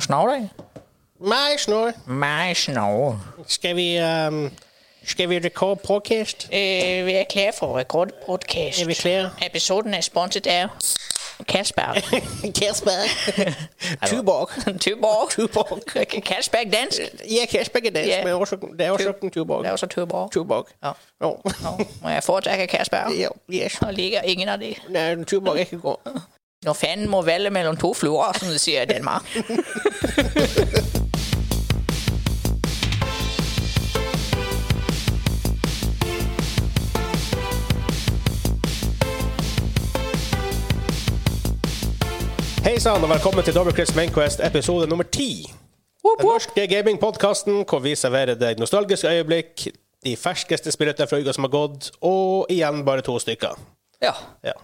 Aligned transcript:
Snor 0.00 0.28
deg? 0.30 0.48
Nei, 1.20 1.56
snor. 1.58 1.92
Meg 2.06 2.56
snor. 2.56 3.16
Skal 3.46 3.74
vi 3.76 3.96
um, 3.98 4.50
Skal 5.04 5.28
vi 5.28 5.38
rekorde 5.38 5.80
podcast? 5.86 6.44
Uh, 6.52 7.06
vi 7.06 7.12
er 7.18 7.24
klare 7.30 7.52
for 7.58 7.78
rekordpodcast. 7.78 8.82
Er 8.82 8.86
vi 8.86 8.94
klar? 8.94 9.30
Episoden 9.46 9.94
er 9.94 10.00
sponset 10.00 10.46
av 10.46 10.68
Kasper. 11.48 11.98
Kasper. 12.60 13.02
Tuborg. 14.10 14.48
Tuborg. 14.80 15.30
Tuborg. 15.30 15.82
Kasper 16.24 16.58
er 16.58 16.70
dansk. 16.70 17.00
Ja, 17.30 17.46
Kersberg 17.50 17.86
er 17.86 17.90
dansk, 17.90 18.08
Ja. 18.08 18.24
men 18.24 18.32
også, 18.34 18.56
det 18.78 18.86
er 18.86 18.90
også 18.90 19.12
en 19.22 19.30
Tuborg. 19.30 19.62
Det 19.64 19.68
er 19.68 19.72
også 19.72 19.86
Tuborg. 19.86 20.30
Tuborg. 20.32 20.66
Ja. 20.82 20.88
Ja. 21.20 21.30
Nå 21.62 21.84
må 22.02 22.08
jeg 22.08 22.22
foretrekke 22.22 22.66
Kasper. 22.66 23.10
Ja, 23.22 23.28
yes. 23.50 23.78
Og 23.82 23.94
liker 23.94 24.20
ingen 24.20 24.48
av 24.48 24.58
de. 24.58 24.74
Nei, 24.88 25.24
Tuborg 25.24 25.56
er 25.56 25.60
ikke 25.60 25.78
god. 25.78 25.96
Når 26.64 26.72
fanden 26.72 27.10
må 27.10 27.22
velge 27.22 27.50
mellom 27.54 27.76
to 27.78 27.92
fluer, 27.94 28.32
som 28.34 28.48
de 28.50 28.58
sier 28.58 28.82
i 28.82 28.86
Danmark. 28.90 29.22
Hei 42.64 42.80
sann, 42.82 43.04
og 43.06 43.10
velkommen 43.12 43.44
til 43.46 43.54
Double 43.54 43.72
Chris 43.72 43.94
Mainquest 43.94 44.40
episode 44.42 44.88
nummer 44.90 45.04
ti. 45.06 45.46
Den 46.02 46.26
norske 46.26 46.66
gamingpodkasten 46.66 47.62
hvor 47.68 47.78
vi 47.86 47.94
serverer 47.94 48.34
deg 48.34 48.58
nostalgiske 48.58 49.08
øyeblikk, 49.08 49.68
de 50.04 50.16
ferskeste 50.18 50.74
spillene 50.74 51.06
fra 51.06 51.22
uka 51.22 51.36
som 51.38 51.46
har 51.46 51.54
gått, 51.54 51.92
og 52.02 52.50
igjen 52.50 52.82
bare 52.82 53.06
to 53.06 53.14
stykker. 53.22 53.54
Ja. 54.02 54.16
Ja. 54.42 54.58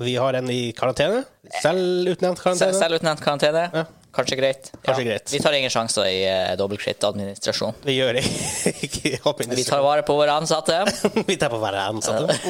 Vi 0.00 0.16
har 0.16 0.34
en 0.34 0.50
i 0.50 0.72
karantene. 0.72 1.24
Selvutnevnt 1.62 2.38
Sel- 2.38 2.44
karantene. 2.44 2.78
Selvutnevnt 2.78 3.20
karantene. 3.24 3.70
Ja. 3.74 3.84
Kanskje 4.12 4.36
greit. 4.36 4.72
Kanskje 4.84 5.04
greit. 5.04 5.32
Vi 5.32 5.40
tar 5.40 5.52
ingen 5.56 5.70
sjanser 5.72 6.04
i 6.04 6.18
uh, 6.28 6.52
dobbeltkritt-administrasjon. 6.60 7.78
Vi 7.84 7.94
gjør 7.96 8.18
det 8.18 8.24
ikke 8.86 9.54
Vi 9.56 9.64
tar 9.64 9.80
vare 9.84 10.04
på 10.04 10.16
våre 10.16 10.34
ansatte. 10.36 10.82
Vi 11.30 11.36
tar 11.40 11.48
på 11.52 11.60
våre 11.62 11.80
ansatte. 11.88 12.36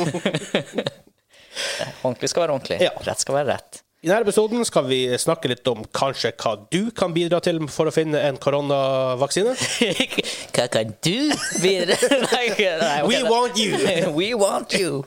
Ordentlig 2.03 2.31
skal 2.33 2.47
være 2.47 2.55
ordentlig. 2.57 2.79
Ja. 2.83 2.91
Rett 3.07 3.21
skal 3.23 3.37
være 3.43 3.55
rett. 3.55 3.83
I 4.03 4.09
denne 4.11 4.25
episoden 4.25 4.65
skal 4.67 4.87
vi 4.89 4.97
snakke 5.21 5.47
litt 5.53 5.69
om 5.71 5.85
kanskje 5.95 6.33
hva 6.43 6.57
du 6.73 6.89
kan 6.97 7.13
bidra 7.15 7.39
til 7.45 7.61
for 7.71 7.87
å 7.87 7.93
finne 7.95 8.19
en 8.27 8.39
koronavaksine. 8.43 9.53
Hva 10.57 10.65
kan 10.73 10.91
du 11.07 11.31
bidra 11.63 11.95
til? 12.01 12.25
We 13.07 13.21
want 13.29 13.61
you! 13.63 13.79
We 14.17 14.33
want 14.35 14.75
you. 14.75 15.05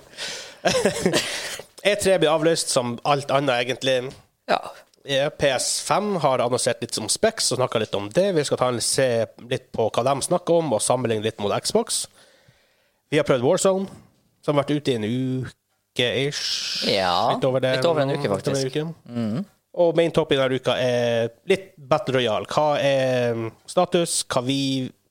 E3 1.85 2.17
blir 2.21 2.31
avlyst 2.33 2.71
som 2.73 2.95
alt 3.05 3.31
annet, 3.31 3.61
egentlig. 3.65 4.11
Ja. 4.49 4.59
Ja, 5.05 5.27
PS5 5.29 6.15
har 6.23 6.41
annonsert 6.41 6.79
litt 6.81 6.97
om 6.97 7.05
Specs 7.13 7.51
og 7.53 7.59
snakka 7.59 7.77
litt 7.83 7.93
om 7.93 8.07
det. 8.09 8.31
Vi 8.33 8.43
skal 8.47 8.57
ta 8.57 8.69
en, 8.73 8.79
se 8.81 9.05
litt 9.51 9.67
på 9.75 9.85
hva 9.93 10.03
de 10.07 10.15
snakker 10.25 10.57
om, 10.63 10.71
og 10.73 10.81
sammenligne 10.81 11.27
litt 11.27 11.37
mot 11.43 11.53
Xbox. 11.61 12.07
Vi 13.13 13.19
har 13.21 13.27
prøvd 13.27 13.45
Warzone, 13.45 13.85
som 14.41 14.55
har 14.55 14.63
vært 14.63 14.79
ute 14.79 14.91
i 14.91 14.97
en 14.97 15.05
uke-ish. 15.05 16.87
Ja, 16.89 17.35
Litt 17.35 17.45
over, 17.45 17.61
det, 17.61 17.75
litt 17.77 17.85
over 17.85 18.01
en 18.01 18.15
uke, 18.15 18.31
faktisk. 18.33 18.79
en 18.81 18.95
uke. 18.95 19.45
Og 19.75 19.93
main 19.99 20.13
topic 20.15 20.39
denne 20.39 20.57
uka 20.57 20.73
er 20.79 21.29
litt 21.51 21.73
Battle 21.77 22.17
Royale. 22.17 22.49
Hva 22.49 22.79
er 22.81 23.45
status? 23.69 24.23
Hva 24.31 24.41
vi 24.47 24.59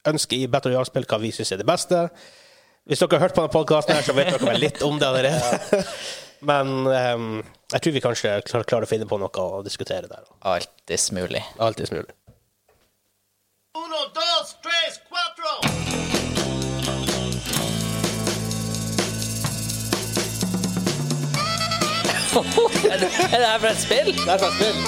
ønsker 0.09 0.41
i 0.43 0.51
Battle 0.51 0.73
Royale-spill? 0.75 1.07
Hva 1.07 1.21
vi 1.23 1.31
syns 1.37 1.55
er 1.55 1.63
det 1.63 1.69
beste? 1.69 2.09
Hvis 2.89 3.01
dere 3.01 3.15
har 3.21 3.29
hørt 3.29 3.37
på 3.39 3.45
denne 3.45 3.55
podkasten, 3.55 4.03
så 4.05 4.17
vet 4.17 4.35
dere 4.41 4.59
litt 4.59 4.83
om 4.85 4.99
det 4.99 5.07
allerede. 5.07 5.81
Men 6.45 6.87
um, 6.87 7.43
jeg 7.73 7.83
tror 7.83 7.93
vi 7.97 8.03
kanskje 8.05 8.35
klar- 8.49 8.67
klarer 8.69 8.87
å 8.87 8.91
finne 8.91 9.09
på 9.09 9.19
noe 9.21 9.45
å 9.45 9.63
diskutere 9.65 10.11
der. 10.11 10.27
Alltids 10.45 11.11
mulig. 11.17 11.43
Alltid 11.59 11.93
mulig. 11.95 12.13
Uno, 13.75 14.05
dos, 14.15 14.55
tres, 14.63 15.01
cuatro. 15.09 15.55
er, 22.93 22.99
det, 22.99 23.09
er 23.33 23.47
her 23.47 23.59
for 23.59 23.69
et 23.71 23.79
spill? 23.79 24.11
Det 24.13 24.33
er 24.33 24.39
faktisk 24.39 24.59
spill. 24.61 24.79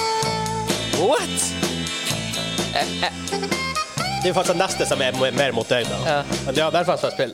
What? 1.07 1.37
Det 4.23 4.29
er 4.29 4.33
faktisk 4.35 4.57
neste 4.59 4.85
som 4.89 5.01
er 5.01 5.15
mer 5.31 5.55
mot 5.55 5.69
deg, 5.69 5.87
da. 5.87 5.99
Ja. 6.05 6.17
Men 6.45 6.59
ja, 6.59 6.69
det 6.73 6.81
er 6.81 6.89
faktisk 6.89 7.15
spill. 7.15 7.33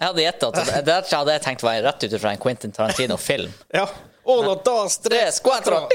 Jeg 0.00 0.08
hadde 0.08 0.22
gjetta 0.24 0.48
at 0.48 0.60
det 0.70 0.84
det 0.86 0.94
hadde 1.12 1.34
jeg 1.34 1.42
tenkt 1.44 1.62
var 1.64 1.82
rett 1.84 2.06
ut 2.06 2.14
fra 2.22 2.32
en 2.32 2.40
Quentin 2.40 2.72
Tarantino-film. 2.72 3.52
Ja. 3.80 3.88
Uno, 4.30 4.54
dos, 4.64 4.98
tres, 5.02 5.40
cuatro. 5.42 5.88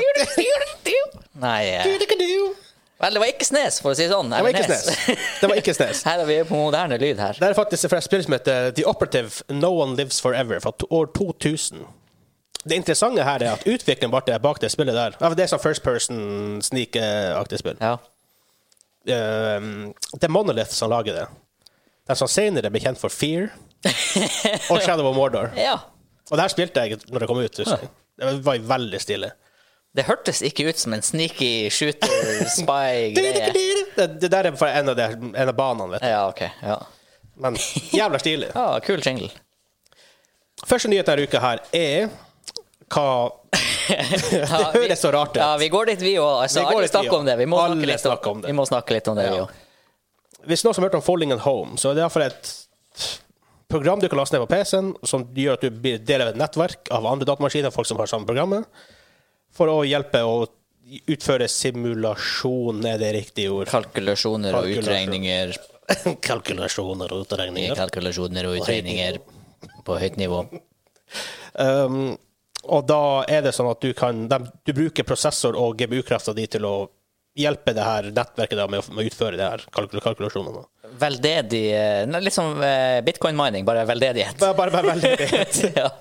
Nei 1.39 1.59
eh, 1.69 1.83
Det 1.85 2.17
Vel, 2.97 3.13
det 3.13 3.19
var 3.19 3.27
ikke 3.29 3.45
Snes, 3.45 3.77
for 3.83 3.91
å 3.91 3.97
si 3.97 4.05
det 4.05 4.13
sånn. 4.13 4.31
var 4.31 4.49
ikke 4.49 4.63
Snes. 4.65 5.19
Det 5.41 5.49
var 5.51 5.59
ikke 5.59 5.73
Snes. 5.75 6.01
Her 6.07 6.23
er 6.23 6.29
vi 6.29 6.37
på 6.47 6.57
moderne 6.57 6.97
lyd 7.01 7.19
her. 7.19 7.35
Det 7.37 7.49
er 7.49 7.57
faktisk 7.57 7.89
fra 7.91 7.99
et 7.99 8.07
spill 8.07 8.23
som 8.23 8.35
heter 8.37 8.71
The 8.77 8.85
Operative 8.87 9.43
No 9.51 9.73
One 9.81 9.97
Lives 9.99 10.21
Forever 10.23 10.61
fra 10.63 10.71
år 10.89 11.09
2000. 11.17 11.83
Det 12.65 12.79
interessante 12.79 13.21
her 13.27 13.43
er 13.43 13.51
at 13.59 13.67
utviklingen 13.69 14.09
bak 14.41 14.61
det 14.61 14.71
spillet 14.73 14.95
der 14.95 15.17
Det 15.19 15.43
er 15.43 15.51
sånn 15.51 15.61
first 15.61 15.83
person 15.85 16.61
sneak-aktig 16.65 17.59
spill. 17.61 17.77
Ja. 17.83 17.97
Um, 19.05 19.91
det 20.15 20.25
er 20.25 20.33
Monolith 20.33 20.73
som 20.73 20.89
lager 20.89 21.19
det. 21.19 21.27
Den 22.09 22.17
som 22.17 22.31
senere 22.31 22.71
ble 22.73 22.81
kjent 22.81 22.97
for 23.01 23.13
Fear 23.13 23.51
og 24.71 24.81
Shadow 24.81 25.07
of 25.11 25.15
Mordor. 25.17 25.51
ja. 25.59 25.77
Og 26.25 26.39
det 26.39 26.41
her 26.41 26.49
spilte 26.55 26.81
jeg 26.81 26.97
når 27.13 27.21
det 27.21 27.27
kom 27.29 27.37
ut. 27.37 27.57
husker. 27.61 27.89
Det 28.17 28.29
var 28.41 28.57
veldig 28.71 28.99
stilig. 29.03 29.27
Det 29.95 30.03
hørtes 30.07 30.41
ikke 30.43 30.65
ut 30.71 30.79
som 30.81 30.95
en 30.97 31.03
sneaky 31.05 31.69
shooter, 31.71 32.09
spy-greie. 32.57 33.51
Det, 33.95 34.07
det 34.23 34.31
der 34.33 34.49
er 34.49 34.65
en 34.79 34.89
av, 34.91 34.97
de, 34.97 35.05
en 35.35 35.51
av 35.51 35.55
banene, 35.55 35.91
vet 35.93 36.01
du. 36.03 36.07
Ja, 36.09 36.23
okay, 36.31 36.49
Ja. 36.65 36.79
Men 37.37 37.55
jævla 37.93 38.19
stilig. 38.23 38.49
ja, 38.55 38.79
kul 38.83 39.01
jingle. 39.05 39.29
Første 40.65 40.89
nyhet 40.89 41.05
denne 41.11 41.27
uka 41.27 41.41
her 41.43 41.61
er 41.75 42.09
hva 42.95 43.05
Ja, 43.85 44.01
Det 44.71 44.81
høres 44.81 45.01
så 45.03 45.11
rart 45.13 45.35
ut. 45.35 45.41
Ja, 45.43 45.53
vi 45.61 45.67
går 45.69 45.91
dit, 45.93 46.01
vi 46.01 46.15
òg. 46.17 46.41
Altså, 46.47 46.63
Vi 46.63 46.73
alle 46.79 46.89
snakker 46.89 47.17
om 47.19 47.25
det. 47.27 47.35
Vi 47.37 47.45
må, 47.51 47.59
Alle 47.61 47.75
snakke 47.75 47.91
litt, 47.91 48.29
om 48.33 48.41
det. 48.41 48.49
vi 48.49 48.55
må 48.57 48.65
snakke 48.65 48.97
litt 48.97 49.07
om 49.13 49.19
det, 49.19 49.29
vi 49.29 49.43
òg. 49.45 49.53
Hvis 50.49 50.65
noen 50.65 50.73
som 50.77 50.81
har 50.83 50.89
hørt 50.89 50.97
om 50.99 51.05
Falling 51.05 51.33
at 51.35 51.43
Home, 51.45 51.77
så 51.77 51.91
er 51.91 51.97
det 51.99 52.03
iallfall 52.07 52.25
et 52.31 52.51
program 53.75 54.01
du 54.01 54.07
kan 54.09 54.19
laste 54.19 54.37
ned 54.37 54.45
på 54.45 54.51
PC-en, 54.55 54.91
som 55.07 55.27
gjør 55.35 55.59
at 55.59 55.65
du 55.65 55.79
blir 55.83 56.03
del 56.07 56.23
av 56.23 56.33
et 56.33 56.39
nettverk 56.39 56.91
av 56.95 57.07
andre 57.09 57.27
datamaskiner, 57.29 57.73
folk 57.75 57.89
som 57.89 57.99
har 58.01 58.09
samme 58.11 58.27
programmet, 58.29 58.67
for 59.55 59.71
å 59.71 59.83
hjelpe 59.87 60.23
å 60.25 60.45
utføre 61.11 61.47
simulasjon, 61.49 62.83
er 62.85 62.99
det 63.01 63.13
riktige 63.15 63.53
ord? 63.53 63.69
Kalkulasjoner 63.71 64.57
og 64.59 64.69
utregninger. 64.69 65.55
Kalkulasjoner 66.27 67.13
og 67.13 67.25
utregninger. 67.25 67.77
Kalkulasjoner 67.79 68.49
og 68.49 68.59
utregninger 68.61 69.19
på 69.85 69.99
høyt 70.01 70.21
nivå. 70.21 70.45
Um, 71.55 72.17
og 72.67 72.81
da 72.89 73.23
er 73.31 73.45
det 73.45 73.53
sånn 73.55 73.69
at 73.69 73.79
du 73.79 73.93
kan 73.95 74.25
de, 74.27 74.39
Du 74.67 74.73
bruker 74.75 75.05
prosessor 75.07 75.55
og 75.55 75.77
GBU-krafta 75.79 76.33
di 76.35 76.43
til 76.51 76.65
å 76.67 76.73
hjelpe 77.35 77.75
det 77.75 77.83
her 77.85 78.09
nettverket 78.15 78.59
da 78.59 78.67
med, 78.71 78.81
å, 78.81 78.95
med 78.95 79.03
å 79.03 79.09
utføre 79.11 79.39
det 79.39 79.49
her 79.49 79.65
kalkul 79.75 80.03
kalkulasjonene. 80.03 80.65
Veldedig 81.01 81.65
eh, 81.75 82.21
Litt 82.23 82.35
som 82.35 82.61
eh, 82.63 83.01
bitcoin-mining, 83.05 83.67
bare 83.67 83.83
veldedighet. 83.89 84.39
Bare, 84.39 84.55
bare, 84.57 84.75
bare 84.75 84.91
veldedighet. 84.95 85.63
ja. 85.75 85.91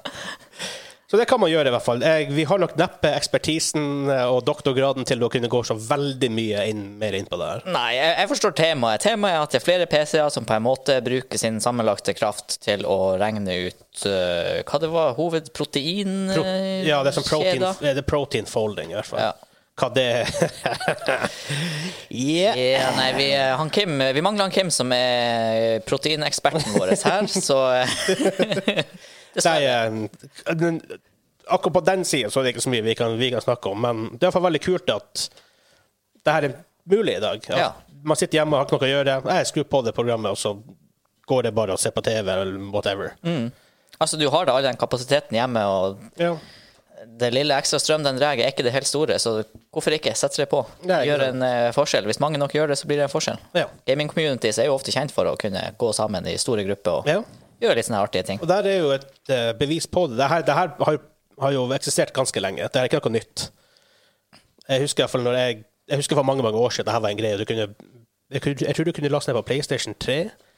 Så 1.14 1.18
det 1.18 1.28
kan 1.30 1.38
man 1.38 1.50
gjøre, 1.50 1.68
i 1.68 1.72
hvert 1.74 1.84
fall. 1.84 2.00
Vi 2.34 2.44
har 2.48 2.58
nok 2.58 2.72
neppe 2.80 3.10
ekspertisen 3.14 4.08
eh, 4.10 4.24
og 4.26 4.40
doktorgraden 4.48 5.06
til 5.06 5.20
å 5.22 5.28
kunne 5.30 5.50
gå 5.52 5.60
så 5.62 5.76
veldig 5.78 6.30
mye 6.34 6.64
inn, 6.72 6.80
mer 6.98 7.14
inn 7.14 7.28
på 7.30 7.38
det 7.38 7.50
her. 7.52 7.64
Nei, 7.70 7.90
jeg, 7.94 8.16
jeg 8.18 8.30
forstår 8.32 8.56
temaet. 8.58 9.04
Temaet 9.04 9.36
er 9.36 9.44
at 9.44 9.54
det 9.54 9.60
er 9.60 9.66
flere 9.66 9.86
PC-er 9.92 10.32
som 10.34 10.48
på 10.48 10.56
en 10.56 10.64
måte 10.66 10.96
bruker 11.06 11.38
sin 11.38 11.60
sammenlagte 11.62 12.16
kraft 12.18 12.56
til 12.64 12.82
å 12.82 13.14
regne 13.20 13.60
ut 13.68 14.06
uh, 14.08 14.58
hva 14.66 14.82
det 14.82 14.90
var, 14.90 15.14
hovedprotein... 15.20 16.16
Pro, 16.32 16.42
ja, 16.82 16.98
det 17.06 17.12
er 17.12 17.18
som 17.20 17.28
protein, 17.28 17.62
eh, 17.62 17.90
det 17.92 18.02
er 18.02 18.08
protein 18.08 18.50
folding, 18.50 18.90
i 18.90 18.98
hvert 18.98 19.12
fall. 19.12 19.28
Ja. 19.28 19.53
Hva 19.74 19.88
det 19.90 20.04
yeah. 22.14 22.54
yeah. 22.56 22.92
nei, 22.96 23.08
vi, 23.16 23.24
eh, 23.34 23.56
han 23.58 23.70
Kim, 23.74 23.98
vi 23.98 24.22
mangler 24.22 24.46
han 24.46 24.54
Kim 24.54 24.70
som 24.70 24.92
er 24.94 25.80
proteineksperten 25.86 26.76
vår 26.76 26.92
her, 26.94 27.26
så 27.48 27.58
eh, 27.80 28.84
Det 29.34 29.42
eh, 29.50 29.96
den- 30.54 30.78
akkurat 31.46 31.74
på 31.74 31.80
den 31.90 32.04
siden 32.06 32.30
så 32.30 32.40
er 32.40 32.46
det 32.46 32.54
ikke 32.54 32.62
så 32.64 32.70
mye 32.72 32.84
vi 32.86 32.94
kan, 32.94 33.18
vi 33.18 33.32
kan 33.34 33.42
snakke 33.42 33.68
om, 33.72 33.82
men 33.82 34.04
det 34.14 34.22
er 34.22 34.28
iallfall 34.30 34.46
veldig 34.46 34.62
kult 34.62 34.94
at 34.94 35.26
det 36.24 36.32
her 36.36 36.46
er 36.46 36.54
mulig 36.88 37.18
i 37.18 37.20
dag. 37.20 37.50
Ja. 37.50 37.72
Man 38.04 38.16
sitter 38.16 38.38
hjemme 38.38 38.54
og 38.56 38.62
har 38.62 38.68
ikke 38.68 38.78
noe 38.78 38.86
å 38.86 38.92
gjøre. 38.94 39.16
Jeg 39.40 39.50
skrur 39.50 39.66
på 39.74 39.80
det 39.84 39.92
programmet, 39.96 40.30
og 40.32 40.38
så 40.40 40.54
går 41.28 41.48
det 41.48 41.52
bare 41.56 41.74
å 41.76 41.80
se 41.80 41.90
på 41.92 42.00
TV 42.04 42.30
eller 42.32 42.56
whatever. 42.72 43.12
Altså, 43.98 44.16
du 44.20 44.24
har 44.32 44.48
da 44.48 44.54
all 44.56 44.64
den 44.64 44.78
kapasiteten 44.80 45.36
hjemme, 45.36 45.66
og 45.68 46.00
Ja. 46.20 46.32
Det 47.20 47.28
lille 47.34 47.54
ekstra 47.54 47.78
strøm 47.78 48.02
den 48.02 48.16
drar, 48.18 48.34
er 48.40 48.50
ikke 48.50 48.64
det 48.66 48.72
helt 48.74 48.88
store, 48.88 49.18
så 49.22 49.36
hvorfor 49.74 49.94
ikke? 49.94 50.14
Sette 50.18 50.40
det 50.42 50.48
på. 50.50 50.62
Ikke 50.82 51.00
Gjøre 51.06 51.28
en 51.30 51.42
eh, 51.46 51.70
forskjell. 51.76 52.04
Hvis 52.10 52.18
mange 52.22 52.38
nok 52.42 52.52
gjør 52.56 52.72
det, 52.72 52.78
så 52.80 52.88
blir 52.90 52.98
det 52.98 53.06
en 53.08 53.12
forskjell. 53.12 53.38
Ja. 53.54 53.66
Gaming 53.86 54.10
communities 54.10 54.58
er 54.58 54.66
jo 54.70 54.74
ofte 54.74 54.90
kjent 54.94 55.12
for 55.14 55.28
å 55.30 55.36
kunne 55.40 55.62
gå 55.78 55.90
sammen 55.94 56.26
i 56.30 56.36
store 56.40 56.64
grupper 56.66 57.00
og 57.02 57.10
Ja. 57.10 57.20
gjøre 57.62 57.76
litt 57.78 57.86
sånne 57.86 58.00
artige 58.02 58.26
ting. 58.26 58.40
Og 58.42 58.48
der 58.50 58.66
er 58.66 58.78
jo 58.80 58.90
et 58.96 59.06
uh, 59.30 59.52
bevis 59.60 59.86
på 59.86 60.06
det. 60.10 60.16
Det 60.18 60.28
her, 60.32 60.42
det 60.48 60.54
her 60.58 60.72
har, 60.88 60.98
har 61.46 61.52
jo 61.54 61.66
eksistert 61.76 62.12
ganske 62.16 62.40
lenge. 62.42 62.66
Det 62.72 62.80
er 62.82 62.88
ikke 62.90 63.02
noe 63.04 63.14
nytt. 63.18 63.48
Jeg 64.68 64.80
husker 64.86 65.04
iallfall 65.04 65.24
når 65.26 65.38
jeg 65.42 65.62
Jeg 65.92 66.00
husker 66.00 66.16
for 66.16 66.24
mange 66.24 66.42
mange 66.42 66.56
år 66.56 66.70
siden 66.72 66.86
det 66.88 66.92
her 66.96 67.00
var 67.04 67.12
en 67.12 67.18
greie. 67.18 67.36
Du 67.36 67.44
kunne, 67.44 67.66
jeg, 68.32 68.56
jeg 68.64 68.74
tror 68.74 68.86
du 68.88 68.92
kunne 68.96 69.10
laste 69.12 69.28
ned 69.30 69.36
på 69.36 69.42
PlayStation 69.50 69.94
3, 70.00 70.14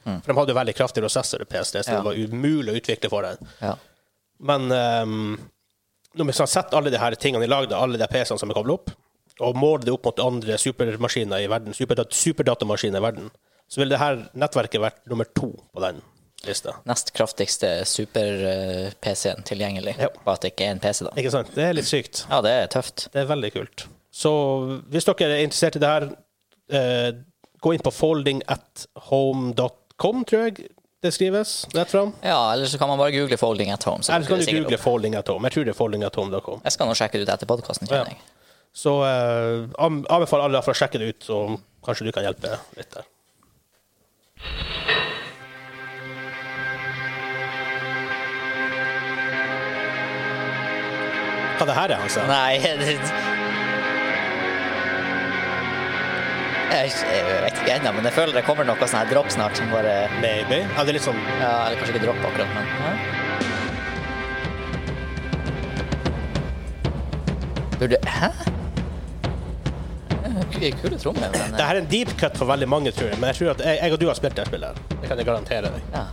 for 0.07 0.31
de 0.31 0.35
hadde 0.37 0.53
jo 0.53 0.55
veldig 0.55 0.75
kraftig 0.77 1.03
prosessor 1.03 1.41
i 1.43 1.47
PS3, 1.51 1.81
så 1.83 1.91
Ja. 1.91 1.97
det 1.97 2.05
var 2.05 2.15
umulig 2.15 2.71
å 2.71 2.77
utvikle 2.79 3.09
for 3.11 3.27
den. 3.27 3.49
Ja. 3.59 3.73
Men 4.39 4.71
ehm, 4.71 5.35
når 6.17 6.29
vi 6.29 6.37
har 6.39 6.51
sett 6.51 6.73
alle 6.77 6.93
de 6.93 7.01
her 7.01 7.17
tingene 7.19 7.45
de 7.45 7.51
lagde, 7.51 7.77
alle 7.77 7.99
de 7.99 8.09
PC-ene 8.09 8.41
som 8.41 8.51
er 8.51 8.57
koblet 8.57 8.79
opp, 8.79 8.87
og 9.43 9.59
måler 9.59 9.85
det 9.85 9.93
opp 9.93 10.07
mot 10.09 10.23
andre 10.23 10.57
supermaskiner 10.59 11.43
i 11.43 11.49
verden, 11.51 11.75
superdat 11.77 12.15
superdatamaskiner 12.17 12.99
i 12.99 13.05
verden, 13.05 13.27
så 13.69 13.81
ville 13.81 13.93
det 13.93 14.01
her 14.01 14.15
nettverket 14.37 14.81
vært 14.81 15.01
nummer 15.11 15.27
to 15.37 15.49
på 15.73 15.79
den 15.83 15.97
lista. 16.47 16.71
Nest 16.87 17.11
kraftigste 17.17 17.69
super-PC-en 17.85 19.43
tilgjengelig. 19.47 19.95
Ja. 19.99 20.09
Bare 20.23 20.35
at 20.37 20.43
det 20.45 20.51
ikke 20.53 20.65
er 20.69 20.73
en 20.75 20.83
PC, 20.83 20.99
da. 21.07 21.11
Ikke 21.19 21.33
sant? 21.33 21.49
Det 21.55 21.63
er 21.65 21.73
litt 21.77 21.89
sykt. 21.89 22.15
Ja, 22.29 22.37
det 22.45 22.51
er 22.53 22.65
tøft. 22.71 22.97
Det 23.13 23.19
er 23.23 23.27
veldig 23.29 23.51
kult. 23.55 23.77
Så 24.13 24.31
hvis 24.89 25.07
dere 25.09 25.33
er 25.35 25.45
interessert 25.45 25.77
i 25.77 25.83
det 25.83 25.91
her, 25.91 26.03
eh, 26.73 27.11
gå 27.61 27.69
inn 27.73 27.85
på 27.85 27.93
foldingathome.com, 27.93 30.17
tror 30.29 30.41
jeg 30.47 30.53
det 31.01 31.11
skrives 31.11 31.67
rett 31.73 31.91
fram. 31.91 32.11
Ja, 32.21 32.53
eller 32.53 32.65
så 32.65 32.77
kan 32.77 32.87
man 32.87 32.97
bare 32.97 33.11
google 33.11 33.37
'folding 33.37 33.71
at 33.71 33.83
home'. 33.83 34.01
Så 34.01 34.13
Eller 34.13 34.25
så 34.25 34.29
kan 34.29 34.39
du 34.39 34.45
google 34.45 34.75
opp. 34.75 34.81
folding 34.81 35.15
at 35.15 35.27
home. 35.27 35.45
Jeg 35.45 35.53
tror 35.53 35.63
det 35.63 35.69
er 35.69 35.77
foldingathome.com. 35.77 36.61
Jeg 36.63 36.71
skal 36.71 36.87
nå 36.87 36.93
sjekke 36.93 37.11
det 37.11 37.21
ut 37.21 37.33
etter 37.33 37.45
podkasten, 37.45 37.87
kjenner 37.87 38.07
Ja. 38.07 38.15
Så 38.73 38.93
uh, 39.01 39.69
anbefaler 40.09 40.43
alle 40.43 40.61
for 40.61 40.71
å 40.71 40.77
sjekke 40.77 40.99
det 40.99 41.07
ut, 41.09 41.23
så 41.23 41.59
kanskje 41.85 42.05
du 42.05 42.11
kan 42.11 42.23
hjelpe 42.23 42.59
litt 42.77 42.93
der. 42.93 43.05
Hva 51.57 51.65
det 51.65 51.73
her 51.73 51.89
er, 51.89 52.07
sa? 52.07 52.25
Nei 52.29 52.57
det... 52.81 53.46
Jeg, 56.67 56.91
jeg 56.91 57.41
vet 57.45 57.59
ikke 57.61 57.75
ennå, 57.77 57.91
men 57.95 58.07
jeg 58.09 58.13
føler 58.17 58.35
det 58.35 58.43
kommer 58.47 58.67
noe 58.67 58.87
sånn 58.87 58.99
her 58.99 59.09
dropp 59.11 59.29
snart 59.33 59.55
som 59.59 59.69
bare 59.71 59.93
Maybe. 60.19 60.59
Ja, 60.65 60.83
det 60.83 60.91
er 60.91 60.97
litt 60.97 61.05
sånn 61.05 61.19
Ja, 61.39 61.51
eller 61.69 61.79
kanskje 61.79 61.93
ikke 61.95 62.05
dropp 62.07 62.21
akkurat, 62.27 62.49
men 62.55 62.65
ja. 62.83 62.91
Burde 67.77 67.97
Hæ? 68.09 68.31
Kule 70.81 70.97
trommer. 70.97 71.29
Men, 71.33 71.53
Det 71.53 71.65
her 71.65 71.75
er 71.75 71.81
en 71.83 71.89
deep 71.91 72.09
cut 72.17 72.37
for 72.37 72.49
veldig 72.49 72.67
mange, 72.69 72.91
tror 72.95 73.11
jeg. 73.11 73.19
Men 73.21 73.29
jeg 73.31 73.37
tror 73.39 73.51
at 73.53 73.61
jeg, 73.65 73.77
jeg 73.81 73.93
og 73.93 73.99
du 74.01 74.07
har 74.09 74.17
spilt 74.17 74.37
det 74.37 74.45
spillet. 74.47 74.67
her. 74.79 74.97
Det 75.01 75.09
kan 75.09 75.17
jeg 75.21 75.27
garantere 75.27 75.69
deg. 75.73 75.83
ja. 75.93 76.05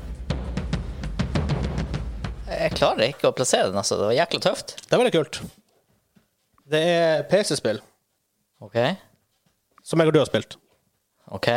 Jeg 2.54 2.74
klarer 2.76 3.08
ikke 3.08 3.28
å 3.30 3.34
plassere 3.34 3.70
den, 3.70 3.78
altså. 3.80 3.96
Det 3.98 4.04
var 4.10 4.14
jækla 4.18 4.40
tøft. 4.44 4.76
Det 4.84 4.92
er 4.94 5.00
veldig 5.00 5.14
kult. 5.16 5.40
Det 6.74 6.80
er 6.92 7.24
PC-spill 7.28 7.80
OK. 8.64 8.76
Som 9.84 10.00
jeg 10.00 10.10
og 10.10 10.16
du 10.16 10.20
har 10.22 10.28
spilt. 10.30 10.56
OK. 11.34 11.48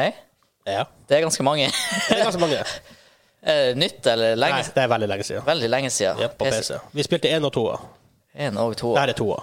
Ja. 0.68 0.84
Det 1.08 1.18
er 1.18 1.24
ganske 1.26 1.44
mange. 1.48 1.68
Det 1.72 2.18
er 2.20 2.24
ganske 2.28 2.44
mange. 2.44 2.62
Er 3.48 3.68
det 3.70 3.78
Nytt 3.80 4.08
eller 4.10 4.34
Nei, 4.36 4.48
lenge? 4.50 4.64
det 4.76 4.82
er 4.82 4.88
veldig 4.92 5.08
lenge 5.08 5.24
siden. 5.24 5.44
Veldig 5.46 5.68
lenge 5.70 5.90
siden. 5.94 6.18
Ja, 6.20 6.28
på 6.36 6.48
PC. 6.50 6.80
Vi 6.98 7.04
spilte 7.06 7.30
én 7.32 7.46
og 7.48 7.54
toa. 7.56 7.76
En 8.36 8.58
og 8.60 8.74
to. 8.76 8.90
Det 8.98 9.04
er 9.14 9.14
toa. 9.16 9.38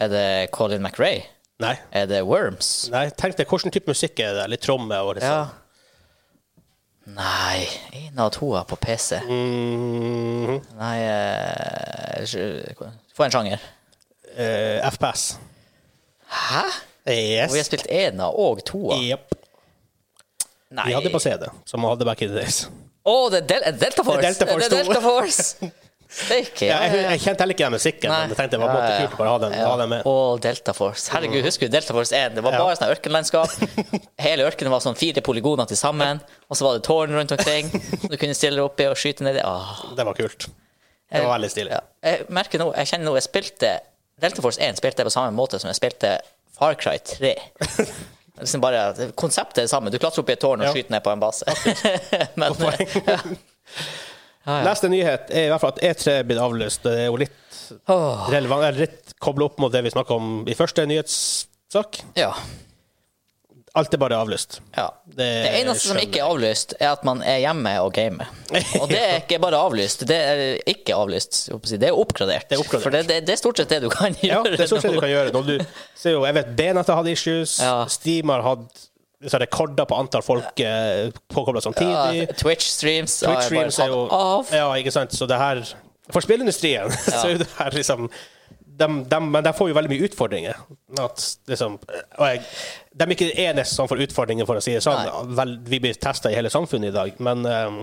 Er 0.00 0.08
det 0.10 0.22
Colin 0.50 0.82
McRae? 0.82 1.20
Nei. 1.62 1.74
Er 1.94 2.08
det 2.10 2.22
Worms? 2.26 2.88
Nei, 2.90 3.04
tenk 3.14 3.36
deg, 3.38 3.46
hvilken 3.52 3.70
type 3.76 3.92
musikk 3.92 4.18
er 4.24 4.32
det? 4.40 4.46
Litt 4.50 4.64
tromme 4.64 4.96
og 5.06 5.12
liksom. 5.20 5.36
Ja. 5.36 5.44
sånn. 5.52 5.60
Nei, 7.14 7.68
en 8.00 8.18
av 8.24 8.32
toa 8.34 8.64
på 8.66 8.78
PC. 8.80 9.20
Mm, 9.28 10.56
Nei 10.80 10.96
eh, 11.04 12.74
Få 13.14 13.26
en 13.28 13.34
sjanger. 13.36 13.60
eh, 14.34 14.80
FPS. 14.88 15.34
Hæ? 16.32 16.64
Og 17.04 17.52
vi 17.52 17.60
har 17.60 17.66
spilt 17.66 17.86
ena 17.92 18.30
og 18.32 18.62
toa? 18.64 18.96
Yep. 19.02 19.34
Nei. 20.74 20.88
Vi 20.90 20.96
hadde 20.96 21.12
på 21.12 21.20
CD, 21.22 21.46
som 21.68 21.84
vi 21.84 21.90
hadde 21.92 22.06
back 22.08 22.22
in 22.24 22.32
the 22.32 22.40
days. 22.40 22.64
Å, 23.04 23.14
det 23.30 23.42
er 23.42 23.48
Del 23.50 23.80
Delta 23.82 24.04
Force! 24.06 24.20
Det 24.20 24.28
er 24.28 24.38
Delta 24.38 24.46
Force 24.48 24.68
Det 24.72 24.78
er 24.78 24.86
Delta 24.88 25.02
Force! 25.04 25.72
Steike. 26.14 26.66
Ja, 26.68 26.76
jeg, 26.86 27.00
jeg 27.08 27.20
kjente 27.24 27.42
heller 27.42 27.56
ikke 27.56 27.64
den 27.66 27.74
musikken, 27.74 28.12
men 28.12 28.30
jeg 28.30 28.38
tenkte 28.38 28.54
det 28.54 28.60
var 28.62 28.70
måte 28.70 28.90
kult 29.00 29.14
å 29.16 29.18
bare 29.18 29.30
ha 29.32 29.38
den, 29.42 29.54
ha 29.66 29.70
den 29.80 29.88
med. 29.90 30.04
Og 30.06 30.42
Delta 30.44 30.74
Force. 30.76 31.08
Herregud, 31.10 31.40
husker 31.42 31.66
du 31.66 31.74
Delta 31.74 31.96
Force 31.96 32.14
1? 32.14 32.36
Det 32.36 32.44
var 32.44 32.54
Ja. 32.54 32.60
bare 32.62 32.76
sånn 32.78 32.92
ørkenlandskap. 32.94 33.56
Hele 34.26 34.46
ørkenen 34.46 34.70
var 34.70 34.84
sånn 34.84 34.98
fire 35.00 35.24
polygoner 35.26 35.66
til 35.70 35.80
sammen, 35.80 36.20
og 36.46 36.58
så 36.58 36.68
var 36.68 36.78
det 36.78 36.84
tårn 36.86 37.16
rundt 37.18 37.34
omkring. 37.34 37.72
Du 38.12 38.14
kunne 38.20 38.36
stille 38.38 38.60
deg 38.60 38.62
oppi 38.68 38.86
og 38.86 38.94
skyte 39.00 39.26
ned 39.26 39.40
i. 39.40 39.42
Åh. 39.42 39.72
Det 39.98 40.06
var 40.06 40.14
kult. 40.20 40.46
Det 41.10 41.24
var 41.24 41.34
veldig 41.34 41.50
stilig. 41.50 41.74
Ja. 41.74 41.82
Jeg 42.06 42.28
merker 42.38 42.62
nå, 42.62 42.70
jeg 42.78 42.92
kjenner 42.92 43.10
nå 43.10 43.16
jeg 43.18 43.26
spilte 43.26 43.74
Delta 44.22 44.44
Force 44.44 44.62
1 44.62 44.78
spilte 44.78 45.02
jeg 45.02 45.10
på 45.10 45.16
samme 45.16 45.34
måte 45.34 45.58
som 45.58 45.66
jeg 45.72 45.80
spilte 45.80 46.14
Far 46.58 46.74
Cry 46.80 46.98
3. 46.98 47.34
Liksom 48.40 48.60
bare, 48.62 49.10
konseptet 49.14 49.62
er 49.62 49.66
det 49.68 49.70
samme. 49.70 49.90
Du 49.90 49.98
klatrer 50.02 50.24
opp 50.24 50.30
i 50.30 50.34
et 50.34 50.42
tårn 50.42 50.62
og 50.62 50.66
Ja. 50.68 50.72
skyter 50.74 50.90
ned 50.96 51.04
på 51.04 51.12
en 51.12 51.22
base. 51.22 51.44
Men, 52.40 52.54
poeng. 52.58 53.38
Neste 54.44 54.90
nyhet 54.92 55.30
er 55.32 55.46
i 55.46 55.52
hvert 55.52 55.62
fall 55.62 55.72
at 55.76 55.82
E3 55.86 56.18
er 56.18 56.26
blitt 56.28 56.42
avlyst. 56.42 56.82
Det 56.84 56.98
er 57.04 57.06
jo 57.08 57.16
litt 57.22 57.60
oh. 57.88 58.26
relevant, 58.32 58.76
litt 58.76 59.14
koblet 59.22 59.52
opp 59.52 59.62
mot 59.62 59.72
det 59.72 59.84
vi 59.86 59.94
snakka 59.94 60.18
om 60.18 60.34
i 60.50 60.56
første 60.58 60.84
nyhetssak. 60.90 62.02
ja. 62.20 62.34
Alt 63.74 63.94
er 63.94 63.98
bare 63.98 64.14
avlyst. 64.22 64.60
Ja. 64.76 64.86
Det, 65.18 65.26
eneste 65.58 65.88
som 65.88 65.98
ikke 65.98 66.20
er 66.20 66.28
avlyst, 66.30 66.76
er 66.78 66.92
at 66.92 67.02
man 67.06 67.24
er 67.26 67.40
hjemme 67.42 67.72
og 67.82 67.90
gamer. 67.96 68.28
Og 68.78 68.86
det 68.86 69.00
er 69.00 69.16
ikke 69.18 69.40
bare 69.42 69.58
avlyst, 69.58 70.04
det 70.06 70.18
er 70.18 70.42
ikke 70.70 70.94
avlyst. 70.94 71.40
Det 71.72 71.88
er 71.88 71.98
oppgradert. 71.98 72.46
Det 72.46 72.54
er 72.54 72.62
oppgradert. 72.62 72.84
For 72.86 72.94
det, 72.94 73.02
det, 73.10 73.16
det 73.26 73.34
er 73.34 73.40
stort 73.40 73.58
sett 73.58 73.74
det 73.74 73.80
du 73.82 73.88
kan 73.90 74.14
gjøre. 74.14 74.30
Ja, 74.30 74.42
det 74.46 74.62
er 74.62 74.70
stort 74.70 74.84
sett 74.84 74.94
det 74.94 75.00
du 75.00 75.02
kan 75.02 75.10
gjøre. 75.10 75.34
Når 75.34 75.48
du 75.48 75.56
ser 75.98 76.14
jo, 76.14 76.22
jeg 76.22 76.38
vet 76.38 76.52
BNet 76.54 76.92
har 76.92 77.00
hatt 77.00 77.10
issues. 77.10 77.56
Ja. 77.66 77.80
Steam 77.90 78.30
har 78.30 78.46
hatt 78.46 78.84
så 79.26 79.40
rekorder 79.40 79.86
på 79.88 79.96
antall 79.96 80.22
folk 80.22 80.60
eh, 80.60 81.10
påkobla 81.34 81.60
samtidig. 81.64 81.90
Ja, 81.90 82.26
Twitch-streams 82.38 83.18
Twitch 83.24 83.26
har 83.26 83.34
bare 83.40 83.48
streams 83.48 83.78
er 83.80 83.90
jo 83.90 84.04
av. 84.12 84.54
Ja, 84.54 84.68
ikke 84.78 84.92
sant. 84.94 85.16
Så 85.16 85.26
det 85.30 85.40
her 85.40 85.64
For 86.12 86.20
spillindustrien 86.20 86.92
så 87.08 87.26
er 87.32 87.42
det 87.42 87.48
her 87.58 87.74
liksom 87.74 88.10
de, 88.78 88.88
de, 89.10 89.18
Men 89.20 89.44
de 89.46 89.52
får 89.54 89.68
jo 89.70 89.74
veldig 89.76 89.90
mye 89.92 90.06
utfordringer. 90.08 90.62
At 91.02 91.24
liksom 91.50 91.76
jeg, 92.18 92.40
De 92.94 93.04
er 93.06 93.12
ikke 93.16 93.28
de 93.30 93.44
eneste 93.48 93.74
som 93.76 93.90
får 93.90 94.02
utfordringer, 94.08 94.46
for 94.48 94.58
å 94.60 94.64
si 94.64 94.74
det 94.76 94.82
sånn. 94.84 95.10
Vel, 95.38 95.58
vi 95.68 95.80
blir 95.84 95.98
testa 96.00 96.32
i 96.32 96.38
hele 96.38 96.50
samfunnet 96.52 96.90
i 96.92 96.96
dag, 96.96 97.20
men 97.22 97.44
um, 97.46 97.82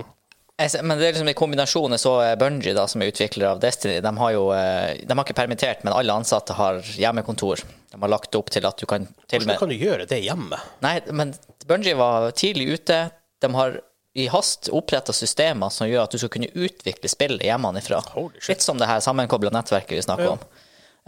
Jeg 0.60 0.82
Men 0.84 0.98
det 1.00 1.06
er 1.08 1.14
liksom 1.16 1.30
i 1.32 1.36
kombinasjon 1.38 1.96
så 1.98 2.16
er 2.26 2.36
Bungie, 2.40 2.74
da, 2.76 2.84
som 2.90 3.02
er 3.02 3.12
utvikler 3.12 3.48
av 3.54 3.62
Destiny, 3.62 4.00
de 4.04 4.12
har 4.20 4.34
jo 4.34 4.50
eh, 4.56 4.98
De 5.06 5.16
har 5.16 5.24
ikke 5.24 5.38
permittert, 5.38 5.80
men 5.86 5.94
alle 5.96 6.12
ansatte 6.14 6.56
har 6.58 6.82
hjemmekontor. 6.84 7.64
De 7.92 8.00
har 8.00 8.12
lagt 8.12 8.36
opp 8.38 8.52
til 8.52 8.66
at 8.68 8.78
du 8.78 8.86
kan 8.88 9.08
til 9.26 9.42
hvordan 9.42 9.58
kan 9.64 9.72
du 9.72 9.78
gjøre 9.80 10.06
det 10.10 10.20
hjemme? 10.24 10.60
Nei, 10.84 10.98
men 11.12 11.32
Bungie 11.66 11.96
var 11.98 12.30
tidlig 12.36 12.68
ute. 12.76 13.00
De 13.42 13.50
har 13.56 13.80
i 14.14 14.26
hast 14.28 14.68
oppretta 14.68 15.12
systemer 15.16 15.72
som 15.72 15.88
gjør 15.88 16.04
at 16.04 16.12
du 16.12 16.20
skal 16.20 16.30
kunne 16.34 16.50
utvikle 16.52 17.08
spillet 17.08 17.46
hjemmefra. 17.48 18.02
Litt 18.48 18.60
som 18.64 18.76
det 18.80 18.88
her 18.90 19.00
sammenkobla 19.00 19.52
nettverket 19.54 19.96
vi 19.96 20.04
snakker 20.04 20.28
Ja. 20.28 20.34
om. 20.36 20.42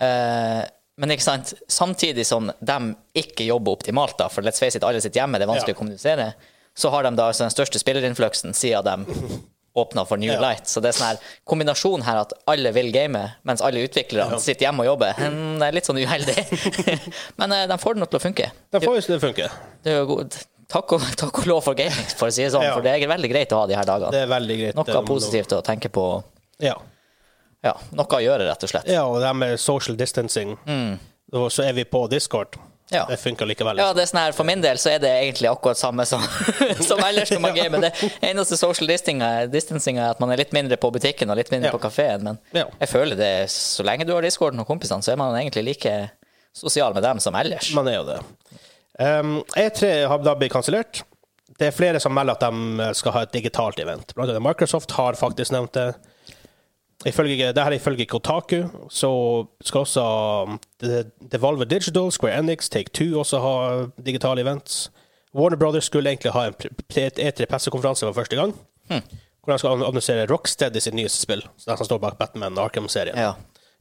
Eh, 0.01 0.63
men 0.97 1.11
ikke 1.11 1.27
sant, 1.27 1.55
samtidig 1.71 2.25
som 2.27 2.51
de 2.61 2.77
ikke 3.19 3.47
jobber 3.49 3.75
optimalt, 3.75 4.17
da, 4.19 4.29
for 4.31 4.47
let's 4.47 4.63
face 4.63 4.79
it, 4.79 4.85
alle 4.87 5.01
sitter 5.03 5.23
hjemme, 5.25 5.39
det 5.41 5.49
er 5.49 5.51
vanskelig 5.51 5.75
Ja. 5.75 5.79
å 5.79 5.81
kommunisere, 5.81 6.29
så 6.75 6.91
har 6.91 7.03
de 7.07 7.11
da 7.19 7.29
altså 7.31 7.45
den 7.49 7.55
største 7.55 7.79
spillerinfluksen 7.83 8.55
siden 8.55 8.85
de 9.07 9.41
åpna 9.83 10.05
for 10.07 10.17
New 10.23 10.31
Ja. 10.31 10.39
Light. 10.41 10.69
Så 10.71 10.81
det 10.81 10.93
er 10.93 10.99
sånn 11.01 11.09
her 11.09 11.19
kombinasjon 11.51 12.05
her 12.07 12.21
at 12.23 12.33
alle 12.47 12.71
vil 12.77 12.93
game, 12.95 13.25
mens 13.43 13.61
alle 13.63 13.83
utviklere 13.83 14.39
sitter 14.39 14.69
hjemme 14.69 14.85
og 14.87 14.93
jobber. 14.93 15.19
Det 15.19 15.67
er 15.67 15.75
litt 15.75 15.89
sånn 15.91 15.99
uheldig. 15.99 16.37
men 17.43 17.53
eh, 17.59 17.67
de 17.67 17.79
får 17.83 17.95
det 17.99 18.05
nå 18.05 18.11
til 18.13 18.21
å 18.21 18.23
funke. 18.23 18.51
De 18.71 18.83
får 18.87 19.01
jo 19.01 19.07
det 19.17 19.21
funker. 19.27 19.57
Det 19.83 19.91
er 19.97 19.99
jo 20.05 20.07
god. 20.15 20.39
Takk, 20.71 20.95
og, 20.97 21.03
takk 21.21 21.43
og 21.43 21.47
lov 21.51 21.67
for 21.67 21.75
gaming, 21.79 22.07
for 22.15 22.31
å 22.31 22.35
si 22.35 22.47
det 22.47 22.53
sånn. 22.55 22.63
Ja. 22.67 22.79
For 22.79 22.87
det 22.87 22.95
er 22.95 23.11
veldig 23.11 23.31
greit 23.35 23.51
å 23.53 23.65
ha 23.65 23.67
de 23.67 23.75
her 23.79 23.91
dagene. 23.91 24.15
Det 24.15 24.23
er 24.23 24.31
veldig 24.31 24.61
greit. 24.63 24.79
Noe 24.79 25.03
positivt 25.11 25.59
å 25.59 25.63
tenke 25.67 25.91
på. 25.93 26.07
Ja. 26.63 26.79
Ja, 27.65 27.73
noe 27.97 28.05
å 28.19 28.21
gjøre, 28.23 28.45
rett 28.51 28.63
og 28.67 28.69
slett. 28.71 28.87
ja, 28.93 29.03
og 29.09 29.19
det 29.23 29.27
her 29.31 29.35
med 29.41 29.59
social 29.61 29.97
distancing, 29.97 30.55
og 31.33 31.51
så 31.51 31.65
er 31.65 31.73
vi 31.73 31.85
på 31.89 32.05
Discord. 32.13 32.57
Mm. 32.61 32.71
Ja. 32.93 33.07
Det 33.09 33.17
funker 33.17 33.49
likevel. 33.49 33.79
Ja, 33.81 33.95
det 33.97 34.03
er 34.05 34.09
sånn 34.11 34.21
her, 34.21 34.33
For 34.37 34.45
min 34.45 34.61
del 34.61 34.77
så 34.79 34.91
er 34.93 34.99
det 35.01 35.09
egentlig 35.09 35.49
akkurat 35.49 35.79
samme 35.81 36.05
som, 36.07 36.21
som 36.89 37.01
ellers 37.01 37.31
når 37.33 37.41
man 37.41 37.55
gamer. 37.57 37.81
Det 37.87 38.11
eneste 38.29 38.59
social 38.61 38.87
distancing 38.93 39.23
distancinga 39.51 40.03
er 40.05 40.11
at 40.13 40.21
man 40.21 40.31
er 40.35 40.43
litt 40.43 40.53
mindre 40.53 40.77
på 40.77 40.91
butikken 40.93 41.33
og 41.33 41.39
litt 41.41 41.51
mindre 41.51 41.71
Ja. 41.71 41.73
på 41.73 41.81
kafeen. 41.87 42.23
Men 42.23 42.39
Ja. 42.53 42.67
jeg 42.85 42.89
føler 42.93 43.17
det 43.17 43.31
så 43.51 43.83
lenge 43.89 44.05
du 44.07 44.13
har 44.13 44.21
discorden 44.23 44.61
og 44.61 44.69
kompisene, 44.69 45.01
så 45.03 45.13
er 45.13 45.17
man 45.17 45.33
egentlig 45.35 45.65
like 45.65 45.95
sosial 46.55 46.93
med 46.95 47.03
dem 47.03 47.19
som 47.25 47.35
ellers. 47.41 47.73
Man 47.75 47.89
er 47.89 47.97
jo 47.97 48.05
det. 48.05 48.21
Um, 49.01 49.43
E3 49.57 50.07
har 50.07 50.19
da 50.23 50.35
blitt 50.39 50.53
kansellert. 50.53 51.03
Det 51.59 51.69
er 51.73 51.75
flere 51.75 51.99
som 52.05 52.13
melder 52.15 52.37
at 52.37 52.45
de 52.45 52.91
skal 53.01 53.13
ha 53.17 53.23
et 53.25 53.33
digitalt 53.33 53.81
event. 53.81 54.13
Blant 54.15 54.29
annet 54.31 54.45
Microsoft 54.45 54.93
har 55.01 55.17
faktisk 55.19 55.51
nevnt 55.57 55.73
det. 55.73 55.95
Ifølge, 57.07 57.53
det 57.53 57.63
her 57.63 57.71
er 57.71 57.77
ifølge 57.77 58.07
Kotaku, 58.07 58.63
så 58.91 59.11
skal 59.61 59.81
også 59.85 60.05
um, 60.49 60.61
Devolver 61.33 61.65
Digital, 61.69 62.13
Square 62.13 62.39
Enix, 62.39 62.69
Take 62.73 62.91
Two 62.95 63.19
også 63.21 63.41
ha 63.45 63.55
digitale 64.07 64.41
events. 64.41 64.91
Warner 65.35 65.57
Brothers 65.57 65.85
skulle 65.85 66.11
egentlig 66.11 66.33
ha 66.33 66.47
en 66.47 66.55
pre- 66.55 66.71
pre- 66.89 67.11
E3-pressekonferanse 67.19 68.07
for 68.07 68.13
første 68.13 68.37
gang. 68.37 68.55
Hvor 69.45 69.53
de 69.53 69.59
skal 69.59 69.71
annonsere 69.85 70.27
Rocksteady 70.31 70.81
sitt 70.81 70.95
nyeste 70.97 71.21
spill. 71.21 71.43
Så 71.59 71.71
de 71.71 71.77
som 71.77 71.87
står 71.89 71.99
bak 72.01 72.19
Batman 72.19 72.59
Arkham-serien. 72.59 73.19
Ja. 73.19 73.33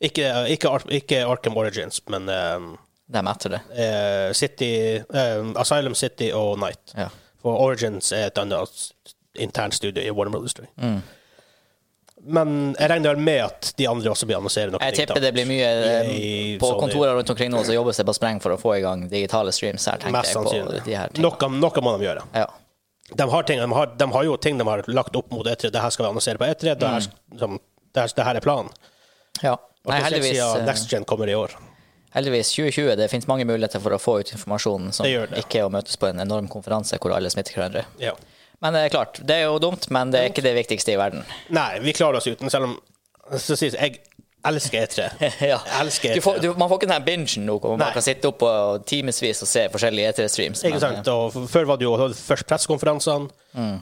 Ikke, 0.01 0.25
ikke, 0.51 0.69
ikke 0.91 1.21
Arkham 1.25 1.55
Origins, 1.57 2.01
men 2.09 2.27
um, 2.29 2.73
Dem 3.13 3.27
etter 3.27 3.53
det. 3.53 3.59
Uh, 3.77 4.33
City, 4.35 4.71
eh, 5.13 5.45
Asylum 5.61 5.95
City 5.95 6.31
og 6.33 6.57
Night. 6.59 6.95
Ja. 6.97 7.07
For 7.43 7.55
Origins 7.59 8.11
er 8.11 8.25
et 8.31 8.37
annet 8.39 8.89
internt 9.35 9.75
studio 9.75 10.03
i 10.03 10.11
Warner 10.11 10.31
Brothers. 10.31 10.55
Mm. 10.77 11.01
Men 12.25 12.75
jeg 12.79 12.89
regner 12.89 13.13
vel 13.13 13.23
med 13.23 13.41
at 13.43 13.73
de 13.77 13.87
andre 13.89 14.11
også 14.13 14.27
blir 14.29 14.37
annonsere 14.39 14.71
noe. 14.71 14.79
Jeg 14.79 14.95
tipper 15.01 15.19
det 15.19 15.33
blir 15.35 15.47
mye 15.49 15.69
i, 16.07 16.57
På 16.61 16.69
Sony. 16.71 16.79
kontorer 16.85 17.17
rundt 17.17 17.29
omkring 17.33 17.51
nå 17.51 17.63
så 17.67 17.75
jobbes 17.75 17.99
det 17.99 18.05
på 18.07 18.13
spreng 18.15 18.39
for 18.43 18.55
å 18.55 18.59
få 18.61 18.77
i 18.77 18.81
gang 18.85 19.07
digitale 19.11 19.51
streams. 19.51 19.85
Her 19.91 19.99
tenker 19.99 20.15
Mest 20.15 20.35
jeg 20.35 20.43
på 20.43 20.77
de. 20.87 21.21
Noe, 21.21 21.49
noe 21.59 21.83
må 21.83 21.97
de 21.97 22.07
gjøre. 22.07 22.23
Ja. 22.37 22.47
De 23.13 23.27
har, 23.29 23.43
ting, 23.43 23.59
de, 23.59 23.67
har, 23.75 23.91
de 23.99 24.07
har 24.15 24.23
jo 24.23 24.37
ting 24.37 24.57
de 24.57 24.65
har 24.67 24.83
lagt 24.87 25.15
opp 25.19 25.29
mot 25.35 25.45
E3. 25.45 25.69
Det 25.69 25.81
her 25.83 25.91
skal 25.93 26.05
vi 26.05 26.09
annonsere 26.13 26.39
på 26.39 26.47
E3. 26.47 26.77
Det 26.79 26.93
her, 26.95 27.09
som, 27.39 27.59
det 27.93 28.07
det 28.15 28.25
her 28.29 28.39
er 28.39 28.45
planen. 28.45 28.71
ja. 29.43 29.57
Mm. 29.83 29.91
Nei, 29.91 29.97
heldigvis, 29.99 30.37
eh, 30.39 30.61
Next 30.63 30.87
Gen 30.87 31.03
kommer 31.03 31.27
i 31.27 31.33
år. 31.35 31.51
heldigvis 32.15 32.53
2020. 32.55 32.95
Det 32.95 33.09
finnes 33.11 33.27
mange 33.27 33.43
muligheter 33.43 33.81
for 33.83 33.91
å 33.91 33.97
få 33.99 34.13
ut 34.21 34.29
informasjon 34.31 34.93
som 34.95 35.03
Det 35.03 35.29
det. 35.33 35.41
ikke 35.43 35.59
er 35.59 35.65
å 35.67 35.71
møtes 35.73 35.97
på 35.99 36.07
en 36.07 36.21
enorm 36.23 36.47
konferanse 36.47 36.95
hvor 37.03 37.11
alle 37.11 37.27
smitter 37.29 37.57
hverandre. 37.57 37.83
Ja. 37.99 38.13
Men 38.63 38.77
det 38.77 38.85
er 38.85 38.93
klart, 38.93 39.19
det 39.27 39.41
er 39.41 39.45
jo 39.49 39.59
dumt, 39.59 39.89
men 39.91 40.13
det 40.13 40.21
er 40.21 40.31
ikke 40.31 40.45
det 40.45 40.55
viktigste 40.55 40.95
i 40.95 40.99
verden. 40.99 41.25
Nei, 41.51 41.81
vi 41.83 41.93
klarer 41.95 42.21
oss 42.21 42.29
uten, 42.31 42.51
selv 42.51 42.71
om 42.71 42.77
så 43.39 43.55
sies, 43.59 43.75
jeg 43.75 43.99
elsker 44.43 44.83
E3. 44.83 45.03
ja. 45.51 45.57
Jeg 45.57 45.79
elsker 45.81 46.11
E 46.11 46.15
du 46.19 46.23
får, 46.23 46.39
du, 46.43 46.49
man 46.59 46.69
får 46.71 46.81
ikke 46.81 46.89
den 46.91 47.05
bingen 47.07 47.45
nå, 47.47 47.57
hvor 47.63 47.77
man 47.79 47.93
kan 47.95 48.05
sitte 48.05 48.29
opp 48.31 48.43
og 48.47 48.85
timevis 48.89 49.43
og 49.45 49.49
se 49.49 49.65
forskjellige 49.71 50.13
E3-streams. 50.13 50.63
Ikke 50.67 50.81
sant? 50.83 51.11
Og 51.11 51.37
før 51.51 51.69
var 51.71 51.79
det 51.79 51.87
jo 51.87 51.93
først 52.17 52.47
pressekonferansene, 52.49 53.29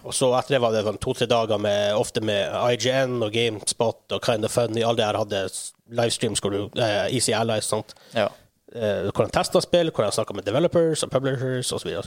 og 0.02 0.16
så 0.18 0.32
etter 0.40 0.58
det 0.58 0.64
var 0.66 0.76
det 0.76 0.84
sånn 0.88 1.02
to-tre 1.02 1.30
dager 1.30 1.62
med, 1.62 1.94
ofte 1.98 2.24
med 2.26 2.54
IGN 2.74 3.18
og 3.26 3.34
GameSpot 3.34 4.18
og 4.18 4.26
Kind 4.26 4.48
of 4.48 4.54
Funny. 4.58 4.84
Alle 4.86 5.02
de 5.02 5.08
her 5.08 5.22
hadde 5.22 5.46
livestreams 5.92 6.42
hvor 6.44 6.54
du 6.54 6.62
eh, 6.80 7.08
Easy 7.12 7.34
Allies 7.36 7.68
og 7.68 7.82
sånt. 7.82 7.96
Ja. 8.16 8.30
Eh, 8.72 9.10
hvor 9.12 9.26
de 9.26 9.34
testa 9.36 9.62
spill, 9.64 9.92
hvor 9.92 10.06
de 10.08 10.14
snakka 10.16 10.36
med 10.38 10.48
developers 10.48 11.04
og 11.04 11.12
publishers 11.12 11.74
osv. 11.76 11.98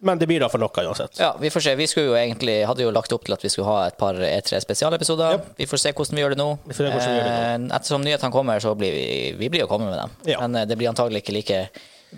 Men 0.00 0.18
det 0.18 0.28
blir 0.30 0.38
da 0.38 0.46
for 0.46 0.62
noe 0.62 0.84
uansett. 0.86 1.18
ja, 1.18 1.32
vi 1.40 1.50
får 1.50 1.64
se. 1.64 1.74
Vi 1.74 1.86
skulle 1.90 2.12
jo 2.12 2.14
egentlig, 2.14 2.60
hadde 2.66 2.84
jo 2.84 2.90
lagt 2.94 3.12
opp 3.12 3.24
til 3.26 3.34
at 3.34 3.42
vi 3.42 3.50
skulle 3.50 3.66
ha 3.66 3.88
et 3.88 3.96
par 3.98 4.14
E3 4.14 4.60
spesialepisoder. 4.62 5.32
Ja. 5.34 5.54
Vi 5.58 5.66
får 5.66 5.82
se 5.82 5.92
hvordan 5.92 6.18
vi 6.18 6.22
gjør 6.22 6.34
det 6.36 6.38
nå. 6.38 6.48
Vi 6.68 6.76
får 6.76 6.84
se 6.84 6.90
hvordan 6.92 7.10
vi 7.10 7.16
gjør 7.16 7.26
det 7.26 7.62
nå. 7.64 7.70
Ettersom 7.78 8.04
nyhetene 8.06 8.34
kommer, 8.34 8.62
så 8.62 8.74
blir 8.78 8.94
vi, 8.94 9.06
vi 9.40 9.48
blir 9.50 9.64
jo 9.64 9.70
kommet 9.70 9.90
med 9.90 9.98
dem. 9.98 10.12
Ja. 10.30 10.38
Men 10.44 10.60
eh, 10.60 10.68
det 10.70 10.76
blir 10.78 10.92
antagelig 10.92 11.24
ikke 11.24 11.34
like 11.34 11.62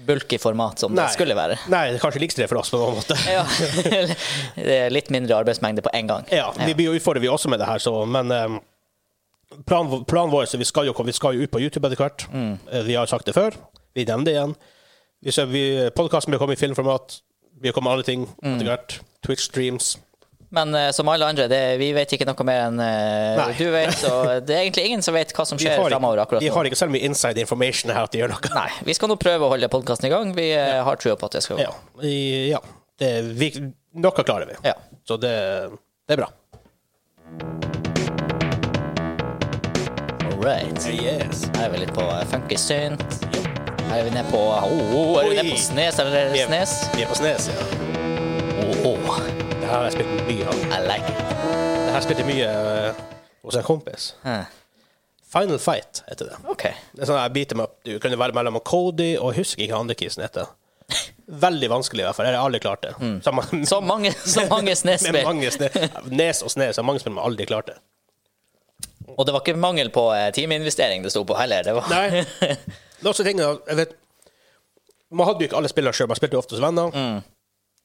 bulky 0.07 0.39
format 0.39 0.85
som 0.85 0.93
Nei. 0.93 1.07
det 1.07 1.15
skulle 1.17 1.35
være. 1.35 1.57
Nei, 1.73 1.87
er 1.89 2.03
kanskje 2.03 2.21
likeste 2.23 2.49
for 2.51 2.61
oss 2.61 2.73
på 2.75 2.83
noen 2.83 2.99
måte. 3.01 3.17
Ja. 3.33 3.47
det 4.69 4.77
er 4.77 4.93
litt 4.93 5.09
mindre 5.15 5.41
arbeidsmengde 5.41 5.87
på 5.87 5.95
en 5.97 6.13
gang. 6.13 6.29
Ja, 6.37 6.51
vi 6.61 6.77
blir 6.77 6.91
jo 6.91 6.99
utfordret 7.01 7.25
vi 7.25 7.33
også 7.33 7.49
med 7.49 7.65
det 7.65 7.71
her, 7.71 7.81
så, 7.81 7.95
men 8.05 8.37
eh, 8.37 8.61
planen, 9.65 10.05
plan 10.05 10.29
vår 10.31 10.53
så 10.53 10.61
vi 10.61 10.69
skal, 10.69 10.93
jo, 10.93 10.95
vi 11.09 11.17
skal 11.17 11.41
jo 11.41 11.49
ut 11.49 11.57
på 11.57 11.65
YouTube 11.65 11.89
etter 11.89 12.05
hvert. 12.05 12.29
Mm. 12.29 12.53
Vi 12.93 13.01
har 13.01 13.09
sagt 13.09 13.25
det 13.25 13.39
før. 13.41 13.57
Vi 13.97 14.05
nevner 14.05 14.29
det 14.29 14.37
igjen. 14.37 14.55
Podkasten 15.25 15.97
podcasten 15.97 16.33
blir 16.33 16.45
kommet 16.45 16.61
i 16.61 16.61
filmformat. 16.61 17.19
Vi 17.61 17.69
har 17.69 17.73
kommet 17.73 17.91
med 17.91 17.93
alle 17.93 18.07
ting 18.07 18.23
etter 18.41 18.65
hvert. 18.65 19.01
Twitch-streams. 19.27 19.99
Men 20.51 20.75
uh, 20.75 20.91
som 20.91 21.09
alle 21.09 21.27
andre, 21.27 21.47
det, 21.49 21.77
vi 21.79 21.93
vet 21.95 22.11
ikke 22.17 22.27
noe 22.27 22.47
mer 22.49 22.63
enn 22.67 22.81
uh, 22.81 23.51
du 23.59 23.69
vet. 23.71 23.93
Så 24.01 24.15
det 24.47 24.57
er 24.57 24.65
egentlig 24.65 24.87
ingen 24.89 25.05
som 25.05 25.15
vet 25.15 25.35
hva 25.37 25.45
som 25.47 25.61
skjer 25.61 25.77
framover 25.77 26.41
vi 26.41 26.49
har 26.51 26.67
ikke 26.67 26.79
så 26.81 26.89
mye 26.91 27.05
inside 27.07 27.39
information 27.45 27.93
her 27.93 28.09
at 28.09 28.17
de 28.17 28.23
gjør 28.23 28.33
noe. 28.33 28.53
Nei, 28.57 28.67
vi 28.89 28.97
skal 28.97 29.13
nå 29.13 29.19
prøve 29.21 29.47
å 29.47 29.53
holde 29.53 29.69
podkasten 29.71 30.09
i 30.09 30.13
gang. 30.13 30.33
Vi 30.35 30.49
eh, 30.57 30.81
har 30.87 30.99
trua 30.99 31.15
på 31.21 31.29
at 31.29 31.37
det 31.37 31.45
skal 31.45 31.61
gå. 31.61 31.69
Ja, 31.69 32.11
ja. 32.57 32.63
Det, 33.01 33.13
vi, 33.37 33.53
noe 34.01 34.25
klarer 34.25 34.49
vi. 34.51 34.57
Ja. 34.67 34.75
Så 35.07 35.21
det, 35.21 35.37
det 36.09 36.17
er 36.17 36.25
bra. 36.25 36.33
All 40.33 40.43
right. 40.43 40.89
Yes. 40.89 41.47
Her 41.55 41.69
er 41.69 41.77
vi 41.77 41.85
litt 41.85 41.95
på 41.95 42.09
funky 42.33 42.59
synt. 42.59 43.21
Her 43.29 43.50
er 43.99 44.05
vi 44.05 44.11
nede 44.11 44.31
på 44.31 44.39
oh, 44.39 45.25
Er 45.25 45.29
vi 45.29 45.35
nede 45.35 45.51
på 45.51 45.57
Snes, 45.57 45.99
eller 45.99 46.33
Vi 46.33 46.39
er, 46.39 46.47
Snes? 46.47 46.91
vi 46.95 47.03
er 47.03 47.09
på 47.09 47.15
Snes, 47.19 47.49
ja. 47.51 47.57
Oh, 48.63 48.87
oh, 48.93 49.19
Det 49.61 49.67
her 49.67 49.75
har 49.77 49.83
jeg 49.89 49.93
spilt 49.93 50.23
mye 50.29 50.47
av. 50.47 50.63
I 50.65 50.81
like 50.87 51.11
it. 51.11 51.27
Det 51.87 51.93
her 51.95 52.05
spilte 52.05 52.23
jeg 52.23 52.29
mye 52.31 52.49
eh, 52.51 53.03
hos 53.45 53.59
en 53.59 53.67
kompis. 53.67 54.15
Huh. 54.23 54.47
Final 55.33 55.59
Fight 55.59 56.03
heter 56.09 56.31
det. 56.31 56.39
OK. 56.51 56.65
Det 56.95 57.03
er 57.05 57.11
sånn 57.11 57.19
jeg 57.21 57.35
beat 57.35 57.55
meg 57.59 57.69
up. 57.69 57.77
Du 57.87 57.93
kunne 58.03 58.19
være 58.19 58.37
mellom 58.39 58.59
Cody 58.67 59.13
og 59.19 59.35
husker 59.39 59.65
ikke 59.65 59.75
hva 59.77 59.85
andre 59.85 59.99
kisen 59.99 60.25
heter. 60.27 60.51
Veldig 61.31 61.71
vanskelig, 61.71 62.03
i 62.03 62.07
hvert 62.09 62.19
fall. 62.19 62.27
Jeg 62.27 62.39
har 62.39 62.47
aldri 62.47 62.61
klart 62.63 62.83
det. 62.83 62.95
Mm. 62.99 63.17
Så 63.23 63.33
mange, 63.83 64.13
så 64.27 64.47
mange 64.51 64.75
Snes-spill. 64.83 65.23
mange 65.27 65.51
sne, 65.55 65.71
Nes 66.11 66.43
og 66.43 66.51
Snes 66.51 66.79
har 66.79 66.87
mange 66.87 67.03
spill, 67.03 67.15
men 67.15 67.23
aldri 67.27 67.47
klart 67.51 67.71
det. 67.71 67.79
Og 69.17 69.27
det 69.27 69.35
var 69.35 69.43
ikke 69.43 69.59
mangel 69.59 69.91
på 69.95 70.07
teaminvestering 70.11 70.35
timeinvestering 70.35 71.05
det 71.05 71.13
sto 71.15 71.25
på 71.27 71.37
heller. 71.39 71.67
Det 71.67 71.75
var 71.75 71.91
Nei. 71.91 72.25
Det 73.01 73.07
er 73.09 73.13
også 73.15 73.25
ting, 73.27 73.41
jeg 73.41 73.77
vet, 73.79 73.97
Man 75.11 75.27
hadde 75.27 75.43
jo 75.43 75.49
ikke 75.49 75.59
alle 75.59 75.71
spillene 75.73 75.97
sjøl, 75.97 76.07
man 76.11 76.19
spilte 76.19 76.37
jo 76.37 76.43
ofte 76.45 76.55
hos 76.55 76.63
venner. 76.63 76.93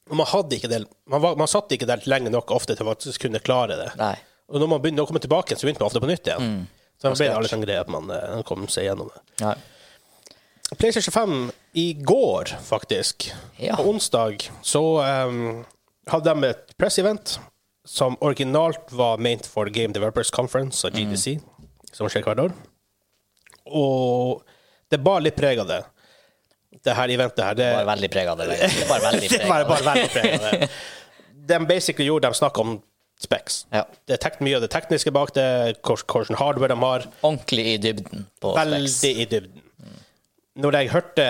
Og 0.06 0.18
man 0.20 0.28
hadde 0.30 0.58
ikke 0.60 0.70
det 0.70 0.84
man, 1.10 1.22
var, 1.24 1.38
man 1.40 1.50
satt 1.50 1.72
ikke 1.74 1.88
der 1.90 2.04
lenge 2.06 2.30
nok 2.30 2.52
ofte 2.54 2.76
til 2.78 2.86
man 2.86 3.00
kunne 3.22 3.42
klare 3.42 3.78
det. 3.80 3.88
Nei. 3.98 4.16
Og 4.54 4.62
når 4.62 4.70
man 4.70 4.84
begynte 4.84 5.02
å 5.02 5.10
komme 5.10 5.22
tilbake, 5.24 5.58
så 5.58 5.66
begynte 5.66 5.82
man 5.82 5.90
ofte 5.90 6.02
på 6.04 6.10
nytt 6.12 6.30
igjen. 6.30 6.52
Så 7.02 7.10
det 7.10 7.18
ble 7.18 7.32
alle 7.34 7.50
sånne 7.50 7.66
greier 7.66 7.82
at 7.82 7.90
man 7.92 8.12
uh, 8.14 8.44
kom 8.46 8.68
seg 8.72 8.86
gjennom 8.90 9.10
det. 9.10 9.24
Nei. 9.42 9.56
PlayStation 10.78 11.14
5 11.14 11.34
i 11.82 11.88
går, 12.06 12.54
faktisk, 12.66 13.32
Ja. 13.62 13.76
på 13.76 13.86
onsdag, 13.90 14.48
så 14.66 14.82
um, 15.28 15.66
hadde 16.10 16.34
de 16.34 16.50
et 16.54 16.74
press-event 16.78 17.36
som 17.86 18.18
originalt 18.26 18.94
var 18.94 19.18
ment 19.22 19.46
for 19.50 19.70
Game 19.70 19.94
Developers 19.94 20.32
Conference 20.34 20.86
og 20.88 20.94
GDC, 20.98 21.40
som 21.94 22.10
skjer 22.10 22.26
hvert 22.26 22.42
år. 22.48 22.56
Og 23.66 24.42
det 24.92 24.98
bar 25.04 25.24
litt 25.26 25.36
preg 25.38 25.60
av 25.64 25.70
det. 25.70 25.84
Det 26.86 26.94
her 26.94 27.14
eventet 27.16 27.44
her. 27.46 27.56
Det, 27.58 27.70
var 27.78 27.88
veldig 27.94 28.10
preg 28.12 28.28
av 28.28 28.38
det. 28.42 28.50
egentlig. 28.58 28.88
Bare 28.90 29.06
veldig 29.08 29.30
det 29.30 29.38
preg 29.40 29.50
var 29.50 29.64
av 29.64 29.70
det. 29.70 29.72
bare 29.74 29.88
veldig 29.94 30.12
preg 30.14 30.34
av 30.36 30.46
det. 30.60 30.70
De 31.46 31.60
basically 31.70 32.08
gjorde, 32.10 32.28
de 32.30 32.40
snakket 32.42 32.66
om 32.66 32.76
specs. 33.22 33.66
Ja. 33.72 33.86
Det 34.08 34.18
er 34.18 34.44
mye 34.44 34.58
av 34.60 34.66
det 34.66 34.72
tekniske 34.74 35.12
bak 35.16 35.34
det, 35.36 35.78
hvor- 35.82 36.04
hvordan 36.12 36.40
hardware 36.40 36.74
de 36.74 36.80
har. 36.82 37.08
Ordentlig 37.22 37.66
i 37.74 37.78
dybden 37.78 38.26
på 38.42 38.56
Veldig 38.58 38.90
Specs. 38.90 39.20
i 39.20 39.26
dybden. 39.26 39.62
Når 40.56 40.72
jeg 40.80 40.90
hørte 40.90 41.28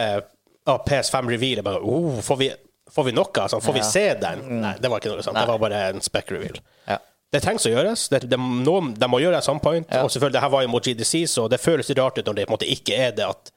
av 0.66 0.86
PS5 0.86 1.30
Reveal, 1.30 1.60
jeg 1.62 1.64
bare 1.66 1.82
oh, 1.82 2.22
får, 2.22 2.38
vi, 2.38 2.50
får 2.94 3.04
vi 3.04 3.12
noe? 3.12 3.30
Altså, 3.42 3.60
får 3.62 3.74
vi 3.74 3.84
se 3.86 4.06
den? 4.22 4.44
Nei, 4.62 4.76
det 4.82 4.90
var 4.90 5.02
ikke 5.02 5.14
noe 5.14 5.26
sånt. 5.26 5.38
Nei. 5.38 5.46
Det 5.46 5.54
var 5.54 5.62
bare 5.62 5.82
en 5.94 6.02
spec 6.06 6.32
reveal. 6.34 6.60
Ja. 6.90 6.98
Det 7.34 7.42
trengs 7.44 7.66
å 7.68 7.72
gjøres. 7.74 8.08
Det, 8.10 8.22
det, 8.30 8.38
noen, 8.40 8.94
de 8.96 9.08
må 9.12 9.20
gjøre 9.20 9.40
det 9.40 9.44
some 9.44 9.60
point. 9.60 9.88
Ja. 9.92 10.04
Og 10.06 10.12
selvfølgelig, 10.14 10.34
det 10.38 10.44
her 10.46 10.54
var 10.54 10.62
jo 10.64 10.70
mot 10.72 10.86
GDC, 10.86 11.26
så 11.28 11.50
det 11.52 11.60
føles 11.60 11.90
rart 11.98 12.18
ut 12.22 12.26
når 12.30 12.36
det 12.38 12.46
på 12.48 12.54
en 12.54 12.58
måte 12.60 12.70
ikke 12.72 12.96
er 13.08 13.12
det 13.18 13.26
at 13.28 13.52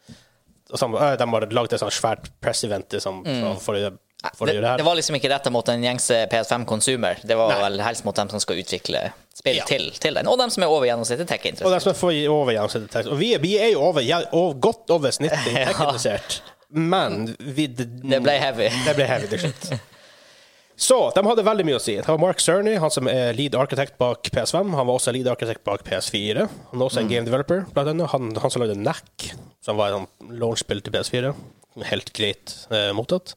så, 0.75 0.85
øh, 0.85 1.15
De 1.17 1.25
har 1.33 1.47
lagd 1.57 1.73
et 1.73 1.81
sånt 1.81 1.95
svært 1.97 2.27
press-event 2.45 2.93
liksom, 2.93 3.23
for, 3.65 3.75
å- 3.79 3.95
for 4.37 4.51
å 4.51 4.53
gjøre 4.53 4.61
det 4.61 4.69
her. 4.69 4.77
det 4.83 4.85
var 4.85 4.97
liksom 4.99 5.17
ikke 5.17 5.31
retta 5.31 5.51
mot 5.55 5.69
en 5.73 5.81
gjengse 5.87 6.27
PS5-consumer. 6.33 7.23
Det 7.25 7.37
var 7.39 7.55
Nei. 7.55 7.61
vel 7.63 7.81
helst 7.87 8.05
mot 8.05 8.17
dem 8.19 8.29
som 8.29 8.41
skal 8.43 8.59
utvikle 8.61 9.13
spill 9.39 9.57
Ja. 9.57 9.65
til, 9.65 9.91
til 9.97 10.15
den. 10.19 10.27
Og 10.29 10.37
dem 10.41 10.51
som 10.51 10.63
er 10.67 10.67
over 10.75 10.85
gjennomsnittet 10.91 11.25
Og 11.25 11.29
tech-interessert. 11.31 11.71
dem 11.71 11.81
som 11.81 11.91
er 11.95 12.01
for 12.03 12.13
over 12.35 12.53
gjennomsnittet. 12.53 13.07
Og 13.09 13.17
vi, 13.23 13.31
vi 13.41 13.55
er 13.63 13.73
jo 13.73 13.81
over, 13.87 14.03
ja, 14.05 14.21
og 14.33 14.61
godt 14.61 14.91
over 14.91 15.11
snittet 15.15 15.39
tech-interessert. 15.55 16.41
Men 16.69 17.31
vi, 17.39 17.67
Det 17.69 18.21
ble 18.21 18.35
heavy. 18.43 18.69
Det 18.85 18.97
ble 18.99 19.07
heavy 19.09 19.31
til 19.33 19.47
slutt. 19.47 19.71
Så 20.79 20.97
de 21.11 21.23
hadde 21.27 21.43
veldig 21.43 21.65
mye 21.67 21.79
å 21.81 21.83
si. 21.83 21.97
Det 21.99 22.07
var 22.07 22.21
Mark 22.23 22.39
Cerny, 22.39 22.77
han 22.79 22.93
som 22.95 23.09
er 23.11 23.33
lead 23.35 23.57
arkitekt 23.59 23.97
bak 23.99 24.29
PS5. 24.31 24.77
Han 24.79 24.87
var 24.87 24.95
også 24.95 25.11
lead 25.15 25.27
arkitekt 25.27 25.65
bak 25.67 25.83
PS4. 25.87 26.45
Han 26.71 26.79
er 26.79 26.87
også 26.87 27.03
en 27.03 27.11
game 27.11 27.27
developer, 27.27 27.65
blant 27.75 27.91
annet. 27.91 28.07
Han, 28.13 28.31
han 28.39 28.55
som 28.55 28.63
lagde 28.63 28.79
NAC, 28.79 29.33
som 29.65 29.81
var 29.81 29.97
et 29.97 30.31
launchspill 30.39 30.85
til 30.87 30.95
PS4. 30.95 31.35
Helt 31.91 32.15
greit 32.15 32.55
eh, 32.71 32.93
mottatt. 32.95 33.35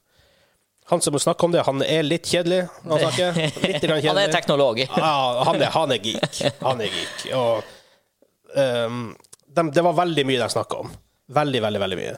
Han 0.93 1.01
som 1.01 1.17
snakker 1.19 1.49
om 1.49 1.53
det, 1.55 1.65
han 1.65 1.81
er 1.81 2.05
litt 2.05 2.29
kjedelig. 2.29 2.61
Han, 2.85 2.99
grann 3.89 4.05
Han 4.05 4.21
er 4.21 4.33
teknolog. 4.37 4.85
ah, 4.91 5.41
han 5.49 5.61
er, 5.61 5.69
han 5.73 5.97
er 5.97 6.01
geek. 6.03 6.41
Han 6.61 6.81
er 6.85 6.93
geek. 6.93 7.27
Og 7.37 8.57
um, 8.59 9.05
de, 9.47 9.69
det 9.73 9.89
var 9.89 9.97
veldig 10.05 10.25
mye 10.29 10.41
de 10.45 10.49
snakka 10.51 10.85
om. 10.85 10.91
Veldig, 11.31 11.61
veldig, 11.63 11.81
veldig 11.89 12.01
mye. 12.05 12.17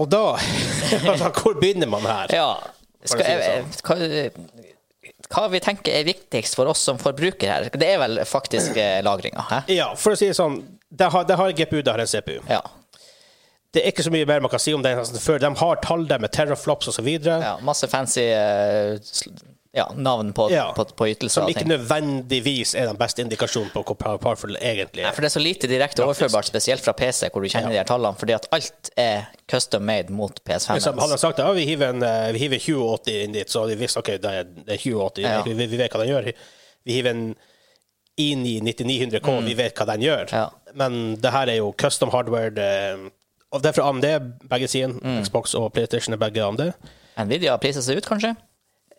Og 0.00 0.08
da 0.08 0.22
Hvor 1.42 1.58
begynner 1.60 1.90
man 1.90 2.06
her? 2.08 2.32
Ja. 2.32 2.52
Skal, 3.04 3.24
det 3.24 3.32
jeg, 3.32 3.64
hva, 3.82 3.96
hva 5.32 5.46
vi 5.50 5.60
tenker 5.64 5.96
er 5.98 6.04
viktigst 6.06 6.54
for 6.58 6.70
oss 6.70 6.84
som 6.86 7.00
forbrukere 7.02 7.56
her, 7.56 7.70
det 7.80 7.88
er 7.94 7.98
vel 8.02 8.20
faktisk 8.28 8.76
eh, 8.78 9.00
lagringa. 9.04 9.62
Ja, 9.72 9.90
for 9.98 10.14
å 10.14 10.18
si 10.18 10.28
det 10.30 10.36
sånn, 10.38 10.60
det 10.92 11.08
har, 11.14 11.26
det 11.26 11.38
har 11.40 11.50
en 11.50 11.58
GPU, 11.58 11.80
det 11.82 11.90
har 11.94 12.02
en 12.04 12.10
CPU. 12.10 12.38
Ja. 12.50 12.60
Det 13.72 13.80
er 13.80 13.88
ikke 13.94 14.04
så 14.04 14.12
mye 14.12 14.26
mer 14.28 14.42
man 14.44 14.52
kan 14.52 14.60
si 14.60 14.74
om 14.76 14.82
det 14.84 14.92
altså, 15.00 15.16
før. 15.22 15.40
De 15.40 15.48
har 15.56 15.78
tall 15.80 16.04
der 16.10 16.20
med 16.20 16.32
terraflops 16.36 16.90
osv. 16.92 17.08
ja. 17.24 17.54
Masse 17.64 17.88
fancy 17.88 18.26
sl- 19.00 19.32
ja, 19.74 19.86
navn 19.96 20.32
på, 20.36 20.50
Ja. 20.52 20.66
på, 20.76 20.84
på 20.84 21.06
ytelser. 21.08 21.40
Som 21.42 21.48
ikke 21.48 21.64
nødvendigvis 21.64 22.74
er 22.76 22.86
den 22.90 22.98
beste 23.00 23.22
indikasjonen 23.24 23.70
på 23.72 23.82
hvor 23.88 23.96
powerful 24.20 24.56
egentlig 24.60 25.00
er. 25.00 25.06
Nei, 25.08 25.12
for 25.16 25.24
det 25.24 25.30
er 25.30 25.34
så 25.38 25.42
lite 25.42 25.70
direkte 25.70 26.04
overførbart, 26.04 26.44
spesielt 26.50 26.84
fra 26.84 26.92
PC, 26.92 27.30
hvor 27.32 27.40
du 27.40 27.48
kjenner 27.48 27.72
de 27.72 27.78
her 27.80 27.88
tallene, 27.88 28.18
fordi 28.20 28.34
at 28.36 28.48
alt 28.52 28.90
er 29.00 29.30
custom 29.48 29.86
made 29.88 30.12
mot 30.12 30.42
PS5. 30.44 30.76
Liksom, 30.76 30.98
hadde 31.00 31.14
han 31.16 31.22
sagt 31.22 31.40
at 31.40 31.46
ja, 31.48 31.54
vi 31.56 31.64
hiver, 31.70 31.94
en, 31.96 32.02
eh, 32.04 32.32
vi 32.36 32.42
hiver 32.44 32.60
2080 32.60 33.24
inn 33.24 33.32
dit, 33.38 33.48
så 33.50 33.64
hadde 33.64 33.78
vi 33.78 33.86
visst 33.86 33.96
ok, 34.02 34.12
det 34.20 34.34
er, 34.42 34.44
det 34.44 34.76
er 34.76 34.82
2080, 34.84 35.24
Ja. 35.24 35.40
vi, 35.48 35.56
vi 35.72 35.80
vet 35.80 35.96
hva 35.96 36.04
den 36.04 36.12
gjør. 36.12 36.30
Vi 36.84 36.98
hiver 37.00 37.10
en 37.16 37.24
inn 38.20 38.44
i 38.46 38.58
9900K, 38.60 39.38
vi 39.48 39.54
vet 39.56 39.74
hva 39.80 39.86
den 39.94 40.04
gjør. 40.04 40.28
Mm. 40.28 40.36
Ja. 40.36 40.50
Men 40.84 41.00
det 41.16 41.32
her 41.32 41.48
er 41.48 41.56
jo 41.62 41.72
custom 41.80 42.10
hardware. 42.12 42.50
Det, 42.52 42.70
Og 43.52 43.60
det 43.62 43.68
er 43.68 43.72
fra 43.76 43.88
AMD, 43.88 44.04
begge 44.48 44.68
sider. 44.68 44.92
Mm. 45.00 45.22
Xbox 45.24 45.54
og 45.54 45.72
PlayStation 45.72 46.12
er 46.12 46.20
begge 46.20 46.44
AMD. 46.44 46.72
Nvidia 47.24 47.56
priser 47.60 47.80
seg 47.84 47.96
ut, 48.00 48.06
kanskje? 48.08 48.34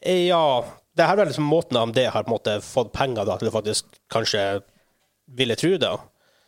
Ja, 0.05 0.63
det 0.97 1.05
her 1.09 1.17
er 1.23 1.29
liksom 1.29 1.45
måten 1.47 1.77
om 1.79 1.93
det 1.95 2.07
har 2.11 2.23
på 2.25 2.29
en 2.31 2.35
måte 2.37 2.57
fått 2.65 2.91
penger 2.93 3.25
da, 3.25 3.37
til 3.39 3.49
å 3.49 3.53
faktisk 3.55 3.85
kanskje 4.13 4.61
ville 5.37 5.55
tro 5.55 5.77
det. 5.79 5.93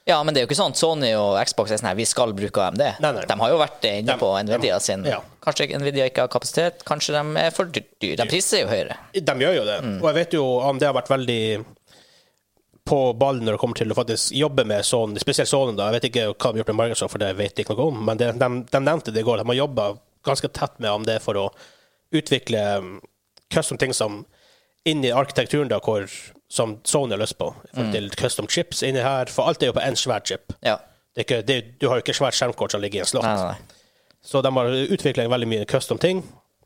Ja, 0.06 0.20
men 0.24 0.36
det 0.36 0.42
er 0.42 0.44
jo 0.46 0.50
ikke 0.52 0.58
sånn 0.60 0.74
at 0.76 0.78
Sony 0.78 1.08
og 1.18 1.40
Xbox 1.48 1.72
er 1.74 1.80
sånn 1.82 1.88
her, 1.90 1.96
vi 1.98 2.06
skal 2.06 2.34
bruke 2.38 2.62
AMD. 2.62 2.84
Nei, 3.02 3.12
nei. 3.16 3.24
De 3.26 3.38
har 3.40 3.50
jo 3.50 3.58
vært 3.58 3.88
inne 3.90 4.18
på 4.22 4.28
de- 4.38 4.44
Nvidia 4.52 4.76
sin 4.80 5.02
ja. 5.08 5.18
Kanskje 5.42 5.66
Nvidia 5.80 6.06
ikke 6.12 6.28
har 6.28 6.30
kapasitet, 6.30 6.84
kanskje 6.86 7.16
de 7.16 7.40
er 7.42 7.50
for 7.56 7.66
dyr. 7.74 8.16
De 8.20 8.28
priser 8.30 8.62
jo 8.62 8.68
høyere. 8.70 9.00
De 9.18 9.36
gjør 9.42 9.56
jo 9.58 9.64
det. 9.66 9.80
Mm. 9.82 9.96
Og 10.04 10.06
jeg 10.12 10.18
vet 10.20 10.36
jo 10.38 10.44
AMD 10.68 10.86
har 10.86 10.94
vært 11.00 11.10
veldig 11.16 11.66
på 12.86 13.00
ballen 13.18 13.48
når 13.48 13.56
det 13.58 13.62
kommer 13.64 13.80
til 13.80 13.90
å 13.90 13.98
faktisk 13.98 14.36
jobbe 14.38 14.66
med 14.70 14.86
Sony, 14.86 15.18
spesielt 15.18 15.50
Sony. 15.50 15.74
da. 15.76 15.88
Jeg 15.90 15.98
vet 15.98 16.10
ikke 16.12 16.28
hva 16.36 16.52
de 16.52 16.60
har 16.60 16.62
gjort 16.62 16.68
med 16.76 16.80
Microsoft, 16.84 17.12
for 17.16 17.24
det 17.24 17.32
vet 17.40 17.56
jeg 17.58 17.66
ikke 17.66 17.74
noe 17.80 17.88
om, 17.90 18.04
men 18.06 18.18
det, 18.22 18.28
de, 18.38 18.50
de 18.70 18.80
nevnte 18.86 19.12
det 19.16 19.24
i 19.24 19.26
går. 19.26 19.42
De 19.42 19.48
har 19.50 19.58
jobba 19.64 19.88
ganske 20.26 20.52
tett 20.54 20.78
med 20.78 20.92
AMD 20.92 21.10
for 21.26 21.34
å 21.42 21.48
utvikle 22.14 22.62
custom 23.56 23.80
ting 23.82 23.94
som 23.96 24.24
inni 24.86 25.10
arkitekturen 25.16 25.72
da, 25.72 25.80
hvor, 25.82 26.06
som 26.52 26.78
Sony 26.86 27.16
har 27.16 27.22
lyst 27.24 27.40
på. 27.40 27.50
Mm. 27.74 27.92
til 27.96 28.12
custom 28.20 28.48
chips 28.52 28.84
inni 28.86 29.02
her, 29.04 29.32
for 29.32 29.50
alt 29.50 29.64
er 29.64 29.72
jo 29.72 29.78
på 29.78 29.84
én 29.84 29.98
svær 30.00 30.24
chip. 30.26 30.54
Ja. 30.62 30.78
Det 31.16 31.26
ikke, 31.26 31.42
det, 31.48 31.58
du 31.80 31.88
har 31.88 32.00
jo 32.00 32.04
ikke 32.06 32.18
svært 32.18 32.36
skjermkort 32.36 32.76
som 32.76 32.84
ligger 32.84 33.00
i 33.00 33.06
en 33.06 33.10
slott. 33.10 33.26
Nei, 33.26 33.36
nei, 33.40 33.56
nei. 33.56 33.76
Så 34.26 34.42
de 34.42 34.52
har 34.52 34.72
utvikla 34.98 35.28
veldig 35.32 35.48
mye 35.48 35.66
custom 35.70 36.00
ting. 36.02 36.24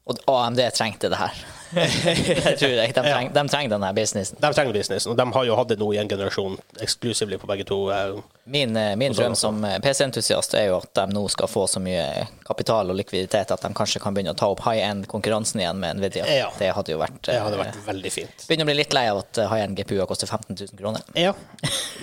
Og 0.10 0.22
AMD 0.32 0.62
trengte 0.74 1.10
det 1.12 1.20
her. 1.20 1.42
jeg 1.80 2.56
tror 2.60 2.72
jeg. 2.74 2.94
De, 2.96 3.02
treng, 3.04 3.30
de 3.36 3.44
trenger 3.52 3.74
denne 3.76 3.90
businessen. 3.96 4.40
De 4.42 4.50
trenger 4.56 4.74
businessen, 4.76 5.12
og 5.14 5.18
de 5.20 5.26
har 5.36 5.46
jo 5.50 5.58
hatt 5.60 5.70
det 5.72 5.78
nå 5.82 5.90
i 5.94 6.00
en 6.02 6.10
generasjon 6.10 6.56
eksklusivt 6.82 7.36
på 7.42 7.50
begge 7.52 7.66
to. 7.70 7.78
eh, 7.94 8.16
Min, 8.50 8.76
eh, 8.80 8.96
min 8.98 9.14
drøm 9.14 9.36
som 9.38 9.60
eh, 9.68 9.78
PC-entusiast 9.84 10.56
er 10.58 10.70
jo 10.72 10.80
at 10.80 10.90
de 10.98 11.06
nå 11.14 11.24
skal 11.30 11.48
få 11.52 11.68
så 11.70 11.82
mye 11.84 12.26
kapital 12.48 12.90
og 12.90 12.98
likviditet 12.98 13.54
at 13.54 13.62
de 13.66 13.72
kanskje 13.78 14.02
kan 14.02 14.16
begynne 14.18 14.34
å 14.34 14.40
ta 14.40 14.50
opp 14.50 14.64
high-end-konkurransen 14.66 15.62
igjen 15.62 15.80
med 15.84 16.00
Nvidia. 16.02 16.26
Ja. 16.26 16.50
Det 16.58 16.72
hadde 16.76 16.96
jo 16.96 17.00
vært, 17.04 17.22
Det 17.30 17.38
hadde 17.40 17.62
vært 17.62 17.80
veldig 17.86 18.12
fint. 18.18 18.48
Begynner 18.50 18.66
å 18.66 18.72
bli 18.72 18.80
litt 18.82 18.98
lei 18.98 19.06
av 19.12 19.22
at 19.24 19.38
eh, 19.44 19.52
high-end 19.54 19.78
GPU-er 19.78 20.10
koster 20.10 20.28
15 20.32 20.56
000 20.58 20.80
kroner. 20.82 21.06
Ja. 21.20 21.36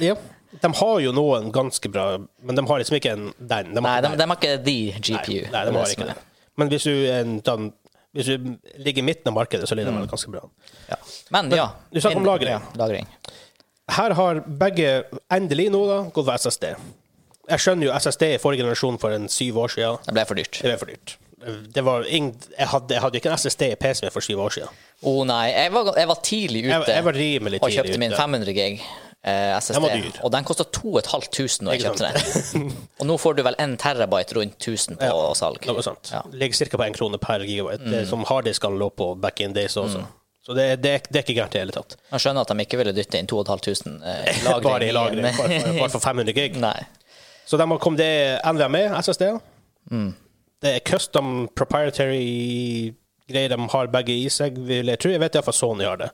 ja. 0.03 0.15
De 0.63 0.71
har 0.79 1.01
jo 1.03 1.11
noen 1.13 1.51
ganske 1.53 1.91
bra, 1.93 2.05
men 2.47 2.57
de 2.57 2.63
har 2.65 2.79
liksom 2.81 2.97
ikke 2.97 3.11
en 3.17 3.27
den. 3.37 3.75
De 3.75 3.83
har 3.83 3.89
Nei, 3.91 3.99
de, 4.07 4.15
de 4.23 4.29
har 4.31 4.39
ikke 4.39 4.55
Nei, 4.63 5.01
GPU. 5.11 5.51
nei, 5.53 5.65
de 5.69 5.75
har 5.77 5.91
ikke 5.93 6.07
det. 6.13 6.15
Men 6.57 6.71
hvis 6.73 6.87
du, 6.89 6.93
en, 7.13 7.35
sånn- 7.45 7.67
hvis 8.17 8.31
du 8.33 8.53
ligger 8.81 9.03
i 9.03 9.07
midten 9.07 9.31
av 9.31 9.37
markedet, 9.37 9.69
så 9.69 9.77
ligger 9.77 9.93
de 9.93 10.01
vel 10.01 10.09
ganske 10.11 10.33
bra. 10.33 10.47
Ja. 10.89 10.99
Men 11.35 11.53
ja. 11.53 11.67
du 11.93 12.01
snakker 12.01 12.23
om 12.23 12.29
lagring. 12.29 12.57
Ja, 12.57 12.63
lagring. 12.81 13.11
Her 13.97 14.17
har 14.19 14.41
begge 14.63 15.05
endelig 15.33 15.69
nå 15.75 15.85
da 15.89 16.01
gått 16.09 16.27
for 16.27 16.35
SSD. 16.41 16.73
Jeg 17.47 17.63
skjønner 17.63 17.89
jo 17.91 17.95
SSD 17.95 18.25
i 18.33 18.41
forrige 18.43 18.65
generasjon 18.65 18.99
for 18.99 19.15
en 19.15 19.29
syv 19.31 19.61
år 19.63 19.77
siden. 19.77 20.03
Det 20.09 20.17
ble 20.17 20.27
for 20.27 20.41
dyrt. 20.41 20.59
Det 20.59 20.73
ble 20.73 20.81
for 20.81 20.91
dyrt. 20.91 21.17
Det 21.77 21.83
var 21.85 22.07
ing, 22.11 22.33
jeg, 22.57 22.67
hadde, 22.73 22.95
jeg 22.97 23.03
hadde 23.05 23.19
ikke 23.21 23.31
en 23.31 23.39
SSD 23.39 23.69
i 23.69 23.77
PC-en 23.79 24.11
for 24.15 24.25
syv 24.25 24.41
år 24.47 24.55
siden. 24.57 24.79
Å 25.07 25.13
nei, 25.29 25.45
jeg 25.53 25.73
var, 25.75 25.91
jeg 26.01 26.09
var 26.09 26.23
tidlig 26.25 26.63
ute 26.65 26.73
Jeg, 26.73 26.87
jeg 26.89 27.05
var 27.05 27.19
og 27.61 27.75
kjøpte 27.77 27.99
min 28.01 28.15
ute. 28.15 28.23
500 28.23 28.57
gig 28.57 28.81
eh, 29.27 29.53
SSD. 29.59 29.75
Den 29.77 29.83
var 29.85 29.95
dyr. 29.99 30.19
Og 30.25 30.33
den 30.35 30.47
kosta 30.49 30.65
2500 30.65 31.65
når 31.67 31.77
jeg 31.77 31.85
kjøpte 31.87 32.11
den. 32.13 32.69
Og 33.01 33.09
nå 33.11 33.17
får 33.21 33.39
du 33.39 33.43
vel 33.47 33.59
1 33.63 33.75
terabyte 33.83 34.37
rundt 34.39 34.57
1000 34.63 35.01
på 35.03 35.25
salg. 35.39 35.67
Noe 35.71 35.85
sant. 35.85 36.13
Ja. 36.15 36.23
Mm. 36.27 36.37
Ligger 36.43 36.63
ca. 36.71 36.77
på 36.81 36.87
1 36.91 36.97
krone 37.01 37.21
per 37.23 37.45
gigabyte. 37.47 37.91
Det 37.91 38.03
er 38.05 38.09
som 38.11 38.25
harddiskene 38.29 38.79
lå 38.81 38.91
på 38.95 39.13
back 39.21 39.43
in 39.45 39.57
days 39.57 39.77
også. 39.81 40.05
Så 40.47 40.55
det, 40.55 40.67
det, 40.79 40.93
det 41.11 41.19
er 41.19 41.25
ikke 41.25 41.35
gærent 41.41 41.55
i 41.57 41.59
det 41.59 41.63
hele 41.65 41.75
tatt. 41.75 41.97
Man 42.13 42.23
skjønner 42.23 42.47
at 42.47 42.51
de 42.55 42.63
ikke 42.63 42.79
ville 42.79 42.93
dytte 42.95 43.19
inn 43.19 43.27
2500 43.27 43.97
eh, 44.07 44.45
lagring. 44.47 44.69
Bare 44.71 44.87
i 44.87 44.93
lagring. 44.95 45.27
Bare, 45.27 45.59
for- 45.65 45.81
bare 45.81 45.91
for 45.97 46.05
500 46.05 46.37
gig. 46.37 46.61
Nei. 46.69 46.77
Så 47.47 47.59
de 47.59 47.67
har 47.71 47.81
kommet 47.83 47.99
det 48.05 48.39
NVMe 48.47 48.85
SSD. 49.03 49.25
Mm. 49.91 50.13
Det 50.63 50.71
er 50.77 50.85
custom 50.87 51.49
proprietary 51.55 52.95
greier 53.27 53.51
de 53.57 53.59
har 53.73 53.91
begge 53.91 54.15
i 54.15 54.29
seg, 54.31 54.57
vil 54.69 54.87
jeg 54.93 55.01
tro. 55.03 55.11
Jeg 55.11 55.23
vet 55.23 55.35
iallfall 55.39 55.55
Sony 55.59 55.87
har 55.87 55.99
det. 56.01 56.13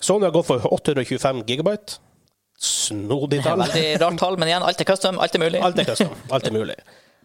Sony 0.00 0.26
har 0.26 0.34
gått 0.34 0.46
for 0.46 0.66
825 0.72 1.42
gigabyte. 1.46 1.98
Snodig 2.58 3.42
tall. 3.44 3.60
Veldig 3.60 4.00
rart 4.00 4.18
tall, 4.20 4.36
men 4.40 4.48
igjen, 4.48 4.64
alt 4.64 4.80
er 4.80 4.88
custom, 4.88 5.18
alt 5.20 5.34
er 5.34 5.42
mulig. 5.42 5.60
Alt 5.64 5.80
er 5.80 5.88
custom. 5.88 6.14
Alt 6.32 6.46
er 6.48 6.54
mulig. 6.56 6.76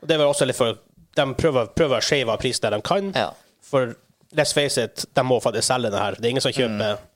Det 0.02 0.18
var 0.18 0.32
også 0.32 0.48
litt 0.50 0.58
for 0.58 0.80
De 1.16 1.24
prøver, 1.36 1.68
prøver 1.76 2.00
å 2.00 2.04
shave 2.08 2.32
av 2.32 2.40
pris 2.40 2.60
der 2.64 2.72
de 2.72 2.80
kan. 2.88 3.12
Ja. 3.16 3.30
For 3.68 3.94
let's 4.32 4.54
face 4.56 4.80
it, 4.80 5.06
de 5.14 5.24
må 5.28 5.42
faktisk 5.44 5.68
selge 5.68 5.92
det 5.92 6.00
her. 6.00 6.16
Det 6.16 6.28
er 6.28 6.36
ingen 6.38 6.44
som 6.44 6.54
kjøper 6.56 6.98
Mm. 6.98 7.08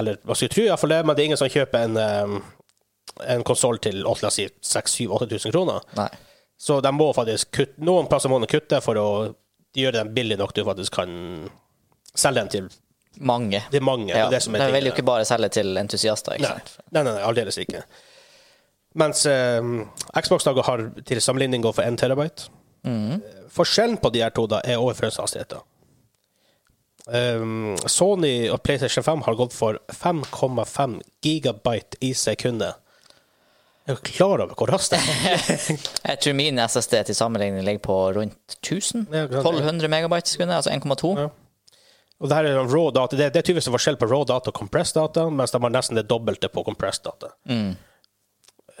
Eller 0.00 0.16
hva 0.24 0.34
skal 0.34 0.46
jeg 0.46 0.52
tro, 0.54 0.62
iallfall 0.64 0.92
det, 0.94 1.00
men 1.04 1.16
det 1.16 1.22
er 1.22 1.26
ingen 1.28 1.40
som 1.40 1.50
kjøper 1.52 1.82
en, 1.84 1.96
um, 2.00 2.36
en 3.28 3.42
konsoll 3.44 3.76
til 3.84 3.98
la 4.00 4.14
oss 4.14 4.38
si 4.38 4.46
6000-8000 4.48 5.52
kroner. 5.52 5.82
Nei. 5.98 6.08
Så 6.56 6.78
de 6.80 6.92
må 6.94 7.10
faktisk 7.12 7.50
kutte 7.52 7.82
Noen 7.84 8.08
plasser 8.08 8.30
må 8.32 8.38
de 8.40 8.48
kutte 8.48 8.78
for 8.80 8.96
å 8.96 9.08
gjøre 9.76 9.98
den 9.98 10.14
billig 10.14 10.38
nok 10.40 10.54
du 10.56 10.62
faktisk 10.64 10.94
kan 10.94 11.12
selge 12.14 12.40
den 12.40 12.52
til 12.54 12.70
Mange. 13.20 13.62
Det 13.70 13.80
er 13.80 13.84
mange. 13.84 14.08
Ja. 14.08 14.14
Det 14.14 14.24
er 14.24 14.30
det 14.38 14.42
som 14.42 14.54
er 14.56 14.64
de 14.66 14.72
vil 14.72 14.88
jo 14.88 14.92
ikke 14.94 15.04
bare 15.06 15.24
selge 15.28 15.48
til 15.58 15.76
entusiaster. 15.76 16.38
ikke 16.38 16.48
Nei, 16.48 16.58
sant? 16.62 16.86
nei, 16.92 17.02
nei, 17.02 17.12
nei 17.12 17.26
aldeles 17.28 17.58
ikke. 17.60 17.82
Mens 19.00 19.26
um, 19.26 19.74
Xbox-dager 20.16 20.66
har 20.68 20.86
til 21.08 21.20
sammenligning 21.24 21.64
gått 21.64 21.78
for 21.78 21.86
1 21.88 22.00
terabyte. 22.00 22.48
Mm. 22.84 23.20
Forskjellen 23.52 23.98
på 24.02 24.10
de 24.12 24.24
her 24.24 24.32
to 24.34 24.46
da 24.50 24.60
er 24.64 24.80
overføringshastigheter. 24.82 25.62
Um, 27.06 27.74
Sony 27.90 28.48
og 28.52 28.60
PlayStation 28.62 29.04
5 29.04 29.24
har 29.26 29.34
gått 29.38 29.54
for 29.56 29.80
5,5 29.90 31.00
gigabyte 31.24 31.98
i 32.00 32.12
sekundet. 32.14 32.78
Er 33.82 33.96
jo 33.96 34.02
klar 34.06 34.38
over 34.44 34.54
hvor 34.54 34.70
raskt 34.70 34.94
det 34.94 35.00
er? 35.02 35.40
Jeg 36.12 36.18
tror 36.22 36.36
min 36.38 36.60
SSD 36.62 37.00
til 37.08 37.16
sammenligning 37.18 37.64
ligger 37.66 37.82
på 37.82 37.96
rundt 38.14 38.58
1000. 38.62 39.08
Ja, 39.10 39.24
ikke 39.26 39.40
sant. 39.40 39.48
1200 39.56 39.90
megabyte 39.90 40.30
i 40.30 40.36
sekundet, 40.36 40.60
altså 40.60 40.70
1,2. 40.70 41.10
Ja. 41.18 41.30
Og 42.22 42.28
det 42.30 42.36
her 42.38 42.46
er 42.52 42.68
raw 42.70 42.90
data. 42.94 43.16
Det, 43.18 43.32
det 43.34 43.40
er 43.40 43.46
tydeligvis 43.48 43.70
forskjell 43.74 43.96
på 43.98 44.06
raw 44.10 44.22
data 44.28 44.52
og 44.52 44.58
compressed 44.60 44.94
data, 44.94 45.24
mens 45.30 45.50
de 45.54 45.60
har 45.64 45.72
nesten 45.74 45.98
det 45.98 46.04
dobbelte 46.10 46.48
på 46.52 46.62
compressed 46.68 47.02
data. 47.08 47.32
Mm. 47.50 47.72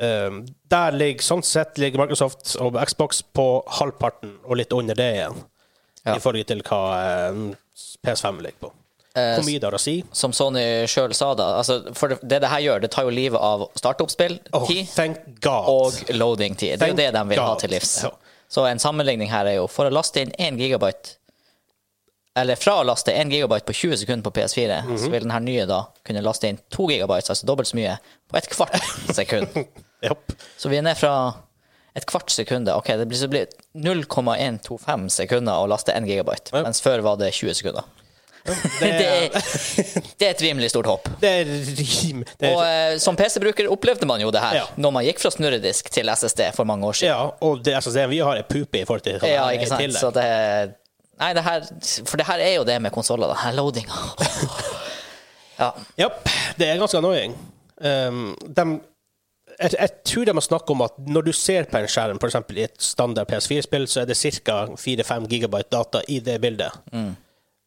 Um, 0.02 0.38
der 0.72 0.94
ligger 0.96 1.22
sånn 1.26 1.42
sett 1.46 1.76
ligger 1.78 2.00
Microsoft 2.00 2.54
og 2.62 2.78
Xbox 2.88 3.20
på 3.36 3.46
halvparten 3.80 4.36
og 4.46 4.56
litt 4.58 4.72
under 4.74 4.96
det 4.98 5.10
igjen, 5.18 5.42
Ja. 6.06 6.16
i 6.16 6.22
forhold 6.22 6.46
til 6.48 6.62
hva 6.66 6.78
um, 7.30 7.50
PS5 8.02 8.40
ligger 8.42 8.64
på. 8.64 8.72
Eh, 9.14 9.34
Hvor 9.36 9.44
mye 9.44 9.60
det 9.60 9.68
har 9.68 9.76
å 9.76 9.80
si? 9.82 9.98
Som 10.16 10.32
Sony 10.32 10.62
sjøl 10.88 11.12
sa, 11.14 11.34
da. 11.36 11.50
Altså, 11.60 11.92
for 11.94 12.14
det, 12.16 12.38
det 12.40 12.48
her 12.48 12.62
gjør, 12.64 12.80
det 12.82 12.90
tar 12.94 13.04
jo 13.04 13.12
livet 13.12 13.38
av 13.38 13.66
startoppspill, 13.76 14.38
Oh, 14.56 14.64
tid 14.66 14.88
og 15.50 15.98
loading-tid. 16.16 16.78
Det 16.80 16.86
er 16.88 16.94
jo 16.94 17.00
det 17.02 17.10
de 17.14 17.24
vil 17.28 17.42
ha 17.44 17.56
til 17.60 17.74
livs. 17.74 17.92
Ja. 18.06 18.10
Så 18.52 18.64
en 18.68 18.80
sammenligning 18.80 19.30
her 19.32 19.48
er 19.48 19.58
jo 19.60 19.66
for 19.70 19.88
å 19.88 19.92
laste 19.92 20.24
inn 20.24 20.32
1 20.40 20.58
gigabyte 20.60 21.18
Eller 22.36 22.56
fra 22.56 22.78
å 22.80 22.84
laste 22.88 23.12
1 23.12 23.28
GB 23.28 23.58
på 23.68 23.74
20 23.76 23.96
sekunder 24.00 24.24
på 24.24 24.32
PS4, 24.38 24.82
Mhm. 24.86 24.98
så 24.98 25.10
vil 25.12 25.20
den 25.26 25.30
her 25.34 25.40
nye 25.44 25.66
da 25.68 25.82
kunne 26.06 26.22
laste 26.24 26.48
inn 26.48 26.58
2 26.72 26.86
GB, 26.88 27.10
altså 27.20 27.44
dobbelt 27.44 27.68
så 27.68 27.76
mye, 27.76 27.98
på 28.30 28.36
et 28.40 28.48
kvart 28.48 28.78
sekund. 29.18 29.48
yep. 30.02 30.32
Så 30.58 30.70
vi 30.72 30.78
er 30.78 30.82
ned 30.86 30.96
fra 30.96 31.34
et 31.94 32.06
kvart 32.08 32.30
sekund. 32.32 32.68
Ok, 32.72 32.86
det 32.96 33.04
blir, 33.08 33.18
så 33.20 33.28
blir 33.28 33.46
0,125 33.76 35.10
sekunder 35.12 35.60
å 35.60 35.66
laste 35.68 35.92
1 35.92 36.06
GB, 36.08 36.30
yep. 36.32 36.62
mens 36.64 36.80
før 36.80 37.02
var 37.04 37.18
det 37.20 37.32
20 37.36 37.54
sekunder. 37.60 37.84
Det, 38.82 38.88
er, 38.90 39.28
det 40.18 40.26
er 40.26 40.30
et 40.32 40.40
rimelig 40.42 40.72
stort 40.72 40.88
hopp. 40.90 41.04
det 41.22 41.28
er 41.30 41.44
rim... 41.46 42.24
Det 42.40 42.48
Og 42.50 42.58
er, 42.64 42.94
eh, 42.94 42.96
som 42.98 43.14
PC-bruker 43.14 43.68
opplevde 43.70 44.08
man 44.10 44.18
jo 44.24 44.32
det 44.34 44.40
her 44.42 44.56
Ja. 44.56 44.64
når 44.82 44.90
man 44.96 45.04
gikk 45.06 45.20
fra 45.22 45.30
snurredisk 45.30 45.92
til 45.94 46.10
SSD 46.10 46.48
for 46.56 46.66
mange 46.66 46.82
år 46.88 46.96
siden. 46.98 47.12
ja, 47.14 47.28
og 47.38 47.62
det 47.62 47.76
SSD-en 47.78 48.10
vi 48.10 48.18
har, 48.18 48.40
er 48.40 48.48
pupe 48.50 48.80
i 48.80 48.82
forhold 48.88 49.04
til 49.06 49.20
det. 49.22 49.30
Ja, 49.30 49.44
er 49.46 49.60
ikke 49.60 49.68
sant? 49.70 49.94
Så 49.94 50.10
det 50.16 50.26
Nei, 51.20 51.32
det 51.36 51.42
her 51.44 51.66
For 52.08 52.16
det 52.16 52.26
her 52.26 52.40
er 52.42 52.54
jo 52.56 52.64
det 52.64 52.78
med 52.82 52.94
konsoller, 52.94 53.30
da. 53.30 53.36
Her 53.42 53.56
loadinga. 53.56 53.98
ja. 55.62 55.72
Yep, 56.00 56.30
det 56.58 56.68
er 56.68 56.80
ganske 56.80 56.98
annoying. 56.98 57.36
Um, 57.82 58.32
de, 58.46 58.66
jeg, 59.58 59.74
jeg 59.78 59.90
tror 60.08 60.24
de 60.24 60.34
har 60.34 60.46
snakket 60.46 60.74
om 60.74 60.84
at 60.86 60.98
når 61.06 61.28
du 61.28 61.32
ser 61.36 61.68
på 61.70 61.78
en 61.78 61.88
skjerm, 61.90 62.20
f.eks. 62.22 62.38
i 62.56 62.64
et 62.64 62.82
standard 62.82 63.30
PS4-spill, 63.30 63.86
så 63.90 64.02
er 64.02 64.10
det 64.10 64.18
ca. 64.18 64.64
4-5 64.78 65.28
gigabyte 65.30 65.72
data 65.72 66.02
i 66.08 66.20
det 66.24 66.40
bildet. 66.40 66.82
Mm. 66.92 67.14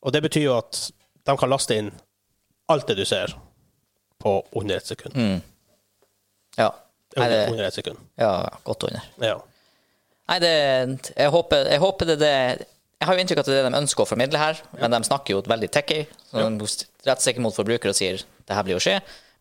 Og 0.01 0.13
det 0.13 0.21
betyr 0.25 0.47
jo 0.49 0.57
at 0.57 0.87
de 1.25 1.37
kan 1.37 1.51
laste 1.51 1.77
inn 1.79 1.91
alt 2.71 2.87
det 2.89 2.97
du 2.97 3.05
ser, 3.05 3.33
på 4.21 4.39
under 4.57 4.79
et 4.79 4.87
sekund. 4.87 5.15
Mm. 5.15 5.41
Ja. 6.57 6.71
Under, 7.15 7.51
under 7.51 7.67
et 7.67 7.73
sekund. 7.73 7.97
ja, 8.19 8.47
godt 8.63 8.83
under. 8.83 9.03
Ja. 9.21 9.35
Nei, 10.25 10.39
det 10.41 10.53
Jeg 11.17 11.29
håper, 11.29 11.67
jeg 11.69 11.79
håper 11.79 12.05
det 12.09 12.15
er 12.15 12.23
det 12.57 12.67
Jeg 13.05 13.11
har 13.11 13.19
jo 13.19 13.21
inntrykk 13.21 13.37
av 13.37 13.43
at 13.43 13.49
det 13.51 13.53
er 13.53 13.65
det 13.67 13.69
de 13.69 13.79
ønsker 13.83 14.01
å 14.01 14.09
formidle 14.09 14.39
her, 14.41 14.59
men 14.79 14.93
de 14.95 14.99
snakker 15.05 15.35
jo 15.35 15.41
veldig 15.45 15.67
techy. 15.69 15.99
Så 16.25 16.41
de 16.41 16.65
er 16.65 17.11
rett 17.11 17.21
sikkert 17.21 17.43
mot 17.45 17.53
forbrukere 17.53 17.93
og 17.93 17.97
sier 17.99 18.17
det 18.17 18.55
her 18.57 18.65
blir 18.65 18.79
å 18.79 18.81
skje. 18.81 18.95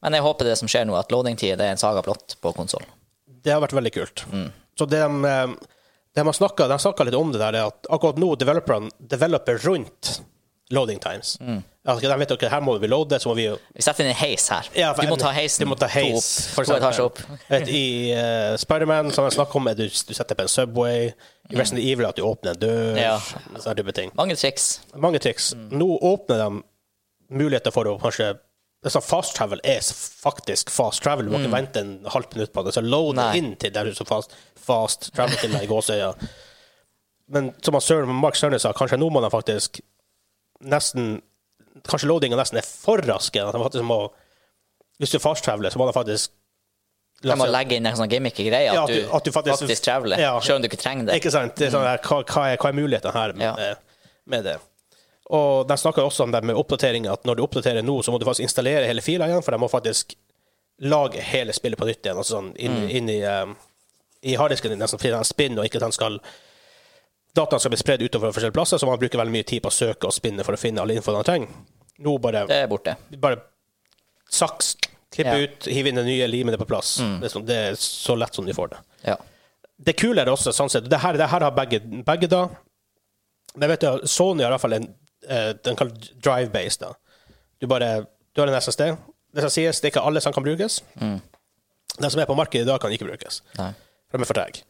Men 0.04 0.18
jeg 0.18 0.24
håper 0.26 0.50
det 0.50 0.58
som 0.60 0.68
skjer 0.68 0.84
nå, 0.84 0.98
at 1.00 1.08
loading-tid 1.14 1.56
er 1.56 1.70
en 1.72 1.80
saga 1.80 2.02
blått 2.04 2.36
på 2.44 2.52
konsoll. 2.52 2.84
Det 3.24 3.54
har 3.54 3.62
vært 3.64 3.72
veldig 3.78 3.92
kult. 3.94 4.26
Mm. 4.28 4.50
Så 4.76 4.84
det 4.90 5.00
de, 5.00 5.30
eh, 5.30 5.54
de 6.12 6.26
har 6.28 6.36
snakka 6.36 7.08
litt 7.08 7.16
om 7.16 7.32
det 7.32 7.40
der, 7.40 7.56
er 7.56 7.70
at 7.72 7.88
akkurat 7.88 8.20
nå 8.20 8.34
developerne 8.36 8.92
developer 9.00 9.56
rundt 9.64 10.18
loading 10.70 10.98
times. 10.98 11.36
Altså, 11.84 12.08
de 12.08 12.16
vet 12.18 12.30
ok, 12.32 12.44
her 12.48 12.62
må 12.64 12.78
vi 12.80 12.88
loade, 12.88 13.18
så 13.20 13.28
må 13.28 13.34
vi 13.36 13.44
jo 13.44 13.58
Vi 13.76 13.82
setter 13.84 14.06
inn 14.06 14.14
en 14.14 14.16
heis 14.16 14.46
her. 14.48 14.68
Ja, 14.72 14.92
for- 14.94 15.04
du 15.04 15.12
må 15.12 15.18
ta 15.20 15.32
heisen 15.36 15.64
Du 15.64 15.68
må 15.68 15.76
ta 15.76 15.86
to 15.86 15.92
heis, 15.92 16.14
opp, 16.48 16.54
for 16.54 16.64
to 16.64 16.76
etasjer 16.78 17.04
opp. 17.04 17.20
Vet, 17.50 17.68
I 17.68 17.84
uh, 18.16 18.56
Spiderman, 18.56 19.12
som 19.12 19.28
jeg 19.28 19.36
snakker 19.36 19.60
om, 19.60 19.68
er 19.68 19.74
du, 19.74 19.84
du 19.84 20.14
setter 20.16 20.38
på 20.38 20.46
en 20.46 20.48
Subway. 20.48 21.12
I 21.52 21.58
Resident 21.60 21.84
Evil 21.84 22.08
at 22.08 22.16
du 22.16 22.24
åpner 22.24 22.54
en 22.54 22.62
dør. 22.62 22.96
Ja. 22.96 23.18
Sånne 23.58 23.76
type 23.82 23.92
ting. 23.92 24.14
Mange 24.16 24.36
triks. 24.40 24.80
Mange 24.96 25.20
triks. 25.20 25.52
Nå 25.70 25.90
åpner 26.00 26.40
de 26.40 26.62
muligheter 27.34 27.74
for 27.74 27.84
å 27.90 27.98
kanskje 28.00 28.32
er 28.84 28.92
sånn 28.92 29.04
Fast 29.04 29.36
travel 29.36 29.60
er 29.64 29.80
faktisk 29.84 30.72
fast 30.72 31.02
travel. 31.04 31.26
Du 31.28 31.32
må 31.32 31.40
ikke 31.40 31.52
vente 31.52 31.80
en 31.80 31.94
halvt 32.12 32.36
minutt 32.36 32.52
på 32.52 32.64
det. 32.64 32.74
Så 32.76 32.82
load 32.84 33.16
Nei. 33.16 33.30
inn 33.40 33.54
til 33.60 33.72
der 33.72 33.88
du 33.88 33.96
så 33.96 34.04
fast, 34.08 34.34
fast 34.60 35.10
travel 35.16 35.36
til 35.40 35.52
deg 35.56 35.64
i 35.64 35.70
gåsøya. 35.70 36.10
Men 37.32 37.52
som 37.64 37.76
Mark 38.20 38.36
Sørne 38.36 38.60
sa, 38.60 38.74
kanskje 38.76 38.98
nå 39.00 39.08
må 39.12 39.22
de 39.24 39.30
faktisk 39.32 39.80
nesten 40.64 41.22
Kanskje 41.84 42.06
loadinga 42.08 42.36
nesten 42.38 42.58
er 42.60 42.66
for 42.66 43.02
må 43.82 43.98
Hvis 45.00 45.10
du 45.10 45.18
fast 45.18 45.44
traveler, 45.44 45.70
så 45.74 45.78
må 45.80 45.86
de 45.90 45.92
faktisk 45.96 46.30
Jeg 47.24 47.38
må 47.40 47.46
legge 47.50 47.76
inn 47.78 47.86
en 47.86 47.96
sånn 47.96 48.10
gimmicky 48.10 48.44
greie, 48.50 48.68
at, 48.68 48.74
Ja, 48.74 48.82
at 48.84 48.88
du- 48.88 48.94
du, 48.94 49.30
du 49.30 49.30
faktisk- 49.32 49.58
faktisk, 49.64 49.82
traveler, 49.84 50.18
Ja. 50.18 50.38
selv 50.40 50.56
om 50.56 50.62
du 50.62 50.68
ikke 50.68 50.76
trenger 50.82 51.06
det. 51.06 51.14
Ikke 51.22 51.30
sant? 51.32 51.56
Det 51.56 51.68
er 51.68 51.70
sånn 51.76 51.82
hva, 51.86 52.22
hva, 52.24 52.52
er, 52.52 52.56
hva 52.58 52.68
er 52.68 52.72
muligheten 52.72 53.12
her 53.12 53.32
med, 53.32 53.58
Ja. 53.58 53.74
med 54.26 54.44
det? 54.44 54.58
Og 55.30 55.66
de 55.66 55.74
snakker 55.74 56.02
også 56.04 56.22
om 56.24 56.32
det 56.32 56.44
med 56.44 56.54
oppdatering, 56.54 57.06
at 57.10 57.24
når 57.24 57.36
du 57.36 57.42
oppdaterer 57.46 57.82
nå, 57.82 58.02
så 58.04 58.12
må 58.12 58.18
du 58.20 58.26
faktisk 58.26 58.44
installere 58.44 58.84
hele 58.86 59.00
fila 59.00 59.26
igjen, 59.26 59.42
for 59.42 59.52
de 59.52 59.58
må 59.58 59.70
faktisk 59.70 60.14
lage 60.80 61.14
hele 61.20 61.52
spillet 61.52 61.78
på 61.78 61.86
nytt 61.86 62.02
igjen. 62.04 62.16
Altså 62.16 62.36
sånn 62.36 62.54
inn, 62.56 62.90
inn 62.90 63.08
i, 63.08 63.22
um, 63.22 63.56
i 64.22 64.34
harddisken 64.34 64.70
din, 64.70 64.78
nesten 64.78 64.98
fordi 64.98 65.10
den 65.14 65.24
spinner, 65.24 65.62
og 65.62 65.64
ikke 65.70 65.80
den 65.80 65.92
skal 65.92 66.20
Dataen 67.34 67.60
skal 67.60 67.70
bli 67.74 67.78
spredd 67.80 68.02
utover 68.06 68.30
forskjellige 68.32 68.54
plasser, 68.54 68.78
så 68.78 68.86
man 68.86 68.98
bruker 68.98 69.18
veldig 69.18 69.32
mye 69.34 69.46
tid 69.48 69.62
på 69.64 69.70
å 69.72 69.74
søke 69.74 70.06
og 70.06 70.12
spinne 70.14 70.44
for 70.46 70.54
å 70.54 70.60
finne 70.60 70.80
all 70.82 70.90
info 70.94 71.12
man 71.16 71.24
trenger. 71.26 71.48
Nå 72.04 72.16
bare, 72.22 72.44
Det 72.46 72.56
er 72.62 72.68
borte. 72.70 72.96
bare 73.18 73.40
saks, 74.30 74.76
klippe 75.14 75.34
Ja. 75.34 75.44
ut, 75.46 75.64
hive 75.70 75.88
inn 75.88 75.94
det 75.96 76.04
nye, 76.06 76.26
lime 76.28 76.50
det 76.50 76.58
på 76.58 76.66
plass. 76.66 76.96
Det, 76.98 77.24
er 77.24 77.28
sånn, 77.34 77.46
det 77.46 77.56
er 77.56 77.72
så 77.74 78.16
lett 78.18 78.34
som 78.34 78.44
de 78.46 78.52
får 78.52 78.70
det 78.70 78.78
Ja. 79.04 79.16
det 79.82 79.96
kule 79.96 80.18
er 80.22 80.26
også 80.26 80.52
sånn 80.52 80.70
sett, 80.70 80.88
det 80.88 81.00
her, 81.00 81.12
det 81.12 81.28
her 81.28 81.40
har 81.40 81.50
begge, 81.50 81.80
begge 82.04 82.28
da. 82.28 82.48
Men 83.56 83.68
vet 83.70 83.80
du, 83.80 84.00
Sony 84.06 84.42
har 84.42 84.50
i 84.50 84.54
hvert 84.56 84.60
fall 84.60 84.72
en 84.74 84.94
eh, 85.28 85.52
den 85.64 85.76
kalles 85.76 86.10
drive-base. 86.20 86.78
da. 86.80 86.92
Du 87.60 87.66
bare, 87.66 88.06
du 88.34 88.40
har 88.42 88.48
en 88.48 88.54
SSD. 88.60 88.96
Det 89.34 89.40
som 89.42 89.50
sies, 89.50 89.80
det 89.80 89.88
er 89.88 89.98
ikke 90.00 90.06
alle 90.06 90.20
som 90.20 90.32
kan 90.32 90.42
brukes. 90.44 90.82
Den 91.00 92.10
som 92.10 92.20
er 92.20 92.26
på 92.26 92.36
markedet 92.36 92.62
i 92.62 92.70
dag, 92.70 92.80
kan 92.80 92.90
ikke 92.92 93.06
brukes. 93.08 93.40
Nei. 93.58 93.72
For 94.10 94.18
de 94.18 94.22
er 94.22 94.26
for 94.26 94.34
trege. 94.34 94.62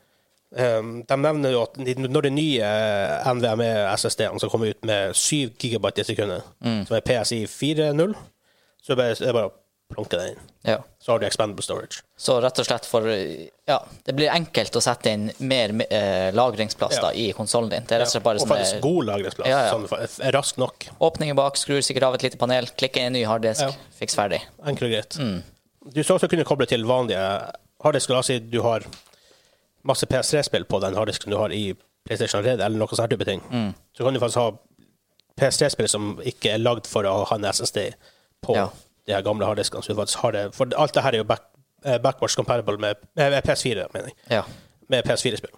Um, 0.54 1.02
de 1.02 1.16
nevner 1.18 1.50
jo 1.50 1.62
at 1.64 1.74
når 1.82 2.22
de 2.28 2.30
nye 2.30 2.68
NVMe 3.34 3.66
SSD-ene 3.96 4.38
som 4.38 4.50
kommer 4.52 4.70
ut 4.70 4.84
med 4.86 5.14
7 5.18 5.50
GB 5.58 5.90
i 5.98 6.04
sekundet, 6.06 6.42
som 6.62 6.94
er 6.96 7.02
PSI 7.02 7.40
4.0, 7.50 8.14
så 8.84 8.92
er 8.92 8.96
det 8.96 8.96
bare- 8.96 9.28
er 9.28 9.48
å 9.48 9.52
plonke 9.94 10.16
det 10.18 10.28
inn. 10.32 10.38
Ja. 10.64 10.76
Så 11.02 11.12
har 11.12 11.18
du 11.18 11.26
expandable 11.26 11.62
storage. 11.62 12.02
Så 12.16 12.40
rett 12.40 12.58
og 12.58 12.64
slett 12.66 12.86
for 12.88 13.02
Ja, 13.66 13.78
det 14.06 14.14
blir 14.16 14.30
enkelt 14.32 14.72
å 14.78 14.80
sette 14.82 15.10
inn 15.12 15.26
mer 15.40 15.70
eh, 15.90 16.30
lagringsplass 16.32 16.94
Ja. 16.96 17.00
da, 17.02 17.10
i 17.12 17.32
konsollen 17.32 17.70
din. 17.70 17.84
Det 17.84 17.92
er 17.92 17.98
rett 18.00 18.08
og 18.08 18.12
slett 18.14 18.24
bare 18.24 18.36
og 18.40 18.46
sånn 18.46 18.52
faktisk 18.54 18.74
eh, 18.76 18.80
god 18.80 19.04
lagringsplass. 19.10 19.48
Ja, 19.48 19.58
ja. 19.66 19.72
Sånn, 19.72 20.20
er 20.28 20.32
rask 20.32 20.56
nok. 20.58 20.86
åpninger 21.00 21.34
bak, 21.34 21.56
skrur 21.60 21.82
sikkert 21.82 22.02
av 22.08 22.14
et 22.14 22.22
lite 22.22 22.38
panel, 22.38 22.66
klikker 22.78 23.00
inn 23.02 23.06
en 23.12 23.12
ny 23.18 23.24
harddisk, 23.24 23.60
Ja. 23.60 23.70
fiks 23.98 24.14
ferdig. 24.14 24.40
Enkelt 24.64 24.88
og 24.88 24.94
greit. 24.94 25.18
Mm. 25.18 25.42
Du 25.92 26.02
skal 26.02 26.16
også 26.18 26.28
kunne 26.30 26.44
koble 26.44 26.66
til 26.66 26.82
vanlige 26.84 27.52
harddisker. 27.84 28.14
La 28.14 28.18
oss 28.20 28.26
si 28.32 28.38
du 28.38 28.62
har 28.62 28.80
masse 29.84 30.06
PS3-spill 30.10 30.64
på 30.70 30.80
den 30.82 30.96
harddisken 30.96 31.30
du 31.32 31.36
har 31.40 31.52
i 31.52 31.74
PlayStation 32.06 32.42
Red, 32.44 32.60
eller 32.60 32.78
noe 32.80 32.96
sånt 32.96 33.10
type 33.12 33.24
ting. 33.28 33.40
Mm. 33.50 33.70
Så 33.96 34.04
kan 34.04 34.14
du 34.16 34.20
faktisk 34.20 34.40
ha 34.42 34.50
PS3-spill 35.40 35.88
som 35.90 36.14
ikke 36.24 36.52
er 36.54 36.62
lagd 36.62 36.86
for 36.90 37.06
å 37.08 37.24
ha 37.26 37.36
en 37.38 37.44
SSD 37.50 37.90
på 38.44 38.56
Ja. 38.56 38.68
de 39.06 39.12
her 39.16 39.22
gamle 39.22 39.46
harddiskene. 39.48 39.82
Så 39.82 39.92
du 39.94 39.98
faktisk 40.00 40.22
har 40.22 40.32
det, 40.32 40.44
for 40.54 40.70
alt 40.76 40.94
det 40.94 41.02
her 41.02 41.12
er 41.12 41.22
jo 41.22 41.24
back, 41.24 41.42
eh, 41.84 41.98
backwards 41.98 42.36
compatible 42.36 42.78
med 42.78 42.96
med 43.16 43.42
PS4, 43.44 43.88
mener 43.92 44.08
jeg. 44.12 44.16
Ja. 44.30 44.42
Med 44.88 45.04
PS4-spill. 45.04 45.50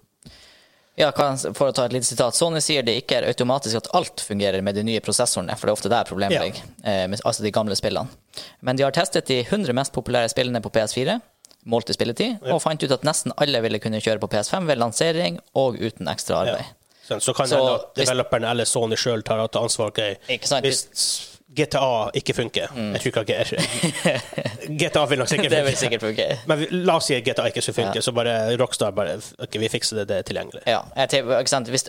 Ja, 0.97 1.11
for 1.53 1.67
å 1.69 1.73
ta 1.75 1.83
et 1.85 1.93
lite 1.93 2.05
sitat. 2.07 2.33
Sony 2.33 2.57
sier 2.59 2.81
det 2.81 2.95
ikke 3.03 3.19
er 3.19 3.27
automatisk 3.29 3.75
at 3.77 3.87
alt 3.93 4.19
fungerer 4.25 4.63
med 4.65 4.73
de 4.75 4.81
nye 4.83 4.99
prosessorene, 4.99 5.53
for 5.55 5.67
det 5.67 5.71
er 5.75 5.77
ofte 5.77 5.89
der 5.93 6.07
problemet 6.09 6.41
ligger, 6.41 6.63
ja. 6.83 7.17
altså 7.23 7.43
de 7.43 7.51
gamle 7.53 7.75
spillene. 7.77 8.09
Men 8.65 8.75
de 8.79 8.83
har 8.83 8.91
testet 8.91 9.27
de 9.29 9.43
100 9.43 9.73
mest 9.77 9.93
populære 9.93 10.29
spillene 10.33 10.61
på 10.61 10.71
PS4, 10.73 11.19
målt 11.69 11.91
spilletid, 11.93 12.37
ja. 12.41 12.55
og 12.55 12.61
fant 12.63 12.83
ut 12.83 12.93
at 12.95 13.05
nesten 13.07 13.35
alle 13.37 13.61
ville 13.65 13.79
kunne 13.83 14.01
kjøre 14.03 14.21
på 14.23 14.29
PS5 14.33 14.67
ved 14.69 14.79
lansering 14.81 15.39
og 15.59 15.79
uten 15.79 16.09
ekstra 16.11 16.43
arbeid. 16.45 16.73
Ja. 17.07 17.19
så 17.19 17.33
kan 17.33 17.47
det 17.49 17.57
hende 17.59 17.73
at 17.77 17.89
developeren 17.95 18.47
eller 18.49 18.67
Sony 18.67 18.97
sjøl 18.99 19.23
tar, 19.23 19.39
at 19.43 19.55
ansvar. 19.55 19.93
Okay. 19.93 20.15
Hvis 20.27 20.87
GTA 21.57 22.09
ikke 22.19 22.33
funker 22.35 22.73
Jeg 22.75 22.99
tror 23.01 23.23
ikke 23.23 23.61
GTA 24.77 25.05
vil 25.09 25.21
nok 25.21 25.29
sikkert 25.31 25.53
Det 25.53 25.61
vil 25.65 25.77
sikkert 25.79 26.03
funke. 26.03 26.25
Men 26.49 26.65
la 26.85 26.97
oss 26.99 27.07
si 27.09 27.15
at 27.15 27.23
GTA 27.25 27.47
ikke 27.49 27.63
skulle 27.63 27.79
funke, 27.79 28.01
Ja. 28.01 28.03
så 28.03 28.11
bare 28.13 28.33
Rockstar 28.59 28.91
bare 28.91 29.15
Ok, 29.39 29.55
vi 29.57 29.69
fikser 29.71 30.01
det, 30.01 30.09
det 30.11 30.17
er 30.17 30.27
tilgjengelig. 30.27 30.65
Ja, 30.67 30.83
ikke 31.07 31.49
sant? 31.49 31.71
Hvis 31.71 31.87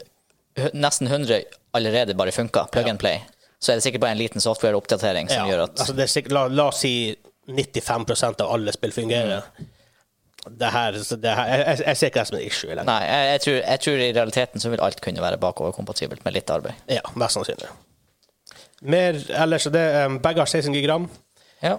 nesten 0.74 1.10
100 1.10 1.42
allerede 1.74 2.14
bare 2.18 2.32
funker, 2.32 2.70
plug 2.72 2.88
and 2.88 2.98
play, 2.98 3.20
så 3.60 3.72
er 3.72 3.78
det 3.78 3.82
sikkert 3.82 4.00
bare 4.06 4.14
en 4.16 4.18
liten 4.18 4.42
software-oppdatering 4.42 5.28
som 5.30 5.50
gjør 5.50 5.64
at 5.66 5.80
altså 5.82 5.94
det 5.98 6.06
er 6.06 6.10
sikkert, 6.12 6.34
la, 6.34 6.46
la 6.48 6.68
oss 6.70 6.80
si 6.84 6.92
95% 7.48 8.44
av 8.44 8.52
alle 8.54 8.72
spill 8.76 8.92
fungerer. 8.92 9.48
Det 10.48 10.70
her, 10.72 10.92
det 10.92 11.32
her 11.34 11.48
jeg, 11.50 11.64
jeg, 11.66 11.80
jeg 11.86 11.96
ser 11.96 12.10
ikke 12.10 12.20
det 12.20 12.28
som 12.28 12.36
en 12.38 12.44
issue 12.46 12.70
Eller? 12.70 12.84
Nei, 12.86 13.00
jeg, 13.04 13.24
jeg, 13.28 13.40
tror, 13.44 13.56
jeg 13.58 13.80
tror 13.84 13.98
i 13.98 14.12
realiteten 14.16 14.62
så 14.62 14.70
vil 14.72 14.80
alt 14.80 15.00
kunne 15.04 15.20
være 15.20 15.40
bakoverkompatibelt 15.42 16.24
med 16.24 16.36
litt 16.38 16.50
arbeid. 16.54 16.78
Ja, 16.88 17.02
mest 17.18 17.36
sannsynlig. 17.36 17.68
Mer 18.80 19.18
ellers 19.42 19.66
er 19.66 19.74
det 19.74 19.84
um, 20.06 20.20
Begge 20.22 20.44
har 20.44 20.46
16 20.48 20.72
gigram. 20.76 21.08
Ja. 21.62 21.76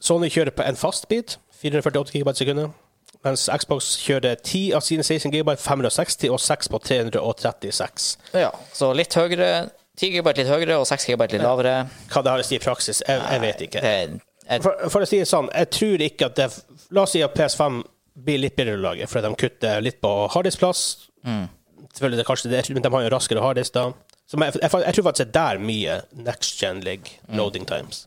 Sony 0.00 0.28
kjører 0.30 0.54
på 0.54 0.64
en 0.64 0.78
fast 0.78 1.08
bit, 1.08 1.38
448 1.62 2.12
GB 2.18 2.30
i 2.30 2.40
sekundet. 2.42 2.78
Mens 3.24 3.48
Xbox 3.52 3.90
kjører 4.00 4.38
10 4.38 4.70
av 4.78 4.84
sine 4.84 5.04
16 5.04 5.32
GB, 5.32 5.52
560, 5.60 6.30
og 6.32 6.40
6 6.40 6.70
på 6.72 6.78
336. 6.78 8.16
ja. 8.32 8.48
Så 8.72 8.92
litt 8.96 9.16
høyere. 9.16 9.68
10 10.00 10.14
GB 10.14 10.32
litt 10.38 10.48
høyere 10.48 10.78
og 10.80 10.86
6 10.88 11.10
GB 11.10 11.26
litt 11.34 11.44
lavere. 11.44 11.74
Hva 12.08 12.22
det 12.24 12.32
har 12.32 12.40
å 12.40 12.46
si 12.46 12.56
i 12.56 12.62
praksis, 12.62 13.02
jeg, 13.04 13.20
jeg 13.20 13.42
vet 13.42 13.64
ikke. 13.66 13.82
Det, 13.84 14.20
jeg, 14.50 14.62
For, 14.66 14.90
for 14.90 15.04
å 15.04 15.08
si 15.08 15.20
det 15.22 15.28
sånn, 15.30 15.48
jeg 15.54 15.70
tror 15.76 16.02
ikke 16.06 16.28
at 16.30 16.36
det 16.40 16.48
La 16.90 17.04
oss 17.06 17.12
si 17.14 17.22
at 17.22 17.34
PS5 17.38 17.80
blir 18.20 18.40
litt 18.42 18.56
billigere 18.58 18.80
laget, 18.82 19.04
lage, 19.06 19.10
fordi 19.12 19.28
de 19.30 19.38
kutter 19.44 19.80
litt 19.86 20.00
på 20.02 20.10
harddiskplass. 20.34 20.80
Selvfølgelig, 21.24 22.18
det 22.20 22.26
kanskje 22.28 22.50
det, 22.52 22.62
men 22.74 22.82
de 22.84 22.90
har 22.92 23.04
jo 23.06 23.12
raskere 23.14 23.42
harddisk 23.44 23.72
da. 23.76 23.84
Så 24.30 24.38
jeg, 24.38 24.58
jeg, 24.62 24.70
jeg 24.84 24.94
tror 24.96 25.06
faktisk 25.06 25.20
det 25.20 25.28
er 25.28 25.36
der 25.38 25.62
mye 25.62 25.94
next 26.26 26.58
gen 26.60 26.82
ligger, 26.86 27.14
loading 27.38 27.64
times. 27.66 28.04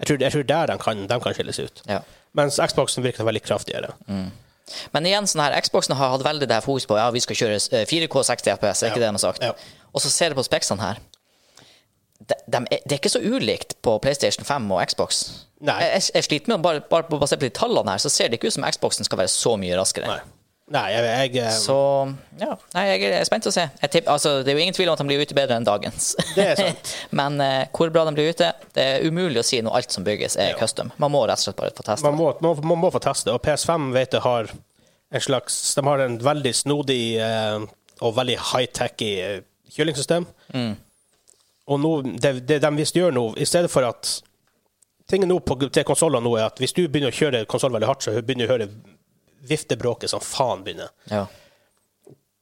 Jeg 0.00 0.08
tror, 0.10 0.18
jeg 0.24 0.32
tror 0.34 0.42
der 0.48 0.72
de 0.72 0.78
kan, 0.82 1.04
de 1.08 1.18
kan 1.22 1.36
skilles 1.36 1.60
ut. 1.62 1.84
ja. 1.88 2.00
Mens 2.34 2.56
Xboxen 2.58 3.04
virker 3.04 3.22
veldig 3.28 3.44
kraftigere. 3.46 3.92
Men 4.08 5.06
igjen, 5.06 5.28
sånn 5.30 5.44
her, 5.44 5.54
Xboxen 5.62 5.94
har 5.94 6.10
hatt 6.16 6.24
veldig 6.26 6.48
det 6.50 6.56
her 6.56 6.64
fokus 6.64 6.88
på 6.90 6.96
ja, 6.98 7.04
vi 7.14 7.20
skal 7.22 7.36
kjøre 7.38 7.60
eh, 7.78 7.84
4K 7.86 8.24
60 8.26 8.56
FPS, 8.56 8.80
er 8.82 8.90
ikke 8.90 8.98
Ja. 8.98 9.04
det 9.04 9.10
de 9.12 9.18
har 9.20 9.22
sagt? 9.22 9.44
Ja. 9.44 9.52
Og 9.94 10.02
så 10.02 10.10
ser 10.10 10.32
du 10.34 10.40
på 10.40 10.42
speksene 10.48 10.82
her. 10.82 10.98
De, 12.24 12.34
de, 12.48 12.56
er- 12.72 12.82
det 12.82 12.96
er 12.96 12.98
ikke 12.98 13.12
så 13.12 13.20
ulikt 13.22 13.76
på 13.86 13.94
PlayStation 14.02 14.44
5 14.48 14.66
og 14.74 14.82
Xbox. 14.90 15.20
Jeg, 15.64 16.06
jeg, 16.14 16.24
sliter 16.26 16.54
med 16.54 16.64
bare, 16.64 16.84
bare 16.90 17.08
på 17.08 17.18
basert 17.20 17.40
på 17.40 17.48
de 17.48 17.54
tallene 17.56 17.94
her, 17.94 18.02
så 18.02 18.12
ser 18.12 18.28
det 18.28 18.38
ikke 18.38 18.52
ut 18.52 18.56
som 18.58 18.66
Xboxen 18.68 19.06
skal 19.06 19.22
være 19.22 19.32
så 19.32 19.54
mye 19.60 19.76
raskere. 19.78 20.10
Nei. 20.10 20.22
Nei, 20.72 20.84
jeg, 20.94 21.08
jeg 21.36 21.42
eh, 21.44 21.56
Så 21.60 21.74
ja, 22.40 22.54
nei, 22.72 22.84
jeg 22.88 23.10
er 23.12 23.26
spent 23.28 23.44
å 23.50 23.52
se. 23.52 23.66
Tipp, 23.84 24.06
altså, 24.08 24.38
det 24.40 24.52
er 24.52 24.56
jo 24.56 24.62
ingen 24.64 24.76
tvil 24.76 24.88
om 24.88 24.96
at 24.96 25.02
de 25.02 25.06
blir 25.10 25.20
ute 25.20 25.36
bedre 25.36 25.58
enn 25.60 25.66
dagens. 25.66 26.14
Det 26.32 26.46
er 26.54 26.56
sant. 26.56 26.92
Men 27.18 27.36
uh, 27.42 27.66
hvor 27.76 27.92
bra 27.92 28.06
de 28.08 28.14
blir 28.16 28.32
ute, 28.32 28.48
det 28.76 28.86
er 28.94 29.04
umulig 29.04 29.42
å 29.42 29.44
si 29.44 29.60
når 29.60 29.76
alt 29.80 29.96
som 29.96 30.06
bygges, 30.06 30.38
er 30.40 30.56
custom. 30.56 30.88
Man 31.02 31.12
må 31.12 31.26
rett 31.28 31.42
og 31.42 31.50
slett 31.50 31.60
bare 31.60 31.74
få 31.76 31.84
teste. 31.84 32.08
man, 32.08 32.16
må, 32.16 32.30
man, 32.40 32.64
man 32.72 32.80
må 32.86 32.92
få 32.94 33.02
teste. 33.04 33.34
Og 33.34 33.44
PS5 33.44 33.90
vet 33.96 34.16
jeg 34.16 34.24
har 34.24 34.48
en 35.14 35.22
slags 35.22 35.58
De 35.76 35.84
har 35.86 36.00
en 36.02 36.16
veldig 36.32 36.54
snodig 36.56 37.02
uh, 37.20 37.60
og 38.00 38.16
veldig 38.16 38.40
high-tacky 38.54 39.12
uh, 39.20 39.38
kjølingssystem. 39.76 40.24
Mm. 40.56 40.72
Og 41.68 41.80
nå, 41.80 41.92
det, 42.24 42.38
det 42.48 42.62
de 42.64 42.72
visst 42.80 42.96
gjør 42.96 43.12
nå, 43.12 43.28
i 43.36 43.48
stedet 43.48 43.68
for 43.72 43.84
at 43.84 44.16
Tingen 45.10 45.28
nå 45.28 45.38
på, 45.44 45.56
til 45.68 45.84
konsollene 45.84 46.24
nå 46.24 46.36
er 46.38 46.46
at 46.48 46.60
hvis 46.62 46.72
du 46.76 46.86
begynner 46.88 47.12
å 47.12 47.16
kjøre 47.16 47.44
konsoll 47.50 47.74
veldig 47.74 47.88
hardt, 47.88 48.06
så 48.06 48.14
begynner 48.20 48.46
du 48.46 48.52
å 48.52 48.54
høre 48.54 48.68
viftebråket 49.44 50.10
som 50.10 50.22
faen 50.24 50.62
begynner. 50.64 50.92
Ja. 51.10 51.26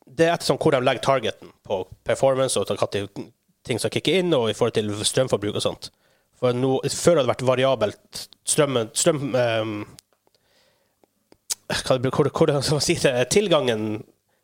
Det 0.07 0.29
er 0.29 0.37
etter 0.37 0.53
sånn 0.53 0.61
hvor 0.63 0.75
de 0.75 0.83
legger 0.85 1.03
targeten 1.03 1.51
på 1.67 1.83
performance 2.07 2.61
og 2.61 2.71
når 2.71 3.09
ting 3.67 3.79
som 3.83 3.91
kicker 3.91 4.21
inn, 4.21 4.35
og 4.35 4.51
i 4.51 4.55
forhold 4.55 4.77
til 4.79 4.93
strømforbruk 5.07 5.59
og 5.59 5.65
sånt. 5.65 5.91
For 6.39 6.55
nå, 6.55 6.75
Før 6.91 7.21
har 7.21 7.23
det 7.25 7.31
vært 7.31 7.45
variabelt 7.47 8.23
strøm, 8.49 8.79
strøm, 8.99 9.21
um, 9.35 9.75
hvor, 11.87 12.31
hvor, 12.35 12.81
si 12.83 12.99
det, 12.99 13.15
Tilgangen 13.31 14.03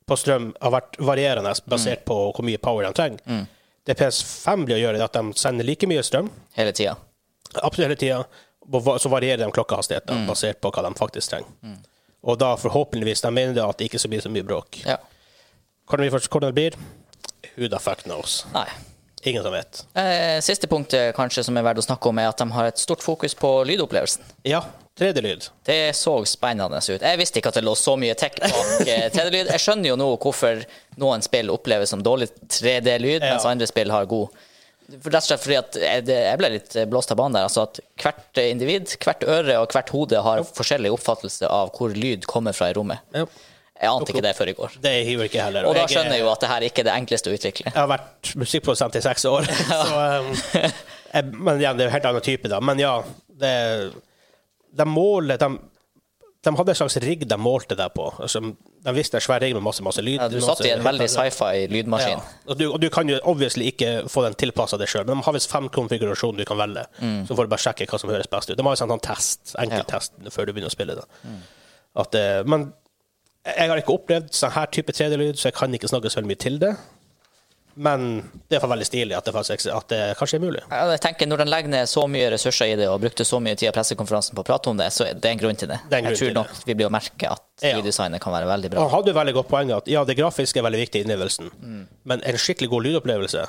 på 0.09 0.17
strøm 0.17 0.53
har 0.63 0.73
vært 0.73 0.99
varierende 1.03 1.53
basert 1.69 2.07
på 2.09 2.19
hvor 2.31 2.47
mye 2.47 2.61
power 2.63 2.87
de 2.87 2.95
trenger. 2.97 3.45
Det 3.89 3.97
PS5 3.99 4.65
blir 4.69 4.79
å 4.79 4.81
gjøre, 4.83 5.01
er 5.01 5.07
at 5.09 5.17
de 5.17 5.41
sender 5.41 5.65
like 5.65 5.89
mye 5.89 6.05
strøm 6.05 6.31
Hele 6.57 6.73
tida. 6.77 6.97
Absolutt 7.55 7.87
hele 7.89 7.97
tida, 7.97 8.25
så 8.99 9.09
varierer 9.13 9.45
de 9.45 9.53
klokkehastigheten 9.53 10.27
basert 10.29 10.61
på 10.61 10.73
hva 10.75 10.85
de 10.89 10.93
faktisk 10.99 11.33
trenger. 11.33 11.79
Og 12.29 12.39
da 12.41 12.53
forhåpentligvis 12.59 13.23
de 13.25 13.31
mener 13.33 13.63
at 13.65 13.79
det 13.79 13.89
ikke 13.89 14.01
skal 14.03 14.13
bli 14.13 14.21
så 14.21 14.33
mye 14.33 14.45
bråk. 14.45 14.83
Ja. 14.85 14.99
Hvordan, 15.89 16.05
vi, 16.05 16.29
hvordan 16.29 16.49
det 16.51 16.55
blir? 16.59 16.79
Who 17.57 17.69
the 17.71 17.81
fuck 17.81 18.03
knows? 18.05 18.43
Nei. 18.53 18.67
Ingen 19.23 19.43
som 19.43 19.53
vet. 19.53 19.87
Eh, 19.99 20.41
siste 20.41 20.67
punktet 20.71 21.15
kanskje 21.17 21.43
som 21.47 21.57
er 21.59 21.65
verdt 21.67 21.81
å 21.83 21.87
snakke 21.87 22.11
om, 22.11 22.19
er 22.23 22.29
at 22.31 22.39
de 22.39 22.47
har 22.55 22.69
et 22.71 22.79
stort 22.79 23.03
fokus 23.03 23.35
på 23.39 23.51
lydopplevelsen. 23.67 24.27
Ja, 24.47 24.63
3D-lyd. 24.99 25.49
Det 25.67 25.97
så 25.97 26.25
spennende 26.27 26.79
ut. 26.79 27.03
Jeg 27.03 27.19
visste 27.21 27.39
ikke 27.39 27.53
at 27.53 27.59
det 27.59 27.65
lå 27.67 27.75
så 27.79 27.95
mye 27.99 28.15
tech 28.19 28.39
bak 28.43 28.87
eh, 28.87 29.07
3D-lyd. 29.15 29.51
Jeg 29.55 29.63
skjønner 29.63 29.93
jo 29.93 29.99
nå 29.99 30.09
hvorfor 30.19 30.63
noen 30.99 31.23
spill 31.23 31.51
oppleves 31.55 31.95
som 31.95 32.03
dårlig 32.03 32.31
3D-lyd, 32.51 33.23
mens 33.31 33.47
andre 33.47 33.69
spill 33.71 33.95
har 33.95 34.09
god. 34.11 34.35
For 34.89 35.13
rett 35.13 35.21
og 35.21 35.29
slett 35.29 35.43
fordi 35.43 35.57
at 35.59 35.77
jeg, 35.83 36.05
jeg 36.09 36.39
ble 36.41 36.49
litt 36.55 36.77
blåst 36.89 37.13
av 37.13 37.19
banen 37.21 37.37
der. 37.37 37.49
Altså 37.49 37.67
at 37.67 37.81
hvert 38.01 38.41
individ, 38.41 38.95
hvert 39.05 39.27
øre 39.29 39.59
og 39.61 39.75
hvert 39.75 39.93
hode 39.93 40.23
har 40.25 40.41
forskjellig 40.49 40.95
oppfattelse 40.95 41.51
av 41.53 41.75
hvor 41.77 41.93
lyd 41.93 42.25
kommer 42.31 42.57
fra 42.57 42.71
i 42.73 42.77
rommet. 42.79 43.05
Ja. 43.13 43.27
Jeg 43.79 43.95
ante 43.95 44.11
ikke 44.11 44.25
det 44.25 44.33
før 44.35 44.51
i 44.51 44.55
går. 44.59 44.77
Det 44.83 44.93
hiver 45.07 45.29
ikke 45.29 45.43
heller. 45.45 45.69
Og 45.69 45.77
da 45.77 45.85
jeg, 45.85 45.93
skjønner 45.93 46.17
jeg 46.17 46.25
jo 46.25 46.31
at 46.33 46.43
det 46.43 46.51
her 46.51 46.65
ikke 46.67 46.83
er 46.83 46.89
det 46.89 46.95
enkleste 46.99 47.31
å 47.31 47.37
utvikle. 47.37 47.69
Jeg 47.69 47.79
har 47.79 47.91
vært 47.93 48.31
musikkprodusent 48.41 48.99
i 48.99 49.03
seks 49.05 49.27
år, 49.31 49.47
så 49.71 50.01
um, 50.25 50.33
jeg, 51.13 51.29
Men 51.31 51.61
igjen, 51.61 51.79
det 51.79 51.85
er 51.85 51.87
jo 51.87 51.95
helt 51.95 52.09
annen 52.11 52.25
type, 52.27 52.51
da. 52.51 52.59
Men 52.65 52.83
ja, 52.83 52.95
det, 53.39 53.53
de 54.81 54.87
måler 54.89 55.39
de, 55.39 55.53
de 56.47 56.53
hadde 56.55 56.71
en 56.71 56.79
slags 56.79 56.97
rigg 57.03 57.25
de 57.29 57.37
målte 57.41 57.75
deg 57.75 57.91
på. 57.97 58.05
Altså, 58.23 58.39
de 58.87 58.93
visste 58.95 59.19
en 59.19 59.25
svær 59.25 59.41
rigg 59.43 59.57
med 59.57 59.65
masse, 59.67 59.83
masse 59.83 60.03
lyd. 60.05 60.21
Ja, 60.21 60.29
du 60.31 60.39
satt 60.45 60.63
i 60.65 60.71
en 60.71 60.85
veldig 60.87 61.09
sci-fi 61.11 61.65
lydmaskin. 61.73 62.21
Ja. 62.23 62.37
Og, 62.47 62.59
du, 62.61 62.65
og 62.71 62.79
du 62.81 62.87
kan 62.95 63.11
jo 63.11 63.19
obviously 63.27 63.67
ikke 63.73 64.05
få 64.13 64.23
den 64.23 64.37
tilpassa 64.39 64.79
deg 64.79 64.91
sjøl, 64.91 65.03
men 65.09 65.19
de 65.19 65.27
har 65.27 65.35
visst 65.35 65.51
fem 65.51 65.67
konfigurasjoner 65.75 66.39
du 66.45 66.47
kan 66.49 66.61
velge. 66.61 66.85
Så 67.27 67.35
får 67.35 67.49
du 67.49 67.53
bare 67.57 67.65
sjekke 67.65 67.89
hva 67.91 67.99
som 68.01 68.13
høres 68.15 68.31
best 68.31 68.53
ut. 68.53 68.57
De 68.57 68.63
har 68.67 68.77
en 68.77 68.83
sånn 68.85 68.95
sånn 68.95 69.03
test, 69.09 69.55
enkel 69.59 69.83
Mm. 69.83 69.83
Ja. 69.83 69.89
Mm. 69.89 69.91
test 69.91 70.37
før 70.37 70.47
du 70.47 70.53
begynner 70.55 70.71
å 70.71 70.77
spille. 70.77 70.95
Mm. 71.27 71.41
At, 72.05 72.15
eh, 72.15 72.43
men 72.47 72.69
jeg 73.49 73.69
har 73.73 73.83
ikke 73.83 73.97
opplevd 73.99 74.31
sånn 74.39 74.55
her 74.55 74.67
type 74.67 74.93
3D-lyd, 74.95 75.35
så 75.41 75.51
jeg 75.51 75.55
kan 75.59 75.75
ikke 75.75 75.91
snakke 75.91 76.11
så 76.13 76.21
veldig 76.21 76.31
mye 76.31 76.43
til 76.47 76.59
det. 76.63 76.77
Men 77.79 78.07
det 78.51 78.59
er 78.59 78.65
veldig 78.67 78.87
stilig 78.89 79.15
at 79.15 79.29
det, 79.29 79.33
faktisk, 79.37 79.69
at 79.71 79.87
det 79.93 80.01
kanskje 80.19 80.41
er 80.41 80.43
mulig. 80.43 80.63
Ja, 80.67 80.81
jeg 80.91 81.01
tenker 81.05 81.29
Når 81.31 81.39
de 81.45 81.45
legger 81.53 81.71
ned 81.71 81.87
så 81.91 82.03
mye 82.11 82.31
ressurser 82.35 82.73
i 82.73 82.77
det 82.81 82.89
og 82.91 82.99
brukte 83.05 83.23
så 83.29 83.39
mye 83.45 83.55
tid 83.55 83.69
av 83.71 83.77
pressekonferansen 83.79 84.35
på 84.35 84.43
å 84.43 84.49
prate 84.49 84.73
om 84.73 84.81
det, 84.81 84.89
så 84.91 85.07
er 85.07 85.15
det 85.15 85.31
en 85.31 85.39
grunn 85.39 85.55
til 85.61 85.71
det. 85.71 85.79
Det 85.93 86.01
jeg 86.09 86.19
tror 86.19 86.35
nok 86.41 86.51
vi 86.67 86.75
blir 86.75 86.89
å 86.91 86.91
merke 86.91 87.31
at 87.31 87.45
Ja. 87.63 87.77
lyddesignet 87.79 88.21
kan 88.21 88.33
være 88.35 88.47
veldig 88.51 88.71
bra. 88.75 88.83
Han 88.89 88.91
hadde 88.99 89.13
jo 89.13 89.19
veldig 89.21 89.35
godt 89.39 89.49
poeng 89.49 89.71
at 89.77 89.87
ja, 89.91 90.03
det 90.05 90.17
grafiske 90.19 90.59
er 90.59 90.67
veldig 90.67 90.83
viktig 90.87 91.01
i 91.01 91.05
innlevelsen, 91.07 91.51
Mm. 91.63 91.87
men 92.05 92.21
en 92.25 92.35
skikkelig 92.39 92.69
god 92.71 92.85
lydopplevelse, 92.85 93.47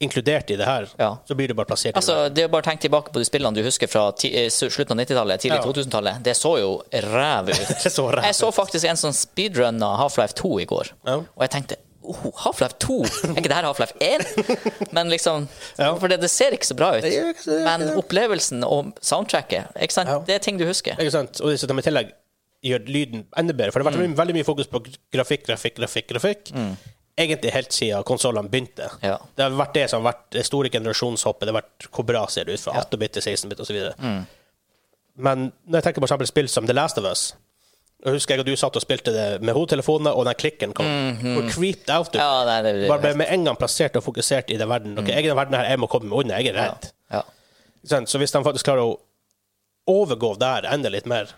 inkludert 0.00 0.50
i 0.50 0.56
det 0.56 0.66
her, 0.66 0.88
Ja. 0.98 1.16
så 1.28 1.34
blir 1.34 1.48
du 1.48 1.54
bare 1.54 1.64
plassert 1.66 1.94
Altså, 1.96 2.28
det 2.32 2.44
er 2.44 2.48
bare 2.48 2.62
tenke 2.62 2.82
tilbake 2.88 3.12
på 3.12 3.18
de 3.18 3.24
spillene 3.24 3.54
du 3.54 3.62
husker 3.64 3.88
fra 3.88 4.08
eh, 4.24 4.48
slutten 4.50 4.92
av 4.92 5.06
90-tallet, 5.06 5.40
tidlig 5.40 5.56
Ja. 5.56 5.62
2000-tallet. 5.64 6.22
Det 6.22 6.34
så 6.36 6.58
jo 6.60 6.82
ræv 6.92 7.48
ut. 7.48 7.68
Det 7.84 7.92
så 7.92 8.10
ræv 8.12 8.22
jeg 8.24 8.34
så 8.34 8.52
faktisk 8.52 8.84
en 8.88 8.96
sånn 8.96 9.14
speedrunner 9.16 9.96
Half-Life 9.96 10.34
2 10.34 10.60
i 10.60 10.66
går, 10.66 10.90
Ja. 11.06 11.14
og 11.16 11.40
jeg 11.40 11.50
tenkte 11.50 11.76
oh, 12.06 12.26
Half-Life 12.44 12.78
2? 12.82 12.96
Er 13.04 13.40
ikke 13.40 13.50
det 13.50 13.58
her 13.58 13.68
Half-Life 13.68 13.94
1? 14.00 14.92
Men 14.96 15.10
liksom 15.12 15.48
Ja. 15.82 15.92
For 16.00 16.08
det, 16.10 16.20
det 16.22 16.30
ser 16.32 16.54
ikke 16.56 16.68
så 16.68 16.76
bra 16.78 16.92
ut. 16.98 17.46
Men 17.66 17.88
opplevelsen 17.98 18.64
og 18.66 18.94
soundtracket, 19.04 19.74
ikke 19.82 19.96
sant? 19.96 20.12
Ja. 20.12 20.20
det 20.26 20.38
er 20.38 20.44
ting 20.44 20.60
du 20.60 20.66
husker. 20.68 20.98
Ikke 20.98 21.14
sant? 21.14 21.40
Og 21.44 21.58
så 21.58 21.68
de 21.68 21.78
i 21.78 21.86
tillegg 21.86 22.12
gjør 22.66 22.90
lyden 22.90 23.26
enda 23.38 23.54
bedre. 23.56 23.72
For 23.72 23.82
det 23.82 23.88
har 23.90 23.98
vært 23.98 24.20
veldig 24.20 24.36
mye 24.38 24.46
fokus 24.46 24.70
på 24.70 24.82
grafikk, 25.14 25.46
grafikk, 25.48 25.76
grafikk. 25.80 26.08
grafikk. 26.14 26.52
Egentlig 27.16 27.52
helt 27.54 27.72
siden 27.72 28.04
konsollene 28.04 28.50
begynte. 28.52 28.90
Mm. 28.98 29.04
Ja. 29.08 29.16
Det 29.36 29.46
har 29.46 29.54
vært 29.56 29.76
det 29.76 29.86
som 29.92 30.02
har 30.02 30.12
vært 30.12 30.26
det 30.36 30.44
store 30.48 30.72
generasjonshoppet. 30.72 31.46
Det 31.46 31.54
har 31.54 31.60
vært 31.62 31.88
hvor 31.88 32.08
bra 32.08 32.26
ser 32.32 32.48
det 32.48 32.58
ut 32.58 32.66
fra 32.66 32.76
8-bit 32.82 33.16
til 33.16 33.24
16-bit 33.24 33.62
osv. 33.64 33.78
Mm. 34.02 34.22
Men 35.26 35.50
når 35.64 35.80
jeg 35.80 35.86
tenker 35.88 36.04
på 36.04 36.28
spill 36.28 36.50
som 36.52 36.68
The 36.68 36.76
Last 36.76 37.00
of 37.00 37.08
Us 37.08 37.30
og 38.06 38.14
husker 38.14 38.34
jeg 38.36 38.44
at 38.44 38.46
du 38.46 38.54
satt 38.56 38.76
og 38.78 38.82
spilte 38.84 39.10
det 39.12 39.26
med 39.42 39.54
hodetelefoner, 39.56 40.14
og 40.14 40.24
den 40.28 40.36
klikken 40.38 40.72
kom. 40.76 40.86
Hvor 41.22 41.48
creeped 41.50 41.90
out 41.90 42.12
du. 42.14 42.18
Ja, 42.22 42.44
nei, 42.46 42.60
det- 42.62 42.88
Bare 42.88 43.02
ble 43.02 43.14
med 43.18 43.26
en 43.34 43.44
gang 43.48 43.56
plassert 43.58 43.96
og 43.98 44.04
fokusert 44.06 44.50
i 44.54 44.56
den 44.60 44.68
verden. 44.70 44.94
Ok, 44.98 45.08
jeg 45.10 45.18
er 45.24 45.26
i 45.26 45.32
den 45.32 45.36
verden 45.36 45.54
her, 45.58 45.64
jeg 45.74 45.78
må 45.82 45.88
komme 45.90 46.08
meg 46.08 46.18
unna, 46.24 46.38
jeg 46.38 46.54
er 46.54 46.60
redd. 46.60 46.90
Ja. 47.10 47.16
Ja. 47.18 47.22
sant? 47.84 48.08
Så 48.08 48.18
hvis 48.22 48.30
de 48.32 48.42
faktisk 48.46 48.64
klarer 48.70 48.86
å 48.86 48.96
overgå 49.88 50.36
der 50.38 50.66
enda 50.72 50.88
litt 50.90 51.06
mer 51.06 51.28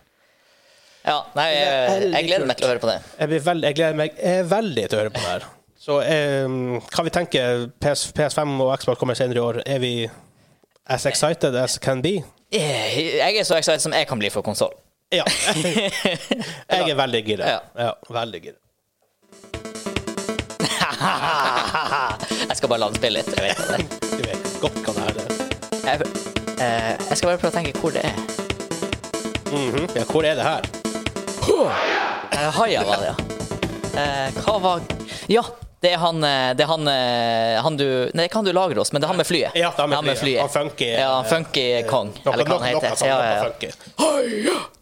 ja. 1.09 1.23
Nei, 1.37 1.47
jeg, 1.55 2.09
jeg 2.13 2.27
gleder 2.27 2.47
meg 2.47 2.57
til 2.59 2.67
å 2.67 2.69
høre 2.73 2.81
på 2.83 2.89
det. 2.91 2.97
Jeg, 3.19 3.29
blir 3.31 3.41
veldig, 3.41 3.65
jeg 3.71 3.77
gleder 3.79 3.97
meg 3.97 4.19
jeg 4.21 4.45
veldig 4.51 4.89
til 4.89 4.99
å 4.99 5.01
høre 5.03 5.13
på 5.15 5.21
det 5.23 5.29
her. 5.31 5.45
Så 5.79 5.95
Hva 6.03 6.91
kan 6.93 7.07
vi 7.07 7.13
tenke 7.15 7.43
PS, 7.81 8.03
PS5 8.13 8.57
og 8.61 8.73
Xbox 8.83 8.99
kommer 9.01 9.17
senere 9.17 9.39
i 9.41 9.45
år. 9.45 9.61
Er 9.65 9.79
vi 9.81 9.93
as 10.91 11.07
excited 11.09 11.55
as 11.57 11.79
can 11.79 12.03
be? 12.05 12.19
Eh, 12.53 12.99
Jeg 13.23 13.37
er 13.41 13.45
så 13.45 13.57
excited 13.57 13.81
som 13.81 13.93
jeg 13.97 14.09
kan 14.11 14.19
bli 14.21 14.29
for 14.35 14.43
konsoll. 14.45 14.75
Ja. 15.11 15.25
jeg 16.69 16.91
er 16.91 16.97
veldig 16.99 17.23
gira. 17.25 17.49
Ja. 17.49 17.61
Ja, 17.79 17.93
veldig 18.13 18.41
gira. 18.45 18.59
jeg 22.49 22.57
skal 22.59 22.69
bare 22.69 22.81
la 22.83 22.89
den 22.91 22.99
spille 22.99 23.23
litt. 23.23 23.31
Jeg 23.33 23.45
vet 23.47 23.57
hva 23.57 23.67
det 23.71 23.79
er. 23.79 23.85
Du 24.13 24.23
vet 24.27 24.45
godt 24.61 24.79
hva 24.85 24.93
det 25.17 25.25
er. 25.25 25.31
Jeg, 25.89 25.95
eh, 26.61 26.93
jeg 27.09 27.17
skal 27.17 27.31
bare 27.31 27.41
prøve 27.41 27.53
å 27.53 27.57
tenke 27.57 27.73
hvor 27.81 27.93
det 27.97 28.05
er. 28.05 28.17
Mhm. 29.49 29.89
Ja, 29.97 30.05
hvor 30.11 30.23
er 30.29 30.35
det 30.37 30.45
her? 30.45 30.63
Eh, 31.49 32.51
Haia 32.59 32.85
var 32.85 33.01
det, 33.01 33.09
ja. 33.09 33.17
Eh, 33.99 34.29
hva 34.45 34.59
var 34.63 34.85
Ja, 35.33 35.43
det 35.81 35.93
er 35.95 36.01
han, 36.03 36.19
eh, 36.27 36.53
det 36.59 36.65
er 36.65 36.71
han, 36.73 36.89
eh, 36.91 37.61
han 37.63 37.77
du 37.79 37.85
Nei, 37.87 38.11
det 38.15 38.25
er 38.25 38.29
ikke 38.31 38.41
han 38.41 38.49
du 38.49 38.53
lager 38.57 38.81
oss, 38.83 38.91
men 38.93 39.01
det 39.03 39.07
er 39.07 39.13
han 39.13 39.21
med 39.21 39.29
flyet. 39.29 39.55
Ja, 39.55 39.71
det 39.77 39.85
er 39.85 39.95
han 39.95 40.07
med 40.09 40.19
flyet. 40.19 40.41
Han 40.43 40.51
funky, 40.51 40.89
Ja, 40.99 41.11
eh, 41.21 41.29
funky 41.31 41.67
kong, 41.89 42.13
Noe, 42.25 42.33
eller 42.35 42.49
hva 42.51 42.59
han 42.59 42.69
heter. 42.73 42.97
noe 42.99 43.09
ja, 43.09 43.19
ja. 43.35 43.43
funky. 43.47 43.71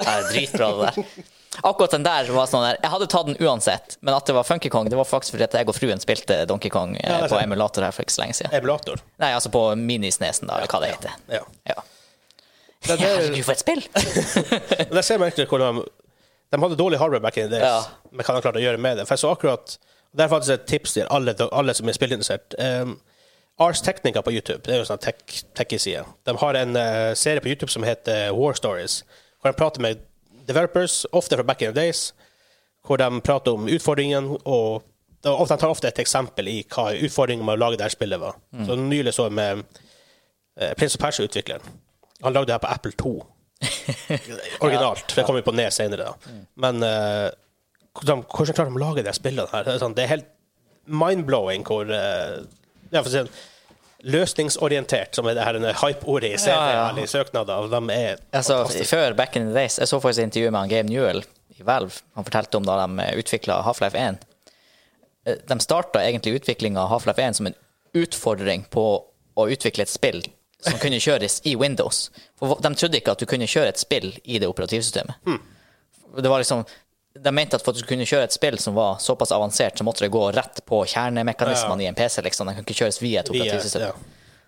Er 0.07 0.29
dritbra, 0.33 0.71
det 0.73 0.95
der. 0.97 1.25
Akkurat 1.63 1.91
den 1.97 2.05
der 2.05 2.29
var 2.37 2.49
sånn 2.51 2.65
der 2.67 2.77
Jeg 2.83 2.93
hadde 2.93 3.07
tatt 3.09 3.29
den 3.31 3.37
uansett, 3.41 3.97
men 4.05 4.13
at 4.17 4.27
det 4.29 4.35
var 4.37 4.45
Funky 4.45 4.69
Kong, 4.73 4.91
det 4.93 4.97
var 4.99 5.09
faktisk 5.09 5.37
fordi 5.37 5.47
at 5.47 5.55
jeg 5.57 5.69
og 5.71 5.77
fruen 5.77 6.01
spilte 6.03 6.43
Donkey 6.49 6.69
Kong 6.73 6.97
Ja, 7.01 7.23
på 7.31 7.39
emulator 7.41 7.87
her 7.87 7.95
for 7.97 8.05
ikke 8.05 8.13
så 8.17 8.25
lenge 8.25 8.37
siden. 8.37 8.53
Emulator. 8.57 9.01
Nei, 9.23 9.31
altså 9.33 9.53
på 9.53 9.63
Minisnesen, 9.81 10.49
da, 10.51 10.59
eller 10.61 10.69
hva 10.73 10.83
det 10.85 10.91
heter. 10.93 11.15
Ja. 11.33 11.41
Ja. 11.73 11.79
Det, 12.87 12.99
det, 13.01 13.09
Herregud, 13.09 13.45
for 13.47 13.57
et 13.57 13.63
spill! 13.65 13.83
Det 14.93 15.01
ser 15.01 15.07
ser 15.09 15.23
merkelig 15.23 15.49
hvordan 15.51 15.81
de, 15.81 15.87
de 16.53 16.61
hadde 16.63 16.77
dårlig 16.79 17.01
hardware 17.01 17.25
back 17.25 17.37
in 17.41 17.49
the 17.49 17.57
days, 17.57 17.65
Ja. 17.65 18.11
men 18.13 18.27
hva 18.29 18.37
de 18.37 18.45
klarte 18.45 18.61
å 18.61 18.67
gjøre 18.67 18.79
med 18.79 19.01
det. 19.01 19.07
For 19.09 19.17
jeg 19.17 19.25
så 19.25 19.33
akkurat 19.33 19.79
Det 20.17 20.25
er 20.25 20.33
faktisk 20.33 20.55
et 20.55 20.67
tips 20.71 20.97
til 20.97 21.07
alle, 21.13 21.35
alle 21.53 21.75
som 21.77 21.89
er 21.89 21.97
spillinteressert. 21.97 22.57
Um, 22.59 22.97
Ars 23.61 23.81
Technica 23.85 24.23
på 24.25 24.33
YouTube, 24.33 24.63
det 24.65 24.73
er 24.73 24.81
jo 24.81 24.85
en 24.85 24.91
sånn 24.91 25.03
tech- 25.05 25.45
techie-side. 25.57 26.05
De 26.29 26.35
har 26.41 26.59
en 26.61 26.77
uh, 26.77 27.13
serie 27.17 27.41
på 27.45 27.49
YouTube 27.53 27.73
som 27.73 27.85
heter 27.85 28.33
War 28.37 28.57
Stories, 28.57 29.03
hvor 29.41 29.53
de 29.53 29.59
prater 29.61 29.85
med 29.85 30.03
developers, 30.49 31.05
ofte 31.13 31.37
fra 31.37 31.45
back 31.45 31.63
in 31.63 31.73
the 31.73 31.81
days, 31.81 32.11
hvor 32.87 33.01
de 33.01 33.21
prater 33.21 33.57
om 33.57 33.69
utfordringen, 33.69 34.37
og 34.45 34.85
de, 35.25 35.33
tar 35.57 35.69
ofte 35.69 35.89
et 35.89 35.99
eksempel 36.05 36.49
i 36.49 36.59
hva 36.71 36.91
utfordringen 36.95 37.45
med 37.45 37.57
å 37.57 37.63
lage 37.65 37.81
det 37.81 37.89
her 37.89 37.97
spillet 37.97 38.21
var. 38.23 38.37
Så 38.69 38.77
nylig 38.79 39.15
så 39.17 39.31
med 39.33 39.65
uh, 39.65 40.73
Prince 40.77 40.97
of 40.97 41.03
Persia-utvikleren. 41.03 41.81
Han 42.23 42.33
lagde 42.33 42.53
det 42.53 42.57
her 42.57 42.65
på 42.65 42.73
Apple 42.73 42.93
2 42.93 43.17
originalt. 44.65 45.05
For 45.11 45.21
det 45.21 45.25
kommer 45.27 45.41
jo 45.43 45.49
på 45.49 45.57
ned 45.57 45.73
senere. 45.73 46.07
Da. 46.13 46.37
Men 46.61 46.83
eh, 46.85 47.27
hvordan, 47.99 48.23
hvordan 48.31 48.57
klarer 48.57 48.71
de 48.73 48.79
å 48.79 48.85
lage 48.85 49.05
de 49.07 49.13
spillene 49.17 49.51
her? 49.53 49.67
Det 49.67 49.75
er, 49.75 49.83
sånn, 49.83 49.95
det 49.97 50.05
er 50.07 50.13
helt 50.15 50.31
mind-blowing 50.87 51.65
hvor 51.67 51.89
uh, 51.91 52.41
ja, 52.95 53.03
si 53.07 53.25
Løsningsorientert, 54.07 55.17
som 55.17 55.27
er 55.27 55.35
det 55.39 55.45
her 55.47 55.57
hype-ordet 55.81 56.35
i 56.37 56.39
CV, 56.39 56.53
Ja, 56.53 56.91
ja. 56.93 57.03
i 57.03 57.07
søknader. 57.11 57.65
og 57.65 57.71
De 57.73 57.95
er 57.95 58.21
Altså, 58.37 58.61
før 58.87 59.17
Back 59.19 59.37
in 59.37 59.49
the 59.49 59.55
Days 59.57 59.79
Jeg 59.81 59.89
så 59.89 59.99
faktisk 60.01 60.23
intervjuet 60.23 60.53
med 60.53 60.61
han 60.61 60.69
Game 60.69 60.89
Newell 60.93 61.25
i 61.57 61.65
Valve. 61.65 62.03
Han 62.15 62.25
fortalte 62.25 62.61
om 62.61 62.67
da 62.69 62.77
de 62.87 63.07
utvikla 63.19 63.63
Half-Life 63.65 63.97
1. 63.97 64.19
Eh, 65.27 65.41
De 65.49 65.59
starta 65.65 66.05
egentlig 66.05 66.37
utviklinga 66.43 66.83
av 66.85 66.93
Half-Life 66.93 67.23
1 67.25 67.41
som 67.41 67.47
en 67.51 67.57
utfordring 67.97 68.67
på 68.71 68.85
å 69.37 69.49
utvikle 69.49 69.83
et 69.87 69.93
spill 69.93 70.23
som 70.61 70.79
kunne 70.81 71.01
kjøres 71.01 71.41
i 71.49 71.57
Windows. 71.57 72.11
For 72.39 72.61
de 72.61 72.75
trodde 72.75 73.01
ikke 73.01 73.13
at 73.17 73.23
du 73.23 73.27
kunne 73.29 73.49
kjøre 73.49 73.73
et 73.73 73.81
spill 73.81 74.13
i 74.25 74.39
det 74.43 74.49
operativsystemet. 74.49 75.17
Det 76.17 76.29
var 76.31 76.41
liksom 76.45 76.65
de 77.23 77.33
mente 77.33 77.55
at 77.57 77.63
for 77.65 77.73
at 77.73 77.81
du 77.81 77.87
kunne 77.87 78.07
kjøre 78.07 78.25
et 78.29 78.33
spill 78.35 78.59
som 78.59 78.75
var 78.75 78.99
såpass 79.03 79.33
avansert, 79.33 79.79
så 79.79 79.85
måtte 79.85 80.05
det 80.05 80.11
gå 80.15 80.23
rett 80.35 80.61
på 80.67 80.83
kjernemekanismene 80.87 81.83
i 81.83 81.87
en 81.91 81.95
PC. 81.95 82.23
liksom. 82.23 82.47
Den 82.47 82.55
kan 82.57 82.65
ikke 82.65 82.79
kjøres 82.85 83.01
via 83.03 83.21
et 83.21 83.29
er- 83.29 83.35
operativsystem. 83.35 83.83
ja. 83.83 83.93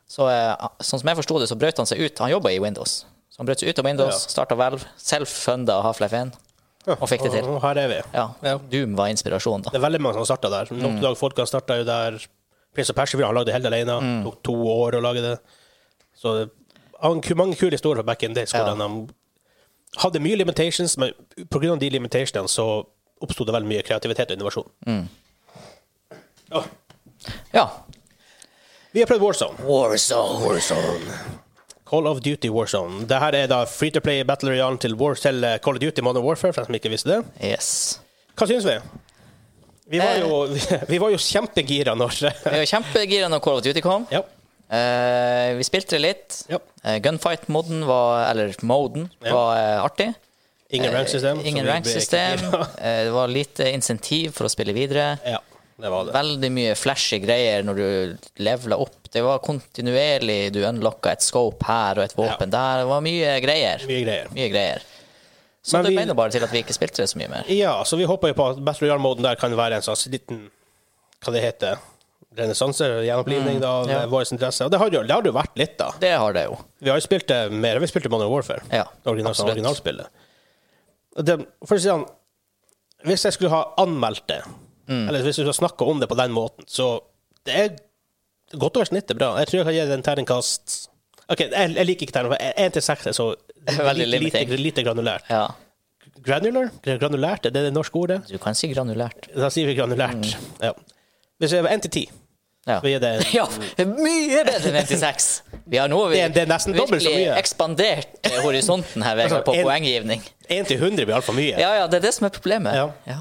Så 0.09 0.25
eh, 0.33 0.69
sånn 0.81 1.01
som 1.03 1.09
jeg 1.09 1.17
forsto 1.19 1.39
det, 1.39 1.49
så 1.51 1.57
brøt 1.61 1.77
han 1.77 1.87
seg 1.87 2.01
ut. 2.01 2.19
Han 2.19 2.31
jobba 2.31 2.51
i 2.51 2.59
Windows. 2.59 3.05
Så 3.29 3.39
han 3.43 3.47
brøt 3.47 3.61
seg 3.61 3.69
ut 3.69 3.79
av 3.79 3.85
Windows, 3.85 4.23
Ja. 4.25 4.31
starta 4.33 4.57
Valve, 4.57 4.85
self-funda 4.97 5.83
Half-Life 5.85 6.17
1, 6.17 6.33
og 6.97 7.09
fikk 7.11 7.23
det 7.27 7.33
til. 7.33 7.45
Og 7.45 7.61
her 7.63 7.77
er 7.77 7.89
vi. 7.89 7.99
Ja, 8.15 8.31
Ja. 8.43 8.57
Doom 8.59 8.97
var 8.97 9.09
inspirasjonen, 9.13 9.63
da. 9.65 9.71
Det 9.71 9.77
er 9.83 9.85
veldig 9.87 10.01
mange 10.01 10.15
som 10.15 10.25
har 10.25 10.31
starta 10.37 10.49
der. 10.51 10.73
Mm. 10.75 11.01
Dog-folkene 11.03 11.47
starta 11.47 11.77
jo 11.77 11.85
der. 11.85 12.19
Prince 12.75 12.91
of 12.91 12.97
Persia 12.97 13.21
han 13.27 13.35
lagde 13.35 13.47
det 13.53 13.55
helt 13.55 13.67
alene. 13.67 14.01
Mm. 14.01 14.25
tok 14.25 14.43
to 14.43 14.53
år 14.55 14.93
å 14.97 15.03
lage 15.03 15.21
det. 15.21 15.39
Så 16.17 16.35
det 16.47 16.51
har 17.01 17.35
mange 17.37 17.57
kule 17.57 17.73
historier 17.73 17.97
fra 17.97 18.03
back 18.03 18.23
in 18.23 18.33
days. 18.35 18.53
Ja. 18.55 18.65
Hvordan 18.65 18.79
de 19.07 19.15
hadde 19.97 20.21
mye 20.21 20.37
limitations, 20.37 20.97
men 20.99 21.13
pga. 21.51 21.77
de 21.81 21.91
limitationene 21.91 22.49
så 22.49 22.85
oppsto 23.21 23.45
det 23.45 23.53
veldig 23.55 23.69
mye 23.69 23.83
kreativitet 23.83 24.31
og 24.31 24.37
innovasjon. 24.37 24.69
Mm. 24.87 25.09
Ja. 26.53 26.63
Ja. 27.53 27.65
Vi 28.93 29.01
har 29.03 29.07
prøvd 29.11 29.23
Warzone. 29.23 29.59
Warzone. 29.67 30.39
Warzone. 30.47 31.19
Call 31.89 32.07
of 32.07 32.21
Duty 32.21 32.49
Warzone. 32.53 33.07
Dette 33.09 33.37
er 33.43 33.47
da 33.49 33.63
free 33.67 33.91
to 33.91 34.01
play 34.05 34.23
battle 34.25 34.51
royale 34.53 34.79
til, 34.79 34.95
til 35.23 35.45
eh, 35.45 35.59
Call 35.65 35.75
of 35.77 35.81
Duty 35.81 36.01
Modern 36.05 36.25
Warfare, 36.25 36.53
for 36.53 36.63
dem 36.63 36.67
som 36.69 36.75
ikke 36.75 36.91
visste 36.93 37.11
det. 37.11 37.21
Yes. 37.43 38.01
Hva 38.37 38.47
syns 38.47 38.65
vi? 38.69 38.79
Vi 39.89 39.99
var 39.99 40.15
Eh. 40.15 40.21
jo, 40.21 40.43
vi 40.93 40.99
var 41.01 41.11
jo 41.11 41.17
kjempegira 41.17 41.95
når 41.97 42.13
Vi 42.21 42.59
var 42.59 42.67
kjempegira 42.69 43.29
når 43.33 43.41
Call 43.45 43.57
of 43.61 43.65
Duty 43.65 43.81
kom. 43.81 44.07
Ja. 44.13 44.23
Eh, 44.69 45.55
vi 45.57 45.65
spilte 45.65 45.97
det 45.97 46.03
litt. 46.05 46.39
Ja. 46.53 46.59
Uh, 46.85 46.97
Gunfight-moden 47.01 47.87
var 47.89 48.27
Eller 48.31 48.53
moden 48.63 49.09
Ja. 49.25 49.33
var 49.35 49.57
uh, 49.57 49.85
artig. 49.85 50.13
Ingen 50.71 50.93
rank-system. 50.93 51.41
Ingen 51.45 51.67
ranksystem. 51.67 52.39
det 52.83 53.11
var 53.11 53.29
lite 53.33 53.71
insentiv 53.73 54.35
for 54.37 54.45
å 54.45 54.53
spille 54.53 54.75
videre. 54.77 55.15
Ja, 55.25 55.41
det 55.81 55.89
var 55.89 56.05
det. 56.05 56.13
Veldig 56.13 56.51
mye 56.53 56.75
flashy 56.77 57.23
greier 57.23 57.65
når 57.65 57.81
du 57.81 58.29
levela 58.45 58.77
opp. 58.77 59.09
Det 59.09 59.23
var 59.25 59.41
kontinuerlig. 59.41 60.53
Du 60.53 60.61
unlocka 60.69 61.15
et 61.17 61.25
scope 61.25 61.65
her 61.65 61.97
og 61.97 62.05
et 62.05 62.17
våpen 62.19 62.53
der. 62.53 62.83
Det 62.83 62.91
var 62.93 63.01
mye 63.07 63.35
greier. 63.41 63.89
Mye 63.89 64.05
greier. 64.05 64.29
Mye 64.37 64.53
greier. 64.53 64.85
Så 65.65 65.79
Men 65.79 65.89
det 65.89 65.97
ble 65.97 66.05
nå 66.09 66.17
bare 66.17 66.33
til 66.37 66.45
at 66.45 66.53
vi 66.53 66.61
ikke 66.63 66.77
spilte 66.77 67.03
det 67.03 67.09
så 67.11 67.19
mye 67.21 67.33
mer. 67.33 67.49
Ja, 67.53 67.79
så 67.89 67.97
vi 67.97 68.05
håper 68.09 68.35
jo 68.35 68.37
på 68.37 68.53
at 68.53 68.61
Battle 68.65 68.91
Royale-moden 68.91 69.25
der 69.25 69.41
kan 69.41 69.57
være 69.57 69.81
en 69.81 69.89
slags 69.89 70.05
liten 70.13 70.51
Hva 71.25 71.33
det 71.35 71.43
heter 71.43 71.81
Renessanse? 72.39 72.87
Gjenopplivning 73.07 73.59
av 73.65 73.87
Mm, 73.87 73.91
ja. 73.93 74.03
eh, 74.05 74.09
vår 74.13 74.29
interesse. 74.33 74.65
Og 74.65 74.71
det 74.73 74.79
har, 74.81 74.91
jo, 74.95 75.03
det 75.07 75.15
har 75.15 75.23
det 75.27 75.33
jo 75.33 75.37
vært 75.39 75.59
litt, 75.61 75.75
da. 75.81 75.91
Det 76.01 76.13
har 76.15 76.33
det 76.37 76.45
jo. 76.47 76.57
Vi 76.81 76.91
har 76.93 76.99
jo 77.01 77.05
spilt 77.07 77.27
det 77.31 77.41
mer. 77.53 77.81
Vi 77.83 77.87
spilte 77.91 78.11
Modern 78.13 78.31
Warfare. 78.33 78.63
Ja, 78.73 78.85
original, 79.11 79.35
originalspillet. 79.45 80.09
Det, 81.19 81.35
for 81.67 81.75
å 81.75 81.81
si 81.83 81.89
sånn 81.91 82.05
Hvis 83.07 83.25
jeg 83.27 83.35
skulle 83.37 83.51
ha 83.55 83.65
anmeldt 83.83 84.25
det, 84.31 84.41
Mm. 84.89 85.05
eller 85.11 85.21
hvis 85.21 85.37
vi 85.37 85.43
skulle 85.45 85.53
snakka 85.59 85.85
om 85.85 85.99
det 86.01 86.07
på 86.09 86.17
den 86.17 86.33
måten, 86.33 86.65
så 86.67 87.01
det 87.45 87.55
er 87.55 87.69
godt 88.57 88.77
over 88.81 88.87
snittet 88.89 89.19
bra. 89.19 89.35
Jeg 89.39 89.47
tror 89.51 89.59
jeg 89.61 89.67
kan 89.69 89.75
gi 89.77 89.83
det 89.91 89.97
en 89.99 90.03
terningkast 90.07 90.77
OK, 91.29 91.43
jeg, 91.45 91.75
jeg 91.77 91.87
liker 91.87 92.07
ikke 92.07 92.15
terningkast. 92.17 92.57
Én 92.65 92.73
til 92.73 92.83
seks 92.87 93.07
er 93.11 93.13
så 93.13 93.27
Veldig 93.91 94.07
lite, 94.09 94.41
lite, 94.41 94.57
lite 94.57 94.85
granulært. 94.87 95.29
Ja. 95.29 95.43
Granular? 96.25 96.71
Granulært, 96.83 97.45
er 97.47 97.53
det 97.53 97.67
det 97.69 97.73
norske 97.77 98.01
ordet? 98.01 98.23
Du 98.33 98.39
kan 98.41 98.57
si 98.57 98.71
granulært. 98.73 99.29
Da 99.37 99.51
sier 99.53 99.69
vi 99.69 99.75
granulært. 99.77 100.31
Ja. 100.65 100.73
Hvis 101.39 101.53
jeg 101.53 101.61
er 101.63 101.69
én 101.77 101.85
til 101.85 101.93
ti, 101.95 102.03
Ja. 102.79 102.81
det 103.01 103.11
Ja, 103.35 103.47
mye 103.87 104.43
bedre 104.45 104.71
enn 104.73 104.87
96. 104.87 105.29
Vi 105.69 105.77
har 105.81 105.89
nå 105.89 105.99
Det 106.13 106.21
er- 106.21 106.29
det 106.35 106.43
er 106.43 106.51
nesten 106.53 106.77
dobbelt 106.77 107.03
så 107.03 107.11
mye. 107.15 107.35
ekspandert 107.41 108.07
eh, 108.25 108.39
horisonten 108.45 109.03
her 109.05 109.17
Vegard, 109.17 109.33
Altså, 109.33 109.45
på 109.47 109.55
en- 109.57 109.65
poenggivning. 109.67 110.23
1 110.49 110.67
til 110.69 110.79
100 110.79 111.05
blir 111.07 111.15
altfor 111.17 111.35
mye. 111.37 111.57
Ja, 111.59 111.73
ja, 111.81 111.87
det 111.87 111.95
er 112.03 112.07
det 112.09 112.15
som 112.15 112.27
er 112.27 112.31
problemet. 112.35 112.75
Ja. 112.75 112.91
Ja. 113.07 113.19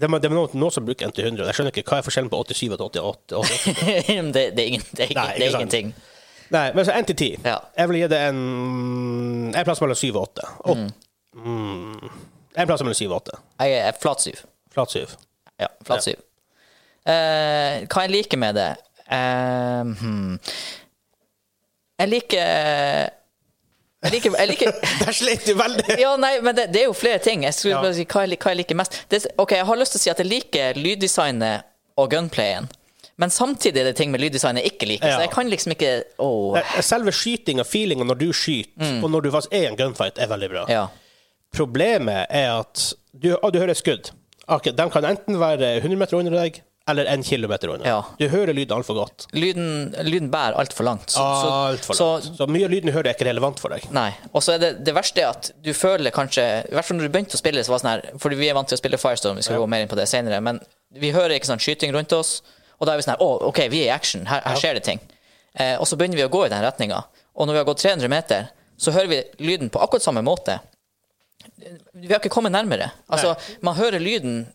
Det 0.00 0.06
er, 0.08 0.18
det 0.18 0.30
er 0.30 0.34
noen, 0.34 0.48
noen 0.54 0.72
som 0.72 0.84
bruker 0.86 1.06
1 1.08 1.14
til 1.14 1.24
100. 1.26 1.46
Jeg 1.50 1.54
skjønner 1.58 1.72
ikke 1.76 1.84
hva 1.90 1.98
er 1.98 2.06
forskjellen 2.06 2.30
på 2.32 2.38
87 2.44 2.72
og 2.72 2.80
88. 2.90 3.36
88. 3.36 4.32
Det, 4.36 4.44
det 4.56 4.62
er, 4.64 4.66
ingen, 4.66 4.84
det 4.96 5.04
er, 5.10 5.14
Nei, 5.14 5.26
ikke 5.34 5.44
er 5.44 5.50
ingenting. 5.58 5.92
Nei, 6.50 6.64
men 6.74 6.84
så 6.88 6.92
1 6.96 7.06
til 7.12 7.16
10. 7.16 7.28
Ja. 7.44 7.58
Jeg 7.78 7.88
vil 7.90 7.96
gi 8.00 8.06
det 8.10 8.20
en 8.30 8.40
En 9.54 9.64
plass 9.64 9.80
mellom 9.80 9.96
7 9.96 10.08
og 10.16 10.22
8. 10.28 10.48
Åt- 10.64 10.90
Mm. 11.30 12.10
En 12.58 12.66
plass 12.66 12.80
mellom 12.82 12.94
7 12.98 13.04
og 13.10 13.20
8. 13.22 13.36
Jeg 13.60 13.76
er 13.88 13.92
flat 14.02 14.20
7. 14.24 14.32
Flat 14.74 14.90
7. 14.90 15.04
Ja, 15.60 15.66
flat 15.86 16.02
syv. 16.02 16.16
Uh, 17.06 17.86
hva 17.88 18.02
jeg 18.04 18.10
liker 18.12 18.38
med 18.40 18.54
det 18.58 18.66
Eh, 19.10 19.80
hmm. 20.00 20.36
Jeg 22.00 22.08
liker 22.08 22.44
Jeg 24.00 24.12
liker, 24.14 24.36
jeg 24.38 24.48
liker 24.52 24.70
Der 25.02 25.16
slet 25.16 25.48
du 25.48 25.54
veldig! 25.58 25.96
Ja, 26.00 26.14
nei, 26.20 26.36
men 26.44 26.56
det, 26.56 26.70
det 26.72 26.84
er 26.84 26.88
jo 26.88 26.96
flere 26.96 27.20
ting. 27.22 27.44
Jeg 27.44 27.56
skulle 27.56 27.80
bare 27.82 27.96
si 27.96 28.06
hva 28.06 28.24
jeg, 28.24 28.38
hva 28.40 28.54
jeg 28.54 28.62
liker 28.62 28.78
mest. 28.80 29.00
Det, 29.12 29.24
ok, 29.36 29.56
Jeg 29.58 29.68
har 29.68 29.80
lyst 29.80 29.96
til 29.96 30.00
å 30.00 30.04
si 30.04 30.12
at 30.14 30.22
jeg 30.22 30.30
liker 30.30 30.78
lyddesignet 30.80 31.66
og 32.00 32.12
gunplayen. 32.14 32.70
Men 33.20 33.28
samtidig 33.28 33.82
er 33.82 33.90
det 33.90 33.98
ting 33.98 34.08
med 34.14 34.22
lyddesignet 34.22 34.64
jeg 34.64 34.72
ikke 34.72 34.88
liker. 34.94 35.10
Ja. 35.10 35.18
Så 35.18 35.26
jeg 35.26 35.32
kan 35.34 35.50
liksom 35.52 35.74
ikke 35.74 35.90
oh. 36.24 36.56
Selve 36.80 37.12
skytinga, 37.12 37.66
feelinga 37.68 38.06
når 38.08 38.22
du 38.22 38.30
skyter, 38.32 38.96
og 39.02 39.10
når 39.12 39.26
du 39.26 39.30
faktisk 39.34 39.58
er 39.58 39.68
en 39.68 39.76
gunfight, 39.76 40.16
er 40.16 40.30
veldig 40.30 40.48
bra. 40.54 40.64
Mm. 40.64 40.72
Ja. 40.72 40.86
Problemet 41.52 42.30
er 42.30 42.48
at 42.54 42.86
du, 43.12 43.34
å, 43.34 43.50
du 43.52 43.58
hører 43.60 43.76
skudd. 43.76 44.14
Okay, 44.50 44.72
De 44.72 44.86
kan 44.90 45.04
enten 45.06 45.36
være 45.38 45.76
100 45.82 46.00
meter 46.00 46.18
under 46.18 46.38
deg, 46.40 46.62
eller 46.90 47.08
en 47.10 47.22
kilometer 47.26 47.72
under. 47.72 47.86
Ja. 47.88 48.00
Du 48.18 48.26
hører 48.32 48.54
lyden 48.56 48.76
altfor 48.76 48.98
godt. 48.98 49.26
Lyden, 49.36 49.94
lyden 50.06 50.30
bærer 50.32 50.58
altfor 50.60 50.86
langt. 50.86 51.10
Så, 51.14 51.24
alt 51.24 51.86
for 51.86 51.98
langt. 51.98 52.30
Så 52.38 52.48
mye 52.50 52.66
av 52.68 52.74
lyden 52.74 52.90
du 52.90 52.94
hører, 52.96 53.10
er 53.12 53.18
ikke 53.18 53.28
relevant 53.30 53.62
for 53.62 53.72
deg. 53.74 53.86
Nei. 53.94 54.08
Og 54.32 54.44
så 54.44 54.56
er 54.56 54.62
det 54.64 54.70
det 54.86 54.94
verste 54.96 55.24
er 55.24 55.32
at 55.32 55.50
du 55.64 55.72
føler 55.76 56.14
kanskje 56.14 56.44
I 56.70 56.74
hvert 56.76 56.88
fall 56.88 56.98
når 57.00 57.08
du 57.08 57.14
begynte 57.16 57.38
å 57.38 57.42
spille, 57.42 57.64
så 57.64 57.72
var 57.72 57.80
det 57.80 57.84
sånn 57.84 57.92
her 57.92 58.22
Fordi 58.22 58.38
vi 58.40 58.48
er 58.50 58.56
vant 58.58 58.70
til 58.70 58.78
å 58.78 58.82
spille 58.82 59.00
Firestorm, 59.00 59.38
vi 59.40 59.46
skal 59.46 59.62
gå 59.62 59.68
mer 59.70 59.84
inn 59.84 59.90
på 59.90 59.98
det 59.98 60.08
senere, 60.10 60.40
men 60.44 60.60
vi 61.00 61.12
hører 61.14 61.36
ikke 61.36 61.50
sånn 61.52 61.62
skyting 61.62 61.94
rundt 61.94 62.12
oss, 62.16 62.40
og 62.78 62.88
da 62.88 62.94
er 62.94 63.00
vi 63.00 63.06
sånn 63.06 63.14
her 63.16 63.24
Å, 63.24 63.30
OK, 63.50 63.62
vi 63.72 63.84
er 63.84 63.90
i 63.90 63.94
action. 63.94 64.26
Her, 64.30 64.42
her 64.46 64.58
skjer 64.58 64.78
det 64.78 64.84
ting. 64.86 65.02
Eh, 65.54 65.76
og 65.76 65.86
så 65.88 65.98
begynner 65.98 66.18
vi 66.18 66.26
å 66.26 66.32
gå 66.32 66.46
i 66.46 66.50
den 66.52 66.64
retninga. 66.64 67.02
Og 67.36 67.46
når 67.46 67.56
vi 67.56 67.62
har 67.62 67.68
gått 67.68 67.82
300 67.84 68.10
meter, 68.10 68.48
så 68.80 68.94
hører 68.94 69.10
vi 69.12 69.20
lyden 69.44 69.70
på 69.72 69.82
akkurat 69.84 70.04
samme 70.06 70.22
måte. 70.24 70.58
Vi 71.92 72.08
har 72.08 72.20
ikke 72.20 72.32
kommet 72.32 72.52
nærmere. 72.54 72.90
Altså, 73.12 73.34
man 73.64 73.76
hører 73.76 74.00
lyden 74.02 74.46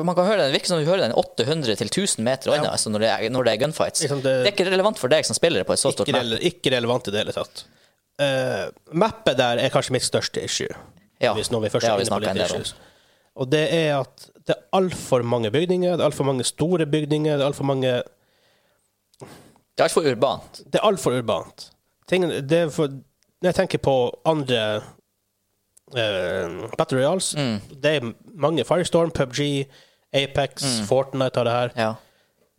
man 0.00 0.16
kan 0.16 0.24
høre 0.24 0.46
den, 0.46 0.54
virker 0.54 0.70
som 0.70 0.80
du 0.80 0.88
hører 0.88 1.04
den 1.04 1.12
800 1.20 1.76
til 1.76 1.90
1000 1.90 2.24
meter 2.24 2.52
unna 2.54 2.70
altså 2.72 2.88
når, 2.92 3.04
det 3.04 3.32
når 3.34 3.44
det 3.44 3.52
er 3.52 3.60
gunfights. 3.60 4.00
Liksom 4.00 4.22
det... 4.24 4.32
det- 4.40 4.48
er 4.48 4.54
ikke 4.54 4.70
relevant 4.70 5.00
for 5.00 5.12
deg 5.12 5.26
som 5.28 5.36
spiller 5.36 5.66
på 5.68 5.74
et 5.76 5.82
så 5.82 5.92
stort 5.92 6.08
Ikke, 6.08 6.22
map. 6.24 6.46
ikke 6.48 6.72
relevant 6.72 7.10
i 7.10 7.12
det 7.12 7.20
hele 7.20 7.34
tatt. 7.36 7.64
Uh, 8.22 8.70
mappet 8.96 9.36
der 9.36 9.60
er 9.60 9.72
kanskje 9.72 9.96
mitt 9.96 10.06
største 10.06 10.44
issue. 10.44 10.72
Ja, 11.22 11.34
hvis 11.36 11.52
når 11.52 11.66
vi 11.66 11.70
først 11.74 11.84
det 11.84 11.92
har 11.92 12.00
vi 12.00 12.08
snakka 12.08 12.32
en 12.32 12.40
del 12.40 12.56
om. 12.56 12.64
Og 13.42 13.48
det 13.52 13.62
er 13.74 13.90
at 14.00 14.26
det 14.46 14.56
er 14.56 14.64
altfor 14.76 15.22
mange 15.24 15.52
bygninger, 15.54 15.94
det 15.96 16.00
er 16.02 16.08
altfor 16.08 16.26
mange 16.28 16.44
store 16.44 16.86
bygninger, 16.86 17.36
det 17.36 17.44
er 17.44 17.50
altfor 17.50 17.68
mange 17.68 17.92
Det 19.20 19.80
er 19.80 19.86
altfor 19.86 20.08
urbant. 20.08 20.62
Det 20.66 20.80
er 20.80 20.88
altfor 20.88 21.16
urbant. 21.20 21.68
Ting, 22.08 22.26
det 22.28 22.58
er 22.58 22.72
for, 22.72 22.92
når 23.40 23.52
jeg 23.52 23.54
tenker 23.60 23.80
på 23.80 23.94
andre 24.28 24.82
uh, 25.96 26.68
Battle 26.78 26.98
Royals, 26.98 27.34
Mm. 27.38 27.60
det 27.82 27.96
er 27.96 28.12
mange 28.34 28.64
Firestorm, 28.64 29.10
PubG, 29.10 29.66
Apex, 30.12 30.64
Fortnite 30.88 31.36
har 31.40 31.44
det 31.48 31.52
her. 31.52 31.68
Mm. 31.74 31.80
Ja. 31.80 31.94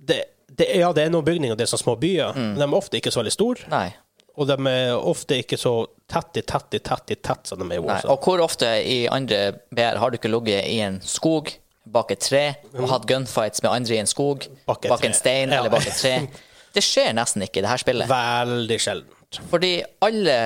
Det, 0.07 0.23
det, 0.57 0.67
ja, 0.79 0.91
det 0.93 1.03
er 1.05 1.09
noen 1.13 1.25
bygninger, 1.25 1.55
det 1.57 1.65
er 1.67 1.71
sånne 1.73 1.83
små 1.85 1.95
byer, 2.01 2.33
men 2.37 2.55
de 2.57 2.63
er 2.65 2.73
ofte 2.77 2.97
ikke 2.99 3.11
så 3.13 3.21
veldig 3.21 3.33
store. 3.35 3.67
Nei. 3.71 3.89
Og 4.37 4.47
de 4.49 4.55
er 4.69 4.95
ofte 4.97 5.37
ikke 5.43 5.57
så 5.61 5.73
tett 6.09 6.39
i 6.41 6.41
tett 6.41 6.73
i 6.73 6.79
tett 6.81 7.11
i 7.13 7.15
tett 7.21 7.45
som 7.51 7.59
de 7.61 7.67
er 7.67 7.75
i 7.77 7.81
Nei. 7.81 7.85
Warzone. 7.85 8.11
Og 8.15 8.23
hvor 8.25 8.41
ofte 8.41 8.65
i 8.81 9.03
andre 9.07 9.51
BR 9.69 9.99
har 10.01 10.09
du 10.09 10.17
ikke 10.17 10.31
ligget 10.33 10.65
i 10.73 10.79
en 10.81 10.97
skog, 11.05 11.51
bak 11.93 12.11
et 12.15 12.23
tre, 12.23 12.41
og 12.79 12.87
hatt 12.89 13.05
gunfights 13.09 13.61
med 13.61 13.69
andre 13.75 13.93
i 13.95 14.01
en 14.01 14.09
skog, 14.09 14.47
Bak 14.65 14.87
bak, 14.89 15.03
en 15.05 15.13
stein 15.13 15.51
Ja. 15.51 15.59
eller 15.59 15.69
bak 15.69 15.85
et 15.87 15.93
tre? 15.99 16.15
Det 16.73 16.81
skjer 16.81 17.11
nesten 17.13 17.43
ikke 17.45 17.59
i 17.59 17.61
det 17.61 17.69
her 17.69 17.77
spillet. 17.77 18.09
Veldig 18.09 18.79
sjeldent. 18.81 19.37
Fordi 19.51 19.83
alle 20.01 20.37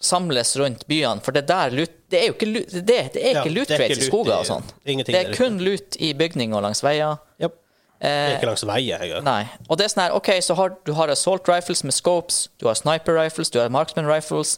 samles 0.00 0.54
rundt 0.56 0.86
byene, 0.88 1.20
for 1.20 1.32
det 1.36 1.42
der 1.48 1.70
lut, 1.76 1.92
det 2.10 2.20
er 2.22 2.26
jo 2.30 2.34
ikke 2.36 2.46
lut, 2.48 2.70
det, 2.72 2.84
det 2.86 2.96
er 3.20 3.42
ikke 3.42 3.50
Ja, 3.52 3.64
ikke 3.76 3.90
i 4.00 4.06
skoger 4.06 4.38
og 4.38 4.46
sånn. 4.48 4.64
Det 5.04 5.14
er 5.18 5.32
kun 5.36 5.58
loot 5.60 5.98
i 6.00 6.14
bygninger 6.16 6.56
og 6.56 6.64
langs 6.64 6.80
veier. 6.82 7.18
Yep. 7.40 7.56
Det 8.00 8.08
er 8.08 8.36
ikke 8.38 8.48
langs 8.48 8.64
veier 8.64 9.02
engang. 9.04 9.24
Nei. 9.26 9.42
Og 9.68 9.76
det 9.76 9.84
er 9.84 9.92
sånn 9.92 10.04
her, 10.06 10.14
OK, 10.16 10.30
så 10.40 10.56
har 10.56 10.72
du 10.88 10.94
har 10.96 11.12
assault 11.12 11.48
rifles 11.52 11.84
med 11.84 11.92
scopes, 11.92 12.46
du 12.58 12.64
har 12.70 12.78
sniper 12.80 13.18
rifles, 13.18 13.52
du 13.52 13.58
har 13.60 13.68
marksman 13.68 14.08
rifles, 14.08 14.54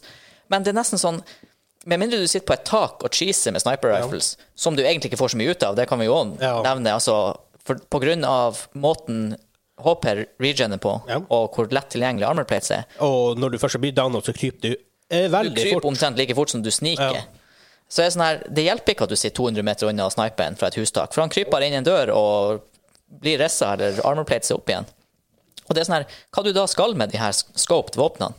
men 0.49 0.63
det 0.63 0.71
er 0.71 0.79
nesten 0.79 1.01
sånn 1.01 1.19
med 1.85 1.99
mindre 1.99 2.21
du 2.21 2.27
sitter 2.31 2.47
på 2.47 2.55
et 2.55 2.63
tak 2.63 3.03
og 3.03 3.11
cheeser 3.11 3.51
med 3.51 3.59
sniper 3.59 3.91
rifles, 3.91 4.37
som 4.55 4.77
du 4.77 4.85
egentlig 4.85 5.11
ikke 5.11 5.19
får 5.19 5.33
så 5.33 5.39
mye 5.41 5.51
ut 5.51 5.65
av, 5.67 5.75
det 5.75 5.89
kan 5.89 5.99
vi 5.99 6.05
jo 6.07 6.15
Ja. 6.39 6.61
nevne, 6.63 6.93
altså, 6.95 7.35
for, 7.67 7.75
på 7.91 7.99
grunn 7.99 8.23
av 8.23 8.61
måten 8.79 9.35
HP 9.83 10.05
regener 10.39 10.79
på, 10.79 11.01
Ja. 11.09 11.19
og 11.29 11.51
hvor 11.51 11.67
lett 11.75 11.89
tilgjengelig 11.91 12.23
armor 12.29 12.45
plates 12.47 12.71
er, 12.71 12.85
Og 13.03 13.35
når 13.37 13.51
du 13.51 13.57
først 13.59 13.81
blir 13.83 13.91
download, 13.91 14.23
så 14.23 14.31
kryper 14.31 14.61
du 14.69 14.75
eh, 15.09 15.27
du 15.29 15.49
kryper 15.55 15.73
fort. 15.79 15.85
omtrent 15.91 16.17
like 16.17 16.35
fort 16.35 16.49
som 16.49 16.61
du 16.61 16.71
sniker. 16.71 17.15
Ja. 17.15 17.23
Så 17.89 18.01
det 18.01 18.13
sånn 18.15 18.23
her, 18.25 18.43
det 18.49 18.63
hjelper 18.65 18.95
ikke 18.95 19.03
at 19.05 19.09
du 19.09 19.15
sitter 19.19 19.35
200 19.43 19.63
meter 19.67 19.87
unna 19.91 20.05
og 20.07 20.13
sniper 20.15 20.47
en 20.47 20.55
fra 20.57 20.67
et 20.71 20.75
hustak, 20.79 21.13
for 21.13 21.21
han 21.21 21.29
kryper 21.29 21.61
inn 21.61 21.73
en 21.77 21.83
dør 21.85 22.09
og 22.15 22.63
blir 23.21 23.37
rissa 23.37 23.73
eller 23.75 23.99
armor 24.07 24.25
plates 24.25 24.49
er 24.49 24.57
opp 24.57 24.69
igjen. 24.71 24.87
Og 25.67 25.75
det 25.75 25.81
er 25.83 25.85
sånn 25.85 25.97
her, 25.99 26.07
hva 26.33 26.43
du 26.43 26.51
da 26.55 26.63
skal 26.67 26.95
med 26.97 27.11
de 27.13 27.19
her 27.21 27.31
scoped 27.35 27.95
våpnene? 27.99 28.33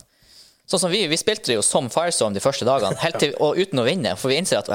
Sånn 0.67 0.81
som 0.81 0.91
vi, 0.91 1.03
vi 1.07 1.17
spilte 1.21 1.51
det 1.53 1.59
jo 1.59 1.63
som 1.63 1.91
Firestorm 1.93 2.33
de 2.35 2.41
første 2.41 2.65
dagene, 2.65 2.97
helt 3.03 3.19
til, 3.21 3.35
og 3.45 3.59
uten 3.61 3.79
å 3.83 3.85
vinne, 3.85 4.15
for 4.17 4.33
vi 4.33 4.39
innser 4.41 4.63
at 4.65 4.71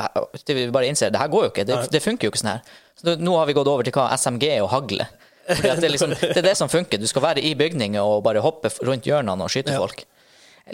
vi 0.48 0.68
bare 0.70 0.86
innser, 0.88 1.10
det 1.12 1.18
her 1.20 1.32
går 1.34 1.48
jo 1.48 1.50
ikke, 1.52 1.66
det, 1.66 1.80
det 1.92 2.02
funker 2.06 2.28
jo 2.30 2.32
ikke 2.32 2.42
sånn 2.44 2.52
her. 2.54 2.62
Så 3.02 3.16
nå- 3.18 3.36
har 3.40 3.50
vi 3.50 3.56
gått 3.58 3.68
over 3.72 3.84
til 3.88 3.96
hva 3.98 4.06
SMG 4.16 4.52
og 4.62 4.70
hagle. 4.70 5.08
Fordi 5.50 5.72
det, 5.82 5.88
er 5.90 5.94
liksom, 5.96 6.14
det 6.22 6.38
er 6.38 6.46
det 6.46 6.56
som 6.60 6.70
funker. 6.70 7.02
Du 7.02 7.08
skal 7.10 7.24
være 7.26 7.42
i 7.42 7.56
bygninger 7.58 8.06
og 8.06 8.22
bare 8.24 8.44
hoppe 8.46 8.70
rundt 8.86 9.08
hjørnene 9.10 9.42
og 9.48 9.50
skyte 9.50 9.74
Ja. 9.74 9.80
folk. 9.82 10.06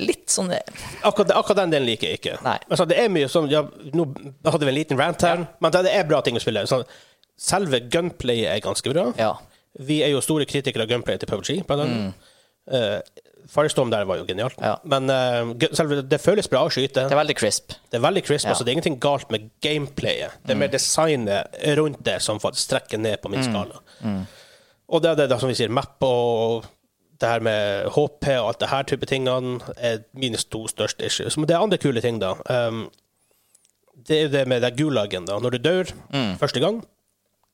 Litt 0.01 0.31
sånn 0.33 0.51
Akkurat, 0.51 1.33
akkurat 1.37 1.63
den 1.63 1.73
delen 1.75 1.89
liker 1.89 2.11
jeg 2.11 2.19
ikke. 2.19 2.37
Altså, 2.43 2.87
det 2.89 2.99
er 3.01 3.11
mye 3.13 3.29
sånn, 3.31 3.49
ja, 3.51 3.63
Nå 3.95 4.07
hadde 4.47 4.65
vi 4.65 4.71
en 4.73 4.77
liten 4.77 4.99
rant 4.99 5.25
her, 5.25 5.45
men 5.63 5.75
det 5.75 5.91
er 5.91 6.07
bra 6.09 6.21
ting 6.25 6.37
å 6.37 6.43
spille. 6.43 6.65
Sånn, 6.69 6.85
selve 7.39 7.81
gunplayet 7.91 8.51
er 8.53 8.63
ganske 8.65 8.91
bra. 8.91 9.09
Ja. 9.19 9.35
Vi 9.85 10.01
er 10.05 10.13
jo 10.13 10.23
store 10.23 10.47
kritikere 10.47 10.85
av 10.85 10.91
gunplayet 10.91 11.23
til 11.23 11.31
PUBG. 11.31 11.63
Annet. 11.75 12.27
Eh, 12.71 12.99
Firestorm 13.51 13.91
der 13.93 14.07
var 14.09 14.17
jo 14.17 14.25
genialt. 14.25 14.57
Mm. 14.57 14.65
Ja. 14.65 14.75
Men 14.89 15.09
uh, 15.11 15.67
selve, 15.77 15.99
det 16.01 16.17
føles 16.23 16.47
bra 16.49 16.63
å 16.65 16.71
skyte. 16.73 17.03
Det 17.05 17.13
er 17.13 17.19
veldig 17.19 17.35
crisp. 17.37 17.75
Det 17.91 17.99
er 17.99 18.05
veldig 18.05 18.23
crisp. 18.25 18.47
Ja. 18.47 18.55
altså 18.55 18.65
Det 18.65 18.71
er 18.71 18.77
ingenting 18.79 18.97
galt 19.03 19.29
med 19.33 19.51
gameplayet. 19.61 20.39
Det 20.45 20.55
er 20.55 20.61
mer 20.63 20.71
designet 20.73 21.59
rundt 21.77 22.01
det 22.05 22.17
som 22.25 22.41
faktisk 22.41 22.73
trekker 22.73 23.01
ned 23.01 23.21
på 23.21 23.29
min 23.33 23.45
skala. 23.45 23.83
Og 24.85 25.01
det 25.01 25.11
er 25.11 25.21
det 25.21 25.29
det 25.31 25.37
som 25.41 25.49
vi 25.49 25.57
sier, 25.57 25.71
map 25.73 26.01
og 26.05 26.65
det 27.25 27.31
her 27.33 27.43
med 27.45 27.89
HP 27.95 28.29
og 28.37 28.47
alt 28.51 28.61
det 28.61 28.69
her 28.71 28.85
type 28.93 29.09
tingene 29.09 29.59
er 29.77 30.03
mine 30.13 30.37
to 30.53 30.63
største 30.71 31.05
issues. 31.09 31.35
Men 31.41 31.49
det 31.49 31.57
er 31.57 31.65
andre 31.65 31.81
kule 31.81 32.01
ting, 32.05 32.21
da. 32.21 32.35
Um, 32.45 32.85
det 34.05 34.17
er 34.19 34.25
jo 34.27 34.31
det 34.37 34.45
med 34.51 34.61
det 34.61 34.73
gulagen, 34.77 35.25
da. 35.25 35.39
Når 35.41 35.57
du 35.57 35.61
dør 35.65 35.91
første 36.39 36.61
gang, 36.61 36.81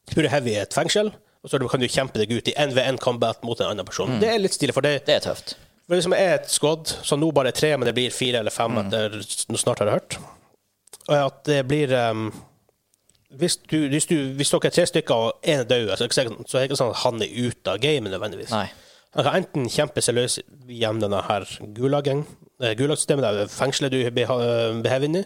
så 0.10 0.18
blir 0.18 0.28
du 0.28 0.34
heavy 0.34 0.54
i 0.56 0.62
et 0.66 0.74
fengsel, 0.76 1.12
og 1.42 1.50
så 1.50 1.58
kan 1.72 1.82
du 1.82 1.88
kjempe 1.90 2.20
deg 2.22 2.32
ut 2.36 2.50
i 2.52 2.56
NV1 2.58 2.98
combat 3.02 3.40
mot 3.48 3.60
en 3.62 3.70
annen 3.72 3.88
person. 3.88 4.18
Det 4.22 4.30
er 4.30 4.42
litt 4.42 4.54
stilig, 4.58 4.74
for 4.76 4.86
det, 4.86 5.06
Det 5.08 5.16
er 5.16 5.24
tøft. 5.26 5.56
For 5.88 5.96
det 5.98 6.04
som 6.06 6.14
er 6.18 6.36
et 6.40 6.50
skudd, 6.52 6.92
som 7.08 7.20
nå 7.22 7.32
bare 7.36 7.50
er 7.54 7.58
tre, 7.58 7.72
men 7.78 7.88
det 7.90 7.96
blir 7.98 8.14
fire 8.14 8.40
eller 8.44 8.54
fem 8.54 8.72
Mm. 8.78 8.86
etter 8.88 9.58
snart 9.58 9.80
har 9.80 9.88
jeg 9.88 9.94
hørt, 10.00 10.18
og 11.08 11.16
at 11.18 11.44
det 11.46 11.68
blir 11.68 11.94
um, 12.10 12.28
hvis, 13.38 13.58
du, 13.58 13.88
hvis, 13.90 14.06
du, 14.06 14.16
hvis 14.38 14.50
dere 14.52 14.68
er 14.70 14.76
tre 14.76 14.86
stykker 14.86 15.16
og 15.16 15.34
én 15.48 15.62
er 15.64 15.68
død, 15.68 15.96
så 15.98 16.04
ikke 16.08 16.16
så 16.48 16.58
er 16.58 16.62
det 16.62 16.70
ikke 16.70 16.80
sånn 16.82 16.94
at 16.94 17.02
han 17.06 17.22
er 17.22 17.34
ute 17.48 17.72
av 17.74 17.80
gamet 17.84 18.12
nødvendigvis. 18.12 18.52
Nei. 18.52 18.68
Han 19.16 19.24
kan 19.28 19.36
enten 19.42 19.68
kjempe 19.70 20.02
seg 20.02 20.16
løs 20.16 20.38
gjennom 20.72 21.02
denne 21.04 21.22
her 21.28 21.44
gulagen, 21.76 22.26
eh, 22.64 22.76
gulagsystemet, 22.80 23.26
det 23.36 23.50
fengselet 23.52 23.92
du 23.92 24.00
behever 24.12 25.04
inn 25.04 25.16
i, 25.20 25.26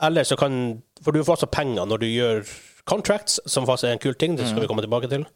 eller 0.00 0.22
så 0.24 0.38
kan 0.38 0.82
For 1.04 1.12
du 1.12 1.22
får 1.22 1.36
også 1.36 1.50
penger 1.52 1.84
når 1.86 2.00
du 2.02 2.06
gjør 2.06 2.48
contracts, 2.88 3.38
som 3.46 3.66
faktisk 3.66 3.84
er 3.84 3.92
en 3.92 3.98
kul 4.02 4.14
ting, 4.14 4.36
det 4.36 4.46
Mm. 4.46 4.48
skal 4.50 4.60
vi 4.62 4.66
komme 4.66 4.82
tilbake 4.82 5.08
til. 5.08 5.26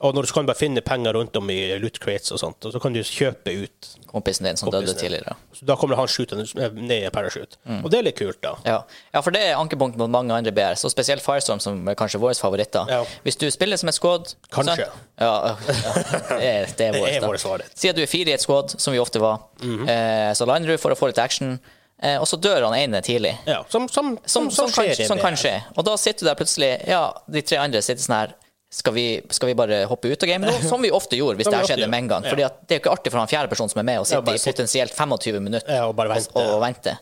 Og 0.00 0.14
når 0.16 0.24
du 0.24 0.30
kan 0.32 0.46
bare 0.48 0.56
finne 0.56 0.80
penger 0.80 1.12
rundt 1.12 1.34
om 1.36 1.50
i 1.52 1.58
loot 1.76 1.98
crates 2.00 2.32
og 2.32 2.38
sånt, 2.40 2.64
og 2.64 2.72
så 2.72 2.80
kan 2.80 2.94
du 2.94 3.02
kjøpe 3.04 3.52
ut. 3.52 3.88
Kompisen 4.08 4.46
din 4.48 4.56
som 4.56 4.70
døde 4.72 4.94
tidligere. 4.96 5.34
Så 5.52 5.66
da 5.68 5.74
kommer 5.76 5.98
han 6.00 6.08
skytende 6.08 6.46
ned 6.80 7.04
i 7.04 7.10
parachute. 7.12 7.58
Mm. 7.68 7.82
Og 7.84 7.90
det 7.92 7.98
er 7.98 8.06
litt 8.06 8.16
kult, 8.18 8.38
da. 8.42 8.54
Ja. 8.64 8.78
ja, 9.12 9.20
for 9.20 9.36
det 9.36 9.42
er 9.44 9.58
ankepunkt 9.60 9.98
mot 10.00 10.08
mange 10.10 10.32
andre 10.32 10.54
BR, 10.56 10.78
så 10.80 10.88
spesielt 10.90 11.20
Firestorm, 11.24 11.60
som 11.60 11.82
er 11.92 11.98
kanskje 12.00 12.20
våre 12.22 12.32
favoritter. 12.40 12.88
Ja. 12.88 13.02
Hvis 13.26 13.36
du 13.42 13.44
spiller 13.52 13.76
som 13.80 13.92
et 13.92 13.98
squad 13.98 14.32
Kanskje. 14.50 14.88
Ja, 15.20 15.30
ja, 15.50 15.54
det 15.60 16.48
er, 16.48 16.72
det 16.78 16.86
er 16.88 16.96
Det 16.96 17.02
vårt. 17.02 17.10
er 17.12 17.20
da. 17.20 17.26
vårt 17.34 17.44
svar. 17.44 17.66
Si 17.76 17.92
at 17.92 17.96
du 17.98 18.02
er 18.02 18.08
fire 18.10 18.32
i 18.32 18.38
et 18.38 18.42
squad, 18.48 18.72
som 18.80 18.96
vi 18.96 19.02
ofte 19.04 19.20
var. 19.20 19.44
Mhm. 19.60 19.84
eh, 19.84 20.32
så 20.34 20.48
lander 20.48 20.72
du 20.72 20.80
for 20.80 20.96
å 20.96 20.98
få 20.98 21.12
litt 21.12 21.20
action, 21.20 21.58
eh, 22.02 22.16
og 22.16 22.24
så 22.26 22.40
dør 22.40 22.70
han 22.70 22.78
ene 22.80 23.04
tidlig. 23.04 23.36
Ja, 23.46 23.60
som, 23.68 23.84
som, 23.92 24.16
Som, 24.24 24.48
som, 24.50 24.72
kan, 24.72 24.94
som 24.96 25.20
kan 25.20 25.36
skje. 25.36 25.58
Og 25.76 25.84
da 25.84 25.96
sitter 26.00 26.24
du 26.24 26.30
der 26.32 26.40
plutselig 26.40 26.72
Ja, 26.88 27.10
de 27.28 27.44
tre 27.44 27.60
andre 27.60 27.84
sitter 27.84 28.00
sånn 28.08 28.16
her 28.22 28.38
skal 28.72 28.94
vi, 28.94 29.06
skal 29.30 29.50
vi 29.50 29.54
bare 29.58 29.84
hoppe 29.90 30.08
ut 30.08 30.22
av 30.22 30.28
gamet 30.30 30.50
nå? 30.50 30.58
Som 30.70 30.82
vi 30.82 30.90
ofte 30.94 31.18
gjorde 31.18 31.40
hvis 31.40 31.48
det 31.50 31.58
her 31.58 31.70
skjedde 31.72 31.88
med 31.90 32.04
en 32.04 32.10
gang. 32.12 32.28
Fordi 32.28 32.44
det 32.46 32.76
er 32.76 32.78
jo 32.78 32.82
ikke 32.84 32.92
artig 32.94 33.12
for 33.12 33.22
han 33.22 33.30
fjerde 33.30 33.50
personen 33.50 33.72
som 33.72 33.82
er 33.82 33.88
med, 33.88 34.02
å 34.02 34.06
sitte 34.06 34.36
i 34.36 34.42
potensielt 34.44 34.94
25 34.94 35.40
minutter 35.42 35.82
og 35.88 35.96
vente. 35.98 36.30
og, 36.36 36.52
og 36.54 36.62
vente. 36.62 36.94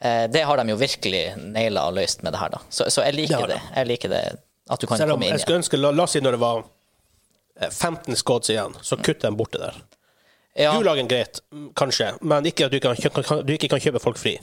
Eh, 0.00 0.24
det 0.32 0.42
har 0.48 0.60
de 0.60 0.74
jo 0.74 0.78
virkelig 0.80 1.22
naila 1.54 1.86
og 1.90 1.96
løst 2.00 2.26
med 2.26 2.34
det 2.34 2.42
her, 2.42 2.56
da. 2.56 2.60
Så, 2.68 2.88
så 2.90 3.06
jeg 3.06 3.16
liker 3.20 3.46
det. 3.46 3.54
det. 3.54 3.76
Jeg 3.78 3.90
liker 3.92 4.12
det 4.12 4.22
at 4.66 4.82
du 4.82 4.88
kan 4.90 4.98
Selv 4.98 5.14
om 5.14 5.20
komme 5.20 5.28
inn 5.28 5.36
jeg 5.36 5.44
skulle 5.44 5.60
ønske, 5.62 5.78
la, 5.78 5.92
la 5.94 6.04
oss 6.08 6.16
si 6.16 6.22
når 6.24 6.36
det 6.36 6.42
var 6.42 6.64
eh, 6.64 7.70
15 7.70 8.18
squads 8.18 8.50
igjen, 8.50 8.74
så 8.82 8.98
kutter 8.98 9.30
de 9.30 9.38
bort 9.38 9.54
det 9.54 9.62
der. 9.62 9.78
Ja. 10.56 10.72
en 10.72 11.08
greit, 11.08 11.42
kanskje, 11.76 12.14
men 12.24 12.46
ikke 12.48 12.66
at 12.66 12.72
du, 12.72 12.80
kan, 12.80 12.96
kan, 12.96 13.42
du 13.44 13.52
ikke 13.52 13.68
kan 13.68 13.80
kjøpe 13.80 14.00
folk 14.00 14.18
fri. 14.18 14.38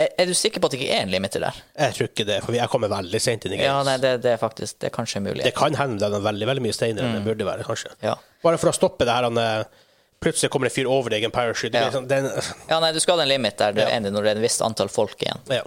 Er, 0.00 0.26
du 0.26 0.32
sikker 0.34 0.62
på 0.62 0.66
at 0.66 0.72
det 0.74 0.80
ikke 0.80 0.94
er 0.96 1.02
en 1.04 1.12
limiter 1.12 1.42
der? 1.44 1.58
Jeg 1.76 1.94
tror 1.94 2.08
ikke 2.08 2.24
det, 2.26 2.38
for 2.42 2.56
jeg 2.56 2.70
kommer 2.72 2.90
veldig 2.90 3.20
sent 3.20 3.44
inn 3.46 3.52
i 3.54 3.58
games. 3.60 3.68
Ja, 3.68 3.82
nei, 3.86 3.98
det, 4.02 4.12
det 4.24 4.32
er 4.32 4.40
faktisk 4.40 4.78
Det 4.80 4.88
er 4.88 4.94
kanskje 4.94 5.20
mulig. 5.22 5.44
Det 5.44 5.54
kan 5.54 5.76
hende 5.78 6.00
det 6.00 6.08
er 6.18 6.24
veldig, 6.24 6.48
veldig 6.48 6.64
mye 6.64 6.76
steinere 6.76 7.10
enn 7.10 7.18
det 7.20 7.24
burde 7.26 7.46
være, 7.46 7.66
kanskje. 7.68 7.92
Mm. 8.00 8.06
Ja. 8.08 8.16
Bare 8.42 8.58
for 8.58 8.72
å 8.72 8.74
stoppe 8.76 9.06
det 9.06 9.14
her 9.14 9.28
han, 9.28 9.38
eh, 9.38 9.88
Plutselig 10.22 10.52
kommer 10.54 10.68
det 10.68 10.70
en 10.70 10.76
fyr 10.76 10.88
over 10.90 11.10
deg 11.10 11.24
i 11.24 11.26
en 11.26 11.34
parachute. 11.34 11.74
Ja. 11.74 11.90
Sånn, 11.90 12.04
den, 12.06 12.28
Ja, 12.70 12.78
nei, 12.78 12.92
du 12.94 13.00
skal 13.02 13.18
ha 13.18 13.24
en 13.24 13.30
limit 13.32 13.56
der 13.58 13.72
du 13.74 13.80
Ja. 13.82 13.88
er 13.90 14.00
når 14.06 14.22
det 14.22 14.30
er 14.30 14.36
et 14.38 14.44
visst 14.44 14.62
antall 14.62 14.88
folk 14.92 15.18
igjen. 15.18 15.40
ja. 15.50 15.64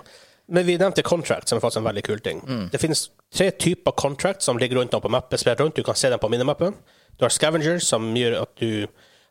Men 0.48 0.66
vi 0.68 0.78
nevnte 0.78 1.02
contract, 1.02 1.50
som 1.50 1.58
er 1.58 1.62
faktisk 1.62 1.82
en 1.82 1.88
veldig 1.88 2.04
kul 2.06 2.20
ting. 2.20 2.42
Mm. 2.46 2.70
Det 2.70 2.80
finnes 2.80 3.10
tre 3.34 3.50
typer 3.52 3.96
contract 3.98 4.44
som 4.46 4.60
ligger 4.62 4.78
rundt 4.78 4.94
om 4.94 5.02
på 5.02 5.10
mappet. 5.10 5.42
rundt. 5.60 5.76
Du 5.76 5.84
kan 5.84 5.96
se 5.96 6.10
dem 6.10 6.20
på 6.20 6.30
minimappen. 6.30 6.76
Du 7.18 7.26
har 7.26 7.30
scavengers, 7.30 7.88
som 7.88 8.14
gjør 8.14 8.42
at 8.44 8.56
du 8.56 8.88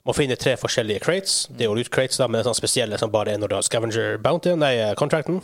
må 0.07 0.13
finne 0.15 0.37
tre 0.37 0.57
forskjellige 0.61 1.01
crates. 1.01 1.47
Det 1.49 1.65
er 1.65 1.71
jo 1.71 1.75
loot 1.79 1.91
crates, 1.91 2.19
da, 2.21 2.27
men 2.29 2.39
det 2.41 2.45
er 2.47 2.51
sånn 2.53 2.59
spesielle 2.61 2.99
som 3.01 3.11
bare 3.11 3.33
er 3.33 3.39
når 3.41 3.49
du 3.49 3.55
har 3.57 3.63
scavenger 3.65 4.19
bounty, 4.25 4.55
nei, 4.61 4.75
eh, 4.77 4.95
contracten. 4.95 5.41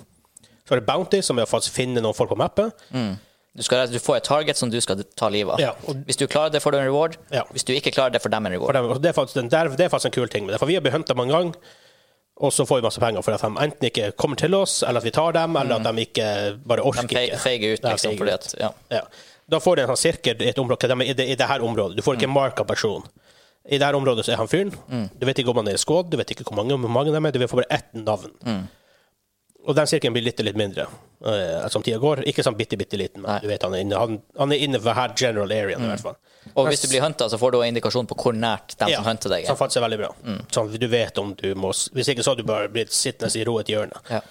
Så 0.69 0.75
er 0.77 0.81
det 0.83 0.87
bounty, 0.87 1.23
som 1.23 1.39
er 1.39 1.47
å 1.49 1.51
faktisk 1.51 1.73
finne 1.73 2.01
noen 2.05 2.15
folk 2.15 2.31
på 2.31 2.37
mappet. 2.39 2.73
Du, 3.57 3.63
skal, 3.67 3.89
du 3.91 3.99
får 3.99 4.17
et 4.21 4.25
target 4.29 4.57
som 4.57 4.71
du 4.71 4.77
skal 4.81 5.01
ta 5.19 5.29
livet 5.29 5.55
av. 5.57 5.61
Ja, 5.61 5.71
og- 5.89 6.05
Hvis 6.07 6.17
du 6.21 6.27
klarer 6.29 6.53
det, 6.53 6.61
får 6.63 6.71
du 6.73 6.79
en 6.79 6.85
reward. 6.87 7.17
Ja. 7.33 7.43
Hvis 7.53 7.65
du 7.65 7.73
ikke 7.75 7.91
klarer 7.91 8.13
det, 8.13 8.23
får 8.23 8.31
dem 8.31 8.47
en 8.47 8.53
reward. 8.53 8.75
dem, 8.75 9.03
det, 9.03 9.09
er 9.09 9.13
faktisk, 9.17 9.51
der, 9.51 9.69
det 9.75 9.81
er 9.87 9.89
faktisk 9.89 10.07
en 10.13 10.13
kul 10.21 10.29
ting 10.29 10.47
med 10.47 10.55
det. 10.55 10.61
For 10.61 10.67
vi 10.67 10.75
har 10.75 10.81
blitt 10.83 10.93
hunta 10.95 11.15
mange 11.19 11.33
ganger, 11.33 11.55
og 12.41 12.53
så 12.53 12.65
får 12.65 12.79
vi 12.81 12.83
masse 12.87 13.01
penger 13.01 13.23
for 13.23 13.33
at 13.35 13.41
de 13.43 13.51
enten 13.65 13.89
ikke 13.91 14.13
kommer 14.17 14.37
til 14.37 14.55
oss, 14.55 14.83
eller 14.87 14.99
at 15.03 15.05
vi 15.05 15.11
tar 15.11 15.33
dem, 15.33 15.57
eller 15.57 15.81
at 15.81 15.83
de 15.97 16.05
ikke 16.07 16.29
bare 16.65 16.81
orker 16.87 17.09
ikke. 17.11 17.31
De 17.33 17.37
feiger 17.43 17.75
ut, 17.75 17.83
liksom, 17.83 18.13
feiger 18.13 18.27
ut. 18.27 18.33
at 18.33 18.55
Ja. 18.61 18.71
Ja. 18.91 19.01
Da 19.51 19.59
får 19.59 19.77
du 19.77 19.83
en 19.83 19.89
sånn 19.89 19.99
sirkel 19.99 20.41
i 20.43 20.49
et 20.49 20.59
område, 20.63 20.87
de 20.89 21.05
i 21.05 21.13
det, 21.13 21.29
i 21.29 21.35
det 21.35 21.49
her 21.49 21.59
området. 21.61 21.97
Du 21.97 22.03
får 22.03 22.17
ikke 22.21 22.29
Mm. 22.31 22.35
marka 22.39 22.65
person. 22.65 23.03
I 23.69 23.79
dette 23.79 23.97
området 23.97 24.25
så 24.25 24.35
er 24.35 24.41
han 24.41 24.49
fyren. 24.49 24.73
Du 25.13 25.27
vet 25.29 25.41
ikke 25.43 25.53
om 25.53 25.61
han 25.61 25.69
er 25.69 25.77
i 25.77 25.81
squad, 25.81 26.11
du 26.11 26.17
vet 26.21 26.31
ikke 26.33 26.47
hvor 26.49 26.57
mange, 26.61 26.77
hvor 26.81 26.93
mange 26.93 27.13
de 27.13 27.21
er, 27.21 27.35
du 27.37 27.49
får 27.49 27.63
bare 27.63 27.77
ett 27.77 27.91
navn. 27.99 28.33
Mm. 28.47 28.63
Og 29.69 29.77
den 29.77 29.89
sirkelen 29.91 30.15
blir 30.17 30.25
litt 30.25 30.41
litt 30.41 30.57
mindre 30.57 30.87
uh, 30.89 31.67
som 31.69 31.85
tida 31.85 31.99
går. 32.01 32.23
Ikke 32.31 32.45
sånn 32.47 32.57
bitte, 32.57 32.79
bitte 32.81 32.97
liten, 32.97 33.21
men 33.21 33.35
Nei. 33.35 33.39
du 33.45 33.51
vet 33.51 33.67
han 33.67 33.77
er 33.77 33.85
inne, 33.85 34.01
han, 34.01 34.17
han 34.41 34.55
er 34.55 34.65
inne 34.65 34.81
for 34.81 34.97
her 34.97 35.13
general 35.13 35.53
area 35.53 35.77
i 35.77 35.91
hvert 35.91 36.05
fall. 36.07 36.17
Og 36.55 36.71
hvis 36.71 36.81
du 36.81 36.89
blir 36.89 37.05
hunta, 37.05 37.29
så 37.29 37.37
får 37.39 37.53
du 37.53 37.59
en 37.61 37.69
indikasjon 37.69 38.09
på 38.09 38.17
hvor 38.23 38.37
nært 38.37 38.79
dem 38.81 38.95
som 38.95 39.05
hunter 39.05 39.35
deg. 39.35 39.45
Som 39.45 39.59
er. 39.59 39.61
faktisk 39.61 39.83
er 39.83 39.87
veldig 39.87 40.01
bra. 40.01 40.11
Sånn 40.57 40.73
du 40.73 40.89
vet 40.89 41.21
om 41.21 41.35
du 41.37 41.51
må 41.61 41.75
Hvis 41.93 42.09
ikke 42.15 42.25
så 42.25 42.33
har 42.33 42.41
du 42.41 42.47
bare 42.49 42.71
blitt 42.73 42.95
sittende 42.97 43.37
i 43.37 43.45
ro 43.45 43.59
et 43.61 43.69
hjørne. 43.69 44.01
Ja. 44.09 44.23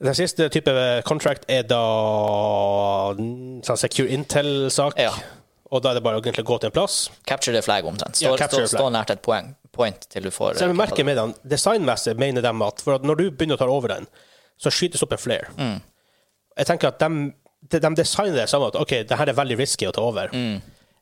Den 0.00 0.16
siste 0.16 0.48
type 0.48 0.72
contract 1.04 1.44
er 1.52 1.66
da 1.68 1.82
mm, 3.18 3.60
sånn 3.68 3.78
secure 3.78 4.08
intel-sak. 4.16 4.96
Ja. 4.98 5.12
Og 5.70 5.82
da 5.84 5.92
er 5.92 5.98
det 6.00 6.02
bare 6.02 6.18
å 6.18 6.22
gå 6.24 6.32
til 6.34 6.66
en 6.66 6.74
plass. 6.74 6.96
Capture 7.26 7.54
the 7.54 7.62
flag, 7.62 7.84
omtrent. 7.86 8.18
Ja, 8.22 8.32
Stå, 8.32 8.38
capture 8.40 8.66
stå, 8.66 8.78
stå 8.80 8.88
nært 8.90 9.10
et 9.14 9.22
poeng, 9.22 9.52
point 9.72 10.08
til 10.10 10.24
du 10.26 10.30
får 10.34 10.56
Så 10.58 10.66
jeg 10.66 10.74
merker 10.74 11.06
med 11.06 11.16
den, 11.16 11.34
Designmessig 11.46 12.16
mener 12.18 12.42
de 12.42 12.50
at 12.66 12.82
at 12.88 13.06
når 13.06 13.20
du 13.20 13.30
begynner 13.30 13.54
å 13.54 13.60
ta 13.62 13.68
over 13.70 13.88
den, 13.94 14.08
så 14.58 14.72
skytes 14.74 15.02
opp 15.06 15.14
en 15.14 15.22
flare. 15.22 15.52
Mm. 15.56 15.78
Jeg 16.58 16.66
tenker 16.66 16.90
at 16.90 16.98
de, 16.98 17.30
de, 17.70 17.78
de 17.86 17.90
designer 18.02 18.42
det 18.42 18.48
sånn 18.50 18.66
at 18.66 18.76
OK, 18.82 18.96
det 19.08 19.16
her 19.20 19.30
er 19.30 19.38
veldig 19.38 19.56
risky 19.62 19.86
å 19.88 19.94
ta 19.94 20.02
over. 20.02 20.34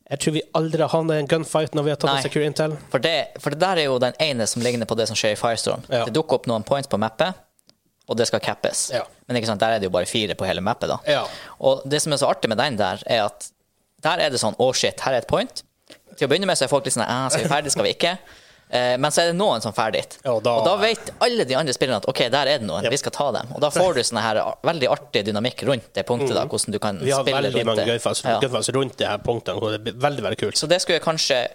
Jeg 0.08 0.20
tror 0.22 0.32
vi 0.36 0.42
aldri 0.56 0.80
har 0.84 0.92
hatt 0.92 1.10
en 1.16 1.26
gunfight 1.32 1.74
når 1.76 1.84
vi 1.88 1.90
har 1.92 1.98
tatt 2.00 2.08
Mm. 2.08 2.14
Nei. 2.14 2.22
en 2.22 2.28
secure 2.30 2.46
intel. 2.48 2.76
For 2.92 2.98
det, 3.04 3.16
for 3.40 3.50
det 3.52 3.58
der 3.64 3.76
er 3.82 3.88
jo 3.88 3.98
den 4.04 4.14
ene 4.20 4.46
som 4.48 4.62
ligner 4.62 4.86
på 4.88 4.96
det 4.96 5.08
som 5.10 5.16
skjer 5.18 5.32
i 5.34 5.40
Firestorm. 5.40 5.82
Ja. 5.88 6.04
Det 6.06 6.14
dukker 6.16 6.38
opp 6.38 6.46
noen 6.48 6.64
points 6.64 6.88
på 6.88 7.00
mappet, 7.00 7.34
og 8.08 8.16
det 8.16 8.28
skal 8.30 8.40
cappes. 8.40 8.90
Ja. 8.94 9.02
Men 9.28 9.36
der 9.44 9.74
er 9.74 9.78
det 9.80 9.88
jo 9.88 9.92
bare 9.96 10.06
fire 10.08 10.34
på 10.38 10.46
hele 10.48 10.60
mappet. 10.64 10.88
da. 10.88 10.98
Ja. 11.08 11.26
Og 11.60 11.82
det 11.84 12.00
som 12.04 12.12
er 12.12 12.20
så 12.20 12.28
artig 12.30 12.48
med 12.48 12.56
den 12.60 12.76
der, 12.80 13.02
er 13.06 13.24
at 13.26 13.50
der 14.02 14.18
er 14.26 14.30
det 14.30 14.38
sånn 14.40 14.54
Å, 14.58 14.68
shit, 14.74 15.00
her 15.00 15.12
er 15.16 15.18
et 15.24 15.28
point. 15.30 15.62
Til 16.16 16.26
å 16.26 16.30
begynne 16.30 16.46
med 16.46 16.58
så 16.58 16.64
er 16.66 16.68
folk 16.72 16.84
litt 16.84 16.94
sånn 16.94 17.06
ah, 17.06 17.28
Skal 17.30 17.44
vi 17.44 17.48
ferdig, 17.50 17.70
skal 17.74 17.84
vi 17.84 17.94
ikke? 17.96 18.18
Eh, 18.70 18.96
men 19.00 19.10
så 19.10 19.22
er 19.22 19.30
det 19.30 19.36
noen 19.38 19.62
som 19.64 19.72
ferdig. 19.72 20.02
Ja, 20.24 20.34
og 20.34 20.42
da- 20.44 20.58
og 20.58 20.64
da 20.66 20.74
vet 20.76 21.10
alle 21.24 21.44
de 21.48 21.54
andre 21.56 21.72
spillerne 21.72 22.02
at 22.02 22.08
OK, 22.10 22.18
der 22.28 22.46
er 22.52 22.58
det 22.60 22.66
noen, 22.68 22.84
vi 22.90 22.98
skal 23.00 23.12
ta 23.16 23.30
dem. 23.32 23.48
Og 23.56 23.60
da 23.64 23.70
får 23.72 23.94
du 23.96 24.00
sånn 24.04 24.20
her 24.20 24.40
veldig 24.62 24.90
artig 24.92 25.22
dynamikk 25.24 25.62
rundt 25.64 25.86
det 25.96 26.04
punktet, 26.06 26.34
da, 26.36 26.44
hvordan 26.44 26.74
du 26.74 26.78
kan 26.78 26.98
spille 26.98 27.16
rundt 27.16 27.24
det. 27.24 27.32
Vi 27.32 27.38
har 27.38 27.42
veldig 27.42 27.64
mange 27.70 27.86
gøyfans 27.88 28.20
Ja. 28.24 28.74
rundt 28.76 28.96
de 28.98 29.06
her 29.08 29.18
punktene. 29.18 29.56
og 29.62 29.72
Det 29.84 29.94
er 29.94 29.98
veldig, 29.98 30.22
veldig 30.26 30.38
kult. 30.38 30.56
Så 30.60 30.68
det 30.68 30.82
skulle 30.82 31.00
kanskje 31.00 31.48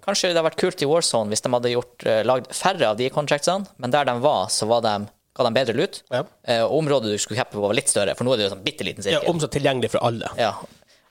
Kanskje 0.00 0.30
det 0.32 0.36
hadde 0.36 0.46
vært 0.48 0.56
kult 0.56 0.80
i 0.80 0.86
Warzone 0.88 1.28
hvis 1.28 1.42
de 1.44 1.50
hadde 1.52 1.70
gjort, 1.74 2.06
eh, 2.06 2.22
lagd 2.24 2.46
færre 2.56 2.86
av 2.88 2.96
de 2.96 3.10
contractsene, 3.10 3.66
men 3.76 3.90
der 3.90 4.04
de 4.08 4.14
var, 4.18 4.46
så 4.48 4.66
var 4.66 4.80
de, 4.80 5.06
ga 5.36 5.44
de 5.44 5.50
bedre 5.52 5.74
lut. 5.76 6.02
Ja. 6.10 6.22
Eh, 6.48 6.62
området 6.64 7.12
du 7.12 7.18
skulle 7.18 7.36
cappe 7.36 7.52
på, 7.52 7.60
var 7.60 7.74
litt 7.76 7.86
større, 7.86 8.14
for 8.16 8.24
nå 8.24 8.32
er 8.32 8.36
det 8.38 8.46
jo 8.48 8.54
sånn 8.56 8.64
bitte 8.64 8.80
liten 8.82 9.04
Ja, 9.04 9.20
sirkel. 9.20 9.28
Omsatt 9.28 9.50
tilgjengelig 9.52 9.90
for 9.90 9.98
alle. 10.02 10.30
Ja. 10.38 10.54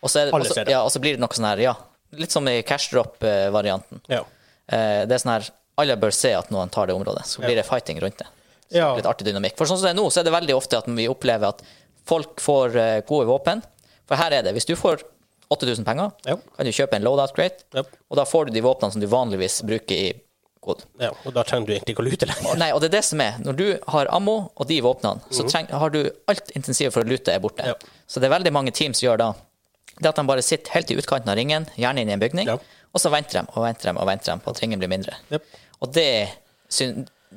Og 0.01 0.09
så 0.09 0.25
ja, 0.25 0.81
blir 0.99 1.17
det 1.17 1.19
noe 1.19 1.35
sånn 1.35 1.47
her, 1.49 1.57
ja, 1.63 1.73
litt 2.15 2.31
som 2.31 2.47
i 2.47 2.61
cash 2.63 2.89
drop-varianten. 2.93 4.01
Ja. 4.07 4.23
Eh, 4.71 5.05
det 5.09 5.17
er 5.17 5.21
sånn 5.23 5.33
her, 5.35 5.49
alle 5.79 5.95
bør 5.99 6.13
se 6.15 6.31
at 6.35 6.49
noen 6.53 6.69
tar 6.71 6.87
det 6.87 6.95
området, 6.95 7.25
så 7.27 7.41
blir 7.43 7.55
det 7.59 7.65
fighting 7.67 7.99
rundt 8.03 8.17
det. 8.21 8.27
Ja. 8.75 8.91
Litt 8.95 9.07
artig 9.09 9.25
dynamikk. 9.27 9.57
For 9.57 9.65
sånn 9.69 9.79
som 9.81 9.87
det 9.89 9.95
er 9.95 9.99
nå, 9.99 10.07
så 10.13 10.21
er 10.21 10.27
det 10.27 10.33
veldig 10.35 10.55
ofte 10.55 10.77
at 10.77 10.85
vi 10.87 11.07
opplever 11.09 11.49
at 11.49 11.63
folk 12.09 12.39
får 12.43 12.75
eh, 12.77 13.01
gode 13.07 13.27
våpen. 13.29 13.63
For 14.09 14.15
her 14.19 14.31
er 14.39 14.43
det, 14.45 14.53
hvis 14.57 14.67
du 14.69 14.75
får 14.77 15.03
8000 15.49 15.85
penger, 15.85 16.11
Ja. 16.25 16.35
kan 16.55 16.65
du 16.67 16.71
kjøpe 16.71 16.93
en 16.99 17.03
loadout 17.03 17.33
crate, 17.35 17.63
Ja. 17.73 17.81
og 18.09 18.17
da 18.17 18.25
får 18.25 18.47
du 18.47 18.51
de 18.53 18.61
våpnene 18.61 18.91
som 18.93 19.01
du 19.01 19.07
vanligvis 19.07 19.61
bruker 19.65 19.95
i 19.95 20.13
kod. 20.61 20.83
ja. 20.99 21.09
Og 21.25 21.33
da 21.33 21.41
trenger 21.43 21.65
du 21.67 21.73
egentlig 21.73 21.95
ikke 21.95 22.03
å 22.03 22.09
lute 22.11 22.27
lenger. 22.27 22.57
Nei, 22.59 22.71
og 22.71 22.81
det 22.81 22.89
er 22.93 22.97
det 22.99 23.05
som 23.05 23.21
er. 23.21 23.37
Når 23.39 23.55
du 23.55 23.79
har 23.87 24.05
ammo 24.13 24.51
og 24.55 24.67
de 24.67 24.81
våpnene, 24.81 25.21
så 25.31 25.47
treng, 25.49 25.69
har 25.71 25.89
du 25.89 26.11
alt 26.27 26.51
intensivet 26.51 26.93
for 26.93 27.01
å 27.01 27.07
lute 27.09 27.31
er 27.33 27.39
borte. 27.39 27.63
Mhm. 27.63 27.75
Så 28.07 28.19
det 28.19 28.29
er 28.29 28.37
veldig 28.37 28.51
mange 28.53 28.71
teams 28.73 29.01
gjør 29.01 29.17
da, 29.17 29.33
det 29.99 30.09
at 30.09 30.15
de 30.15 30.25
bare 30.27 30.41
sitter 30.45 30.71
helt 30.77 30.91
i 30.91 30.97
utkanten 30.99 31.29
av 31.29 31.35
ringen, 31.39 31.65
gjerne 31.77 32.01
inn 32.03 32.09
i 32.09 32.13
en 32.15 32.21
bygning, 32.21 32.47
Ja. 32.47 32.57
og 32.93 33.01
så 33.03 33.11
venter 33.11 33.41
de 33.41 33.47
og 33.53 33.63
venter 33.65 33.91
de 33.91 33.97
og 33.99 34.07
venter 34.07 34.31
de 34.33 34.39
på 34.45 34.49
at 34.55 34.61
ringen 34.63 34.79
blir 34.79 34.89
mindre. 34.91 35.15
Yep. 35.31 35.43
Og 35.81 35.93
det, 35.93 36.07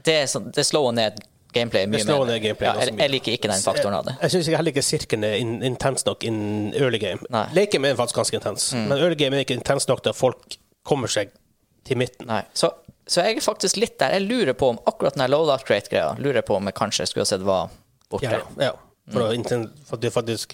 det, 0.06 0.16
sånn- 0.30 0.50
det 0.54 0.64
slår 0.66 0.92
ned 0.96 1.20
gameplay 1.52 1.84
mye 1.86 2.04
mer. 2.06 2.24
ned 2.30 2.40
gameplay 2.42 2.68
ja, 2.70 2.74
jeg, 2.86 2.94
jeg 2.96 3.10
liker 3.12 3.32
ikke 3.36 3.50
den 3.50 3.60
faktoren 3.60 3.94
av 3.98 4.06
det. 4.06 4.14
Jeg 4.22 4.30
syns 4.36 4.46
heller 4.56 4.72
ikke 4.72 4.84
sirkelen 4.86 5.24
er 5.28 5.34
in 5.42 5.58
intens 5.62 6.06
nok 6.08 6.24
in 6.24 6.72
early 6.78 6.98
game. 7.02 7.20
Nei. 7.28 7.44
Mm. 7.50 7.54
Leken 7.58 7.84
er 7.84 7.98
faktisk 7.98 8.16
ganske 8.22 8.38
intens, 8.40 8.70
men 8.72 8.94
early 8.96 9.18
game 9.20 9.36
er 9.36 9.44
ikke 9.44 9.58
intens 9.58 9.86
nok 9.90 10.02
til 10.02 10.14
at 10.14 10.16
folk 10.16 10.56
kommer 10.88 11.08
seg 11.12 11.28
til 11.84 11.98
midten. 12.00 12.26
Nei. 12.30 12.40
Så, 12.56 12.70
så 13.10 13.26
jeg 13.26 13.36
er 13.36 13.44
faktisk 13.44 13.76
litt 13.76 13.98
der. 14.00 14.14
Jeg 14.16 14.24
lurer 14.30 14.54
på 14.56 14.70
om 14.72 14.78
akkurat 14.88 15.14
den 15.18 15.26
her 15.26 15.32
loadout 15.34 15.66
crate-greia, 15.68 16.14
lurer 16.22 16.42
på 16.46 16.56
om 16.56 16.70
jeg 16.70 16.78
kanskje 16.78 17.06
skulle 17.10 17.26
ha 17.26 17.30
sett 17.34 17.44
var 17.44 17.68
borte. 18.10 18.30
Ja, 18.30 18.40
ja. 18.70 18.72
For, 19.12 19.18
Mm. 19.34 19.42
å 19.42 19.70
for 19.84 19.96
at 19.98 20.00
du 20.00 20.10
faktisk 20.14 20.52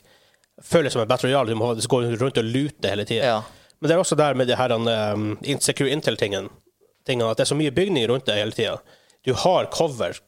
føles 0.65 0.93
som 0.93 1.03
en 1.03 1.09
battle 1.11 1.31
royale. 1.31 1.53
Du 1.53 1.59
må 1.59 1.73
gå 1.75 2.01
rundt 2.21 2.41
og 2.41 2.45
lute 2.45 2.91
hele 2.91 3.07
tida. 3.09 3.35
Ja. 3.35 3.43
Men 3.79 3.91
det 3.91 3.95
er 3.95 4.03
også 4.03 4.19
der 4.19 4.35
med 4.35 4.49
det 4.51 4.59
her 4.59 4.75
um, 4.75 5.37
insecure 5.43 5.91
intel-tingen, 5.95 6.49
at 6.49 7.39
det 7.39 7.45
er 7.45 7.53
så 7.53 7.59
mye 7.59 7.75
bygninger 7.75 8.11
rundt 8.11 8.27
deg 8.27 8.43
hele 8.43 8.57
tida. 8.57 8.79
Du 9.25 9.35
har 9.39 9.71
cover 9.75 10.19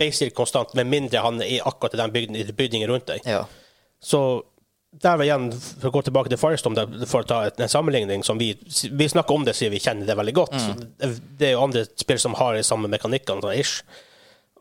basic 0.00 0.34
konstant, 0.34 0.74
med 0.74 0.88
mindre 0.90 1.22
han 1.22 1.42
er 1.42 1.66
akkurat 1.68 1.94
i 1.94 2.00
den 2.00 2.12
bygningen, 2.14 2.56
bygningen 2.56 2.90
rundt 2.90 3.06
deg. 3.12 3.28
Ja. 3.28 3.44
Så 4.02 4.42
der 5.02 5.22
igjen, 5.24 5.48
for 5.52 5.90
å 5.90 5.94
gå 5.96 6.04
tilbake 6.06 6.30
til 6.30 6.38
Firestorm, 6.38 6.76
for 7.10 7.24
å 7.24 7.28
ta 7.28 7.40
en 7.50 7.70
sammenligning 7.70 8.22
som 8.26 8.38
vi 8.38 8.52
Vi 8.62 9.08
snakker 9.10 9.34
om 9.34 9.44
det 9.44 9.56
siden 9.58 9.74
vi 9.74 9.82
kjenner 9.82 10.06
det 10.06 10.16
veldig 10.16 10.34
godt. 10.34 10.54
Det, 10.98 11.10
det 11.38 11.48
er 11.48 11.56
jo 11.56 11.64
andre 11.66 11.84
spill 11.98 12.20
som 12.22 12.36
har 12.38 12.54
de 12.54 12.62
samme 12.66 12.90
mekanikkene, 12.92 13.42
sånn 13.42 13.58
ish. 13.58 13.82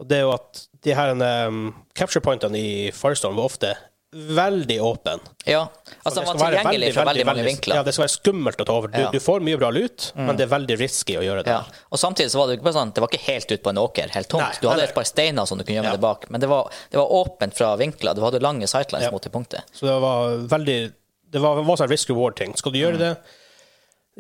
Og 0.02 0.10
det 0.10 0.18
er 0.20 0.26
jo 0.26 0.34
at 0.34 0.64
de 0.84 0.96
her 0.98 1.14
um, 1.14 1.68
capture 1.94 2.24
pointene 2.24 2.58
i 2.58 2.92
Firestorm 2.96 3.38
var 3.38 3.52
ofte 3.52 3.76
veldig 4.14 4.78
åpen. 4.86 5.20
Ja, 5.50 5.64
altså 6.04 6.22
den 6.22 6.28
var 6.38 6.52
tilgjengelig 6.54 6.92
fra 6.96 7.06
veldig 7.10 7.26
mange 7.28 7.44
vinkler. 7.48 7.76
Ja, 7.80 7.84
det 7.84 7.94
skal 7.96 8.06
være 8.06 8.14
skummelt 8.14 8.62
å 8.62 8.66
ta 8.70 8.76
over. 8.78 8.92
Du, 8.94 9.00
Ja. 9.02 9.10
du 9.12 9.20
får 9.20 9.42
mye 9.44 9.58
bra 9.58 9.70
lut, 9.74 10.12
men 10.16 10.38
det 10.38 10.46
er 10.48 10.52
veldig 10.54 10.78
risky 10.80 11.16
å 11.18 11.24
gjøre 11.26 11.44
det. 11.44 11.52
Ja. 11.56 11.64
Og 11.92 12.00
samtidig 12.00 12.32
så 12.32 12.40
var 12.42 12.48
det 12.52 12.60
ikke 12.60 12.74
sånn, 12.76 12.94
det 12.94 13.02
var 13.04 13.10
ikke 13.12 13.26
helt 13.28 13.52
ut 13.52 13.64
på 13.64 13.70
en 13.74 13.82
åker, 13.82 14.10
helt 14.14 14.30
tomt. 14.30 14.44
Nei, 14.44 14.62
du 14.62 14.68
hadde 14.70 14.84
nei, 14.84 14.90
et 14.90 14.96
par 14.96 15.04
steiner 15.10 15.46
som 15.50 15.58
du 15.58 15.64
kunne 15.64 15.78
gjemme 15.82 15.92
Ja. 15.92 15.98
deg 15.98 16.02
bak, 16.02 16.30
men 16.30 16.42
det 16.42 16.50
var, 16.50 16.70
det 16.92 16.98
var 17.02 17.08
åpent 17.10 17.54
fra 17.58 17.76
vinkler. 17.78 18.14
Du 18.16 18.22
hadde 18.22 18.40
lange 18.42 18.68
sightlines 18.68 19.12
mot 19.12 19.22
det 19.22 19.32
punktet. 19.32 19.64
Så 19.74 19.86
det 19.90 20.00
var 20.02 20.38
veldig 20.58 20.94
Det 21.34 21.42
var, 21.42 21.64
var 21.64 21.76
sånn 21.78 21.90
risk 21.90 22.10
reward-ting. 22.10 22.56
Skal 22.56 22.72
du 22.72 22.78
gjøre 22.78 22.98
det? 23.00 23.18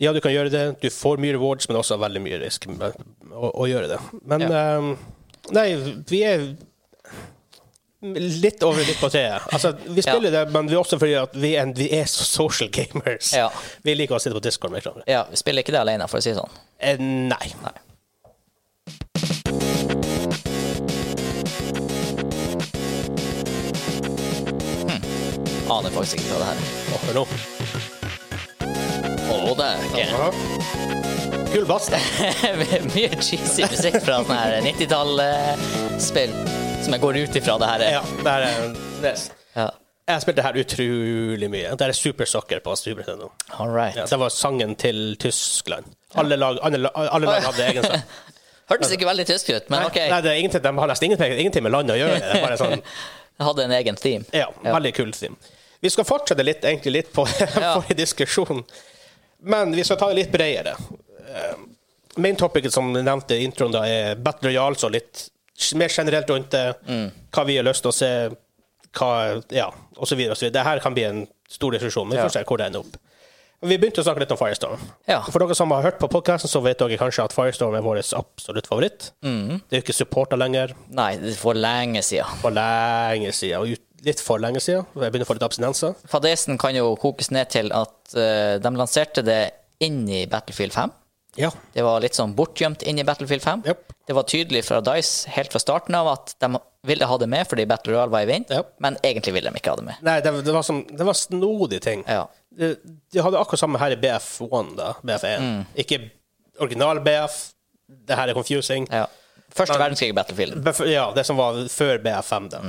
Ja, 0.01 0.11
du 0.11 0.19
kan 0.19 0.31
gjøre 0.33 0.49
det. 0.49 0.79
Du 0.81 0.89
får 0.89 1.19
mye 1.21 1.33
rewards, 1.35 1.67
men 1.69 1.77
også 1.77 1.99
veldig 2.01 2.21
mye 2.25 2.39
risk 2.41 2.65
med 2.67 2.95
å, 3.31 3.51
å 3.53 3.67
gjøre 3.69 3.87
det. 3.91 3.99
Men 4.25 4.41
ehm, 4.49 4.97
Nei, 5.51 5.75
vi 6.09 6.23
er 6.23 6.55
litt 8.03 8.63
over 8.63 8.83
litt 8.85 8.99
på 8.99 9.09
treet. 9.09 9.41
Altså, 9.53 9.73
vi 9.85 10.01
spiller 10.01 10.31
det, 10.31 10.43
men 10.51 10.67
vi 10.67 10.75
er 10.75 10.81
også 10.81 10.99
fordi 10.99 11.15
at 11.15 11.35
vi 11.39 11.53
er, 11.59 11.71
vi 11.77 11.87
er 11.95 12.05
social 12.09 12.69
gamers. 12.73 13.31
Ja. 13.35 13.47
Vi 13.83 13.95
liker 13.95 14.17
å 14.17 14.21
sitte 14.21 14.35
på 14.35 14.43
Discord 14.43 14.75
med 14.75 14.83
hverandre. 14.83 15.07
Ja, 15.07 15.23
vi 15.29 15.39
spiller 15.39 15.63
ikke 15.63 15.75
det 15.75 15.83
alene, 15.83 16.07
for 16.11 16.19
å 16.19 16.23
si 16.23 16.33
det 16.33 16.41
sånn. 16.41 16.61
Eh, 16.83 16.99
nei. 16.99 17.47
Nei. 17.63 17.77
Aner 25.73 25.89
faktisk 25.95 26.19
ikke 26.19 26.35
hva 26.35 26.39
det 26.43 26.47
her 26.51 26.57
er. 26.59 27.17
Oh. 27.17 27.27
Å, 29.33 29.55
er 29.63 29.79
ikke. 29.87 30.05
Kul 31.53 31.65
bass. 31.69 31.87
Mye 32.93 33.09
cheesy 33.21 33.63
musikk 33.71 34.01
fra 34.03 34.19
sånne 34.25 34.43
her 34.43 34.59
90-tall-spill 34.67 36.35
som 36.83 36.93
jeg 36.95 37.01
går 37.03 37.17
ut 37.23 37.35
ifra 37.39 37.55
det 37.61 37.69
her. 37.69 37.79
er. 37.87 37.95
Ja, 37.97 38.03
det 38.23 38.33
her 38.35 38.45
er 38.47 38.75
det. 39.03 39.13
Ja. 39.55 39.69
Jeg 40.03 40.17
har 40.17 40.19
spilt 40.25 40.35
det 40.35 40.43
her 40.43 40.57
utrolig 40.59 41.47
mye. 41.51 41.75
Det 41.79 41.85
er 41.87 41.95
Super 41.95 42.27
Soccer 42.27 42.59
på 42.65 42.73
Super 42.75 43.05
Nintendo. 43.05 43.29
All 43.55 43.71
right. 43.71 43.95
Ja, 43.95 44.05
det 44.09 44.19
var 44.19 44.29
sangen 44.35 44.75
til 44.75 45.15
Tyskland. 45.19 45.85
Alle 46.19 46.35
lag, 46.35 46.59
alle, 46.61 46.89
alle 46.93 47.25
lag 47.29 47.45
hadde 47.47 47.67
egen 47.69 47.87
sang. 47.87 48.03
Hørtes 48.71 48.91
ikke 48.95 49.07
veldig 49.07 49.25
tysk 49.27 49.49
ut, 49.51 49.69
men 49.71 49.85
OK. 49.87 49.97
Nei, 50.11 50.19
det 50.23 50.31
er 50.31 50.39
ingenting, 50.39 50.63
de 50.63 50.71
har 50.79 50.89
nesten 50.91 51.07
ingenting, 51.09 51.33
ingenting 51.39 51.63
med 51.65 51.73
landet 51.75 51.95
å 51.95 51.99
gjøre. 51.99 52.19
Det 52.23 52.41
bare 52.43 52.59
sånn, 52.59 52.83
hadde 53.47 53.65
en 53.67 53.75
egen 53.79 53.99
theme. 53.99 54.27
ja, 54.35 54.47
veldig 54.63 54.93
kul 54.95 55.11
theme. 55.15 55.35
Vi 55.83 55.91
skal 55.91 56.07
fortsette 56.07 56.45
litt, 56.47 56.63
egentlig 56.63 56.93
litt 56.95 57.09
på 57.15 57.25
forrige 57.75 57.97
diskusjon, 57.99 58.63
men 59.51 59.75
vi 59.75 59.83
skal 59.83 59.99
ta 59.99 60.07
det 60.11 60.19
litt 60.21 60.31
bredere. 60.35 60.75
Eh, 61.27 61.53
Main 62.23 62.37
topicet 62.39 62.75
som 62.75 62.91
du 62.93 63.01
nevnte 63.03 63.35
i 63.35 63.43
introen, 63.47 63.73
da, 63.75 63.83
er 63.89 64.19
Battle 64.21 64.51
Royale, 64.51 64.79
så 64.79 64.91
litt 64.93 65.25
mer 65.79 65.93
generelt 65.93 66.29
rundt 66.29 66.51
det. 66.53 66.65
Mm. 66.87 67.07
Hva 67.33 67.45
vi 67.47 67.57
har 67.59 67.67
lyst 67.67 67.85
til 67.85 67.93
å 67.93 67.95
se, 67.95 68.11
hva, 68.99 69.13
ja, 69.53 69.69
så 70.03 70.19
videre. 70.19 70.51
Det 70.53 70.67
her 70.67 70.83
kan 70.83 70.95
bli 70.95 71.07
en 71.07 71.25
stor 71.49 71.75
diskusjon, 71.75 72.07
men 72.07 72.17
vi 72.17 72.23
får 72.25 72.37
se 72.37 72.45
hvor 72.47 72.61
det 72.61 72.69
ender 72.69 72.85
opp. 72.85 72.99
Vi 73.63 73.77
begynte 73.79 74.01
å 74.01 74.03
snakke 74.03 74.25
litt 74.25 74.31
om 74.35 74.39
Firestorm. 74.39 74.81
Ja. 75.07 75.21
For 75.23 75.39
dere 75.39 75.55
som 75.55 75.71
har 75.71 75.85
hørt 75.85 75.99
på 76.01 76.09
podkasten, 76.11 76.51
så 76.51 76.59
vet 76.65 76.81
dere 76.81 76.99
kanskje 76.99 77.23
at 77.29 77.35
Firestorm 77.35 77.77
er 77.77 77.85
vår 77.85 78.01
absolutt 78.19 78.67
favoritt. 78.67 79.13
Mm. 79.23 79.61
Det 79.61 79.77
er 79.77 79.79
jo 79.79 79.85
ikke 79.85 79.95
supporta 79.95 80.39
lenger. 80.39 80.73
Nei, 80.91 81.13
det 81.21 81.31
er 81.31 81.39
for 81.39 81.55
lenge 81.55 82.03
siden. 82.03 82.41
For 82.41 82.55
lenge 82.55 83.31
siden. 83.31 83.63
Og 83.63 84.03
litt 84.03 84.23
for 84.23 84.43
lenge 84.43 84.59
siden. 84.63 84.83
Jeg 84.97 85.13
begynner 85.13 85.27
å 85.27 85.31
få 85.31 85.37
litt 85.37 85.47
abstinenser. 85.47 85.95
Fadesen 86.11 86.59
kan 86.59 86.75
jo 86.75 86.91
kokes 86.99 87.31
ned 87.31 87.53
til 87.55 87.71
at 87.75 87.95
uh, 88.17 88.59
de 88.59 88.73
lanserte 88.75 89.23
det 89.23 89.39
inn 89.83 90.03
i 90.11 90.25
Battlefield 90.27 90.75
5. 90.75 90.91
Ja. 91.35 91.49
Det 91.73 91.81
var 91.85 92.01
litt 92.03 92.17
sånn 92.17 92.35
bortgjemt 92.37 92.83
inn 92.85 92.99
i 93.01 93.05
Battlefield 93.07 93.43
5. 93.43 93.63
Yep. 93.67 93.93
Det 94.07 94.15
var 94.17 94.27
tydelig 94.29 94.65
fra 94.67 94.81
Dice 94.85 95.31
helt 95.33 95.53
fra 95.53 95.61
starten 95.61 95.95
av 95.95 96.09
at 96.11 96.35
de 96.43 96.51
ville 96.87 97.07
ha 97.07 97.17
det 97.17 97.29
med 97.31 97.47
fordi 97.47 97.65
Battle 97.69 97.95
Royale 97.95 98.11
var 98.11 98.25
i 98.25 98.29
vind, 98.29 98.51
yep. 98.51 98.73
men 98.83 98.97
egentlig 99.01 99.33
ville 99.37 99.49
de 99.49 99.61
ikke 99.61 99.73
ha 99.73 99.79
det 99.79 99.87
med. 99.87 100.03
Nei, 100.05 100.19
det, 100.25 100.33
det, 100.45 100.53
var 100.53 100.67
som, 100.67 100.83
det 100.89 101.07
var 101.07 101.17
snodige 101.17 101.83
ting. 101.87 102.05
Ja. 102.07 102.27
De, 102.53 102.75
de 103.13 103.23
hadde 103.25 103.41
akkurat 103.41 103.63
samme 103.63 103.81
her 103.81 103.95
i 103.95 103.99
BF1, 104.03 104.73
da. 104.77 104.93
BF1. 105.01 105.47
Mm. 105.47 105.59
Ikke 105.85 106.01
original 106.61 107.01
BF. 107.03 107.41
Det 108.07 108.17
her 108.17 108.29
er 108.29 108.37
confusing. 108.37 108.87
Ja. 108.91 109.07
Første 109.53 109.77
verdenskrig 109.77 110.13
i 110.13 110.17
Battlefield. 110.17 110.65
Ja, 110.89 111.11
det 111.15 111.25
som 111.29 111.37
var 111.37 111.57
før 111.69 112.01
BF5, 112.03 112.49
da. 112.53 112.63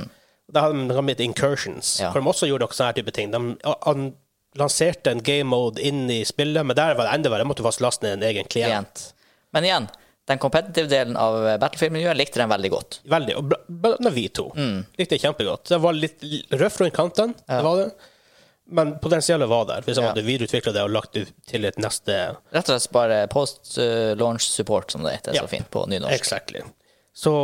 Da 0.53 0.67
hadde 0.67 0.93
de 0.93 1.03
litt 1.09 1.21
incursions. 1.25 1.97
Mm. 1.97 2.03
Ja. 2.05 2.11
For 2.13 2.21
de 2.21 2.29
også 2.29 2.49
gjorde 2.49 2.69
sånne 2.71 2.91
her 2.91 2.97
type 2.99 3.13
ting. 3.15 3.31
De 3.33 4.09
lanserte 4.55 5.11
en 5.11 5.19
game 5.25 5.49
mode 5.51 5.81
inn 5.83 6.05
i 6.11 6.21
spillet, 6.25 6.65
men 6.65 6.75
der 6.77 6.95
var 6.95 7.05
det 7.09 7.13
enda 7.17 7.29
verre. 7.29 7.43
Jeg 7.43 7.51
måtte 7.51 7.63
faktisk 7.65 7.83
laste 7.85 8.03
ned 8.07 8.17
en 8.19 8.27
egen 8.29 8.47
klient. 8.51 9.13
Men 9.55 9.63
igjen, 9.67 9.87
den 10.27 10.39
competitive 10.41 10.87
delen 10.89 11.17
av 11.19 11.35
Battlefield-miljøet 11.61 12.17
likte 12.17 12.39
den 12.41 12.49
veldig 12.49 12.71
godt. 12.73 12.99
Veldig. 13.11 13.35
Og 13.37 13.51
blant 13.67 13.99
annet 13.99 14.15
vi 14.15 14.27
to. 14.33 14.47
Mm. 14.55 14.79
Likte 14.97 15.15
det 15.15 15.21
kjempegodt. 15.25 15.67
Det 15.69 15.79
var 15.83 15.93
litt 15.97 16.23
røff 16.55 16.79
rundt 16.81 16.95
kantene, 16.95 17.35
det 17.47 17.61
var 17.67 17.81
det. 17.83 17.89
Men 18.65 18.95
potensialet 18.97 19.45
var 19.51 19.67
der, 19.69 19.83
hvis 19.85 19.99
han 19.99 20.07
Ja. 20.07 20.09
hadde 20.15 20.23
videreutvikla 20.25 20.71
det 20.73 20.81
og 20.81 20.89
lagt 20.89 21.13
det 21.13 21.27
til 21.45 21.65
et 21.69 21.75
neste 21.77 22.15
Rett 22.51 22.69
og 22.71 22.79
slett 22.81 22.91
bare 22.95 23.27
post-launch 23.29 24.41
support, 24.49 24.89
som 24.91 25.03
det 25.03 25.11
heter 25.19 25.35
Ja. 25.35 25.43
så 25.43 25.47
fint 25.51 25.69
på 25.69 25.83
nynorsk. 25.87 26.15
Exactly. 26.15 26.61
Så 27.13 27.35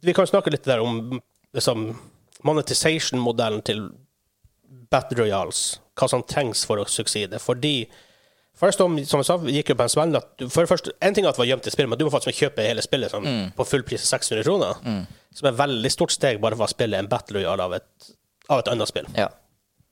vi 0.00 0.12
kan 0.14 0.26
snakke 0.26 0.52
litt 0.52 0.62
der 0.64 0.78
om 0.80 1.20
liksom, 1.52 1.98
monetization-modellen 2.44 3.62
til 3.64 3.90
Battle 4.90 5.18
Royals. 5.24 5.80
Hva 5.96 6.08
som 6.10 6.22
trengs 6.22 6.64
for 6.66 6.76
å 6.82 6.88
sukside. 6.88 7.38
Fordi 7.40 7.88
Først 8.54 8.78
om, 8.84 8.92
som 9.04 9.18
jeg 9.18 9.26
sa, 9.26 9.34
gikk 9.50 9.70
jo 9.72 9.74
på 9.74 9.82
en 9.82 9.88
smell 9.90 10.14
at 10.16 10.28
du, 10.38 10.44
for 10.48 10.62
det 10.62 10.70
første, 10.70 10.92
En 11.02 11.12
ting 11.12 11.24
er 11.24 11.28
at 11.32 11.34
det 11.34 11.40
var 11.42 11.48
gjemt 11.48 11.66
i 11.66 11.70
spillet, 11.74 11.88
men 11.90 11.98
du 11.98 12.04
må 12.06 12.10
faktisk 12.14 12.38
kjøpe 12.38 12.62
hele 12.62 12.82
spillet 12.86 13.10
sånn, 13.10 13.24
Mm. 13.26 13.48
på 13.56 13.66
full 13.66 13.82
pris 13.82 14.04
av 14.04 14.20
600 14.20 14.44
kroner. 14.46 14.74
Som 15.34 15.46
er 15.48 15.50
et 15.50 15.58
veldig 15.58 15.90
stort 15.90 16.12
steg 16.14 16.40
bare 16.40 16.54
for 16.54 16.64
å 16.66 16.70
spille 16.70 16.94
en 16.96 17.08
Battle 17.08 17.40
Royale 17.40 17.60
av 17.64 17.72
et, 17.74 18.12
av 18.48 18.60
et 18.60 18.68
annet 18.70 18.86
spill. 18.86 19.06
Ja. 19.18 19.26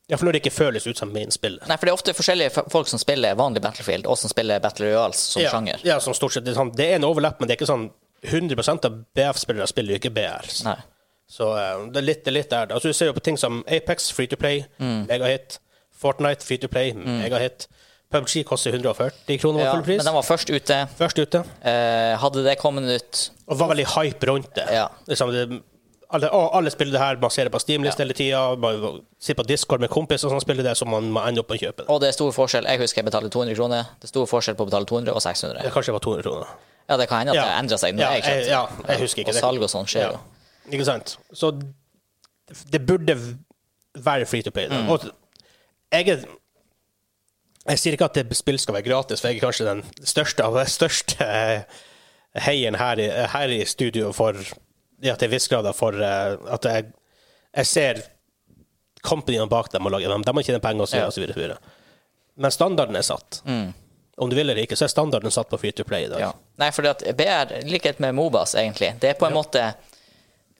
Ja, 0.08 0.16
for 0.16 0.26
når 0.26 0.32
det 0.38 0.42
ikke 0.44 0.54
føles 0.54 0.86
ut 0.86 0.96
som 0.96 1.12
min 1.12 1.30
spill. 1.34 1.58
Nei, 1.66 1.76
for 1.76 1.86
det 1.86 1.90
er 1.90 1.98
ofte 1.98 2.14
forskjellige 2.14 2.70
folk 2.70 2.86
som 2.86 3.00
spiller 3.02 3.34
vanlig 3.34 3.62
Battlefield, 3.62 4.06
og 4.06 4.16
som 4.18 4.30
spiller 4.30 4.60
Battle 4.60 4.86
Royals 4.92 5.18
som 5.18 5.42
Ja, 5.42 5.50
sjanger. 5.50 5.80
ja, 5.82 5.98
som 5.98 6.14
stort 6.14 6.32
sett, 6.32 6.44
det, 6.44 6.54
er 6.54 6.60
sånn, 6.62 6.72
det 6.76 6.86
er 6.88 6.94
en 7.00 7.04
overlapp, 7.10 7.40
men 7.40 7.48
det 7.48 7.56
er 7.58 7.64
ikke 7.64 7.72
sånn 7.74 7.90
100% 8.22 8.84
av 8.84 9.04
BF-spillere 9.16 9.66
spiller 9.66 9.94
jo 9.96 9.98
ikke 9.98 10.14
BR. 10.14 10.46
Nei. 10.64 10.76
Så 11.28 11.50
eh, 11.58 11.90
det 11.90 11.96
er 11.96 12.06
litt, 12.06 12.22
det 12.24 12.28
er 12.30 12.38
litt 12.38 12.50
der. 12.50 12.66
Altså, 12.70 12.82
du 12.88 12.92
ser 12.92 13.06
jo 13.10 13.12
på 13.18 13.22
ting 13.26 13.36
som 13.36 13.64
Apex, 13.66 14.12
free 14.12 14.28
to 14.28 14.36
play, 14.36 14.66
Mm. 14.78 15.08
megahit. 15.08 15.58
Fortnite, 16.02 16.44
free 16.46 16.58
to 16.62 16.68
play, 16.72 16.92
megahit. 16.98 17.68
PubG 18.12 18.42
koster 18.44 18.74
140 18.74 19.38
kroner 19.40 19.62
Ja, 19.64 19.72
men 19.80 20.02
den 20.04 20.14
var 20.14 20.24
først 20.26 20.50
ute. 20.52 20.82
Først 20.98 21.16
ute. 21.22 21.44
Eh, 21.64 22.12
hadde 22.20 22.42
det 22.44 22.58
kommet 22.60 22.84
ut 22.92 23.20
Og 23.48 23.56
var 23.62 23.70
veldig 23.72 23.86
hype 23.94 24.28
rundt 24.28 24.50
det. 24.58 24.66
Ja. 24.74 24.88
Liksom, 25.08 25.32
det 25.32 25.62
alle, 26.12 26.28
å, 26.28 26.40
alle 26.58 26.68
spiller 26.72 26.92
det 26.92 27.00
her, 27.00 27.16
man 27.22 27.32
ser 27.32 27.48
det 27.48 27.52
på 27.54 27.60
Steam-liste 27.62 28.02
hele 28.04 28.12
tida. 28.12 28.40
Sitter 29.16 29.38
på 29.38 29.46
Discord 29.48 29.80
med 29.80 29.88
kompiser 29.92 30.28
som 30.28 30.40
spiller 30.44 30.66
det, 30.66 30.74
så 30.76 30.84
man 30.88 31.06
må 31.14 31.22
ende 31.24 31.40
opp 31.40 31.48
med 31.48 31.56
å 31.56 31.62
kjøpe 31.62 31.86
det. 31.86 31.88
Og 31.88 32.02
det 32.02 32.10
er 32.10 32.16
stor 32.18 32.34
forskjell. 32.36 32.68
Jeg 32.68 32.82
husker 32.82 33.00
jeg 33.00 33.06
betalte 33.08 33.30
200 33.32 33.56
kroner. 33.56 33.88
Det 34.02 34.10
er 34.10 34.12
stor 34.12 34.28
forskjell 34.28 34.58
på 34.58 34.66
å 34.66 34.68
betale 34.68 34.88
200 34.90 35.14
og 35.16 35.24
600. 35.24 35.62
Det 35.64 35.72
kanskje 35.72 35.94
var 35.96 36.04
200 36.04 36.26
kroner. 36.26 36.52
Ja, 36.90 36.98
det 37.00 37.06
kan 37.08 37.22
hende 37.22 37.32
at 37.32 37.40
Ja. 37.40 37.46
det 37.48 37.56
endra 37.62 37.78
seg 37.80 37.96
når 37.96 38.04
Ja, 38.04 38.10
jeg 38.18 38.26
kjøpte. 38.28 38.50
ja, 38.50 38.62
jeg 38.92 39.00
husker 39.06 39.22
ikke 39.24 39.34
Og 39.36 39.40
salg 39.40 39.62
og 39.64 39.72
sånn 39.72 39.88
skjer 39.88 40.04
jo. 40.10 40.18
Ja. 40.18 40.76
Ikke 40.76 40.84
sant? 40.90 41.16
Så 41.32 41.52
det 42.76 42.82
burde 42.86 43.16
være 43.96 44.26
free 44.28 44.42
to 44.44 44.50
play. 44.50 44.68
Mm. 44.68 44.90
Og 44.92 45.08
jeg 45.92 46.08
er 46.08 46.24
Jeg 47.68 47.78
sier 47.78 47.94
ikke 47.94 48.08
at 48.10 48.16
det 48.18 48.34
spill 48.34 48.58
skal 48.58 48.74
være 48.74 48.88
gratis, 48.88 49.20
for 49.22 49.30
jeg 49.30 49.38
er 49.38 49.44
kanskje 49.44 49.66
den 49.68 49.82
største 50.02 50.42
av 50.42 50.56
de 50.58 50.64
største 50.66 51.22
eh, 51.22 51.62
heien 52.42 52.74
her 52.74 52.98
i, 52.98 53.06
her 53.36 53.52
i 53.54 53.60
studio 53.70 54.08
for 54.16 54.34
ja, 55.02 55.14
til 55.14 55.28
en 55.28 55.32
viss 55.36 55.46
grad 55.52 55.68
for 55.78 55.94
eh, 55.94 56.34
at 56.56 56.66
jeg, 56.66 56.88
jeg 57.60 57.68
ser 57.70 58.02
companyene 59.02 59.46
bak 59.50 59.70
dem 59.72 59.86
og 59.86 59.94
lager 59.94 60.10
dem. 60.10 60.24
De 60.26 60.34
må 60.34 60.42
tjene 60.42 60.58
penger 60.62 60.82
og 60.86 60.90
så 60.90 61.04
Ja. 61.04 61.08
videre. 61.14 61.56
Men 62.34 62.50
standarden 62.50 62.96
er 62.96 63.02
satt. 63.06 63.42
Om 63.46 64.30
du 64.30 64.36
vil 64.36 64.50
eller 64.50 64.62
ikke, 64.62 64.76
så 64.76 64.84
er 64.86 64.92
standarden 64.92 65.30
satt 65.30 65.50
på 65.50 65.58
free 65.60 65.72
to 65.72 65.84
play 65.84 66.04
i 66.06 66.08
dag. 66.10 66.18
Mm. 66.18 66.26
Ja. 66.26 66.32
Nei, 66.58 66.70
for 66.74 67.14
BR, 67.18 67.52
likhet 67.68 67.98
med 68.02 68.14
Mobas, 68.14 68.54
egentlig, 68.58 68.94
det 69.00 69.10
er 69.10 69.18
på 69.18 69.26
en 69.30 69.34
måte 69.38 69.72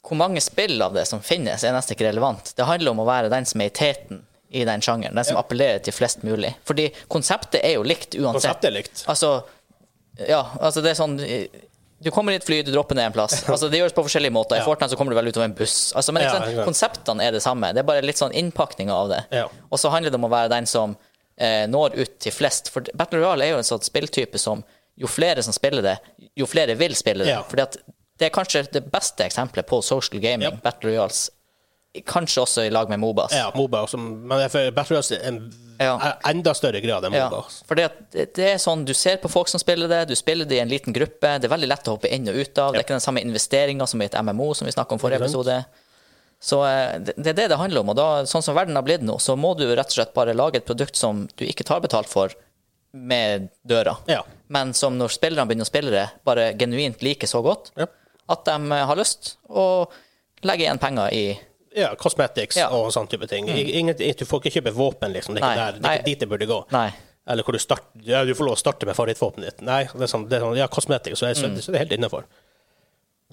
Hvor 0.03 0.19
mange 0.19 0.41
spill 0.43 0.83
av 0.83 0.95
det 0.95 1.05
som 1.07 1.21
finnes, 1.23 1.63
er 1.65 1.73
nesten 1.75 1.95
ikke 1.95 2.09
relevant. 2.09 2.55
Det 2.57 2.65
handler 2.67 2.91
om 2.91 3.03
å 3.05 3.07
være 3.07 3.29
den 3.31 3.47
som 3.47 3.61
er 3.63 3.71
i 3.71 3.75
teten 3.75 4.25
i 4.53 4.65
den 4.69 4.83
sjangeren. 4.85 5.17
Den 5.17 5.25
som 5.25 5.39
appellerer 5.41 5.83
til 5.85 5.95
flest 5.97 6.23
mulig. 6.27 6.55
Fordi 6.69 6.91
konseptet 7.13 7.61
er 7.65 7.77
jo 7.79 7.85
likt 7.87 8.15
uansett. 8.19 8.43
Konseptet 8.43 8.69
er 8.71 8.75
likt. 8.77 9.05
Altså, 9.11 9.31
ja, 10.29 10.43
altså 10.61 10.83
det 10.85 10.93
er 10.93 10.99
sånn 10.99 11.15
Du 12.03 12.11
kommer 12.11 12.35
i 12.35 12.37
et 12.37 12.45
fly, 12.45 12.59
du 12.67 12.73
dropper 12.75 12.99
ned 12.99 13.07
en 13.07 13.15
plass. 13.15 13.37
Altså, 13.49 13.69
det 13.71 13.79
gjøres 13.79 13.95
på 13.95 14.03
forskjellige 14.03 14.35
måter. 14.35 14.57
I 14.59 14.59
Ja. 14.59 14.65
Fortnite 14.67 14.91
så 14.91 14.97
kommer 14.99 15.15
du 15.15 15.17
vel 15.21 15.29
ut 15.31 15.37
av 15.39 15.45
en 15.45 15.55
buss. 15.55 15.93
Altså, 15.95 16.11
men 16.13 16.25
ikke 16.27 16.51
Ja, 16.57 16.65
konseptene 16.67 17.23
er 17.23 17.31
det 17.37 17.43
samme. 17.45 17.71
Det 17.73 17.79
er 17.85 17.87
bare 17.87 18.03
litt 18.03 18.19
sånn 18.19 18.35
innpakninga 18.35 18.93
av 18.93 19.09
det. 19.13 19.21
Ja. 19.39 19.45
Og 19.71 19.79
så 19.79 19.89
handler 19.95 20.11
det 20.11 20.19
om 20.19 20.27
å 20.27 20.33
være 20.33 20.51
den 20.51 20.67
som 20.67 20.97
eh, 21.39 21.69
når 21.71 21.95
ut 22.03 22.19
til 22.19 22.35
flest. 22.35 22.73
For 22.75 22.83
Battle 22.93 23.21
Royale 23.23 23.47
er 23.47 23.55
jo 23.55 23.61
en 23.63 23.69
sånn 23.71 23.85
spilltype 23.87 24.39
som 24.43 24.65
jo 24.99 25.07
flere 25.07 25.43
som 25.47 25.55
spiller 25.55 25.81
det, 25.87 25.95
jo 26.37 26.45
flere 26.51 26.75
vil 26.77 26.93
spille 26.99 27.25
det. 27.25 27.37
Ja. 27.37 27.45
Fordi 27.49 27.63
at 27.63 27.79
det 28.19 28.27
er 28.29 28.35
kanskje 28.35 28.67
det 28.75 28.83
beste 28.93 29.25
eksempelet 29.25 29.67
på 29.71 29.79
social 29.83 30.21
gaming, 30.21 30.51
Ja. 30.51 30.59
Battle 30.63 30.91
Royals. 30.91 31.31
Kanskje 32.09 32.41
også 32.43 32.63
i 32.67 32.71
lag 32.73 32.89
med 32.89 32.99
Mobas. 33.03 33.33
Ja, 33.37 33.51
Moba 33.55 33.83
også, 33.85 33.99
men 34.01 34.39
jeg 34.41 34.51
føler 34.51 34.71
Battle 34.73 34.97
er 35.03 35.27
en 35.29 35.53
Ja. 35.81 35.97
er 35.99 36.31
enda 36.31 36.55
større 36.55 36.81
grad 36.81 37.05
enn 37.05 37.13
Ja, 37.13 37.29
Moba. 37.29 37.43
for 37.67 37.75
det, 37.75 37.91
det 38.13 38.33
det 38.35 38.47
er 38.55 38.57
sånn, 38.63 38.85
du 38.87 38.95
ser 38.95 39.17
på 39.19 39.29
folk 39.29 39.49
som 39.49 39.61
spiller 39.61 39.89
det, 39.89 40.09
du 40.09 40.15
spiller 40.17 40.47
det 40.47 40.57
i 40.57 40.61
en 40.63 40.69
liten 40.71 40.93
gruppe, 40.95 41.39
det 41.41 41.45
er 41.45 41.53
veldig 41.57 41.69
lett 41.69 41.89
å 41.89 41.97
hoppe 41.99 42.09
inn 42.13 42.29
og 42.29 42.35
ut 42.37 42.59
av, 42.59 42.73
det 42.73 42.79
er 42.81 42.85
ikke 42.87 42.97
den 42.97 43.01
samme 43.05 43.21
investeringa 43.21 43.87
som 43.87 44.01
i 44.01 44.07
et 44.07 44.15
MMO, 44.23 44.55
som 44.55 44.65
vi 44.67 44.73
snakket 44.73 44.93
om 44.93 44.99
forrige 45.03 45.21
episode. 45.21 45.65
Så 46.41 46.65
eh, 46.67 46.99
det, 46.99 47.15
det 47.19 47.29
er 47.35 47.39
det 47.43 47.49
det 47.51 47.59
handler 47.59 47.81
om, 47.85 47.91
og 47.91 47.97
da, 47.97 48.07
sånn 48.25 48.43
som 48.43 48.55
verden 48.57 48.75
har 48.75 48.83
blitt 48.83 49.03
nå, 49.03 49.19
så 49.21 49.37
må 49.37 49.53
du 49.59 49.67
rett 49.75 49.87
og 49.93 49.99
slett 49.99 50.15
bare 50.15 50.33
lage 50.35 50.57
et 50.63 50.67
produkt 50.67 50.97
som 50.97 51.27
du 51.37 51.45
ikke 51.45 51.65
tar 51.69 51.81
betalt 51.85 52.09
for 52.09 52.33
med 52.95 53.49
døra, 53.67 53.97
Ja. 54.09 54.23
men 54.49 54.73
som 54.75 54.97
når 54.99 55.09
spillerne 55.13 55.47
begynner 55.49 55.65
å 55.65 55.71
spille 55.71 55.91
det, 55.91 56.09
bare 56.25 56.53
genuint 56.55 57.01
liker 57.03 57.27
så 57.27 57.43
godt, 57.43 57.71
Ja. 57.77 57.87
at 58.29 58.45
de 58.45 58.73
eh, 58.73 58.87
har 58.87 58.97
lyst 58.97 59.37
å 59.51 59.89
legge 60.43 60.65
igjen 60.67 60.79
penger 60.81 61.09
i 61.13 61.39
Ja, 61.77 61.95
cosmetics 61.97 62.57
Ja. 62.61 62.69
Mm. 62.69 62.77
og 62.77 62.93
sånn 62.93 63.09
type 63.09 63.27
ting. 63.31 63.49
Ingen, 63.49 63.97
du 63.97 64.25
får 64.29 64.43
ikke 64.43 64.53
kjøpe 64.61 64.73
våpen, 64.77 65.13
liksom. 65.15 65.35
Det 65.35 65.43
er 65.43 65.53
ikke, 65.57 65.65
der, 65.65 65.81
det 65.81 65.91
er 65.91 65.99
ikke 66.01 66.11
dit 66.11 66.21
det 66.25 66.29
burde 66.29 66.49
gå. 66.51 66.59
Nei. 66.75 66.91
Eller 67.33 67.47
hvor 67.47 67.55
du 67.55 67.61
starter 67.63 68.03
ja, 68.03 68.25
Du 68.27 68.33
får 68.35 68.45
lov 68.49 68.57
å 68.57 68.59
starte 68.59 68.87
med 68.89 68.97
favorittvåpenet 68.99 69.47
ditt. 69.47 69.61
Nei, 69.67 69.85
det 69.93 70.03
er 70.09 70.11
sånn, 70.11 70.25
det 70.29 70.37
er 70.41 70.43
sånn 70.43 70.57
ja, 70.59 70.67
cosmetics, 70.69 71.21
så 71.23 71.31
så, 71.39 71.47
Mm. 71.49 71.61
så 71.63 71.71
er 71.71 71.73
det 71.79 71.83
helt 71.85 71.93
innafor. 71.99 72.25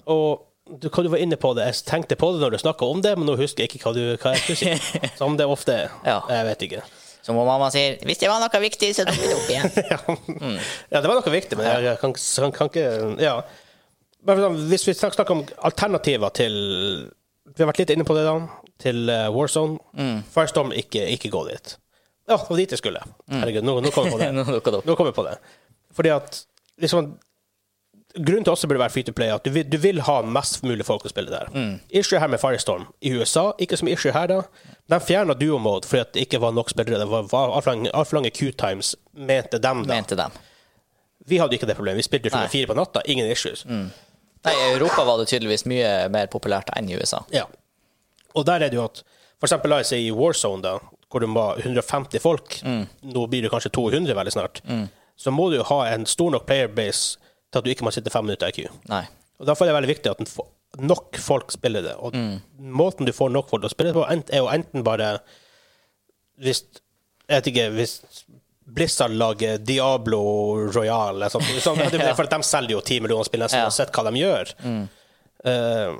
Og 0.06 0.46
du, 0.80 0.88
hva 0.88 1.02
du 1.02 1.08
var 1.10 1.18
inne 1.18 1.36
på 1.40 1.50
det, 1.58 1.66
jeg 1.66 1.84
tenkte 1.88 2.16
på 2.16 2.30
det 2.32 2.40
når 2.44 2.54
du 2.54 2.58
snakka 2.62 2.86
om 2.86 3.00
det, 3.02 3.16
men 3.18 3.26
nå 3.26 3.34
husker 3.40 3.64
jeg 3.66 3.72
ikke 3.74 3.82
hva, 3.88 3.92
du, 3.96 4.16
hva 4.22 4.34
jeg 4.36 4.56
skulle. 4.56 5.10
Som 5.20 5.36
det 5.40 5.46
ofte 5.50 5.74
er. 5.74 5.90
Ja. 6.06 6.20
Jeg 6.30 6.46
vet 6.52 6.62
ikke. 6.68 6.82
Som 7.26 7.36
mamma 7.36 7.68
sier, 7.74 7.98
hvis 8.06 8.18
det 8.22 8.30
var 8.30 8.40
noe 8.40 8.60
viktig, 8.62 8.94
så 8.96 9.04
tok 9.04 9.18
vi 9.20 9.26
det 9.28 9.34
opp 9.36 9.50
igjen. 9.50 9.72
ja. 9.92 9.98
ja, 10.94 11.00
det 11.02 11.08
var 11.10 11.18
noe 11.18 11.34
viktig, 11.34 11.58
men 11.58 11.66
jeg, 11.84 11.98
kan, 12.00 12.14
kan, 12.16 12.54
kan 12.56 12.70
ikke 12.72 12.86
Ja. 13.20 13.34
Hvis 14.70 14.84
vi 14.86 14.92
snakker 14.94 15.30
om 15.32 15.42
alternativer 15.64 16.32
til 16.36 16.54
Vi 17.60 17.64
har 17.66 17.68
vært 17.74 17.82
litt 17.82 17.90
inne 17.92 18.06
på 18.08 18.14
det, 18.16 18.24
da. 18.24 18.64
Til 18.80 19.10
eh, 19.12 19.26
Warzone. 19.34 19.76
Firestorm, 20.32 20.70
ikke, 20.72 21.02
ikke 21.12 21.28
gå 21.34 21.42
dit. 21.50 21.74
Ja, 22.30 22.38
det 22.38 22.46
var 22.48 22.56
dit 22.62 22.72
jeg 22.72 22.80
skulle. 22.80 23.02
Herregud, 23.28 23.66
nå, 23.68 23.74
nå 23.84 23.90
kommer 23.92 24.08
jeg 24.08 24.16
på 24.16 24.20
det. 24.22 24.28
Nå 24.88 24.94
kommer 24.96 25.10
jeg 25.10 25.16
på 25.18 25.24
det. 25.26 25.34
Fordi 25.98 26.12
at 26.14 26.38
liksom, 26.80 27.10
Grunnen 28.16 28.42
til 28.42 28.50
også 28.50 28.66
burde 28.66 28.80
være 28.82 28.90
free 28.90 29.06
to 29.06 29.12
play, 29.14 29.28
at 29.30 29.44
du 29.46 29.52
vil, 29.54 29.66
du 29.70 29.76
vil 29.78 30.00
ha 30.02 30.16
mest 30.26 30.64
mulig 30.66 30.82
folk 30.82 31.04
å 31.06 31.10
spille 31.12 31.30
der. 31.30 31.52
Issue 31.94 32.18
her 32.18 32.26
med 32.32 32.40
Firestorm 32.42 32.88
i 33.06 33.12
USA, 33.14 33.52
ikke 33.62 33.76
som 33.78 33.86
issue 33.92 34.10
her, 34.16 34.26
da. 34.32 34.40
De 34.90 34.98
fjerna 35.04 35.36
duo 35.38 35.60
mode 35.62 35.86
fordi 35.86 36.16
det 36.16 36.24
ikke 36.26 36.40
var 36.42 36.56
nok 36.56 36.72
spillere. 36.72 37.04
Det 37.04 37.06
var, 37.06 37.28
altfor 37.52 38.16
lange, 38.18 38.32
Q-times, 38.34 38.96
mente 39.14 39.60
dem 39.62 39.84
da. 39.84 39.94
Mente 40.00 40.18
dem. 40.18 40.34
Vi 41.30 41.38
hadde 41.38 41.54
ikke 41.54 41.68
det 41.70 41.76
problemet. 41.78 42.00
Vi 42.02 42.08
spilte 42.08 42.32
fra 42.34 42.48
fire 42.50 42.66
på 42.72 42.74
natta, 42.80 43.04
ingen 43.06 43.30
issues. 43.30 43.62
Nei, 44.46 44.52
I 44.56 44.68
Europa 44.74 45.04
var 45.04 45.18
det 45.20 45.28
tydeligvis 45.28 45.66
mye 45.68 45.88
mer 46.12 46.30
populært 46.32 46.70
enn 46.76 46.88
i 46.88 46.96
USA. 46.96 47.20
Ja. 47.34 47.44
Og 48.34 48.46
der 48.48 48.62
er 48.64 48.72
det 48.72 48.78
jo 48.78 48.86
at 48.86 49.02
For 49.40 49.48
eksempel 49.48 49.72
la 49.72 49.78
oss 49.80 49.88
si 49.88 49.96
i 50.04 50.10
Warzone, 50.12 50.60
da, 50.60 50.74
hvor 51.08 51.22
det 51.24 51.28
var 51.32 51.56
150 51.62 52.20
folk, 52.20 52.58
nå 53.00 53.22
blir 53.32 53.46
det 53.46 53.50
kanskje 53.52 53.70
200 53.72 54.12
veldig 54.18 54.32
snart, 54.34 54.60
så 55.16 55.32
må 55.32 55.46
du 55.48 55.56
jo 55.56 55.64
ha 55.70 55.78
en 55.94 56.04
stor 56.06 56.28
nok 56.34 56.44
playerbase 56.48 57.16
til 57.50 57.58
at 57.62 57.64
du 57.64 57.70
ikke 57.72 57.86
må 57.86 57.92
sitte 57.96 58.12
fem 58.12 58.24
minutter 58.28 58.52
i 58.52 58.56
queue. 58.58 58.68
Nei. 58.92 59.06
Og 59.40 59.48
Derfor 59.48 59.64
er 59.64 59.72
det 59.72 59.78
veldig 59.78 59.92
viktig 59.94 60.12
at 60.12 60.80
nok 60.84 61.16
folk 61.24 61.50
spiller 61.56 61.82
det. 61.88 61.94
Og 62.04 62.12
måten 62.60 63.08
du 63.08 63.12
får 63.16 63.32
nok 63.32 63.48
folk 63.48 63.64
til 63.64 63.70
å 63.70 63.72
spille 63.72 63.94
det 63.94 63.96
på, 63.96 64.04
er 64.12 64.42
jo 64.44 64.52
enten 64.52 64.84
bare 64.86 65.14
Hvis 66.40 66.62
Jeg 67.28 67.40
vet 67.40 67.48
ikke 67.50 67.66
hvis 67.78 67.96
Blizzard 68.74 69.16
lager 69.18 69.58
Diablo 69.58 70.20
Royal 70.70 71.26
sånn, 71.32 71.44
For 72.18 72.30
de 72.30 72.42
selger 72.46 72.76
jo 72.76 72.84
10 72.84 73.04
millioner 73.04 73.28
spill 73.28 73.44
nesten 73.44 73.66
uansett 73.66 73.92
hva 73.94 74.06
de 74.08 74.22
gjør. 74.22 74.54
Eh, 75.44 75.98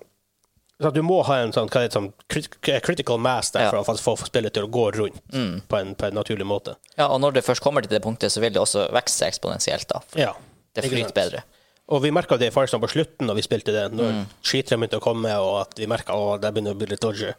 så 0.80 0.90
du 0.96 1.02
må 1.04 1.18
ha 1.28 1.36
en 1.42 1.52
sånn, 1.52 1.68
det, 1.74 1.90
sånn 1.92 2.08
critical 2.28 3.18
mass 3.20 3.52
der 3.52 3.68
for 3.68 3.82
å 3.82 3.84
faktisk 3.84 4.06
få 4.06 4.14
spillet 4.30 4.54
til 4.56 4.64
å 4.64 4.70
gå 4.72 4.86
rundt 4.96 5.18
på, 5.28 5.76
en, 5.76 5.92
på 5.92 6.08
en 6.08 6.16
naturlig 6.16 6.46
måte. 6.48 6.78
Ja, 6.94 7.10
og 7.10 7.20
når 7.20 7.36
det 7.36 7.44
først 7.44 7.60
kommer 7.64 7.84
til 7.84 7.92
det 7.92 8.00
punktet, 8.04 8.32
så 8.32 8.40
vil 8.40 8.54
det 8.54 8.62
også 8.62 8.86
vokse 8.94 9.28
eksponentielt. 9.28 9.90
da. 9.92 10.00
Ja. 10.16 10.30
Det 10.72 10.86
flyter 10.86 11.12
bedre. 11.12 11.42
Og 11.90 12.04
vi 12.04 12.12
merka 12.14 12.38
det 12.38 12.48
i 12.48 12.54
Firestorm 12.54 12.84
på 12.84 12.92
slutten 12.92 13.28
når 13.28 13.40
vi 13.40 13.44
spilte 13.44 13.74
det, 13.74 13.88
når 13.98 14.12
mm. 14.22 14.24
begynte 14.46 15.00
å 15.00 15.04
komme, 15.04 15.32
og 15.42 15.56
at 15.66 15.76
vi 15.76 15.88
merka 15.90 16.14
at 16.14 16.44
det 16.44 16.52
begynner 16.54 16.76
å 16.76 16.80
bli 16.80 16.88
litt 16.92 17.02
dodgy. 17.02 17.32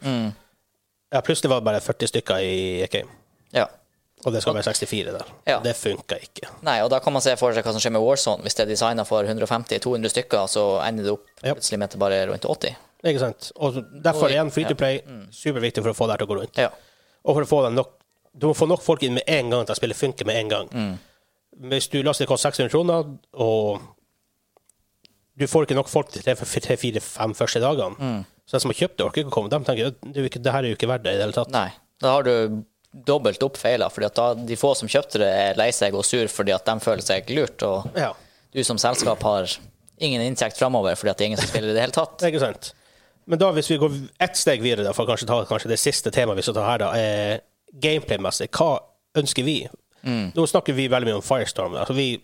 Ja, 1.12 1.20
plutselig 1.24 1.50
var 1.50 1.62
det 1.62 1.68
bare 1.70 1.80
40 1.84 2.12
stykker 2.12 2.44
i 2.44 2.86
game, 2.92 3.10
Ja. 3.56 3.66
Og 4.24 4.32
det 4.32 4.42
skal 4.42 4.54
være 4.54 4.64
64 4.70 5.12
der. 5.16 5.30
Ja. 5.48 5.58
Det 5.64 5.74
funka 5.76 6.18
ikke. 6.22 6.48
Nei, 6.62 6.76
og 6.84 6.90
da 6.92 6.98
kan 7.02 7.12
man 7.12 7.22
se 7.24 7.34
for 7.40 7.52
seg 7.56 7.64
hva 7.66 7.72
som 7.74 7.82
skjer 7.82 7.94
med 7.96 8.04
Warzone. 8.04 8.42
Hvis 8.46 8.54
det 8.58 8.64
er 8.66 8.70
designa 8.70 9.04
for 9.08 9.24
150-200 9.26 10.12
stykker, 10.14 10.46
så 10.50 10.66
ender 10.86 11.04
det 11.08 11.12
opp 11.16 11.26
Ja. 11.42 11.54
plutselig 11.54 11.78
med 11.82 11.96
bare 11.98 12.26
rundt 12.30 12.44
80. 12.46 12.76
Ikke 13.04 13.18
sant? 13.18 13.50
Og 13.56 13.80
derfor 14.02 14.30
igjen 14.30 14.52
free 14.54 14.64
to 14.68 14.74
play, 14.78 15.00
superviktig 15.34 15.82
for 15.82 15.90
å 15.90 15.96
få 15.98 16.06
det 16.06 16.14
her 16.14 16.22
til 16.22 16.28
å 16.28 16.30
gå 16.34 16.40
rundt. 16.40 16.58
Ja. 16.62 16.68
Og 17.24 17.34
for 17.34 17.42
å 17.42 17.50
få 17.50 17.62
den 17.66 17.74
nok 17.80 17.98
Du 18.34 18.46
må 18.46 18.54
få 18.56 18.64
nok 18.66 18.80
folk 18.80 19.02
inn 19.04 19.12
med 19.12 19.24
en 19.28 19.50
gang 19.50 19.66
til 19.66 19.72
at 19.74 19.76
spillet 19.76 19.96
funker 19.98 20.24
med 20.24 20.36
en 20.36 20.48
gang. 20.48 20.98
Hvis 21.68 21.90
du 21.92 21.98
laster 22.02 22.24
det 22.24 22.28
koster 22.30 22.48
600 22.48 22.70
kroner, 22.72 23.10
og 23.34 23.82
du 25.36 25.44
får 25.46 25.66
ikke 25.66 25.76
nok 25.76 25.88
folk 25.92 26.08
til 26.14 26.22
tre-fire-fem 26.24 27.34
første 27.36 27.60
dagene, 27.60 28.24
så 28.46 28.56
de 28.56 28.60
som 28.64 28.72
har 28.72 28.78
kjøpt 28.78 28.96
det, 28.96 29.04
orker 29.04 29.20
ikke 29.20 29.32
å 29.32 29.36
komme. 29.36 29.50
De 29.52 29.58
tenker 29.68 29.90
er 29.92 30.38
det 30.38 30.52
her 30.54 30.62
er 30.64 30.70
jo 30.72 30.76
ikke 30.78 30.88
verdt 30.88 31.04
det 31.04 31.12
i 31.12 31.18
det 31.20 31.26
hele 31.26 31.36
tatt. 31.36 31.52
Nei. 31.52 31.68
Da 32.00 32.14
har 32.16 32.22
du 32.26 32.32
dobbelt 32.92 33.42
opp 33.42 33.56
feila, 33.56 33.88
fordi 33.90 34.06
at 34.10 34.18
da 34.18 34.26
de 34.36 34.56
få 34.60 34.74
som 34.76 34.90
kjøpte 34.90 35.20
det, 35.22 35.28
er 35.28 35.58
lei 35.60 35.70
seg 35.72 35.94
og 35.96 36.04
sur 36.04 36.28
fordi 36.28 36.52
at 36.52 36.66
de 36.68 36.74
føler 36.84 37.04
seg 37.06 37.30
lurt, 37.32 37.62
og 37.64 37.96
Ja, 37.98 38.12
du 38.52 38.60
som 38.64 38.78
selskap 38.80 39.22
har 39.24 39.48
ingen 40.02 40.20
inntekt 40.20 40.58
framover 40.60 40.96
fordi 40.98 41.10
at 41.12 41.18
det 41.18 41.24
er 41.24 41.30
ingen 41.32 41.40
som 41.40 41.48
spiller 41.48 41.72
i 41.72 41.76
det 41.78 41.84
hele 41.86 41.96
tatt. 41.96 42.18
det 42.20 42.28
ikke 42.32 42.42
sant. 42.44 42.72
Men 43.24 43.38
da, 43.38 43.52
hvis 43.54 43.70
vi 43.70 43.78
går 43.80 43.94
ett 44.26 44.36
steg 44.36 44.64
videre, 44.64 44.84
da, 44.84 44.92
for 44.96 45.06
kanskje 45.08 45.28
ta 45.30 45.38
kanskje 45.48 45.70
det 45.70 45.78
siste 45.80 46.10
temaet 46.12 46.40
vi 46.40 46.44
skal 46.44 46.56
ta 46.58 46.66
her, 46.66 46.82
da, 46.82 46.90
er 46.98 47.44
gameplay-messig. 47.80 48.50
Hva 48.52 48.80
ønsker 49.16 49.46
vi? 49.46 49.60
Nå 50.02 50.44
snakker 50.50 50.74
vi 50.74 50.88
veldig 50.90 51.08
mye 51.08 51.20
om 51.20 51.24
Firestorm. 51.24 51.76
Altså, 51.78 51.94
vi 51.94 52.16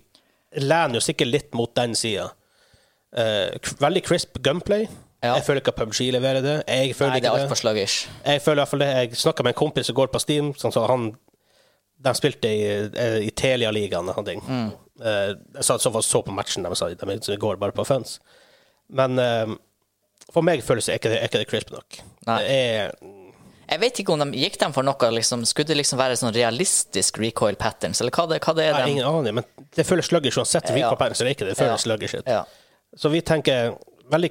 lener 0.59 0.99
jo 0.99 1.05
sikkert 1.07 1.31
litt 1.31 1.55
mot 1.55 1.71
den 1.79 1.95
sida. 1.97 2.27
veldig 3.79 4.03
crisp 4.05 4.41
gunplay. 4.43 4.89
Ja. 5.23 5.35
Jeg 5.35 5.45
føler 5.49 5.61
ikke 5.62 5.73
at 5.75 5.79
PubG 5.81 6.01
leverer 6.14 6.43
det. 6.45 6.57
Jeg 6.69 6.93
føler 6.95 7.16
Nei, 7.16 7.21
det 7.25 7.31
er 7.31 7.41
altfor 7.41 7.59
sluggish. 7.59 8.09
Jeg 8.25 8.43
føler 8.45 8.61
i 8.61 8.62
hvert 8.62 8.71
fall 8.71 8.85
det. 8.85 8.89
Jeg 8.95 9.16
snakka 9.19 9.43
med 9.43 9.55
en 9.55 9.59
kompis 9.59 9.89
som 9.91 9.97
går 9.99 10.12
på 10.14 10.21
Steam. 10.23 10.53
Sånn, 10.55 10.75
så 10.75 10.85
han, 10.87 11.09
de 12.07 12.12
spilte 12.14 12.51
i, 12.55 12.61
eh, 12.87 13.16
i 13.27 13.33
Telia-ligaen 13.35 14.12
og 14.12 14.21
ting. 14.29 14.43
Mm. 14.47 14.69
Eh, 15.03 15.33
Jeg 15.59 15.66
så, 15.66 15.79
så, 15.83 15.91
så 16.07 16.23
på 16.23 16.35
matchen 16.35 16.62
de 16.62 16.95
de, 16.95 17.19
de 17.19 17.37
går 17.37 17.59
bare 17.59 17.75
på 17.75 17.87
funs. 17.89 18.21
Men 18.89 19.19
eh, 19.19 19.57
for 20.33 20.47
meg 20.47 20.62
føles 20.62 20.87
det 20.87 21.01
ikke, 21.01 21.16
ikke 21.27 21.43
det 21.43 21.49
crisp 21.51 21.75
nok. 21.75 21.99
Nei. 22.29 22.39
Det 22.39 22.55
er 22.55 22.95
Jeg 23.69 23.81
vet 23.81 23.99
ikke 24.01 24.14
om 24.14 24.23
de 24.23 24.39
gikk 24.39 24.61
dem 24.61 24.73
for 24.73 24.87
noe 24.87 25.11
liksom, 25.12 25.43
Skulle 25.45 25.69
det 25.69 25.77
liksom 25.77 25.99
være 26.01 26.16
sånn 26.16 26.33
realistisk 26.33 27.19
recoil 27.21 27.57
patterns, 27.61 28.01
eller 28.01 28.14
hva 28.14 28.29
det, 28.31 28.39
hva 28.45 28.55
det 28.57 28.69
er? 28.71 28.79
Nei, 28.79 28.95
ingen 28.95 29.09
aning, 29.11 29.35
men 29.41 29.66
det 29.77 29.85
føles 29.85 30.07
sluggish 30.09 30.39
uansett. 30.39 30.71
Ja. 30.71 30.87
Ja. 30.87 30.95
patterns 30.95 31.19
det 31.21 31.27
er 31.27 31.35
ikke 31.35 31.49
det. 31.51 31.57
Det 31.57 31.62
føles 31.64 31.75
Ja. 31.75 31.85
sluggish 31.89 32.14
ut. 32.23 32.27
Ja. 32.31 32.45
Så 32.97 33.11
vi 33.12 33.21
tenker 33.21 33.75
veldig 34.13 34.31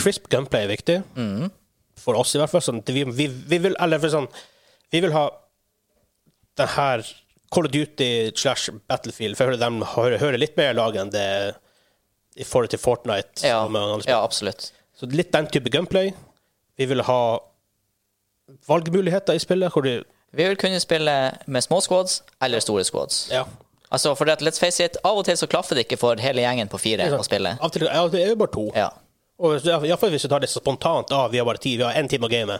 Crisp 0.00 0.28
gunplay 0.32 0.66
er 0.66 0.72
viktig. 0.72 0.98
Mm. 1.16 1.50
For 2.00 2.18
oss, 2.18 2.34
i 2.34 2.40
hvert 2.42 2.52
fall. 2.52 2.64
Sånn, 2.64 2.82
vi, 2.86 3.04
vi, 3.06 3.28
vi 3.28 3.58
vil 3.62 3.76
Eller 3.80 4.00
for 4.02 4.10
sånn 4.12 4.26
Vi 4.92 5.00
vil 5.04 5.14
ha 5.14 5.28
den 6.58 6.70
her 6.74 7.04
Call 7.54 7.68
of 7.68 7.72
Duty 7.74 8.32
slash 8.34 8.72
Battlefield. 8.90 9.38
For 9.38 9.46
jeg 9.46 9.54
hører 9.54 9.62
de 9.62 9.90
hører, 9.94 10.18
hører 10.22 10.40
litt 10.42 10.56
mer 10.58 10.74
lag 10.74 10.96
enn 10.98 11.12
det 11.14 11.26
i 12.34 12.46
forhold 12.46 12.72
til 12.72 12.82
Fortnite. 12.82 13.44
Ja, 13.46 13.60
ja, 14.06 14.18
absolutt. 14.18 14.72
Så 14.98 15.06
litt 15.10 15.30
den 15.34 15.46
type 15.54 15.70
gunplay. 15.70 16.10
Vi 16.78 16.88
vil 16.90 17.02
ha 17.06 17.20
valgmuligheter 18.66 19.38
i 19.38 19.42
spillet. 19.42 19.70
Hvor 19.74 19.86
du 19.86 20.02
Vi 20.34 20.48
vil 20.48 20.56
kunne 20.58 20.80
spille 20.82 21.14
med 21.46 21.62
små 21.62 21.80
squads 21.80 22.22
eller 22.42 22.62
store 22.62 22.84
squads. 22.84 23.28
Ja. 23.30 23.44
Altså, 23.94 24.12
for 24.18 24.26
det 24.28 24.40
let's 24.42 24.58
face 24.62 24.82
it, 24.84 24.98
av 25.06 25.16
og 25.20 25.24
til 25.28 25.38
så 25.38 25.46
klaffer 25.50 25.78
det 25.78 25.86
ikke 25.86 26.00
for 26.00 26.20
hele 26.22 26.42
gjengen 26.44 26.68
på 26.72 26.80
fire 26.82 27.06
å 27.14 27.22
spille. 27.26 27.54
Av 27.60 27.70
og 27.70 27.74
til 27.78 27.86
ja, 27.86 28.04
det 28.10 28.22
er 28.24 28.32
jo 28.34 28.38
bare 28.42 28.54
to. 28.58 28.68
Ja. 28.74 28.90
Og 29.44 29.64
Iallfall 29.66 30.12
hvis 30.14 30.22
du 30.22 30.28
tar 30.30 30.38
det 30.44 30.46
så 30.48 30.60
spontant 30.62 31.10
av 31.12 31.32
vi 31.32 31.40
har 31.40 31.46
bare 31.48 31.58
tid, 31.58 31.80
vi 31.80 31.82
har 31.82 31.96
én 31.98 32.06
time 32.08 32.28
å 32.28 32.30
game, 32.30 32.54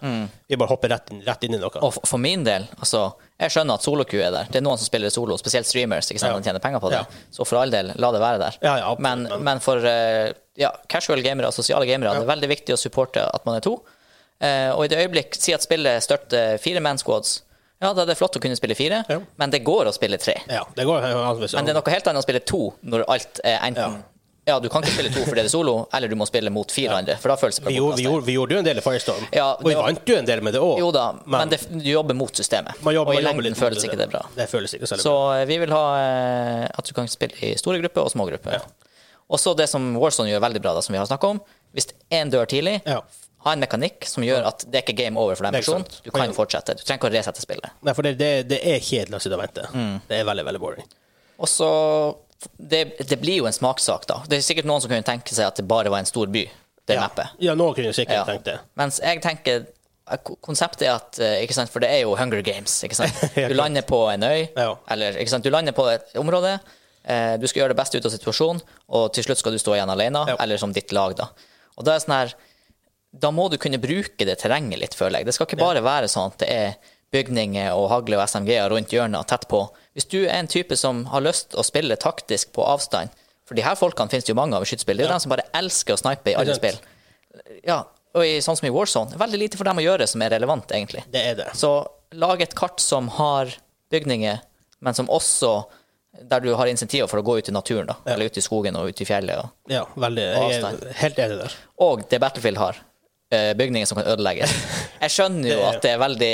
vi 0.50 0.56
bare 0.58 0.68
hopper 0.72 0.90
rett, 0.90 1.12
inn- 1.14 1.20
rett 1.22 1.44
inn 1.46 1.54
i 1.54 1.60
noe. 1.62 1.70
Mm. 1.70 1.84
Og 1.86 1.92
for- 1.94 2.06
for 2.10 2.18
min 2.18 2.42
del, 2.44 2.66
altså, 2.82 3.04
jeg 3.38 3.52
skjønner 3.54 3.78
at 3.78 3.82
solo-Q 3.86 4.14
er 4.26 4.32
der. 4.34 4.48
Det 4.50 4.58
er 4.58 4.64
noen 4.66 4.76
som 4.82 4.88
spiller 4.88 5.08
solo, 5.14 5.36
spesielt 5.38 5.66
streamers, 5.70 6.10
ikke 6.10 6.18
sant, 6.18 6.32
Ja. 6.34 6.40
de 6.40 6.48
tjener 6.50 6.60
penger 6.64 6.80
på 6.82 6.90
det. 6.90 6.98
Ja. 6.98 7.22
Så 7.30 7.46
for 7.46 7.58
all 7.62 7.70
del, 7.70 7.92
la 7.94 8.10
det 8.10 8.20
være 8.20 8.38
der. 8.42 8.58
Ja, 8.60 8.76
ja, 8.78 8.84
absolutt, 8.90 9.00
men, 9.06 9.22
men- 9.30 9.44
men 9.44 9.60
for 9.60 9.86
eh, 9.86 10.32
ja, 10.58 10.72
casual 10.88 11.22
gamere 11.22 11.46
og 11.46 11.54
sosiale 11.54 11.86
gamere, 11.86 12.10
det 12.18 12.26
er 12.26 12.34
veldig 12.34 12.50
viktig 12.56 12.74
å 12.74 12.78
supporte 12.78 13.22
at 13.22 13.46
man 13.46 13.54
er 13.56 13.60
to. 13.60 13.76
Eh, 14.42 14.70
og 14.74 14.84
i 14.84 14.88
det 14.88 14.98
øyeblikk, 14.98 15.34
si 15.38 15.54
at 15.54 15.62
spillet 15.62 16.02
støtter 16.02 16.58
fire 16.58 16.80
man 16.82 16.98
squads, 16.98 17.42
ja, 17.84 17.92
da 17.92 18.02
er 18.04 18.10
det 18.10 18.16
flott 18.18 18.38
å 18.38 18.42
kunne 18.42 18.56
spille 18.58 18.76
fire, 18.78 19.02
Ja. 19.08 19.20
men 19.40 19.52
det 19.52 19.60
går 19.66 19.90
å 19.90 19.94
spille 19.94 20.18
tre. 20.22 20.38
Ja, 20.48 20.64
det 20.76 20.86
går. 20.88 21.04
Men 21.04 21.64
det 21.68 21.74
er 21.74 21.78
noe 21.78 21.94
helt 21.94 22.10
annet 22.10 22.22
å 22.22 22.26
spille 22.26 22.40
to 22.48 22.64
når 22.82 23.04
alt 23.12 23.40
er 23.44 23.60
enten 23.68 24.02
ja. 24.46 24.58
du 24.60 24.68
kan 24.68 24.82
ikke 24.84 24.92
spille 24.92 25.10
to 25.14 25.22
fordi 25.24 25.40
det 25.40 25.48
er 25.48 25.52
solo, 25.52 25.74
eller 25.96 26.10
du 26.12 26.16
må 26.20 26.26
spille 26.28 26.50
mot 26.52 26.70
fire 26.72 26.98
andre, 26.98 27.16
for 27.20 27.32
da 27.32 27.36
føles 27.40 27.56
det 27.60 27.64
vi, 27.68 27.76
gjorde, 27.78 27.96
vi, 27.96 28.04
gjorde, 28.04 28.26
vi 28.26 28.34
gjorde 28.36 28.56
jo 28.56 28.58
en 28.60 28.66
del 28.66 28.80
i 28.80 28.84
Firestorm, 28.84 29.26
Ja, 29.32 29.46
og 29.54 29.64
vi 29.68 29.74
var- 29.74 29.88
vant 29.88 30.12
jo 30.12 30.16
en 30.20 30.28
del 30.28 30.42
med 30.44 30.52
det 30.56 30.60
òg. 30.60 30.78
Jo 30.82 30.90
da, 30.92 31.04
men, 31.24 31.48
det, 31.48 31.60
du 31.72 31.88
jobber 31.90 32.14
mot 32.18 32.34
systemet. 32.36 32.76
jobber, 32.84 33.14
og 33.14 33.20
i 33.20 33.24
lengden 33.24 33.54
føles 33.56 33.84
ikke 33.84 33.96
det 34.00 34.10
bra. 34.12 34.24
Det 34.36 34.48
føles 34.50 34.74
ikke 34.76 34.86
særlig 34.90 35.04
bra. 35.04 35.12
Så 35.12 35.46
vi 35.48 35.58
vil 35.64 35.72
ha 35.72 35.84
eh, 36.00 36.68
at 36.76 36.84
du 36.84 36.92
kan 36.92 37.08
spille 37.08 37.36
i 37.40 37.54
store 37.56 37.80
grupper 37.80 38.04
og 38.04 38.10
små 38.12 38.28
grupper. 38.28 38.60
Og 39.32 39.40
så 39.40 39.54
det 39.56 39.68
som 39.70 39.94
Warzone 39.96 40.28
gjør 40.28 40.42
veldig 40.44 40.60
bra, 40.60 40.74
da, 40.76 40.82
som 40.84 40.92
vi 40.92 40.98
har 41.00 41.08
snakka 41.08 41.30
om. 41.34 41.40
Hvis 41.74 41.88
én 42.12 42.30
dør 42.30 42.44
tidlig, 42.46 42.82
Ja. 42.84 43.00
Ha 43.44 43.52
en 43.52 43.60
mekanikk 43.60 44.06
som 44.08 44.24
gjør 44.24 44.46
at 44.48 44.64
det 44.66 44.78
er 44.80 44.84
ikke 44.86 44.96
game 45.04 45.20
over 45.20 45.36
for 45.36 45.44
den 45.44 45.54
er 45.54 45.60
personen. 45.62 45.86
Du 46.04 46.10
kan 46.14 46.32
fortsette. 46.36 46.74
Du 46.78 46.82
trenger 46.84 47.00
ikke 47.02 47.10
å 47.10 47.14
resette 47.14 47.42
spillet. 47.44 47.70
Nei, 47.84 47.92
for 47.94 48.02
det, 48.06 48.14
det, 48.20 48.30
det 48.48 48.60
er 48.64 48.80
kjedelig 48.80 49.18
å 49.18 49.22
sitte 49.24 49.36
og 49.38 49.42
vente. 49.44 49.66
Mm. 49.74 49.96
Det 50.08 50.18
er 50.20 50.24
veldig, 50.28 50.44
veldig 50.48 50.62
boring. 50.62 50.86
Og 51.38 51.48
så 51.50 51.68
det, 52.58 52.82
det 53.08 53.16
blir 53.20 53.38
jo 53.42 53.46
en 53.48 53.56
smakssak, 53.56 54.06
da. 54.10 54.20
Det 54.28 54.38
er 54.38 54.44
sikkert 54.44 54.68
noen 54.68 54.82
som 54.84 54.90
kunne 54.92 55.06
tenke 55.06 55.32
seg 55.36 55.46
at 55.48 55.56
det 55.60 55.64
bare 55.68 55.92
var 55.92 56.02
en 56.04 56.08
stor 56.08 56.26
by, 56.32 56.44
det 56.88 56.96
Ja. 56.98 57.06
mappet. 57.06 57.36
ja, 57.40 57.54
noen 57.56 57.74
kunne 57.76 57.92
sikkert 57.96 58.18
Ja. 58.20 58.24
tenkt 58.28 58.44
det. 58.44 58.58
Mens 58.76 59.00
jeg 59.00 59.22
tenker 59.24 59.66
eh, 60.10 60.18
Konseptet 60.44 60.82
er 60.88 60.94
at 60.98 61.18
eh, 61.24 61.38
ikke 61.46 61.54
sant, 61.56 61.70
For 61.72 61.80
det 61.80 61.88
er 61.90 62.02
jo 62.02 62.14
Hunger 62.16 62.42
Games. 62.44 62.74
Ikke 62.84 62.94
sant? 62.98 63.22
Du 63.50 63.54
lander 63.56 63.82
på 63.88 64.02
en 64.12 64.22
øy, 64.28 64.48
Ja. 64.56 64.74
eller 64.92 65.16
ikke 65.16 65.30
sant? 65.32 65.44
du 65.44 65.50
lander 65.50 65.72
på 65.72 65.86
et 65.92 66.12
område. 66.20 66.58
eh, 67.04 67.36
Du 67.40 67.46
skal 67.48 67.62
gjøre 67.62 67.72
det 67.72 67.80
beste 67.80 67.96
ut 68.00 68.04
av 68.08 68.12
situasjonen, 68.12 68.60
og 68.88 69.12
til 69.16 69.24
slutt 69.24 69.38
skal 69.40 69.52
du 69.52 69.58
stå 69.58 69.76
igjen 69.78 69.90
alene, 69.90 70.26
eller 70.38 70.56
som 70.60 70.72
ditt 70.72 70.92
lag. 70.92 71.16
Da 71.16 71.30
Og 71.78 71.84
da 71.84 71.94
er 71.96 72.04
sånn 72.04 72.14
her 72.18 72.34
Da 73.14 73.30
må 73.30 73.46
du 73.52 73.56
kunne 73.62 73.78
bruke 73.78 74.26
det 74.26 74.38
terrenget 74.42 74.80
litt, 74.80 74.94
føler 74.98 75.20
jeg. 75.22 75.28
Det 75.28 75.34
skal 75.36 75.46
ikke 75.46 75.60
bare 75.60 75.82
være 75.84 76.08
sånn 76.10 76.32
at 76.32 76.38
det 76.42 76.48
er 76.50 76.72
bygninger 77.14 77.70
og 77.78 77.86
hagle 77.92 78.18
og 78.18 78.24
SMG-er 78.26 78.72
rundt 78.72 78.90
hjørnet 78.90 79.28
tett 79.30 79.44
på. 79.50 79.60
Hvis 79.94 80.08
du 80.10 80.24
er 80.24 80.34
en 80.40 80.48
type 80.50 80.74
som 80.76 81.04
har 81.12 81.22
lyst 81.22 81.54
å 81.54 81.62
spille 81.62 81.94
taktisk 82.00 82.50
på 82.56 82.64
avstand 82.66 83.12
For 83.46 83.54
de 83.54 83.62
her 83.62 83.76
folkene 83.76 84.10
finnes 84.10 84.24
det 84.24 84.32
jo 84.32 84.38
mange 84.40 84.56
av 84.56 84.64
i 84.64 84.66
skytespill. 84.66 84.96
Det 84.98 85.04
er 85.04 85.10
jo 85.12 85.14
de 85.14 85.20
som 85.22 85.30
bare 85.34 85.44
elsker 85.54 85.94
å 85.94 86.00
snipe 86.00 86.32
i 86.32 86.34
alle 86.40 86.54
spill. 86.56 86.78
Ja, 87.66 87.82
og 88.16 88.24
i, 88.24 88.38
sånn 88.40 88.56
som 88.56 88.66
i 88.66 88.72
Warzone. 88.72 89.18
Veldig 89.20 89.40
lite 89.42 89.58
for 89.60 89.68
dem 89.68 89.78
å 89.82 89.84
gjøre 89.84 90.06
som 90.08 90.22
er 90.24 90.32
relevant, 90.32 90.72
egentlig. 90.72 91.04
Det 91.12 91.22
er 91.30 91.36
det. 91.38 91.50
Så 91.58 91.70
lag 92.16 92.40
et 92.40 92.54
kart 92.56 92.80
som 92.80 93.10
har 93.18 93.52
bygninger, 93.92 94.40
men 94.80 94.96
som 94.96 95.10
også 95.12 95.52
der 96.30 96.40
du 96.40 96.52
har 96.54 96.70
insentiver 96.70 97.10
for 97.10 97.18
å 97.20 97.26
gå 97.26 97.36
ut 97.42 97.50
i 97.50 97.54
naturen, 97.54 97.88
da. 97.90 97.96
Eller 98.14 98.30
ut 98.30 98.38
i 98.38 98.44
skogen 98.44 98.76
og 98.78 98.88
ut 98.88 99.00
i 99.02 99.06
fjellet. 99.08 99.44
Og, 99.44 99.70
Ja, 99.70 99.84
veldig. 99.98 100.24
Jeg 100.24 100.58
er 100.62 100.98
helt 101.02 101.18
enig 101.26 101.38
der. 101.42 101.56
og 101.84 102.04
det 102.08 102.20
Battlefield 102.22 102.60
har. 102.62 102.78
Eh, 103.34 103.50
Bygninger 103.58 103.88
som 103.90 103.98
kan 104.00 104.08
ødelegges. 104.14 104.54
Jeg 105.04 105.14
skjønner 105.16 105.50
jo 105.52 105.60
at 105.68 105.82
det 105.84 105.92
er 105.94 106.00
veldig 106.02 106.32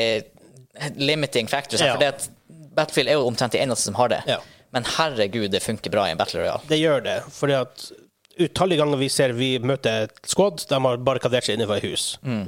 limiting 1.00 1.48
factors, 1.50 1.80
Ja. 1.82 1.96
for 1.96 2.28
Battlefield 2.76 3.10
er 3.10 3.18
jo 3.18 3.26
omtrent 3.26 3.52
de 3.52 3.58
eneste 3.60 3.88
som 3.90 3.96
har 3.98 4.08
det. 4.12 4.20
Ja. 4.30 4.38
Men 4.70 4.86
herregud, 4.86 5.48
det 5.50 5.62
funker 5.64 5.90
bra 5.90 6.04
i 6.06 6.12
en 6.14 6.18
Battle 6.20 6.40
Royale. 6.44 6.62
Det 6.70 6.78
gjør 6.78 7.02
det. 7.04 7.16
Fordi 7.34 7.56
at 7.58 7.88
utallige 8.40 8.78
ganger 8.78 9.00
vi 9.00 9.08
ser 9.10 9.32
vi 9.36 9.48
møter 9.58 10.06
et 10.06 10.20
squad, 10.30 10.62
de 10.70 10.78
har 10.86 11.00
barrikadert 11.04 11.44
seg 11.48 11.58
innenfor 11.58 11.80
et 11.80 11.88
hus. 11.90 12.04
Mm. 12.22 12.44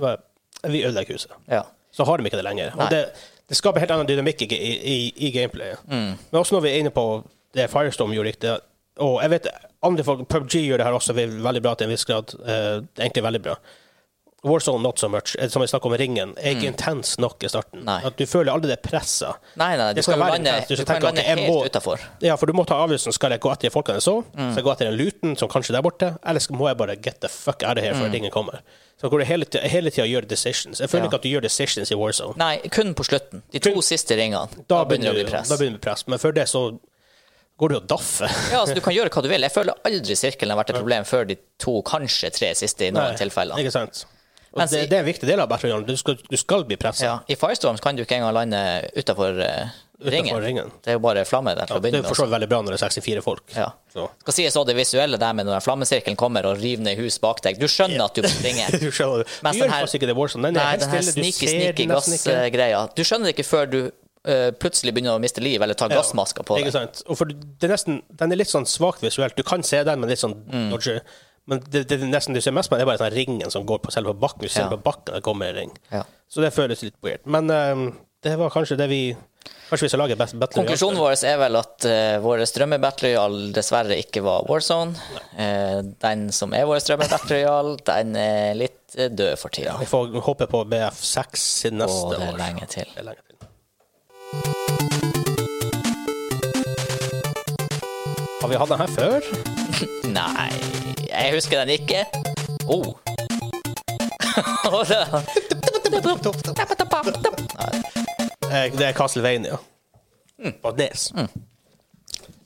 Vi 0.71 0.85
ødelegger 0.87 1.19
huset. 1.19 1.35
Ja. 1.51 1.65
Så 1.93 2.07
har 2.09 2.17
de 2.23 2.31
ikke 2.31 2.39
det 2.39 2.47
lenger. 2.47 2.71
Nei. 2.79 2.87
Og 2.87 2.95
det, 2.95 3.03
det 3.51 3.59
skaper 3.59 3.83
helt 3.83 3.91
annen 3.97 4.09
dynamikk 4.09 4.47
i, 4.47 4.49
i, 4.55 4.97
i 5.27 5.33
gameplayet. 5.35 5.83
Mm. 5.91 6.13
Men 6.31 6.39
også 6.41 6.55
når 6.57 6.65
vi 6.69 6.71
er 6.71 6.79
inne 6.85 6.95
på 6.95 7.07
det 7.59 7.67
Firestorm 7.69 8.15
gjorde 8.15 8.31
riktig, 8.31 8.55
og 9.03 9.19
jeg 9.25 9.33
vet 9.35 9.51
andre 9.83 10.05
folk, 10.07 10.23
PubG 10.31 10.61
gjør 10.63 10.79
det 10.81 10.87
her 10.87 10.95
også 10.97 11.17
veldig 11.19 11.61
bra 11.65 11.75
til 11.75 11.89
en 11.89 11.93
viss 11.97 12.07
grad. 12.09 12.33
det 12.39 12.55
er 12.55 13.05
egentlig 13.09 13.25
veldig 13.27 13.43
bra. 13.51 13.59
Warzone 14.45 14.83
not 14.83 14.99
so 14.99 15.09
much. 15.09 15.37
Eh, 15.39 15.49
Som 15.49 15.63
vi 15.63 15.69
snakket 15.69 15.87
om 15.87 15.93
ringen, 15.97 16.33
er 16.37 16.55
ikke 16.57 16.67
intens 16.73 17.17
nok 17.19 17.45
i 17.45 17.49
starten. 17.49 17.81
Mm. 17.81 17.85
Nei. 17.87 18.01
At 18.09 18.17
du 18.19 18.25
føler 18.27 18.51
aldri 18.51 18.73
det 18.73 18.81
presset. 18.83 19.37
Nei, 19.57 19.77
nei, 19.79 19.93
du 19.95 20.03
skal 20.03 20.19
jo 20.19 20.25
lande. 20.25 20.55
Du 20.67 20.75
du 20.75 20.83
skal 20.83 20.87
kan 20.99 21.03
lande 21.03 21.23
helt 21.23 21.41
må- 21.47 21.65
utenfor. 21.69 22.01
Ja, 22.21 22.35
for 22.37 22.47
du 22.47 22.53
må 22.53 22.65
ta 22.67 22.75
avgjørelsen. 22.83 23.13
Skal 23.15 23.31
jeg 23.31 23.41
gå 23.41 23.53
etter 23.53 23.71
folkene 23.71 24.01
så? 24.03 24.17
Mm. 24.35 24.51
Skal 24.53 24.57
jeg 24.59 24.65
gå 24.67 24.73
etter 24.73 24.91
den 24.91 24.99
luten 24.99 25.37
som 25.39 25.49
kanskje 25.49 25.71
er 25.71 25.79
der 25.79 25.83
borte? 25.87 26.19
Eller 26.27 26.41
må 26.59 26.67
jeg 26.69 26.77
bare 26.77 26.97
get 26.97 27.21
the 27.21 27.29
fuck 27.29 27.63
out 27.63 27.79
of 27.79 27.85
here 27.85 27.95
før 27.95 28.09
Mm. 28.09 28.13
ringen 28.13 28.31
kommer? 28.33 28.61
Så 29.01 29.09
går 29.11 29.19
det 29.21 29.27
hele, 29.29 29.47
hele 29.69 29.91
tida 29.91 30.07
å 30.07 30.11
gjøre 30.11 30.27
decisions. 30.29 30.79
Jeg 30.81 30.89
føler 30.91 31.05
Ja. 31.05 31.09
ikke 31.11 31.15
at 31.15 31.23
du 31.23 31.29
gjør 31.29 31.43
decisions 31.43 31.91
i 31.91 31.95
Warzone. 31.95 32.37
Nei, 32.37 32.57
kun 32.69 32.95
på 32.95 33.05
slutten. 33.05 33.43
De 33.53 33.59
to 33.61 33.71
Kun- 33.71 33.83
siste 33.83 34.17
ringene. 34.17 34.49
Da, 34.69 34.83
Da 34.83 34.85
begynner 34.85 35.13
det 35.15 35.23
å 35.23 35.25
bli 35.25 35.31
press. 35.33 35.49
da 35.49 35.57
begynner 35.57 35.79
det 35.79 35.81
å 35.81 35.83
bli 35.83 35.91
press. 35.91 36.05
Men 36.09 36.19
før 36.19 36.35
det 36.35 36.49
så 36.49 36.79
går 37.59 37.69
du 37.69 37.77
og 37.77 37.87
daffer. 37.87 38.27
Ja, 38.51 38.61
altså 38.65 38.75
Du 38.75 38.81
kan 38.81 38.93
gjøre 38.93 39.09
hva 39.09 39.23
du 39.23 39.29
vil. 39.29 39.41
Jeg 39.41 39.53
føler 39.53 39.75
aldri 39.85 40.15
sirkelen 40.17 40.51
har 40.51 40.65
vært 40.65 40.71
et 40.71 40.77
problem 40.83 41.05
før 41.05 41.27
de 41.29 41.37
to, 41.59 41.81
kanskje 41.83 42.33
tre 42.33 42.55
siste 42.55 42.83
i 42.87 42.91
noen 42.91 43.17
tilfeller. 43.17 43.55
Ikke 43.57 43.71
sant? 43.71 44.05
Og 44.53 44.61
det, 44.69 44.83
i- 44.83 44.87
det 44.87 44.97
er 44.99 45.01
en 45.01 45.07
viktig 45.09 45.27
del 45.29 45.41
av 45.41 45.49
Royale. 45.51 45.87
Du 45.87 45.97
skal, 45.97 46.17
du 46.29 46.37
skal 46.37 46.65
bli 46.69 46.77
pressa. 46.77 47.05
Ja, 47.05 47.19
I 47.29 47.35
Firestorm 47.41 47.79
kan 47.81 47.97
du 47.97 48.03
ikke 48.05 48.19
engang 48.19 48.35
lande 48.35 48.91
utafor 48.97 49.33
ringen. 50.03 50.37
ringen. 50.43 50.71
Det 50.83 50.91
er 50.93 50.97
jo 50.99 51.03
bare 51.05 51.25
flamme 51.25 51.55
der 51.55 51.67
til 51.67 51.75
Ja, 51.75 51.79
å 51.79 51.83
det 51.83 51.93
begynne 51.93 52.03
med. 52.03 52.11
Det 52.11 52.19
er 52.19 52.25
altså. 52.25 52.31
veldig 52.35 52.49
bra 52.51 52.59
når 52.63 52.75
det 52.75 52.83
er 52.83 52.89
64 52.91 53.23
folk. 53.23 53.43
Ja. 53.57 53.69
Så. 53.95 54.09
Skal 54.25 54.35
sies 54.35 54.57
også 54.57 54.67
det 54.67 54.77
visuelle 54.77 55.19
der 55.19 55.33
med 55.33 55.47
når 55.47 55.63
flammesirkelen 55.65 56.17
kommer 56.21 56.45
og 56.51 56.59
river 56.61 56.83
ned 56.83 56.99
hus 56.99 57.19
bak 57.23 57.41
deg. 57.43 57.59
Du 57.61 57.67
skjønner 57.71 58.05
at 58.05 58.15
du 58.15 58.29
springer. 58.29 58.71
Du, 58.83 58.91
skjønner, 58.91 59.23
det. 59.25 59.39
Mens 59.47 59.57
gjør 59.63 59.71
faktisk 59.77 60.01
ikke 60.01 60.11
det 60.11 60.17
i 60.17 60.21
Warzone. 60.21 60.51
Den 60.51 60.55
Nei, 60.61 60.77
den 60.77 60.91
her 60.91 61.03
sneaky, 61.07 61.49
sneaky 61.49 61.87
gassgreia. 61.93 62.87
Du 62.97 63.03
skjønner 63.07 63.31
det 63.31 63.37
ikke 63.39 63.47
før 63.49 63.71
du 63.73 63.79
eh, 64.27 64.51
plutselig 64.59 64.93
begynner 64.95 65.17
å 65.17 65.23
miste 65.23 65.41
liv 65.45 65.63
eller 65.63 65.75
tar 65.79 65.91
Ja, 65.95 66.01
gassmasker 66.03 66.45
på 66.47 66.59
deg. 66.59 66.67
Ikke 66.67 66.77
sant? 66.77 67.03
Og 67.09 67.17
for 67.19 67.31
det 67.33 67.69
er 67.69 67.73
nesten, 67.77 68.03
den 68.11 68.33
er 68.35 68.37
litt 68.43 68.51
sånn 68.53 68.67
svakt 68.69 69.01
visuelt. 69.07 69.37
Du 69.39 69.43
kan 69.47 69.63
se 69.67 69.85
den, 69.87 70.01
men 70.03 70.11
litt 70.13 70.21
sånn 70.23 70.35
Mm. 70.51 70.71
dodgy. 70.75 70.99
Men 71.51 71.59
det, 71.75 71.81
det 71.91 71.97
nesten 72.07 72.35
du 72.37 72.41
ser 72.41 72.53
mest 72.55 72.71
på, 72.71 72.77
det 72.79 72.85
er 72.85 72.87
bare 72.93 73.01
sånn 73.03 73.15
ringen 73.17 73.51
som 73.51 73.65
går 73.67 73.79
på 73.83 73.91
selve 73.95 74.13
bakken. 74.15 74.43
Du 74.47 74.53
ser 74.53 74.63
Ja. 74.69 74.71
på 74.71 74.79
bakken 74.83 75.15
det 75.17 75.23
kommer 75.27 75.47
en 75.51 75.57
ring. 75.57 75.73
Ja. 75.91 76.03
Så 76.31 76.41
det 76.45 76.53
føles 76.55 76.83
litt 76.87 76.95
weird. 77.03 77.21
Men 77.27 77.51
ehm, 77.51 77.89
det 78.23 78.37
var 78.39 78.51
kanskje 78.55 78.77
det 78.79 78.89
vi 78.93 79.03
Kanskje 79.43 79.87
vi 79.87 79.89
skal 79.89 80.01
lage 80.05 80.17
Battle 80.21 80.47
Konklusjonen 80.53 80.99
vår 81.01 81.17
er 81.27 81.39
vel 81.41 81.57
at 81.59 81.85
uh, 81.89 82.19
vår 82.23 82.39
drømme-Battle 82.45 83.09
Royale 83.09 83.49
dessverre 83.57 83.97
ikke 83.99 84.21
var 84.23 84.45
Warzone. 84.47 84.93
Uh, 85.33 85.81
den 86.05 86.29
som 86.37 86.53
er 86.55 86.67
vår 86.69 86.79
drømme-Battle 86.85 87.35
Royale, 87.41 87.73
den 87.89 88.15
er 88.21 88.53
litt 88.55 88.95
uh, 89.01 89.09
død 89.09 89.35
for 89.41 89.49
tida. 89.51 89.75
Vi 89.81 89.89
får 89.89 90.13
håpe 90.29 90.47
på 90.53 90.63
BF6 90.71 91.35
siden 91.43 91.79
neste 91.83 92.05
Og 92.05 92.13
det 92.15 92.21
er 92.21 92.29
år. 92.35 92.39
lenge 92.45 92.67
til. 92.71 92.87
Det 92.93 93.01
er 93.03 93.07
lenge 93.11 93.23
til. 93.27 93.31
Har 98.43 98.49
vi 98.49 98.57
hatt 98.59 98.69
den 98.69 98.81
her 98.83 98.87
før? 98.91 99.21
Nei, 100.13 100.51
jeg 101.13 101.35
husker 101.37 101.65
den 101.65 101.69
ikke. 101.79 102.05
Oh. 102.67 102.93
Det- 105.93 106.03
Eh, 108.53 108.81
er 108.89 108.93
Castlevania. 108.93 109.59
Mm. 110.45 110.53
På 110.63 110.71
Nes. 110.77 111.13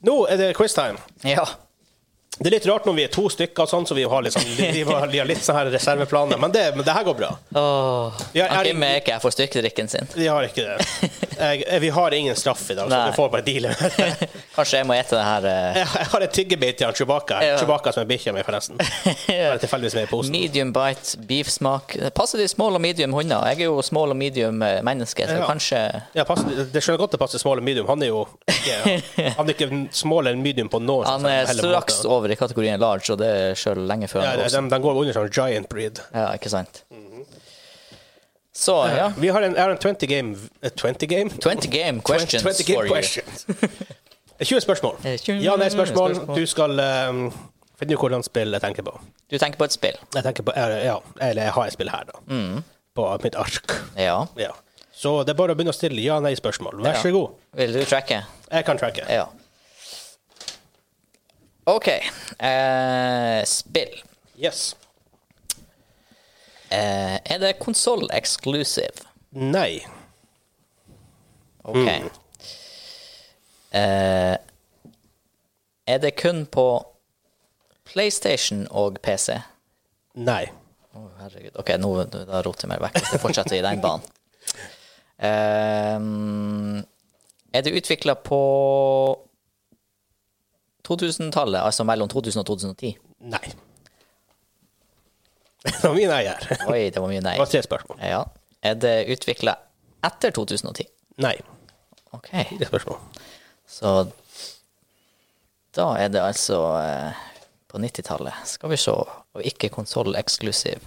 Nå 0.06 0.26
er 0.30 0.36
det 0.36 0.52
quiztime. 0.56 0.98
ja. 1.24 1.46
Det 2.38 2.50
er 2.50 2.52
litt 2.52 2.66
rart 2.68 2.84
når 2.84 2.92
vi 2.98 3.04
er 3.06 3.08
to 3.08 3.22
stykker, 3.32 3.64
sånn, 3.64 3.86
så 3.88 3.94
vi 3.96 4.02
har 4.04 4.20
litt, 4.22 4.34
sånn, 4.34 4.44
vi 4.58 4.82
har, 4.84 5.06
vi 5.08 5.18
har 5.22 5.24
litt 5.26 5.40
sånne 5.40 5.62
her 5.62 5.70
reserveplaner, 5.72 6.36
men 6.36 6.52
det, 6.52 6.66
men 6.76 6.84
det 6.84 6.92
her 6.92 7.06
går 7.06 7.14
bra. 7.16 7.30
Han 7.56 8.66
Kim 8.66 8.82
er 8.84 8.98
ikke 9.00 9.14
her 9.14 9.22
for 9.24 9.32
styrkedrikken 9.32 9.88
sin. 9.88 10.04
vi 10.12 10.26
har 10.28 10.44
ikke 10.44 10.66
det. 10.66 10.76
Jeg, 11.36 11.80
vi 11.80 11.88
har 11.92 12.14
ingen 12.16 12.36
straff 12.36 12.70
i 12.70 12.74
dag, 12.74 12.88
så 12.90 12.96
Nei. 12.96 13.10
du 13.10 13.16
får 13.16 13.28
bare 13.32 13.44
deale 13.46 13.68
med 13.68 13.92
det. 13.96 14.28
Kanskje 14.56 14.78
jeg 14.80 14.86
må 14.88 14.94
ete 14.96 15.16
det 15.18 15.24
her 15.26 15.46
eh, 15.50 15.78
Jeg 15.80 15.88
jeg 16.00 16.08
har 16.12 16.24
et 16.26 16.32
tyggebit 16.38 16.78
til 16.80 16.92
Chewbacca. 16.96 17.40
Ja. 17.44 17.56
Chewbacca 17.60 17.92
som 17.92 18.04
er 18.04 18.08
bikkja 18.10 18.32
mi, 18.36 18.44
forresten. 18.46 18.78
Tilfeldigvis 19.62 19.96
med 19.98 20.06
i 20.06 20.10
posen. 20.10 20.32
medium 20.32 20.72
bite 20.76 21.18
beefsmak. 21.28 21.96
Passer 22.16 22.40
de 22.40 22.48
small 22.48 22.78
og 22.78 22.82
medium 22.84 23.12
hunder? 23.16 23.44
Jeg 23.52 23.60
er 23.66 23.68
jo 23.70 23.82
small 23.84 24.14
og 24.14 24.18
medium 24.20 24.62
eh, 24.64 24.80
menneske, 24.86 25.26
så 25.28 25.36
Ja. 25.40 25.46
kanskje 25.50 25.82
Ja, 26.16 26.24
passer, 26.24 26.64
det 26.72 26.82
skjønner 26.82 27.02
godt 27.04 27.16
det 27.16 27.20
passer 27.20 27.42
small 27.42 27.60
og 27.60 27.66
medium. 27.68 27.86
Han 27.90 28.02
er 28.02 28.12
jo 28.14 28.24
ikke, 28.48 29.30
han 29.36 29.46
er 29.48 29.52
ikke 29.54 29.70
small 29.96 30.26
eller 30.26 30.40
medium 30.40 30.68
på 30.72 30.80
noen 30.82 31.06
Han 31.10 31.26
er 31.28 31.46
straks 31.52 32.00
måte. 32.02 32.12
over 32.16 32.32
i 32.32 32.38
kategorien 32.40 32.80
large, 32.80 33.12
og 33.12 33.20
det 33.20 33.28
er 33.28 33.58
sjøl 33.58 33.84
lenge 33.88 34.08
før 34.12 34.24
Ja, 34.24 34.36
de, 34.40 34.62
de 34.72 34.80
går 34.88 35.02
under 35.02 35.16
sånn 35.20 35.30
giant 35.32 35.68
breed. 35.72 36.00
Ja, 36.14 36.30
ikke 36.38 36.50
sant. 36.52 36.82
Så 38.56 38.74
ja. 38.88 39.12
Vi 39.18 39.28
har 39.28 39.42
en, 39.42 39.56
har 39.56 39.70
en 39.70 39.78
20 39.78 40.06
game 40.06 40.36
eh, 40.62 40.70
20 40.70 41.06
game? 41.06 41.30
20 41.30 41.68
game 41.70 42.00
questions 42.00 42.42
20 42.42 42.64
game 42.64 42.78
for 42.78 42.86
you. 42.86 42.94
questions. 42.94 43.46
20 44.40 44.60
spørsmål. 44.60 44.96
Eh, 45.04 45.18
20 45.18 45.42
Ja, 45.44 45.56
nei, 45.60 45.68
spørsmål. 45.68 46.16
Du 46.36 46.46
skal 46.48 46.80
um, 46.80 47.20
finne 47.76 47.96
ut 47.96 48.00
hvordan 48.00 48.24
spill 48.24 48.56
jeg 48.56 48.64
tenker 48.64 48.86
på. 48.86 48.94
Du 49.30 49.36
tenker 49.38 49.60
på 49.60 49.68
et 49.68 49.76
spill? 49.76 49.98
Jeg 50.14 50.24
tenker 50.24 50.46
på, 50.46 50.54
eh, 50.56 50.86
ja, 50.86 50.96
eller 51.20 51.50
jeg 51.50 51.56
har 51.58 51.66
et 51.66 51.76
spill 51.76 51.92
her, 51.92 52.08
da. 52.08 52.22
Mm. 52.32 52.62
På 52.96 53.10
mitt 53.24 53.36
ark. 53.36 53.76
Ja. 54.00 54.22
Ja. 54.40 54.54
Så 54.96 55.18
det 55.28 55.34
er 55.34 55.40
bare 55.42 55.52
å 55.52 55.58
begynne 55.58 55.74
å 55.74 55.76
stille 55.76 56.00
ja-nei-spørsmål. 56.00 56.80
Vær 56.86 57.02
så 57.02 57.12
god. 57.12 57.36
Vil 57.60 57.76
du 57.76 57.82
tracke? 57.84 58.22
Jeg 58.48 58.64
kan 58.64 58.80
tracke. 58.80 59.04
Ja. 59.12 59.28
OK. 61.68 61.92
Uh, 62.40 63.44
spill. 63.44 64.00
Yes. 64.40 64.70
Eh, 66.70 67.16
er 67.24 67.38
det 67.42 67.58
konsoll 67.62 68.08
exclusive? 68.14 69.06
Nei. 69.36 69.80
OK. 71.66 71.76
Mm. 71.76 72.08
Eh, 73.76 74.36
er 75.86 75.98
det 76.02 76.16
kun 76.18 76.46
på 76.46 76.66
PlayStation 77.86 78.66
og 78.70 78.98
PC? 79.02 79.36
Nei. 80.18 80.46
Å, 80.96 81.04
herregud. 81.20 81.54
OK, 81.60 81.74
nå 81.78 81.92
da 82.10 82.40
roter 82.42 82.66
jeg 82.66 82.72
meg 82.72 82.82
vekk. 82.86 83.02
Jeg 83.12 83.22
fortsetter 83.22 83.58
i 83.58 83.64
den 83.64 83.82
banen. 83.84 84.14
Ehm, 85.18 86.82
er 87.52 87.64
det 87.64 87.74
utvikla 87.78 88.16
på 88.20 88.40
2000-tallet, 90.88 91.60
altså 91.60 91.84
mellom 91.88 92.08
2000 92.08 92.42
og 92.42 92.46
2010? 92.46 92.96
Nei. 93.32 93.44
Det 95.66 95.82
var 95.82 95.94
mye 95.96 96.10
nei 96.10 96.22
her. 96.26 96.42
Det 96.48 96.58
Oi, 96.70 96.82
det 96.94 97.02
var 97.02 97.10
mye 97.10 97.22
nei. 97.24 97.36
var 97.42 97.50
tre 97.50 97.62
spørsmål. 97.64 97.98
Ja. 98.02 98.22
Er 98.66 98.74
det 98.80 98.94
utvikla 99.12 99.56
etter 100.06 100.34
2010? 100.36 100.86
Nei. 101.24 101.34
OK. 102.16 102.30
Det 102.30 102.66
er 102.66 102.70
spørsmål. 102.70 103.00
Så 103.66 103.92
da 105.76 105.86
er 106.00 106.12
det 106.12 106.22
altså 106.22 106.60
eh, 106.80 107.24
på 107.68 107.80
90-tallet. 107.82 108.44
Skal 108.48 108.72
vi 108.72 108.78
se. 108.80 108.94
Og 109.36 109.42
ikke 109.44 109.68
konsoll 109.74 110.16
eksklusiv. 110.16 110.86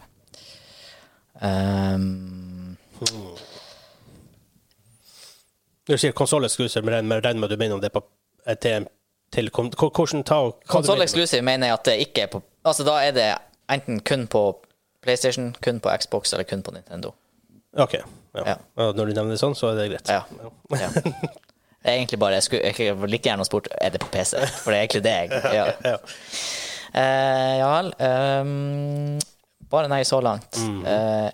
hmm. 1.42 2.78
Når 5.90 5.96
du 5.98 6.02
sier 6.02 6.14
konsoll 6.14 6.46
eksklusiv, 6.46 6.86
men 6.86 7.08
men 7.08 7.24
regner 7.24 7.40
med 7.42 7.52
at 7.52 7.58
du 7.58 7.62
mener 7.62 7.76
om 7.76 7.82
det 7.82 7.92
på, 7.94 8.02
til, 8.62 8.88
til 9.34 9.50
hvordan 9.54 10.24
ta 10.24 10.42
hva 10.46 10.52
Konsoll 10.68 11.00
mener. 11.00 11.42
mener 11.42 11.68
jeg 11.68 11.74
at 11.74 11.86
det 11.86 11.96
ikke 12.08 12.22
er 12.22 12.28
på 12.34 12.42
Altså 12.66 12.84
da 12.84 12.98
er 13.02 13.12
det 13.16 13.30
enten 13.70 14.00
kun 14.06 14.28
på 14.28 14.44
PlayStation, 15.10 15.52
kun 15.66 15.82
på 15.82 15.92
Xbox 15.98 16.34
eller 16.38 16.48
kun 16.48 16.64
på 16.66 16.76
Nintendo. 16.78 17.14
Ok. 17.78 18.00
Ja. 18.34 18.44
Ja. 18.46 18.58
Når 18.76 19.10
du 19.10 19.14
nevner 19.14 19.34
det 19.34 19.42
sånn, 19.42 19.58
så 19.58 19.72
er 19.72 19.80
det 19.80 19.90
greit. 19.92 20.10
Ja. 20.10 20.24
ja. 20.78 20.90
Det 21.80 21.88
er 21.88 21.96
egentlig 21.96 22.20
bare 22.20 22.36
Jeg 22.36 22.44
skulle 22.44 22.72
jeg 22.76 22.96
like 23.08 23.30
gjerne 23.30 23.46
spurt 23.48 23.70
er 23.80 23.94
det 23.94 24.02
på 24.04 24.10
PC, 24.12 24.36
for 24.60 24.74
det 24.74 24.80
er 24.80 24.84
egentlig 24.84 25.04
det 25.06 25.14
jeg 25.16 25.30
ja. 25.60 25.68
Ja. 25.86 25.94
Eh, 26.90 27.54
ja 27.62 27.70
vel. 27.72 27.92
Um, 28.02 29.20
bare 29.72 29.90
nei 29.92 30.02
så 30.08 30.20
langt. 30.26 30.60
Mm. 30.60 30.82
Uh, 30.84 31.30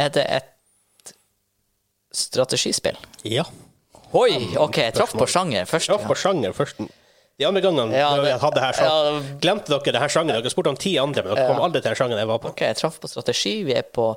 er 0.00 0.10
det 0.14 0.24
et 0.38 1.14
strategispill? 2.14 2.98
ja. 3.24 3.46
Oi, 4.14 4.30
OK, 4.62 4.76
jeg 4.78 4.94
traff 4.94 5.10
på 5.18 5.26
sjanger 5.26 5.64
først. 5.66 5.88
Traff 5.90 6.04
på 6.06 6.14
sjanger 6.14 6.52
først. 6.54 6.84
De 7.38 7.44
andre 7.48 7.60
gangene 7.64 7.90
Ja, 7.98 8.12
det- 8.16 8.28
jeg 8.30 8.38
hadde 8.40 8.60
her, 8.62 8.72
så 8.78 8.84
ja. 8.86 9.20
glemte 9.42 9.72
dere 9.72 9.92
denne 9.96 10.08
sjangen. 10.08 10.34
Dere 10.36 10.50
spurte 10.52 10.70
om 10.70 10.76
ti 10.78 10.92
andre, 11.02 11.22
men 11.24 11.34
dere 11.34 11.48
kom 11.50 11.60
aldri 11.64 11.80
til 11.82 11.90
den 11.90 11.96
sjangeren 11.98 12.18
jeg 12.22 12.28
var 12.30 12.38
på. 12.38 12.48
OK, 12.54 12.60
jeg 12.68 12.76
traff 12.78 13.00
på 13.02 13.08
strategi. 13.10 13.56
Vi 13.66 13.74
er 13.74 13.82
på 13.82 14.12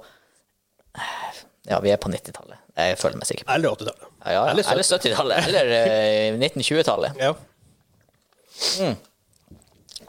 Ja, 1.68 1.80
vi 1.84 1.90
er 1.92 1.98
på 1.98 2.08
90-tallet. 2.10 2.58
Jeg 2.78 2.98
føler 2.98 3.18
meg 3.20 3.26
sikker 3.28 3.44
på 3.46 3.54
Eller 3.58 3.70
80-tallet. 3.74 4.06
ja, 4.26 4.32
ja, 4.32 4.44
Eller 4.52 4.64
Eller 4.72 4.84
70-tallet. 4.84 5.48
Eller 5.48 5.66
eh, 5.76 6.38
1920-tallet. 6.38 7.18
Ja. 7.20 7.34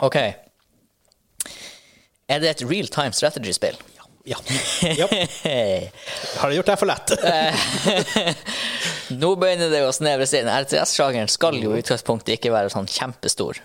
OK. 0.00 0.16
Er 2.28 2.38
det 2.44 2.50
et 2.50 2.62
real 2.68 2.86
time 2.92 3.12
strategy-spill? 3.16 3.76
Ja. 4.28 4.36
ja. 4.82 5.08
Har 6.36 6.50
du 6.50 6.56
gjort 6.56 6.68
det 6.68 6.76
for 6.76 6.90
lett? 6.90 7.12
Nå 9.22 9.30
begynner 9.40 9.72
det 9.72 9.80
å 9.86 9.92
snevres 9.96 10.34
inn. 10.36 10.50
RTS-sjangeren 10.52 11.30
skal 11.32 11.56
jo 11.62 11.72
i 11.72 11.80
utgangspunktet 11.80 12.34
ikke 12.36 12.52
være 12.52 12.72
sånn 12.74 12.90
kjempestor. 12.92 13.62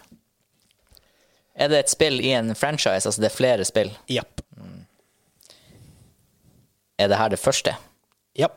Er 1.54 1.70
det 1.70 1.84
et 1.84 1.92
spill 1.92 2.22
i 2.24 2.32
en 2.38 2.56
franchise, 2.58 3.04
altså 3.04 3.22
det 3.22 3.30
er 3.30 3.36
flere 3.36 3.68
spill? 3.68 3.92
Ja. 4.10 4.24
Er 6.98 7.12
det 7.12 7.20
her 7.20 7.34
det 7.34 7.42
første? 7.42 7.76
Ja. 8.40 8.48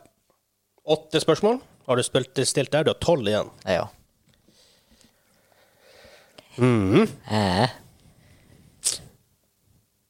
Åtte 0.87 1.19
spørsmål. 1.21 1.59
Har 1.87 1.99
du 1.99 2.03
spilt, 2.03 2.39
stilt 2.47 2.71
der? 2.71 2.87
Du 2.87 2.93
har 2.93 2.99
tolv 3.03 3.27
igjen. 3.27 3.51
Ja. 3.67 3.87
Mhm. 6.57 7.03
Eh. 7.29 7.69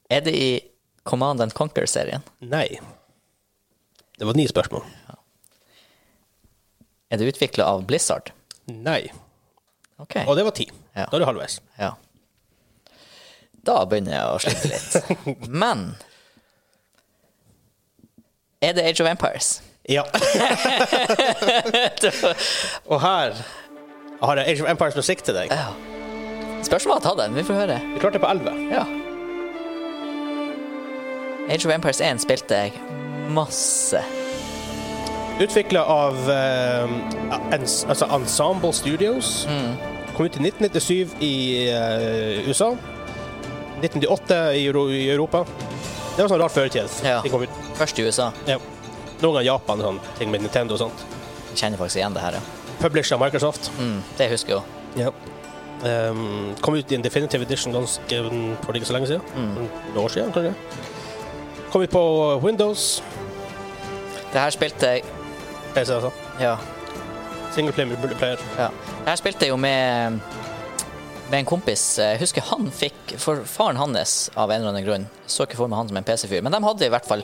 Er 0.10 0.22
det 0.24 0.34
i 0.38 0.50
Command 1.08 1.42
and 1.44 1.54
Conquer-serien? 1.58 2.22
Nei. 2.40 2.80
Det 4.18 4.26
var 4.28 4.34
ni 4.38 4.48
spørsmål. 4.50 4.84
Er 7.10 7.16
det 7.22 7.26
utvikla 7.32 7.64
av 7.72 7.86
Blizzard? 7.88 8.26
Nei. 8.68 9.08
OK. 10.04 10.16
Og 10.28 10.36
det 10.38 10.44
var 10.44 10.52
ti. 10.58 10.66
Ja. 10.98 11.06
Da 11.08 11.16
er 11.16 11.20
du 11.24 11.28
halvveis. 11.30 11.56
Ja. 11.80 11.92
Da 13.68 13.76
begynner 13.88 14.12
jeg 14.18 14.26
å 14.28 14.38
slite 14.44 14.68
litt. 14.72 14.90
Men 15.64 15.80
Er 18.64 18.72
det 18.74 18.84
Age 18.90 19.02
of 19.04 19.08
Empires? 19.10 19.62
Ja. 19.88 20.04
Og 22.92 23.00
her 23.04 23.30
har 24.22 24.36
jeg 24.42 24.48
Age 24.52 24.62
of 24.66 24.70
Empires 24.72 24.96
musikk 24.98 25.22
til 25.24 25.34
deg. 25.38 25.48
Ja. 25.54 25.68
Spørs 26.66 26.86
om 26.88 26.92
jeg 26.92 26.98
har 27.00 27.06
tatt 27.06 27.20
den. 27.22 27.36
Vi 27.38 27.44
får 27.48 27.56
høre. 27.62 27.78
Vi 27.94 28.00
klarte 28.02 28.18
det 28.18 28.24
på 28.26 28.32
elleve. 28.34 28.54
Ja. 28.74 28.84
Age 31.50 31.66
of 31.66 31.72
Empires 31.72 32.02
1 32.04 32.20
spilte 32.26 32.58
jeg 32.60 32.74
masse. 33.32 34.02
Utvikla 35.40 35.84
av 35.88 36.18
uh, 36.28 36.96
ens, 37.56 37.84
altså 37.88 38.08
Ensemble 38.18 38.74
Studios. 38.76 39.46
Kom 40.18 40.26
ut 40.28 40.36
i 40.40 40.44
1997 40.50 41.14
i 41.24 41.36
uh, 41.72 42.50
USA. 42.50 42.74
1998 43.80 44.40
i, 44.58 44.66
Euro 44.66 44.88
i 44.92 45.06
Europa. 45.14 45.46
Det 46.18 46.26
var 46.26 46.34
sånn 46.34 46.42
rart 46.42 46.56
føretid. 46.56 46.98
Ja. 47.06 47.22
De 47.24 47.32
kom 47.32 47.46
ut. 47.46 47.62
Først 47.78 48.02
i 48.02 48.08
USA. 48.08 48.32
Ja. 48.50 48.58
Noen 49.22 49.38
ganger 49.38 49.48
Japan, 49.48 49.86
sånn 49.86 50.02
ting 50.18 50.34
med 50.34 50.44
Nintendo 50.44 50.76
og 50.76 50.84
sånt. 50.84 51.06
Jeg 51.54 51.62
kjenner 51.62 51.80
faktisk 51.80 52.02
igjen 52.02 52.18
det 52.18 52.26
her, 52.26 52.42
ja. 52.42 52.44
Published 52.82 53.16
av 53.16 53.24
Microsoft. 53.24 53.72
Mm, 53.80 54.02
det 54.20 54.28
husker 54.34 54.58
jeg 54.58 54.60
jo. 54.60 55.08
Ja. 55.08 55.14
Um, 55.78 56.56
kom 56.66 56.76
ut 56.76 56.92
i 56.92 56.98
en 56.98 57.06
definitive 57.06 57.46
edition 57.46 57.74
ganske 57.74 58.22
for 58.66 58.78
ikke 58.78 58.90
så 58.90 58.98
lenge 58.98 59.14
siden. 59.14 59.34
En 59.38 60.02
år 60.02 60.14
siden, 60.14 60.34
kanskje. 60.34 60.96
Kom 61.72 61.82
ut 61.82 61.92
på 61.92 62.04
Windows. 62.44 63.02
Det 64.32 64.40
her 64.40 64.52
spilte 64.56 64.92
jeg 64.96 65.04
PC, 65.76 65.92
altså. 65.94 66.12
Ja. 66.42 66.56
Singleplayer, 67.56 67.96
player. 68.20 68.42
ja. 68.58 68.68
Det 69.04 69.08
her 69.14 69.20
spilte 69.20 69.48
jeg 69.48 69.54
jo 69.56 69.58
med 69.62 70.20
med 71.28 71.42
en 71.42 71.48
kompis. 71.50 71.82
Jeg 72.00 72.20
husker 72.22 72.44
han 72.54 72.70
fikk 72.72 73.18
For 73.20 73.42
faren 73.52 73.76
hans, 73.76 74.30
av 74.40 74.52
en 74.52 74.62
eller 74.62 74.72
annen 74.72 74.86
grunn, 74.86 75.08
så 75.28 75.44
ikke 75.44 75.58
for 75.60 75.68
meg 75.68 75.82
han 75.82 75.90
som 75.90 75.98
en 76.00 76.06
PC-fyr, 76.08 76.44
men 76.46 76.54
de 76.56 76.62
hadde 76.64 76.88
i 76.88 76.92
hvert 76.94 77.08
fall 77.08 77.24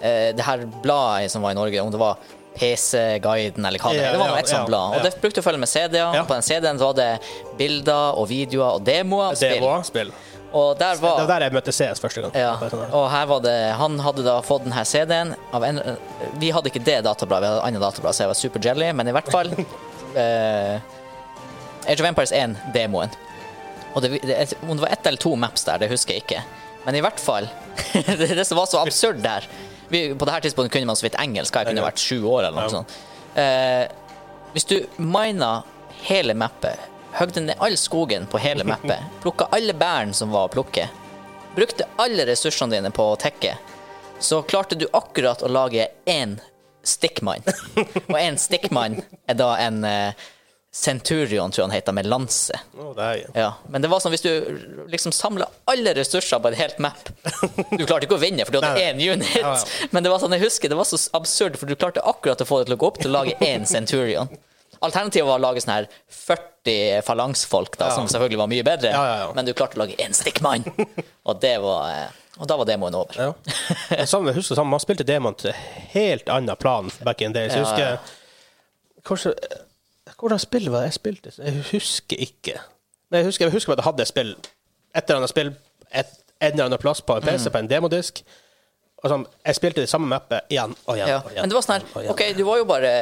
eh, 0.00 0.30
det 0.32 0.46
her 0.46 0.62
bladet 0.84 1.28
som 1.32 1.44
var 1.44 1.52
i 1.52 1.58
Norge, 1.58 1.82
om 1.82 1.90
det 1.92 2.00
var 2.00 2.16
PC-guiden 2.56 3.64
eller 3.68 3.80
hva 3.80 3.92
det 3.92 4.00
Ja, 4.00 4.08
er. 4.08 4.16
Det 4.16 4.20
var 4.22 4.32
ja, 4.32 4.38
et 4.40 4.48
sånt 4.52 4.68
blad. 4.68 4.96
Og 4.96 5.04
det 5.04 5.12
brukte 5.20 5.40
å 5.40 5.44
følge 5.44 5.60
med 5.60 5.68
CD-er. 5.68 6.16
På 6.28 6.36
den 6.36 6.44
CD-en 6.48 6.80
var 6.80 6.96
det 6.96 7.10
bilder 7.60 8.18
og 8.20 8.28
videoer 8.32 8.78
og 8.78 8.84
demoer. 8.88 9.36
Spill. 9.40 9.60
var 9.64 9.84
spill. 9.88 10.12
Og 10.52 10.76
der 10.78 10.94
Det 10.94 11.00
var 11.02 11.18
var 11.22 11.26
der 11.32 11.46
jeg 11.46 11.52
møtte 11.56 11.72
CS 11.72 12.00
første 12.02 12.20
gang. 12.26 12.32
Ja, 12.36 12.54
sånn 12.68 12.90
og 12.92 13.06
her 13.10 13.26
var 13.30 13.40
det 13.40 13.54
Han 13.78 13.98
hadde 14.04 14.24
da 14.26 14.34
fått 14.44 14.64
denne 14.66 14.84
CD-en 14.84 15.34
av 15.56 15.64
en 15.64 15.80
Vi 16.40 16.50
hadde 16.52 16.68
ikke 16.68 16.82
det 16.84 16.98
databladet, 17.06 17.46
vi 17.46 17.48
hadde 17.48 17.60
et 17.62 17.68
annet 17.70 17.80
datablad, 17.86 18.14
så 18.14 18.24
jeg 18.26 18.32
var 18.34 18.38
super 18.40 18.60
jelly, 18.68 18.90
men 18.92 19.08
i 19.08 19.14
hvert 19.16 19.30
fall 19.32 19.52
eh, 20.22 20.76
Age 21.88 22.00
of 22.00 22.06
Empires 22.06 22.32
1-demoen. 22.36 23.10
Og 23.94 24.02
det, 24.04 24.20
det, 24.22 24.36
om 24.62 24.76
det 24.76 24.84
var 24.84 24.92
ett 24.94 25.06
eller 25.06 25.18
to 25.18 25.32
maps 25.36 25.64
der, 25.66 25.78
det 25.82 25.88
husker 25.90 26.14
jeg 26.14 26.22
ikke. 26.26 26.42
Men 26.84 26.96
i 26.96 27.02
hvert 27.04 27.20
fall 27.20 27.48
Det, 27.92 28.28
det 28.36 28.44
som 28.46 28.58
var 28.58 28.66
så 28.70 28.80
absurd 28.82 29.20
der 29.24 29.44
vi, 29.88 30.14
På 30.14 30.24
det 30.28 30.32
her 30.34 30.40
tidspunktet 30.44 30.72
kunne 30.76 30.88
man 30.88 30.96
så 30.96 31.04
vidt 31.08 31.16
engelsk, 31.20 31.54
jeg 31.56 31.68
kunne 31.72 31.84
vært 31.84 32.00
sju 32.00 32.22
år 32.28 32.46
eller 32.48 32.56
noe 32.56 32.68
Ja. 32.68 32.76
sånt. 32.78 32.94
Eh, 33.36 33.84
hvis 34.52 34.64
du 34.68 34.76
mina 35.00 35.62
hele 36.04 36.34
mappet, 36.36 36.76
høgde 37.16 37.44
ned 37.44 37.60
all 37.62 37.76
skogen 37.80 38.26
på 38.30 38.40
hele 38.42 38.64
mappet, 38.68 39.00
plukka 39.22 39.50
alle 39.52 39.74
bærene 39.76 40.16
som 40.16 40.32
var 40.32 40.48
å 40.48 40.52
plukke, 40.52 40.88
brukte 41.56 41.88
alle 42.00 42.26
ressursene 42.28 42.76
dine 42.76 42.92
på 42.94 43.12
å 43.12 43.18
tekke, 43.20 43.56
så 44.22 44.42
klarte 44.46 44.78
du 44.78 44.86
akkurat 44.92 45.42
å 45.42 45.50
lage 45.50 45.88
én 46.08 46.38
stickmine. 46.82 47.56
Og 48.08 48.18
en 48.18 48.38
stickmine 48.38 49.02
er 49.30 49.38
da 49.38 49.50
en 49.62 49.82
uh, 49.84 50.28
Centurion, 50.72 51.50
tror 51.52 51.62
jeg 51.62 51.68
han 51.68 51.74
heter, 51.74 51.92
med 51.92 52.06
lanse. 52.08 52.56
Oh, 52.80 52.94
det 52.96 53.04
er 53.04 53.18
jeg. 53.18 53.32
Ja, 53.36 53.50
men 53.68 53.84
det 53.84 53.90
var 53.92 54.00
sånn 54.00 54.14
hvis 54.14 54.24
du 54.24 54.86
liksom 54.88 55.12
samla 55.12 55.50
alle 55.68 55.92
ressurser 55.98 56.40
på 56.40 56.48
et 56.48 56.56
helt 56.56 56.78
map 56.80 57.10
Du 57.76 57.84
klarte 57.84 58.06
ikke 58.06 58.16
å 58.16 58.22
vinne, 58.22 58.46
for 58.48 58.56
du 58.56 58.62
hadde 58.62 58.80
én 58.80 59.02
unit. 59.02 59.28
Ja, 59.36 59.52
ja. 59.58 59.88
Men 59.92 60.06
det 60.06 60.12
var 60.14 60.22
sånn, 60.22 60.32
jeg 60.38 60.46
husker, 60.46 60.72
det 60.72 60.78
var 60.78 60.88
så 60.88 60.96
absurd, 61.18 61.58
for 61.60 61.68
du 61.68 61.76
klarte 61.76 62.00
akkurat 62.00 62.40
å 62.40 62.48
få 62.48 62.62
det 62.62 62.70
til 62.70 62.78
å 62.78 62.80
gå 62.80 62.88
opp 62.88 63.02
til 63.02 63.12
å 63.12 63.18
lage 63.18 63.36
én 63.44 63.68
Centurion. 63.68 64.32
Alternativet 64.82 65.26
var 65.28 65.38
å 65.38 65.42
lage 65.44 65.60
sånn 65.62 65.74
her 65.76 65.86
40 66.10 67.02
falangsfolk, 67.06 67.76
da, 67.78 67.88
Ja. 67.88 67.94
som 67.94 68.06
selvfølgelig 68.10 68.38
var 68.38 68.48
mye 68.50 68.64
bedre, 68.66 68.90
Ja, 68.94 69.32
men 69.34 69.44
du 69.46 69.52
klarte 69.54 69.76
å 69.78 69.82
lage 69.84 69.96
én 70.02 70.12
stikkmann. 70.14 70.64
Og 71.28 71.40
det 71.40 71.56
var 71.62 71.90
eh, 71.90 72.08
Og 72.40 72.48
da 72.48 72.56
var 72.56 72.64
demoen 72.66 72.94
over. 72.96 73.14
Ja. 73.18 73.32
Jeg 73.90 74.06
husker 74.34 74.54
samme, 74.56 74.70
Man 74.70 74.80
spilte 74.80 75.04
demoen 75.04 75.34
til 75.38 75.52
helt 75.92 76.28
annen 76.32 76.56
plan 76.56 76.90
back 77.04 77.20
in 77.22 77.32
days. 77.32 77.52
Jeg 77.54 77.64
husker. 77.66 77.98
Kanskje 79.04 79.34
Hvordan 80.22 80.38
spill 80.38 80.68
var 80.70 80.84
det 80.84 80.92
jeg 80.92 80.98
spilte? 81.00 81.32
Jeg 81.42 81.64
husker 81.72 82.16
ikke. 82.22 82.54
Men 83.10 83.20
jeg 83.22 83.26
husker, 83.32 83.46
jeg 83.48 83.52
husker 83.56 83.72
at 83.74 83.80
jeg 83.82 83.88
hadde 83.88 84.06
spill 84.06 84.30
Et 84.94 85.02
eller 85.08 85.18
annet 85.22 85.32
spill 85.32 85.50
et, 85.92 86.12
en 86.40 86.52
eller 86.54 86.64
annen 86.70 86.78
plass 86.80 87.00
på 87.04 87.16
en 87.18 87.22
Mm. 87.22 87.28
PC, 87.28 87.50
på 87.52 87.58
en 87.58 87.68
demodisk. 87.68 88.22
Og 89.04 89.10
sånn, 89.10 89.24
jeg 89.44 89.54
spilte 89.58 89.82
det 89.82 89.90
samme 89.90 90.06
mappet 90.08 90.46
igjen 90.48 90.72
og 90.86 90.94
igjen. 90.96 91.08
Ja. 91.10 91.18
og 91.24 91.30
igjen. 91.32 91.42
Men 91.42 91.50
det 91.50 91.56
var 91.58 91.64
sånn 91.66 91.74
her. 91.82 92.10
OK, 92.14 92.22
du 92.38 92.44
var 92.46 92.56
jo 92.60 92.64
bare 92.64 92.92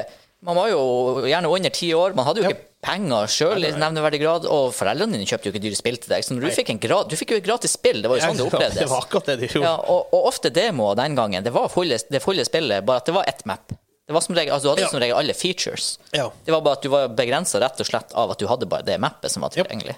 Man 0.43 0.57
var 0.57 0.71
jo 0.73 0.81
gjerne 1.29 1.51
under 1.53 1.73
ti 1.75 1.91
år. 1.93 2.15
Man 2.17 2.25
hadde 2.25 2.41
jo 2.41 2.49
ikke 2.49 2.63
penger 2.81 3.29
sjøl 3.29 3.67
i 3.69 3.73
nevneverdig 3.77 4.23
grad, 4.23 4.47
og 4.49 4.71
foreldrene 4.73 5.13
dine 5.19 5.27
kjøpte 5.29 5.51
jo 5.51 5.53
ikke 5.53 5.63
dyre 5.67 5.77
spill 5.77 5.99
til 6.01 6.15
deg. 6.15 6.25
Så 6.25 6.37
du 6.41 6.47
fikk 6.49 6.71
du 6.81 7.17
fikk 7.21 7.35
jo 7.35 7.41
et 7.43 7.45
gratis 7.45 7.75
spill. 7.77 8.01
Det 8.01 8.09
var 8.09 8.17
jo 8.21 8.25
sånn 8.31 8.41
det 8.41 8.47
opplevdes. 8.47 8.79
Det 8.81 8.89
var 8.89 9.05
akkurat 9.05 9.29
det 9.29 9.37
de 9.43 9.51
gjorde. 9.51 9.69
Ja, 9.69 9.75
og, 9.93 10.15
og 10.17 10.31
ofte 10.33 10.49
demoer 10.55 10.97
den 10.97 11.19
gangen, 11.19 11.45
det 11.45 11.53
var 11.53 11.69
fulle, 11.69 11.99
det 12.09 12.23
fulle 12.25 12.47
spillet, 12.49 12.87
bare 12.89 13.03
at 13.05 13.11
det 13.11 13.17
var 13.19 13.29
ett 13.29 13.45
map. 13.45 13.75
Det 14.11 14.17
var 14.17 14.25
som 14.25 14.35
regel, 14.35 14.51
altså 14.57 14.65
Du 14.67 14.71
hadde 14.73 14.83
Ja. 14.87 14.89
som 14.91 14.99
regel 15.05 15.19
alle 15.21 15.35
features. 15.39 15.91
Ja. 16.17 16.31
Det 16.47 16.51
var 16.57 16.65
bare 16.67 16.81
at 16.81 16.83
du 16.83 16.89
var 16.91 17.13
begrensa 17.15 17.61
rett 17.63 17.79
og 17.85 17.87
slett 17.87 18.17
av 18.17 18.33
at 18.33 18.41
du 18.41 18.49
hadde 18.51 18.67
bare 18.67 18.83
det 18.89 18.97
mappet 18.99 19.31
som 19.31 19.45
var 19.45 19.53
tilgjengelig. 19.55 19.95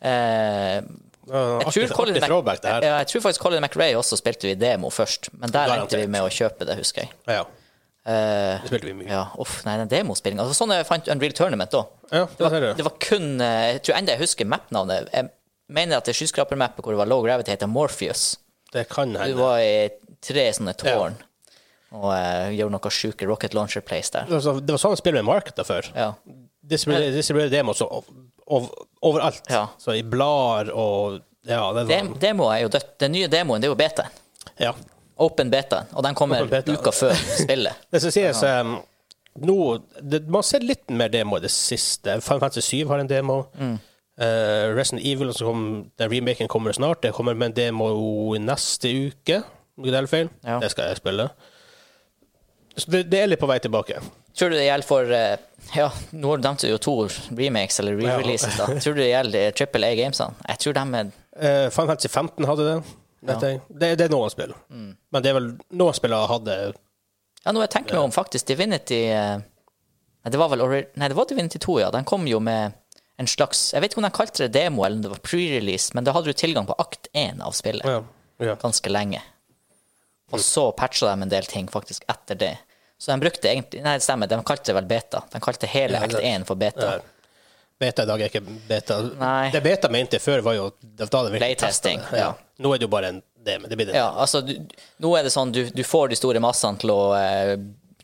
Eh, 0.00 0.80
jeg, 1.28 1.70
tror 1.74 1.92
Colin 1.92 2.16
Mac- 2.16 2.64
jeg 2.64 3.06
tror 3.12 3.20
faktisk 3.20 3.42
Colin 3.44 3.60
McRae 3.62 3.94
også 4.00 4.16
spilte 4.16 4.48
vi 4.48 4.54
demo 4.58 4.88
først, 4.90 5.28
men 5.38 5.52
der 5.52 5.74
endte 5.76 6.00
vi 6.00 6.06
med 6.08 6.24
å 6.24 6.30
kjøpe 6.32 6.64
det, 6.64 6.78
husker 6.80 7.04
jeg. 7.04 7.12
Ja. 7.28 7.44
Eh, 8.08 8.60
Det 8.62 8.70
spilte 8.70 8.86
vi 8.88 8.94
mye. 9.02 9.08
ja, 9.12 9.24
uff, 9.38 9.58
nei, 9.66 9.74
den 9.82 9.88
demospillinga. 9.92 10.40
Altså, 10.46 10.56
sånn 10.56 10.72
jeg 10.72 10.86
fant 10.88 11.08
Unreal 11.12 11.34
Tournament 11.36 11.70
da. 11.74 11.82
Ja, 12.10 12.22
Det 12.24 12.40
var, 12.40 12.50
ser 12.54 12.60
du. 12.64 12.68
det 12.78 12.84
var 12.86 12.94
kun 13.04 13.26
eh, 13.44 13.72
Jeg 13.74 13.82
tror 13.84 13.98
enda 13.98 14.14
jeg 14.14 14.22
husker 14.22 14.48
map-navnet. 14.48 15.10
Jeg 15.12 15.28
mener 15.68 15.98
at 16.00 16.08
det 16.08 16.14
skyskrapermappet 16.16 16.80
hvor 16.86 16.94
det 16.96 17.02
var 17.02 17.10
low 17.10 17.20
gravity, 17.26 17.52
heter 17.52 17.68
Morpheus. 17.68 18.38
Det 18.72 18.86
kan 18.88 19.12
hende. 19.14 19.26
Du 19.34 19.42
var 19.42 19.58
i 19.60 19.90
tre 20.24 20.46
sånne 20.56 20.72
tårn. 20.80 21.18
Og 21.92 22.08
uh, 22.12 22.48
gjør 22.52 22.70
noe 22.72 22.90
sjuke 22.92 23.24
rocket 23.28 23.54
launcher 23.56 23.80
plays 23.84 24.10
der. 24.12 24.24
Det 24.28 24.32
var 24.38 24.40
så- 24.44 24.60
det 24.60 24.72
var 24.72 24.78
sånn 24.82 24.96
spill 24.96 25.14
med 25.20 25.24
markedet 25.24 25.64
før. 25.68 25.86
Ja. 25.96 26.14
Distribuerte 26.68 27.50
demos 27.50 27.80
ov, 27.82 28.04
ov- 28.46 28.72
overalt. 29.02 29.42
Ja. 29.48 29.66
Så 29.80 29.94
i 29.96 30.02
blader 30.02 30.72
og 30.74 31.20
Ja, 31.48 31.72
det 31.72 31.86
Dem 31.88 32.14
Demo 32.20 32.50
er 32.52 32.60
jo 32.66 32.68
dødt. 32.68 32.98
Den 32.98 33.12
nye 33.12 33.28
demoen 33.28 33.60
det 33.62 33.68
er 33.68 33.72
jo 33.72 33.78
betaen. 33.78 34.10
ja. 34.60 34.72
Open 35.18 35.50
beta. 35.50 35.82
Og 35.96 36.04
den 36.06 36.14
kommer 36.18 36.46
uka 36.46 36.92
før 36.94 37.14
spillet. 37.40 37.82
Det 37.92 38.00
som 38.04 38.14
sies 38.14 38.42
um, 38.46 38.78
nå 39.38 39.56
det, 40.02 40.24
Man 40.30 40.46
ser 40.46 40.64
litt 40.66 40.88
mer 40.90 41.10
demo 41.12 41.38
i 41.38 41.44
det 41.44 41.50
siste. 41.54 42.18
Final 42.24 42.42
Fantasy 42.46 42.82
7 42.82 42.88
har 42.90 43.02
en 43.02 43.10
demo. 43.10 43.42
Mm. 43.58 43.76
Uh, 44.18 44.74
Resident 44.74 45.04
Evil, 45.06 45.30
som 45.34 45.50
kom, 45.50 45.66
den 45.98 46.10
remaken 46.10 46.50
kommer 46.50 46.74
snart. 46.74 47.02
Det 47.02 47.12
kommer 47.14 47.38
med 47.38 47.52
en 47.52 47.58
demo 47.58 47.90
neste 48.42 48.90
uke, 49.08 49.42
om 49.78 49.86
ikke 49.86 49.94
det 49.94 50.10
feil. 50.10 50.32
Ja. 50.46 50.58
Det 50.62 50.72
skal 50.74 50.90
jeg 50.90 51.02
spille. 51.02 51.28
Så 52.78 52.90
det, 52.94 53.04
det 53.10 53.22
er 53.22 53.30
litt 53.30 53.42
på 53.42 53.50
vei 53.50 53.58
tilbake. 53.62 54.00
Tror 54.38 54.52
du 54.52 54.58
det 54.58 54.68
gjelder 54.68 54.86
for 54.86 55.10
uh, 55.10 55.38
Ja, 55.74 55.88
nå 56.14 56.36
nevnte 56.38 56.66
du 56.66 56.76
jo 56.76 56.82
to 56.82 56.94
remakes 57.34 57.80
eller 57.82 57.98
re-releases. 57.98 58.54
da. 58.58 58.68
Tror 58.78 58.94
du 58.94 59.02
det 59.02 59.10
gjelder 59.10 59.54
Triple 59.58 59.90
A 59.90 59.96
Gamesene? 59.98 60.38
Jeg 60.46 60.62
tror 60.64 60.78
de 60.78 60.84
er 61.02 61.16
Uh, 61.38 61.70
Final 61.70 61.92
Fantasy 61.92 62.08
15 62.10 62.46
hadde 62.50 62.64
det. 62.66 62.78
Vet 63.20 63.42
jeg. 63.42 63.60
Det, 63.68 63.88
det 63.98 64.04
er 64.06 64.12
noen 64.12 64.30
spill. 64.30 64.52
Mm. 64.70 64.90
Men 65.10 65.22
det 65.24 65.30
er 65.30 65.34
vel 65.40 65.48
noen 65.80 65.96
spillere 65.96 66.28
hadde 66.30 66.58
Ja, 67.44 67.52
nå 67.54 67.62
jeg 67.64 67.70
tenker 67.72 67.98
meg 67.98 68.04
om, 68.08 68.12
faktisk. 68.14 68.46
Divinity 68.46 69.00
eh, 69.10 69.38
Nei, 69.38 70.30
det 70.34 70.38
var 70.38 70.50
vel 70.52 70.62
Nei, 70.68 71.08
det 71.08 71.16
var 71.18 71.26
Divinity 71.30 71.58
2, 71.62 71.80
ja. 71.82 71.88
Den 71.94 72.06
kom 72.06 72.26
jo 72.30 72.38
med 72.40 72.76
en 73.18 73.26
slags 73.30 73.72
Jeg 73.74 73.82
vet 73.82 73.92
ikke 73.94 74.02
om 74.02 74.06
de 74.06 74.12
kalte 74.14 74.44
det 74.46 74.52
demo 74.54 74.84
eller 74.86 75.00
om 75.00 75.02
det 75.02 75.10
var 75.10 75.22
pre-release, 75.26 75.94
men 75.94 76.06
da 76.06 76.14
hadde 76.14 76.30
du 76.30 76.38
tilgang 76.38 76.68
på 76.68 76.76
akt 76.78 77.10
1 77.12 77.42
av 77.42 77.56
spillet 77.58 77.86
Ja. 77.88 78.02
ja. 78.38 78.54
ganske 78.62 78.90
lenge. 78.92 79.22
Og 80.30 80.42
så 80.44 80.68
patcha 80.76 81.08
de 81.08 81.22
en 81.24 81.32
del 81.32 81.46
ting 81.48 81.66
faktisk 81.72 82.04
etter 82.12 82.36
det. 82.38 82.54
Så 82.98 83.10
de 83.14 83.22
brukte 83.22 83.48
egentlig 83.50 83.82
Nei, 83.82 83.96
det 83.98 84.04
stemmer, 84.06 84.28
de 84.30 84.38
kalte 84.46 84.70
det 84.70 84.76
vel 84.78 84.90
beta. 84.90 85.24
De 85.32 85.40
kalte 85.42 85.70
hele 85.70 85.98
Ja, 85.98 86.04
akt 86.06 86.18
det- 86.18 86.26
1 86.34 86.46
for 86.46 86.54
beta. 86.60 86.98
Ja. 86.98 87.17
Beta 87.78 88.02
i 88.02 88.10
dag 88.10 88.22
er 88.22 88.30
ikke 88.32 88.42
beta. 88.68 88.98
Nei. 89.20 89.50
Det 89.54 89.60
beta 89.62 89.90
mente 89.92 90.18
før, 90.18 90.42
var 90.42 90.56
jo 90.56 90.70
da 90.82 91.06
det 91.06 91.34
virkelig 91.36 91.58
testet 91.62 92.00
det. 92.10 92.18
Ja. 92.18 92.32
Nå 92.58 92.72
er 92.74 92.80
det 92.80 92.88
jo 92.88 92.90
bare 92.90 93.12
en 93.14 93.20
det, 93.44 93.58
men 93.62 93.70
det 93.70 93.76
blir 93.78 93.86
det. 93.86 93.96
Ja, 93.96 94.08
altså, 94.18 94.40
du, 94.42 94.56
nå 94.98 95.12
er 95.16 95.26
det 95.26 95.32
sånn 95.32 95.52
du, 95.54 95.62
du 95.70 95.84
får 95.86 96.10
de 96.10 96.18
store 96.18 96.42
massene 96.42 96.80
til 96.82 96.92
å 96.92 97.00
eh, 97.16 97.54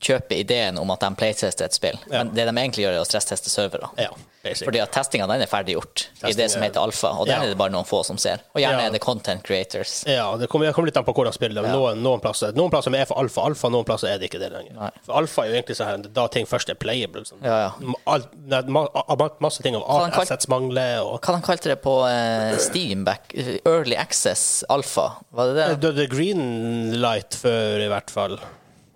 kjøpe 0.00 0.36
ideen 0.36 0.78
om 0.78 0.90
at 0.90 1.00
de 1.00 1.14
playtester 1.16 1.64
et 1.64 1.72
spill, 1.74 1.98
Ja. 2.10 2.24
men 2.24 2.34
det 2.34 2.44
de 2.46 2.52
egentlig 2.52 2.84
gjør, 2.84 2.94
er 2.98 3.00
å 3.04 3.06
stressteste 3.08 3.48
servere. 3.48 3.88
Ja, 3.96 4.08
basically. 4.42 4.66
Fordi 4.66 4.80
at 4.82 4.92
testinga 4.92 5.26
den 5.28 5.40
er 5.42 5.46
ferdiggjort 5.46 6.08
i 6.28 6.32
det 6.32 6.50
som 6.50 6.60
er- 6.62 6.66
heter 6.68 6.82
alfa, 6.82 7.08
og 7.18 7.26
den 7.26 7.36
Ja. 7.40 7.42
er 7.44 7.48
det 7.48 7.56
bare 7.58 7.70
noen 7.70 7.86
få 7.86 8.04
som 8.04 8.18
ser. 8.18 8.40
Og 8.54 8.60
gjerne 8.60 8.80
Ja. 8.80 8.86
er 8.86 8.90
det 8.90 9.00
content 9.00 9.42
creators. 9.42 10.04
Ja, 10.06 10.36
det 10.36 10.48
kommer, 10.50 10.66
det 10.66 10.74
kommer 10.74 10.86
litt 10.86 10.96
an 10.96 11.04
på 11.04 11.14
hvordan 11.14 11.32
spillet 11.32 11.56
er. 11.64 11.68
Noen, 11.72 12.02
noen, 12.02 12.20
plasser, 12.20 12.52
noen 12.52 12.70
plasser 12.70 12.94
er 12.94 13.06
for 13.06 13.16
alfa, 13.18 13.40
alfa, 13.46 13.68
noen 13.70 13.84
plasser 13.84 14.08
er 14.08 14.18
det 14.18 14.30
ikke 14.30 14.40
det 14.40 14.52
lenger. 14.52 14.74
Nei. 14.74 14.90
For 15.06 15.12
alfa 15.14 15.42
er 15.44 15.46
jo 15.54 15.62
egentlig 15.62 15.76
sånn 15.76 16.12
da 16.12 16.26
ting 16.26 16.44
først 16.44 16.68
er 16.68 16.74
playable. 16.74 17.22
Sånn. 17.24 17.42
Ja, 17.42 17.70
ja. 17.80 17.92
Alt, 18.06 18.68
ma, 18.68 18.86
ma, 19.16 19.28
masse 19.40 19.62
ting 19.62 19.74
av 19.76 20.12
assets 20.12 20.48
mangler, 20.48 21.00
og 21.02 21.20
Hva 21.22 21.36
de 21.36 21.46
kalte 21.46 21.62
det 21.64 21.80
på 21.82 22.04
eh, 22.10 22.58
Steamback? 22.58 23.32
Early 23.64 23.96
Access 23.96 24.64
Alfa, 24.68 25.16
var 25.32 25.54
det 25.54 25.54
det? 25.54 25.80
The, 25.80 25.92
the 25.92 26.06
Green 26.06 27.00
Light 27.00 27.30
før, 27.30 27.80
i 27.80 27.88
hvert 27.88 28.10
fall. 28.10 28.38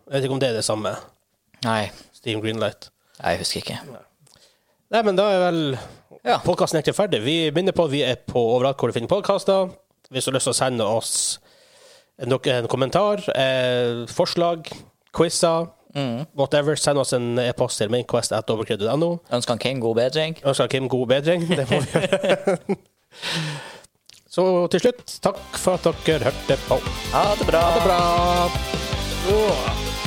Jeg 0.09 0.15
vet 0.17 0.25
ikke 0.25 0.35
om 0.35 0.41
det 0.41 0.49
er 0.51 0.57
det 0.59 0.65
samme. 0.65 0.95
Nei, 1.65 1.91
Steam 2.17 2.41
Greenlight. 2.41 2.91
jeg 3.23 3.39
husker 3.39 3.61
ikke. 3.61 3.79
Nei, 4.91 5.03
men 5.03 5.17
da 5.17 5.27
er 5.35 5.51
vel 5.51 5.79
Ja. 6.25 6.39
podkasten 6.39 6.79
egentlig 6.81 6.95
ferdig. 6.97 7.21
Vi 7.25 7.51
minner 7.51 7.73
på 7.73 7.85
at 7.85 7.91
vi 7.93 8.03
er 8.03 8.17
på 8.17 8.41
overalt 8.41 8.77
hvor 8.79 8.89
du 8.89 8.93
finner 8.97 9.09
podkaster. 9.09 9.69
Hvis 10.11 10.25
du 10.25 10.31
har 10.31 10.39
lyst 10.39 10.45
til 10.49 10.53
å 10.55 10.57
sende 10.57 10.85
oss 10.85 11.39
en, 12.19 12.33
en 12.33 12.69
kommentar, 12.69 13.21
eh, 13.37 14.07
forslag, 14.07 14.71
quizer, 15.15 15.69
Mm. 15.95 16.27
whatever, 16.37 16.77
send 16.77 16.99
oss 16.99 17.13
en 17.17 17.39
e-post 17.39 17.79
til 17.79 17.89
mainquest.overkredit.no. 17.89 19.21
Ønsker 19.33 19.49
han 19.55 19.59
Kim 19.59 19.81
god 19.81 19.97
bedring? 19.97 20.37
Ønsker 20.45 20.63
han 20.65 20.69
Kim 20.69 20.89
god 20.89 21.07
bedring. 21.09 21.47
Det 21.49 21.65
må 21.71 21.81
vi 21.81 21.87
gjøre. 21.87 22.59
Så 24.29 24.69
til 24.71 24.81
slutt, 24.81 25.19
takk 25.25 25.41
for 25.57 25.75
at 25.81 25.89
dere 26.07 26.29
hørte 26.29 26.59
på. 26.69 26.79
Ha 27.15 27.23
det 27.41 27.47
bra. 27.49 27.61
Ha 27.61 27.75
det 27.79 27.85
bra. 27.89 27.99
Åh. 29.33 29.98